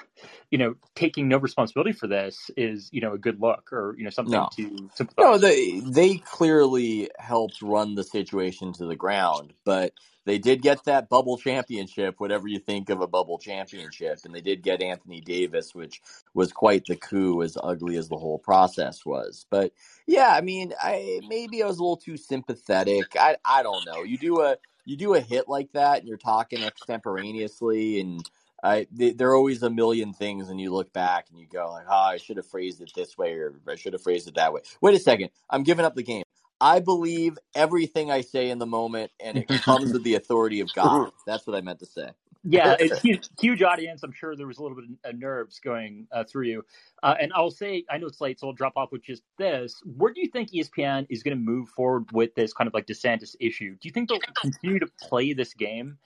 you 0.50 0.58
know, 0.58 0.74
taking 0.96 1.28
no 1.28 1.38
responsibility 1.38 1.92
for 1.92 2.08
this 2.08 2.50
is, 2.56 2.90
you 2.92 3.00
know, 3.00 3.14
a 3.14 3.18
good 3.18 3.40
look 3.40 3.72
or 3.72 3.94
you 3.98 4.04
know 4.04 4.10
something 4.10 4.32
No. 4.32 4.50
to 4.56 4.90
sympathize. 4.94 5.16
No, 5.18 5.38
they 5.38 5.80
they 5.80 6.18
clearly 6.18 7.10
helped 7.18 7.62
run 7.62 7.94
the 7.94 8.04
situation 8.04 8.72
to 8.74 8.86
the 8.86 8.96
ground, 8.96 9.54
but 9.64 9.94
they 10.26 10.38
did 10.38 10.60
get 10.62 10.84
that 10.84 11.08
bubble 11.08 11.38
championship, 11.38 12.16
whatever 12.18 12.48
you 12.48 12.58
think 12.58 12.90
of 12.90 13.00
a 13.00 13.06
bubble 13.06 13.38
championship, 13.38 14.20
and 14.24 14.34
they 14.34 14.40
did 14.40 14.62
get 14.62 14.82
Anthony 14.82 15.20
Davis, 15.20 15.74
which 15.74 16.02
was 16.34 16.52
quite 16.52 16.86
the 16.88 16.96
coup, 16.96 17.42
as 17.44 17.56
ugly 17.62 17.96
as 17.96 18.08
the 18.08 18.16
whole 18.18 18.40
process 18.40 19.06
was. 19.06 19.46
But 19.50 19.72
yeah, 20.06 20.30
I 20.34 20.40
mean, 20.40 20.74
I 20.82 21.22
maybe 21.24 21.62
I 21.62 21.66
was 21.68 21.78
a 21.78 21.82
little 21.82 21.96
too 21.96 22.16
sympathetic. 22.16 23.12
I 23.18 23.36
I 23.44 23.62
don't 23.62 23.84
know. 23.86 24.02
You 24.02 24.18
do 24.18 24.42
a 24.42 24.56
you 24.86 24.96
do 24.96 25.14
a 25.14 25.20
hit 25.20 25.48
like 25.48 25.72
that, 25.72 26.00
and 26.00 26.08
you're 26.08 26.18
talking 26.18 26.64
extemporaneously, 26.64 28.00
and 28.00 28.24
I 28.64 28.86
th- 28.96 29.16
there 29.18 29.30
are 29.30 29.36
always 29.36 29.62
a 29.62 29.70
million 29.70 30.12
things, 30.14 30.50
and 30.50 30.60
you 30.60 30.72
look 30.72 30.92
back 30.92 31.28
and 31.30 31.38
you 31.40 31.46
go 31.46 31.70
like, 31.72 31.86
"Oh, 31.88 31.94
I 31.94 32.18
should 32.18 32.38
have 32.38 32.46
phrased 32.48 32.82
it 32.82 32.92
this 32.94 33.18
way, 33.18 33.34
or 33.34 33.54
I 33.68 33.76
should 33.76 33.94
have 33.94 34.02
phrased 34.02 34.28
it 34.28 34.36
that 34.36 34.52
way." 34.52 34.62
Wait 34.82 34.96
a 34.96 35.00
second, 35.00 35.30
I'm 35.50 35.64
giving 35.64 35.86
up 35.86 35.96
the 35.96 36.04
game. 36.04 36.24
I 36.60 36.80
believe 36.80 37.38
everything 37.54 38.10
I 38.10 38.22
say 38.22 38.50
in 38.50 38.58
the 38.58 38.66
moment, 38.66 39.12
and 39.20 39.38
it 39.38 39.52
comes 39.52 39.92
with 39.94 40.04
the 40.04 40.16
authority 40.16 40.60
of 40.60 40.72
God. 40.72 41.10
That's 41.26 41.46
what 41.46 41.56
I 41.56 41.62
meant 41.62 41.80
to 41.80 41.86
say. 41.86 42.10
Yeah, 42.44 42.76
it's 42.78 43.00
huge, 43.02 43.28
huge 43.40 43.62
audience. 43.62 44.02
I'm 44.02 44.12
sure 44.12 44.34
there 44.34 44.46
was 44.46 44.58
a 44.58 44.62
little 44.62 44.76
bit 44.76 44.86
of 45.04 45.18
nerves 45.18 45.60
going 45.60 46.06
uh, 46.10 46.24
through 46.24 46.46
you. 46.46 46.64
Uh, 47.02 47.14
and 47.20 47.32
I'll 47.34 47.50
say, 47.50 47.84
I 47.90 47.98
know 47.98 48.06
it's 48.06 48.20
late, 48.20 48.40
so 48.40 48.46
I'll 48.48 48.54
drop 48.54 48.74
off 48.76 48.92
with 48.92 49.02
just 49.02 49.22
this. 49.38 49.82
Where 49.84 50.12
do 50.12 50.22
you 50.22 50.28
think 50.28 50.50
ESPN 50.50 51.06
is 51.10 51.22
going 51.22 51.36
to 51.36 51.42
move 51.42 51.68
forward 51.68 52.10
with 52.12 52.34
this 52.34 52.54
kind 52.54 52.66
of 52.66 52.72
like 52.72 52.86
DeSantis 52.86 53.36
issue? 53.40 53.72
Do 53.72 53.88
you 53.88 53.92
think 53.92 54.08
they'll 54.08 54.20
continue 54.40 54.78
to 54.80 54.88
play 55.02 55.34
this 55.34 55.52
game, 55.54 55.98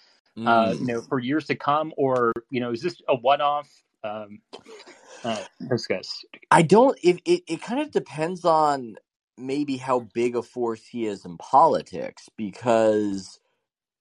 uh, 0.44 0.74
Mm. 0.74 0.80
you 0.80 0.86
know, 0.86 1.02
for 1.02 1.20
years 1.20 1.46
to 1.46 1.54
come, 1.54 1.92
or 1.96 2.32
you 2.50 2.60
know, 2.60 2.72
is 2.72 2.82
this 2.82 3.00
a 3.08 3.14
one-off? 3.16 3.68
Um, 4.02 4.40
uh, 5.24 5.44
discuss. 5.70 6.24
I 6.50 6.62
don't. 6.62 6.98
It, 7.02 7.20
it 7.24 7.42
it 7.48 7.62
kind 7.62 7.80
of 7.80 7.90
depends 7.92 8.44
on 8.44 8.96
maybe 9.38 9.76
how 9.78 10.00
big 10.00 10.36
a 10.36 10.42
force 10.42 10.84
he 10.86 11.06
is 11.06 11.24
in 11.24 11.38
politics 11.38 12.28
because 12.36 13.40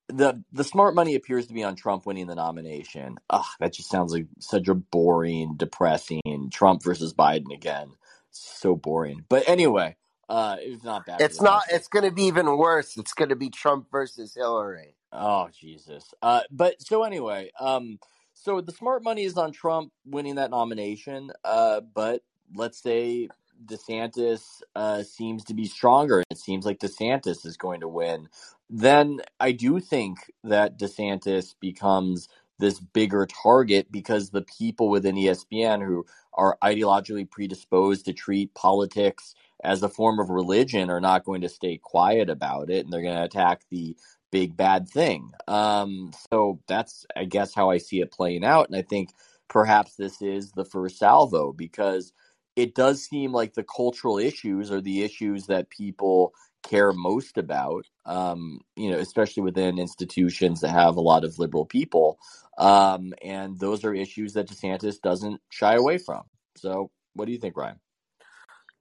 the 0.07 0.43
the 0.51 0.63
smart 0.63 0.95
money 0.95 1.15
appears 1.15 1.47
to 1.47 1.53
be 1.53 1.63
on 1.63 1.75
Trump 1.75 2.05
winning 2.05 2.27
the 2.27 2.35
nomination. 2.35 3.17
Ugh, 3.29 3.45
that 3.59 3.73
just 3.73 3.89
sounds 3.89 4.13
like 4.13 4.27
such 4.39 4.67
a 4.67 4.75
boring, 4.75 5.55
depressing 5.57 6.49
Trump 6.51 6.83
versus 6.83 7.13
Biden 7.13 7.53
again. 7.53 7.89
So 8.31 8.75
boring. 8.75 9.25
But 9.29 9.47
anyway, 9.47 9.95
uh, 10.27 10.57
it's 10.59 10.83
not 10.83 11.05
bad. 11.05 11.21
It's 11.21 11.41
not. 11.41 11.63
It's 11.71 11.87
going 11.87 12.05
to 12.05 12.11
be 12.11 12.23
even 12.23 12.57
worse. 12.57 12.97
It's 12.97 13.13
going 13.13 13.29
to 13.29 13.35
be 13.35 13.49
Trump 13.49 13.89
versus 13.91 14.33
Hillary. 14.35 14.95
Oh 15.11 15.49
Jesus. 15.57 16.13
Uh, 16.21 16.41
but 16.51 16.81
so 16.81 17.03
anyway, 17.03 17.51
um, 17.59 17.99
so 18.33 18.59
the 18.61 18.71
smart 18.71 19.03
money 19.03 19.23
is 19.23 19.37
on 19.37 19.51
Trump 19.51 19.91
winning 20.05 20.35
that 20.35 20.49
nomination. 20.49 21.31
Uh, 21.43 21.81
but 21.81 22.23
let's 22.55 22.81
say 22.81 23.29
DeSantis 23.65 24.61
uh, 24.75 25.03
seems 25.03 25.43
to 25.45 25.53
be 25.53 25.65
stronger. 25.65 26.23
It 26.29 26.37
seems 26.37 26.65
like 26.65 26.79
DeSantis 26.79 27.45
is 27.45 27.57
going 27.57 27.81
to 27.81 27.87
win. 27.87 28.29
Then 28.69 29.21
I 29.39 29.51
do 29.51 29.79
think 29.79 30.31
that 30.43 30.79
DeSantis 30.79 31.55
becomes 31.59 32.29
this 32.59 32.79
bigger 32.79 33.25
target 33.25 33.91
because 33.91 34.29
the 34.29 34.43
people 34.43 34.89
within 34.89 35.15
ESPN 35.15 35.85
who 35.85 36.05
are 36.33 36.57
ideologically 36.63 37.29
predisposed 37.29 38.05
to 38.05 38.13
treat 38.13 38.53
politics 38.53 39.35
as 39.63 39.83
a 39.83 39.89
form 39.89 40.19
of 40.19 40.29
religion 40.29 40.89
are 40.89 41.01
not 41.01 41.23
going 41.25 41.41
to 41.41 41.49
stay 41.49 41.77
quiet 41.77 42.29
about 42.29 42.69
it, 42.69 42.83
and 42.83 42.93
they're 42.93 43.01
going 43.01 43.15
to 43.15 43.23
attack 43.23 43.61
the 43.69 43.95
big 44.31 44.57
bad 44.57 44.89
thing. 44.89 45.31
Um, 45.47 46.11
so 46.31 46.59
that's, 46.67 47.05
I 47.15 47.25
guess, 47.25 47.53
how 47.53 47.69
I 47.69 47.77
see 47.77 48.01
it 48.01 48.11
playing 48.11 48.43
out. 48.43 48.67
And 48.67 48.75
I 48.75 48.81
think 48.81 49.11
perhaps 49.47 49.95
this 49.95 50.21
is 50.21 50.51
the 50.51 50.65
first 50.65 50.97
salvo 50.97 51.53
because 51.53 52.11
it 52.55 52.75
does 52.75 53.03
seem 53.03 53.31
like 53.33 53.53
the 53.55 53.63
cultural 53.65 54.17
issues 54.19 54.71
are 54.71 54.81
the 54.81 55.03
issues 55.03 55.47
that 55.47 55.69
people 55.69 56.33
care 56.63 56.93
most 56.93 57.37
about, 57.37 57.85
um, 58.05 58.59
you 58.75 58.91
know, 58.91 58.97
especially 58.99 59.43
within 59.43 59.79
institutions 59.79 60.61
that 60.61 60.69
have 60.71 60.95
a 60.97 61.01
lot 61.01 61.23
of 61.25 61.39
liberal 61.39 61.65
people. 61.65 62.19
Um, 62.57 63.13
and 63.23 63.59
those 63.59 63.85
are 63.85 63.93
issues 63.93 64.33
that 64.33 64.47
DeSantis 64.49 65.01
doesn't 65.01 65.41
shy 65.51 65.75
away 65.75 65.97
from. 65.97 66.23
So 66.57 66.91
what 67.13 67.25
do 67.25 67.33
you 67.33 67.39
think, 67.39 67.57
Ryan? 67.57 67.79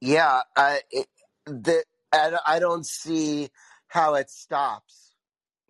Yeah, 0.01 0.43
I 0.57 0.83
it, 0.93 1.09
the 1.47 1.85
I, 2.13 2.31
don't- 2.31 2.43
I 2.47 2.61
don't 2.61 2.87
see 2.87 3.51
how 3.89 4.15
it 4.17 4.31
stops. 4.31 5.13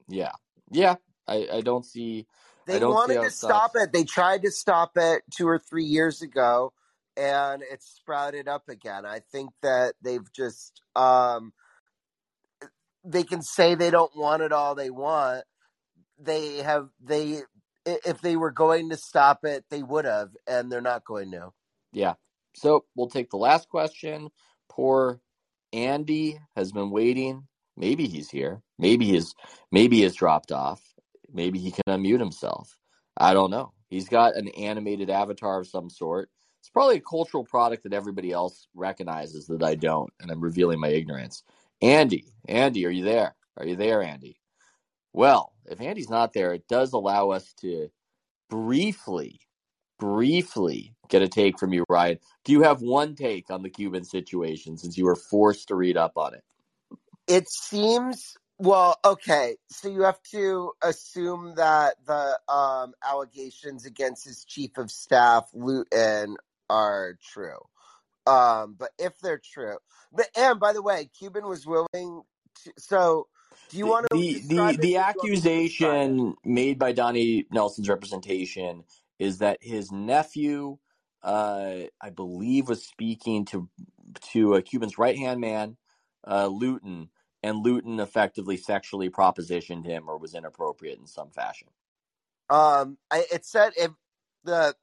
Yeah. 0.08 0.32
Yeah. 0.70 0.96
I, 1.28 1.48
I 1.54 1.62
don't 1.62 1.84
see 1.86 2.26
I 2.72 2.78
They 2.78 2.80
don't 2.80 2.98
see 2.98 3.14
wanted 3.14 3.14
how 3.14 3.26
to 3.26 3.30
stop 3.30 3.72
it. 3.76 3.92
They 3.92 4.04
tried 4.04 4.42
to 4.42 4.50
stop 4.50 4.92
it 4.96 5.22
two 5.36 5.48
or 5.48 5.58
three 5.58 5.84
years 5.84 6.22
ago, 6.22 6.72
and 7.16 7.62
it's 7.70 7.90
sprouted 7.90 8.48
up 8.48 8.68
again. 8.68 9.05
I 9.06 9.20
think 9.20 9.51
that 9.62 9.94
they've 10.02 10.32
just 10.32 10.82
um, 10.97 11.52
they 13.05 13.24
can 13.24 13.43
say 13.43 13.74
they 13.74 13.90
don't 13.90 14.16
want 14.16 14.43
it 14.43 14.52
all 14.52 14.74
they 14.74 14.90
want. 14.90 15.44
They 16.18 16.59
have 16.59 16.89
they 17.02 17.43
if 17.84 18.20
they 18.20 18.36
were 18.36 18.52
going 18.52 18.90
to 18.90 18.97
stop 18.97 19.44
it, 19.44 19.64
they 19.70 19.82
would 19.82 20.05
have, 20.05 20.30
and 20.47 20.70
they're 20.70 20.80
not 20.80 21.05
going 21.05 21.32
to. 21.32 21.51
Yeah. 21.93 22.14
So 22.55 22.84
we'll 22.94 23.09
take 23.09 23.30
the 23.30 23.39
last 23.39 23.68
question. 23.68 24.30
Poor 24.68 25.20
Andy 25.72 26.39
has 26.56 26.72
been 26.72 26.90
waiting. 26.90 27.48
Maybe 27.76 28.06
he's 28.06 28.30
here. 28.30 28.62
Maybe 28.78 29.06
he's 29.06 29.34
maybe 29.70 29.97
he 29.97 30.02
has 30.02 30.14
dropped 30.14 30.52
off. 30.52 30.80
Maybe 31.32 31.59
he 31.59 31.70
can 31.70 31.82
unmute 31.89 32.20
himself. 32.20 32.76
I 33.16 33.34
don't 33.34 33.51
know. 33.51 33.72
He's 33.89 34.09
got 34.09 34.36
an 34.36 34.48
animated 34.48 35.10
avatar 35.10 35.60
of 35.60 35.66
some 35.66 35.90
sort. 35.90 36.30
It's 36.62 36.70
probably 36.70 36.98
a 36.98 37.01
cultural 37.01 37.43
product 37.43 37.82
that 37.82 37.93
everybody 37.93 38.30
else 38.30 38.68
recognizes 38.72 39.48
that 39.48 39.64
I 39.64 39.74
don't, 39.74 40.12
and 40.20 40.30
I'm 40.30 40.40
revealing 40.40 40.78
my 40.78 40.90
ignorance. 40.90 41.43
Andy, 41.82 42.24
Andy, 42.47 42.86
are 42.86 42.90
you 42.90 43.02
there? 43.02 43.34
Are 43.56 43.66
you 43.66 43.74
there, 43.74 44.01
Andy? 44.01 44.39
Well, 45.12 45.55
if 45.66 45.80
Andy's 45.80 46.09
not 46.09 46.32
there, 46.32 46.55
it 46.55 46.68
does 46.68 46.93
allow 46.93 47.30
us 47.30 47.52
to 47.62 47.90
briefly, 48.48 49.40
briefly 49.98 50.94
get 51.09 51.22
a 51.22 51.28
take 51.28 51.59
from 51.59 51.72
you, 51.72 51.84
Ryan. 51.89 52.20
Do 52.44 52.52
you 52.52 52.62
have 52.62 52.80
one 52.80 53.16
take 53.16 53.51
on 53.51 53.62
the 53.62 53.68
Cuban 53.68 54.05
situation 54.05 54.78
since 54.78 54.97
you 54.97 55.06
were 55.06 55.16
forced 55.16 55.66
to 55.68 55.74
read 55.74 55.97
up 55.97 56.12
on 56.16 56.34
it? 56.34 56.44
It 57.26 57.51
seems 57.51 58.36
well, 58.59 58.97
okay. 59.05 59.56
So 59.70 59.89
you 59.89 60.02
have 60.02 60.22
to 60.30 60.70
assume 60.84 61.56
that 61.56 61.97
the 62.06 62.39
um, 62.48 62.94
allegations 63.05 63.84
against 63.84 64.24
his 64.24 64.44
chief 64.44 64.78
of 64.78 64.89
staff, 64.89 65.48
Luton, 65.52 66.36
are 66.73 67.19
true. 67.32 67.59
Um, 68.27 68.77
but 68.78 68.90
if 68.99 69.19
they're 69.19 69.43
true, 69.43 69.78
but 70.12 70.27
and 70.36 70.59
by 70.61 70.73
the 70.73 70.82
way, 70.82 71.11
Cuban 71.19 71.47
was 71.47 71.66
willing 71.66 72.23
to. 72.65 72.73
So, 72.78 73.27
do 73.69 73.78
you 73.78 73.86
want 73.86 74.07
to 74.11 74.16
the 74.16 74.40
the, 74.40 74.55
the 74.57 74.61
or 74.61 74.73
do 74.73 74.78
you 74.78 74.78
want 74.78 74.78
me 74.78 74.86
to 74.86 74.99
accusation 74.99 76.35
made 76.44 76.78
by 76.78 76.93
Donnie 76.93 77.47
Nelson's 77.51 77.89
representation 77.89 78.85
is 79.19 79.39
that 79.39 79.59
his 79.61 79.90
nephew, 79.90 80.78
uh, 81.23 81.81
I 82.01 82.11
believe, 82.11 82.69
was 82.69 82.85
speaking 82.85 83.44
to 83.47 83.69
to 84.32 84.55
a 84.55 84.62
Cuban's 84.62 84.99
right 84.99 85.19
hand 85.19 85.40
man, 85.40 85.77
uh, 86.24 86.47
Luton, 86.47 87.09
and 87.43 87.65
Luton 87.65 87.99
effectively 87.99 88.57
sexually 88.57 89.11
propositioned 89.11 89.85
him 89.85 90.09
or 90.09 90.16
was 90.16 90.35
inappropriate 90.35 91.01
in 91.01 91.07
some 91.09 91.31
fashion. 91.31 91.69
Um, 92.49 92.99
I, 93.11 93.24
it 93.32 93.44
said 93.44 93.73
if 93.77 93.90
the 94.44 94.77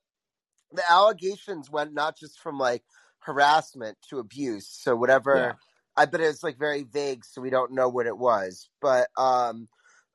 the 0.71 0.83
allegations 0.89 1.69
went 1.69 1.93
not 1.93 2.17
just 2.17 2.39
from 2.39 2.57
like 2.57 2.83
harassment 3.19 3.97
to 4.09 4.19
abuse. 4.19 4.67
So 4.67 4.95
whatever 4.95 5.35
Yeah. 5.35 5.53
I 5.97 6.05
but 6.05 6.21
it's 6.21 6.43
like 6.43 6.57
very 6.57 6.83
vague, 6.83 7.25
so 7.25 7.41
we 7.41 7.49
don't 7.49 7.73
know 7.73 7.89
what 7.89 8.07
it 8.07 8.17
was. 8.17 8.69
But 8.81 9.09
um 9.17 9.67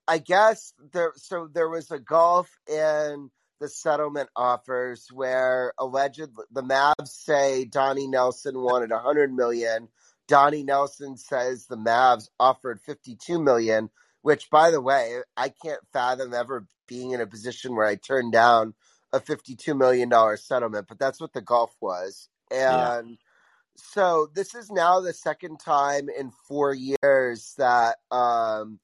I 0.07 0.19
guess 0.19 0.73
there 0.93 1.13
so 1.17 1.49
there 1.53 1.69
was 1.69 1.91
a 1.91 1.99
gulf 1.99 2.51
in 2.69 3.31
the 3.61 3.69
settlement 3.69 4.29
offers 4.37 5.07
where 5.13 5.73
alleged 5.79 6.29
the 6.51 6.63
Mavs 6.63 7.09
say 7.09 7.65
Donnie 7.65 8.09
Nelson 8.09 8.61
wanted 8.61 8.93
a 8.93 8.99
hundred 8.99 9.33
million. 9.33 9.89
Donnie 10.27 10.65
Nelson 10.65 11.17
says 11.17 11.67
the 11.67 11.77
Mavs 11.77 12.29
offered 12.41 12.81
fifty 12.81 13.17
two 13.17 13.41
million, 13.41 13.91
which 14.23 14.51
by 14.51 14.71
the 14.71 14.81
way, 14.81 15.19
I 15.37 15.51
can't 15.51 15.81
fathom 15.93 16.35
ever 16.35 16.67
being 16.87 17.13
in 17.13 17.21
a 17.21 17.27
position 17.27 17.75
where 17.75 17.87
I 17.87 17.97
turned 17.97 18.33
down 18.33 18.75
a 19.15 19.21
fifty 19.21 19.55
two 19.55 19.75
million 19.75 20.09
dollar 20.09 20.37
settlement, 20.37 20.87
but 20.89 20.99
that's 20.99 21.21
what 21.21 21.33
the 21.33 21.41
gulf 21.41 21.75
was. 21.81 22.29
Yeah. 22.51 22.99
And 22.99 23.19
so 23.77 24.29
this 24.35 24.55
is 24.55 24.71
now 24.71 25.01
the 25.01 25.13
second 25.13 25.59
time 25.61 26.09
in 26.09 26.31
four 26.49 26.75
years 26.75 27.55
that 27.59 27.97
um 28.11 28.79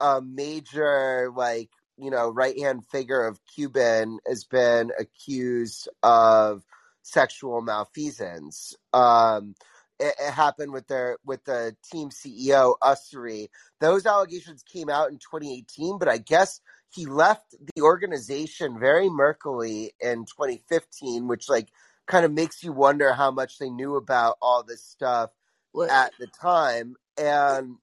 a 0.00 0.20
major 0.20 1.30
like 1.34 1.70
you 1.96 2.10
know 2.10 2.28
right 2.28 2.58
hand 2.58 2.84
figure 2.86 3.24
of 3.24 3.40
Cuban 3.54 4.18
has 4.26 4.44
been 4.44 4.90
accused 4.98 5.88
of 6.02 6.64
sexual 7.02 7.62
malfeasance. 7.62 8.74
Um, 8.92 9.54
it, 9.98 10.14
it 10.20 10.32
happened 10.32 10.72
with 10.72 10.88
their 10.88 11.18
with 11.24 11.44
the 11.44 11.76
team 11.90 12.10
CEO 12.10 12.74
Ussery. 12.82 13.48
Those 13.80 14.06
allegations 14.06 14.62
came 14.62 14.90
out 14.90 15.10
in 15.10 15.18
2018, 15.18 15.98
but 15.98 16.08
I 16.08 16.18
guess 16.18 16.60
he 16.94 17.06
left 17.06 17.54
the 17.74 17.82
organization 17.82 18.78
very 18.78 19.08
murkily 19.08 19.90
in 20.00 20.24
2015, 20.26 21.28
which 21.28 21.48
like 21.48 21.68
kind 22.06 22.24
of 22.24 22.32
makes 22.32 22.62
you 22.62 22.72
wonder 22.72 23.12
how 23.12 23.30
much 23.30 23.58
they 23.58 23.70
knew 23.70 23.96
about 23.96 24.36
all 24.42 24.62
this 24.62 24.84
stuff 24.84 25.30
Well, 25.74 25.90
at 25.90 26.12
the 26.18 26.28
time 26.28 26.96
and 27.18 27.76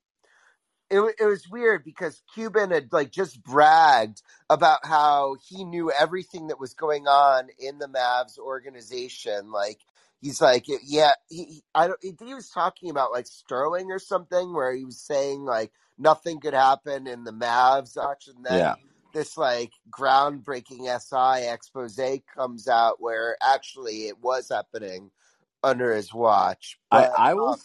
it, 0.89 1.01
it 1.19 1.25
was 1.25 1.49
weird 1.49 1.83
because 1.83 2.23
Cuban 2.33 2.71
had 2.71 2.93
like 2.93 3.11
just 3.11 3.43
bragged 3.43 4.23
about 4.49 4.85
how 4.85 5.35
he 5.49 5.65
knew 5.65 5.91
everything 5.91 6.47
that 6.47 6.61
was 6.61 6.75
going 6.75 7.07
on 7.07 7.49
in 7.59 7.79
the 7.79 7.89
Mavs 7.89 8.39
organization. 8.39 9.51
Like 9.51 9.81
he's 10.21 10.41
like, 10.41 10.67
yeah, 10.85 11.13
he, 11.29 11.45
he- 11.45 11.63
I 11.75 11.87
don't. 11.87 11.99
He, 12.01 12.15
he 12.25 12.35
was 12.35 12.49
talking 12.49 12.89
about 12.91 13.11
like 13.11 13.27
Sterling 13.27 13.91
or 13.91 13.99
something, 13.99 14.53
where 14.53 14.73
he 14.75 14.85
was 14.85 15.01
saying 15.01 15.43
like 15.45 15.73
nothing 15.99 16.39
could 16.39 16.55
happen 16.55 17.07
in 17.07 17.25
the 17.25 17.33
Mavs 17.33 17.97
auction. 17.97 18.35
Then 18.43 18.59
Yeah. 18.59 18.75
This 19.13 19.37
like 19.37 19.71
groundbreaking 19.89 20.87
SI 20.99 21.47
expose 21.47 21.99
comes 22.35 22.67
out 22.67 23.01
where 23.01 23.37
actually 23.41 24.07
it 24.07 24.19
was 24.19 24.49
happening 24.49 25.11
under 25.63 25.93
his 25.93 26.13
watch. 26.13 26.77
I, 26.91 27.01
But 27.01 27.11
I 27.17 27.33
will 27.35 27.49
um, 27.49 27.59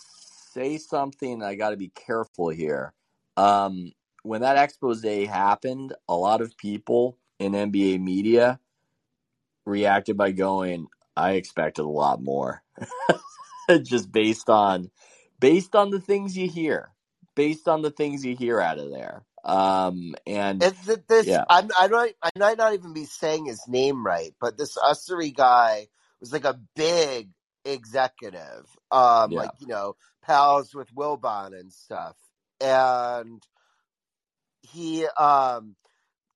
say 0.52 0.78
something. 0.78 1.42
I 1.42 1.54
got 1.54 1.70
to 1.70 1.76
be 1.76 1.88
careful 1.88 2.50
here. 2.50 2.92
Um, 3.36 3.92
when 4.22 4.42
that 4.42 4.56
expose 4.56 5.02
happened, 5.02 5.94
a 6.08 6.14
lot 6.14 6.40
of 6.40 6.56
people 6.56 7.18
in 7.38 7.52
NBA 7.52 8.00
media 8.00 8.60
reacted 9.64 10.16
by 10.16 10.32
going, 10.32 10.88
"I 11.16 11.32
expected 11.32 11.82
a 11.82 11.88
lot 11.88 12.22
more," 12.22 12.62
just 13.82 14.10
based 14.12 14.50
on 14.50 14.90
based 15.40 15.74
on 15.74 15.90
the 15.90 16.00
things 16.00 16.36
you 16.36 16.48
hear, 16.48 16.90
based 17.38 17.68
on 17.68 17.82
the 17.82 17.90
things 17.92 18.24
you 18.24 18.34
hear 18.34 18.60
out 18.60 18.80
of 18.80 18.90
there. 18.90 19.22
Um, 19.44 20.16
and 20.26 20.60
It's 20.60 20.84
this 21.06 21.28
yeah, 21.28 21.44
I'm 21.48 21.70
I 21.78 21.86
don't 21.86 22.12
I 22.20 22.30
might 22.36 22.58
not 22.58 22.74
even 22.74 22.92
be 22.92 23.04
saying 23.04 23.46
his 23.46 23.62
name 23.68 24.04
right, 24.04 24.34
but 24.40 24.58
this 24.58 24.76
Ussery 24.76 25.34
guy 25.34 25.86
was 26.20 26.32
like 26.32 26.44
a 26.44 26.58
big 26.74 27.30
executive, 27.64 28.66
um, 28.90 29.30
yeah, 29.30 29.38
like 29.38 29.52
you 29.60 29.68
know, 29.68 29.94
pals 30.26 30.74
with 30.74 30.92
Wilbon 30.92 31.58
and 31.58 31.72
stuff, 31.72 32.16
and 32.60 33.40
he 34.62 35.06
um 35.06 35.76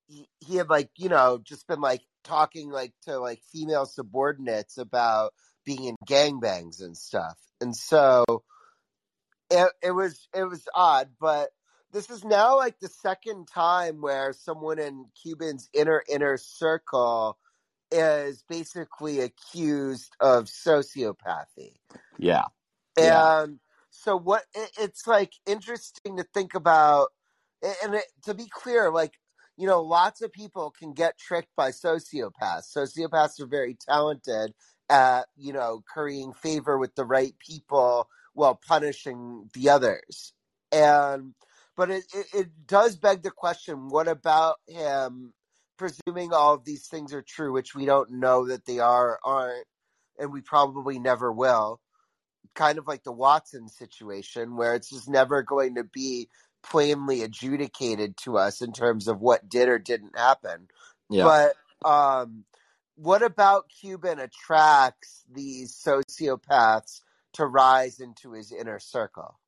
he, 0.07 0.29
he 0.39 0.57
had 0.57 0.71
like 0.71 0.91
you 0.97 1.09
know 1.09 1.41
just 1.43 1.67
been 1.67 1.81
like 1.81 2.03
talking 2.23 2.71
like 2.71 2.93
to 3.07 3.19
like 3.19 3.41
female 3.53 3.87
subordinates 3.87 4.79
about 4.79 5.35
being 5.65 5.83
in 5.85 5.97
gangbangs 6.09 6.81
and 6.81 6.97
stuff, 6.97 7.37
and 7.61 7.75
so 7.75 8.25
it, 9.53 9.73
it 9.83 9.93
was 9.93 10.29
it 10.35 10.45
was 10.45 10.69
odd, 10.75 11.11
but 11.21 11.51
this 11.93 12.11
is 12.11 12.25
now 12.25 12.57
like 12.57 12.81
the 12.81 12.89
second 12.89 13.49
time 13.49 14.01
where 14.01 14.33
someone 14.33 14.79
in 14.81 15.07
Cuban's 15.23 15.69
inner 15.75 16.03
inner 16.09 16.39
circle 16.39 17.39
is 17.93 18.45
basically 18.49 19.21
accused 19.21 20.17
of 20.21 20.47
sociopathy. 20.47 21.75
yeah, 22.19 22.45
yeah, 22.99 23.29
And 23.43 23.61
so 23.91 24.17
what 24.19 24.45
it, 24.55 24.71
it's 24.79 25.07
like 25.07 25.35
interesting 25.47 26.17
to 26.17 26.25
think 26.35 26.55
about 26.55 27.09
and 27.85 27.95
it, 27.97 28.07
to 28.25 28.35
be 28.35 28.49
clear 28.49 28.91
like 28.91 29.15
you 29.59 29.67
know 29.69 29.83
lots 29.83 30.23
of 30.23 30.33
people 30.33 30.71
can 30.71 30.95
get 30.95 31.19
tricked 31.19 31.55
by 31.57 31.71
sociopaths. 31.71 32.75
Sociopaths 32.77 33.41
are 33.41 33.47
very 33.47 33.75
talented 33.77 34.55
at 34.91 35.27
you 35.37 35.53
know 35.53 35.83
currying 35.93 36.33
favor 36.33 36.79
with 36.79 36.95
the 36.97 37.05
right 37.05 37.35
people 37.39 38.09
while 38.35 38.55
punishing 38.55 39.49
the 39.55 39.71
others. 39.71 40.33
And 40.71 41.35
but 41.77 41.91
it, 41.91 42.05
it, 42.15 42.27
it 42.35 42.49
does 42.67 42.97
beg 42.97 43.23
the 43.23 43.31
question 43.31 43.89
what 43.89 44.09
about 44.09 44.57
him 44.67 45.33
presuming 45.79 46.33
all 46.33 46.55
of 46.55 46.65
these 46.65 46.87
things 46.87 47.13
are 47.13 47.23
true 47.23 47.53
which 47.53 47.75
we 47.75 47.87
don't 47.87 48.11
know 48.11 48.47
that 48.47 48.67
they 48.67 48.79
are 48.79 49.13
or 49.13 49.19
aren't 49.25 49.67
and 50.19 50.33
we 50.33 50.41
probably 50.41 50.99
never 50.99 51.33
will 51.33 51.81
kind 52.55 52.79
of 52.79 52.87
like 52.87 53.03
the 53.03 53.13
Watson 53.13 53.69
situation, 53.69 54.57
where 54.57 54.75
it's 54.75 54.91
just 54.91 55.09
never 55.09 55.43
going 55.43 55.77
to 55.77 55.85
be 55.85 56.29
plainly 56.63 57.23
adjudicated 57.23 58.17
to 58.19 58.39
us 58.39 58.63
in 58.63 58.73
terms 58.73 59.09
of 59.09 59.21
what 59.21 59.49
did 59.49 59.69
or 59.69 59.79
didn't 59.79 60.17
happen. 60.17 60.69
yeah. 61.11 61.25
But 61.25 61.89
um, 61.89 62.45
what 62.97 63.23
about 63.23 63.69
Cuban 63.69 64.19
attracts 64.19 65.25
these 65.33 65.75
sociopaths 65.75 67.01
to 67.35 67.47
rise 67.47 68.01
into 68.01 68.33
his 68.33 68.53
inner 68.53 68.79
circle? 68.79 69.39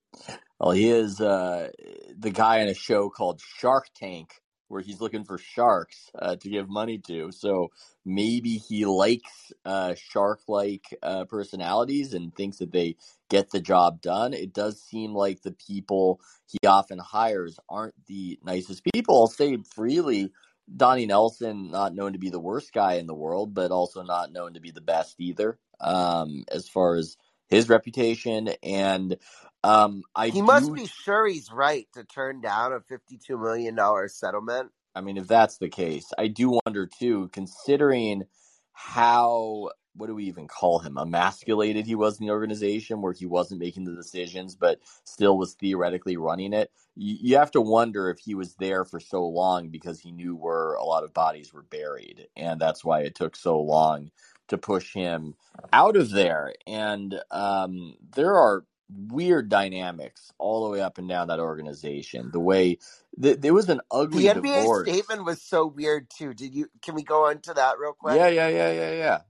Well, 0.59 0.73
he 0.73 0.89
is 0.89 1.21
uh, 1.21 1.71
the 2.17 2.31
guy 2.31 2.61
in 2.61 2.69
a 2.69 2.75
show 2.75 3.11
called 3.11 3.41
Shark 3.41 3.89
Tank, 3.95 4.41
where 4.69 4.81
he's 4.81 5.01
looking 5.01 5.25
for 5.25 5.39
sharks 5.39 6.11
uh, 6.19 6.37
to 6.37 6.49
give 6.49 6.69
money 6.69 6.99
to. 6.99 7.31
So 7.33 7.71
maybe 8.05 8.57
he 8.57 8.87
likes 8.87 9.53
uh, 9.65 9.95
shark-like 9.95 10.97
uh, 11.03 11.25
personalities 11.27 12.15
and 12.15 12.35
thinks 12.35 12.59
that 12.59 12.73
they 12.73 12.97
get 13.29 13.51
the 13.51 13.61
job 13.61 14.01
done. 14.01 14.33
It 14.33 14.53
does 14.53 14.81
seem 14.81 15.13
like 15.13 15.43
the 15.43 15.53
people 15.53 16.21
he 16.47 16.67
often 16.67 16.99
hires 16.99 17.59
aren't 17.69 17.95
the 18.07 18.39
nicest 18.43 18.83
people. 18.95 19.21
I'll 19.21 19.27
say 19.27 19.59
freely. 19.75 20.33
Donnie 20.75 21.07
Nelson, 21.07 21.71
not 21.71 21.95
known 21.95 22.15
to 22.15 22.19
be 22.19 22.31
the 22.31 22.41
worst 22.41 22.73
guy 22.73 22.95
in 22.95 23.07
the 23.07 23.15
world, 23.15 23.53
but 23.53 23.71
also 23.71 24.03
not 24.03 24.33
known 24.33 24.55
to 24.55 24.61
be 24.61 24.71
the 24.71 24.81
best 24.81 25.17
either, 25.21 25.59
um, 25.79 26.45
as 26.51 26.69
far 26.69 26.97
as 26.97 27.19
his 27.49 27.69
reputation. 27.69 28.49
And 28.63 29.17
um, 29.63 30.03
I 30.15 30.29
He 30.29 30.43
must 30.43 30.67
do 30.67 30.75
be 30.75 30.87
sure 30.87 31.27
he's 31.27 31.51
right 31.51 31.87
to 31.95 32.05
turn 32.05 32.41
down 32.41 32.73
a 32.73 32.81
$52 32.81 33.41
million 33.41 33.79
settlement. 34.09 34.71
I 34.95 35.01
mean, 35.01 35.17
if 35.17 35.27
that's 35.27 35.59
the 35.59 35.69
case, 35.69 36.07
I 36.19 36.29
do 36.29 36.61
wonder 36.65 36.87
too, 36.87 37.29
considering 37.33 38.25
how 38.73 39.71
what 39.97 40.09
do 40.09 40.15
we 40.15 40.25
even 40.25 40.49
call 40.49 40.81
him 40.81 40.99
emasculated 40.99 41.87
he 41.87 41.95
was 41.95 42.19
in 42.19 42.27
the 42.27 42.33
organization 42.33 43.01
where 43.01 43.13
he 43.13 43.27
wasn't 43.27 43.61
making 43.61 43.85
the 43.85 43.95
decisions 43.95 44.57
but 44.57 44.81
still 45.05 45.39
was 45.39 45.55
theoretically 45.55 46.17
running 46.17 46.53
it 46.53 46.71
you, 46.97 47.17
you 47.21 47.37
have 47.37 47.53
to 47.53 47.61
wonder 47.61 48.11
if 48.11 48.19
he 48.19 48.35
was 48.35 48.57
there 48.57 48.85
for 48.85 48.99
so 48.99 49.25
long 49.25 49.69
because 49.69 50.01
he 50.01 50.11
knew 50.11 50.35
where 50.35 50.75
a 50.75 50.85
lot 50.85 51.05
of 51.05 51.15
bodies 51.15 51.53
were 51.53 51.63
buried 51.63 52.27
and 52.37 52.61
that's 52.61 52.85
why 52.85 53.01
it 53.01 53.15
took 53.15 53.37
so 53.37 53.61
long 53.61 54.11
to 54.49 54.59
push 54.59 54.95
him 54.95 55.35
out 55.73 55.97
of 55.97 56.11
there 56.11 56.55
and 56.67 57.21
um, 57.31 57.97
there 58.17 58.35
are 58.37 58.65
weird 59.09 59.49
dynamics 59.49 60.33
all 60.39 60.65
the 60.65 60.71
way 60.71 60.81
up 60.81 60.99
and 60.99 61.09
down 61.09 61.29
that 61.29 61.41
organization 61.41 62.31
the 62.33 62.41
way 62.41 62.79
th- 63.23 63.41
there 63.41 63.55
was 63.55 63.69
an 63.71 63.81
ugly 63.91 64.29
The 64.29 64.29
NBA 64.29 64.69
divorce 64.69 64.71
statement 64.71 65.25
was 65.25 65.43
so 65.43 65.67
weird 65.67 66.11
too. 66.11 66.35
Did 66.35 66.55
you? 66.55 66.69
Can 66.83 66.95
we 66.95 67.05
go 67.05 67.29
into 67.29 67.55
that 67.55 67.79
real 67.79 67.95
quick? 67.95 68.21
yeah 68.21 68.29
yeah 68.29 68.49
yeah 68.49 68.73
yeah 68.73 68.93
yeah 68.93 69.21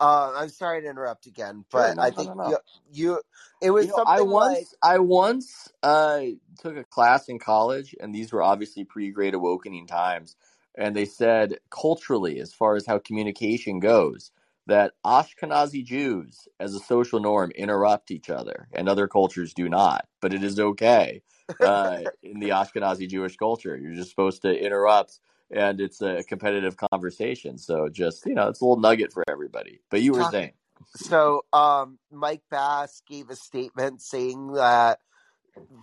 Uh, 0.00 0.32
I'm 0.36 0.50
sorry 0.50 0.82
to 0.82 0.88
interrupt 0.90 1.26
again, 1.26 1.64
Sure, 1.72 1.90
but 1.90 1.94
no, 1.94 2.02
I 2.02 2.10
no, 2.10 2.12
think 2.12 2.34
no, 2.34 2.34
you, 2.42 2.58
you 2.92 3.20
it 3.62 3.70
was 3.70 3.88
You 3.88 3.90
know, 3.90 4.00
I 4.06 4.22
something 4.22 4.22
once 4.22 4.60
like 4.60 4.68
I 4.82 5.00
once 5.00 5.70
uh 5.82 6.20
took 6.60 6.76
a 6.78 6.84
class 6.84 7.28
in 7.28 7.38
college, 7.40 7.94
and 8.00 8.14
these 8.14 8.32
were 8.32 8.42
obviously 8.42 8.84
pre-Great 8.84 9.34
Awakening 9.34 9.86
times, 9.88 10.36
and 10.76 10.96
they 10.96 11.04
said 11.06 11.58
culturally, 11.70 12.40
as 12.40 12.54
far 12.54 12.76
as 12.76 12.86
how 12.86 13.00
communication 13.00 13.80
goes, 13.80 14.32
that 14.66 14.92
Ashkenazi 15.04 15.84
Jews, 15.84 16.48
as 16.58 16.74
a 16.74 16.80
social 16.80 17.20
norm, 17.20 17.50
interrupt 17.52 18.10
each 18.10 18.30
other, 18.30 18.68
and 18.72 18.88
other 18.88 19.08
cultures 19.08 19.52
do 19.52 19.68
not. 19.68 20.06
But 20.20 20.32
it 20.32 20.42
is 20.42 20.58
okay 20.58 21.22
uh, 21.60 22.00
in 22.22 22.40
the 22.40 22.50
Ashkenazi 22.50 23.08
Jewish 23.08 23.36
culture. 23.36 23.76
You're 23.76 23.94
just 23.94 24.10
supposed 24.10 24.42
to 24.42 24.56
interrupt 24.56 25.20
and 25.50 25.80
it's 25.80 26.00
a 26.00 26.24
competitive 26.24 26.76
conversation. 26.76 27.58
So 27.58 27.88
just 27.88 28.26
you 28.26 28.34
know, 28.34 28.48
it's 28.48 28.60
a 28.60 28.64
little 28.64 28.80
nugget 28.80 29.12
for 29.12 29.24
everybody. 29.28 29.80
But 29.90 30.02
you 30.02 30.12
were 30.12 30.24
saying, 30.24 30.52
So, 30.96 31.44
um, 31.52 31.98
Mike 32.10 32.42
Bass 32.50 33.02
gave 33.08 33.30
a 33.30 33.36
statement 33.36 34.02
saying 34.02 34.52
that 34.52 34.98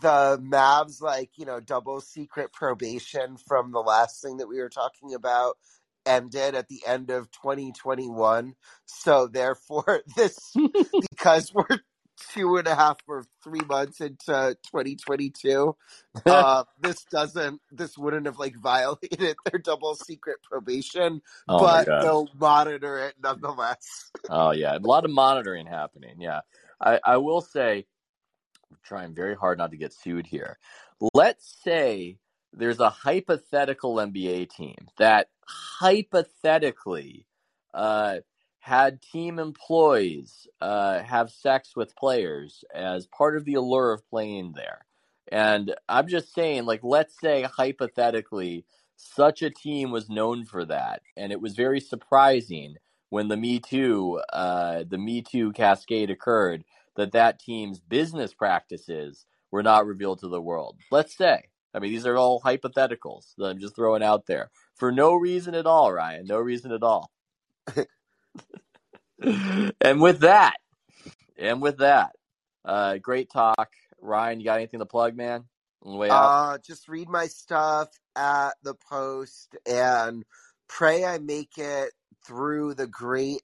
the 0.01 0.39
Mavs, 0.41 1.01
like, 1.01 1.31
you 1.37 1.45
know, 1.45 1.59
double 1.59 2.01
secret 2.01 2.51
probation 2.51 3.37
from 3.37 3.71
the 3.71 3.79
last 3.79 4.21
thing 4.21 4.37
that 4.37 4.47
we 4.47 4.59
were 4.59 4.69
talking 4.69 5.13
about 5.13 5.57
ended 6.06 6.56
at 6.56 6.68
the 6.68 6.82
end 6.86 7.10
of 7.10 7.32
2021. 7.32 8.56
So, 8.86 9.28
therefore, 9.28 10.02
this, 10.15 10.53
because 11.11 11.53
we're 11.53 11.80
two 12.34 12.57
and 12.57 12.68
a 12.68 12.76
half 12.76 12.98
or 13.07 13.26
three 13.44 13.61
months 13.68 14.02
into 14.02 14.57
2022, 14.72 15.76
uh, 16.26 16.64
this 16.80 17.03
doesn't, 17.06 17.61
this 17.72 17.98
wouldn't 17.98 18.26
have 18.26 18.38
like 18.38 18.56
violated 18.57 19.36
their 19.45 19.60
double 19.60 19.95
secret 19.95 20.38
probation, 20.44 21.22
oh 21.48 21.60
but 21.60 21.86
they'll 21.86 22.30
monitor 22.40 22.99
it 22.99 23.15
nonetheless. 23.22 24.11
oh 24.30 24.52
yeah, 24.52 24.78
a 24.78 24.80
lot 24.80 25.06
of 25.06 25.11
monitoring 25.11 25.65
happening. 25.65 26.19
Yeah, 26.19 26.41
I, 26.80 26.99
I 27.03 27.18
will 27.18 27.41
say, 27.41 27.86
I'm 28.69 28.78
trying 28.84 29.14
very 29.15 29.36
hard 29.36 29.57
not 29.57 29.72
to 29.72 29.78
get 29.78 29.94
sued 29.94 30.28
here. 30.28 30.57
Let's 31.14 31.57
say 31.64 32.18
there's 32.53 32.80
a 32.80 32.90
hypothetical 32.90 33.95
NBA 33.95 34.49
team 34.49 34.76
that 34.98 35.30
hypothetically 35.48 37.26
uh, 37.73 38.18
had 38.60 39.02
team 39.02 39.40
employees 39.40 40.48
uh, 40.61 41.02
have 41.02 41.32
sex 41.32 41.76
with 41.76 41.95
players 41.95 42.64
as 42.73 43.07
part 43.07 43.38
of 43.38 43.45
the 43.45 43.56
allure 43.56 43.91
of 43.94 44.07
playing 44.10 44.53
there. 44.56 44.86
And 45.32 45.73
I'm 45.88 46.07
just 46.07 46.34
saying, 46.34 46.65
like, 46.65 46.82
let's 46.84 47.19
say 47.19 47.44
hypothetically, 47.44 48.65
such 48.98 49.41
a 49.41 49.49
team 49.49 49.91
was 49.91 50.10
known 50.10 50.45
for 50.45 50.65
that, 50.65 51.02
and 51.18 51.32
it 51.32 51.41
was 51.41 51.56
very 51.56 51.80
surprising 51.80 52.76
when 53.10 53.28
the 53.30 53.38
Me 53.38 53.60
Too, 53.60 54.22
uh, 54.34 54.84
the 54.88 54.98
Me 54.98 55.22
Too 55.22 55.52
cascade 55.53 56.10
occurred, 56.10 56.64
that 56.95 57.14
that 57.14 57.40
team's 57.40 57.80
business 57.80 58.34
practices 58.34 59.26
were 59.52 59.64
not 59.64 59.86
revealed 59.88 60.19
to 60.19 60.28
the 60.28 60.41
world. 60.41 60.78
Let's 60.91 61.15
say, 61.15 61.45
I 61.73 61.80
mean, 61.80 61.91
these 61.91 62.06
are 62.06 62.18
all 62.18 62.41
hypotheticals 62.41 63.34
that 63.38 63.45
I'm 63.45 63.60
just 63.60 63.76
throwing 63.76 64.03
out 64.03 64.26
there 64.27 64.49
for 64.76 64.91
no 64.91 65.14
reason 65.15 65.56
at 65.56 65.65
all, 65.65 65.91
Ryan. 65.91 66.26
No 66.27 66.38
reason 66.39 66.72
at 66.72 66.84
all. 66.84 67.11
and 69.81 70.02
with 70.02 70.19
that, 70.22 70.57
and 71.38 71.61
with 71.61 71.77
that, 71.80 72.11
uh, 72.65 72.98
great 72.98 73.31
talk, 73.31 73.69
Ryan. 74.02 74.39
You 74.39 74.45
got 74.45 74.57
anything 74.57 74.80
to 74.80 74.85
plug, 74.85 75.15
man? 75.15 75.45
On 75.84 75.93
the 75.93 75.98
way 75.98 76.10
out. 76.11 76.34
Uh, 76.34 76.57
just 76.65 76.89
read 76.89 77.10
my 77.10 77.27
stuff 77.27 77.89
at 78.15 78.52
the 78.64 78.76
post 78.89 79.56
and 79.65 80.23
pray 80.68 81.06
I 81.06 81.19
make 81.19 81.57
it 81.57 81.91
through 82.26 82.76
the 82.76 82.88
great 82.88 83.41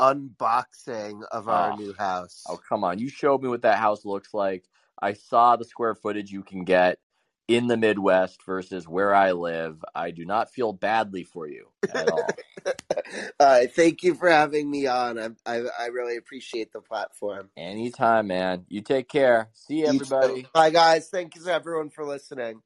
unboxing 0.00 1.22
of 1.32 1.48
our 1.48 1.72
Oh. 1.72 1.76
new 1.76 1.94
house. 1.94 2.44
Oh, 2.48 2.58
come 2.68 2.84
on. 2.84 2.98
You 2.98 3.08
showed 3.08 3.42
me 3.42 3.48
what 3.48 3.62
that 3.62 3.78
house 3.78 4.04
looks 4.04 4.32
like. 4.32 4.64
I 5.00 5.12
saw 5.14 5.56
the 5.56 5.64
square 5.64 5.94
footage 5.94 6.30
you 6.30 6.42
can 6.42 6.64
get 6.64 6.98
in 7.48 7.68
the 7.68 7.78
Midwest 7.78 8.42
versus 8.44 8.88
where 8.88 9.14
I 9.14 9.32
live. 9.32 9.84
I 9.94 10.12
do 10.12 10.24
not 10.26 10.52
feel 10.52 10.72
badly 10.74 11.24
for 11.24 11.48
you 11.48 11.68
at 11.90 12.08
all. 12.08 12.38
uh, 13.40 13.60
thank 13.74 14.02
you 14.04 14.14
for 14.14 14.30
having 14.30 14.70
me 14.70 14.86
on. 14.86 15.18
I, 15.18 15.28
I 15.46 15.64
I 15.80 15.86
really 15.88 16.16
appreciate 16.16 16.72
the 16.72 16.80
platform. 16.82 17.50
Anytime, 17.56 18.28
man. 18.28 18.66
You 18.68 18.82
take 18.82 19.08
care. 19.08 19.50
See 19.54 19.80
you, 19.80 19.86
You 19.86 20.00
everybody. 20.00 20.46
Bye, 20.54 20.70
guys. 20.70 21.08
Thank 21.10 21.36
you, 21.36 21.46
everyone, 21.48 21.90
for 21.90 22.04
listening. 22.04 22.62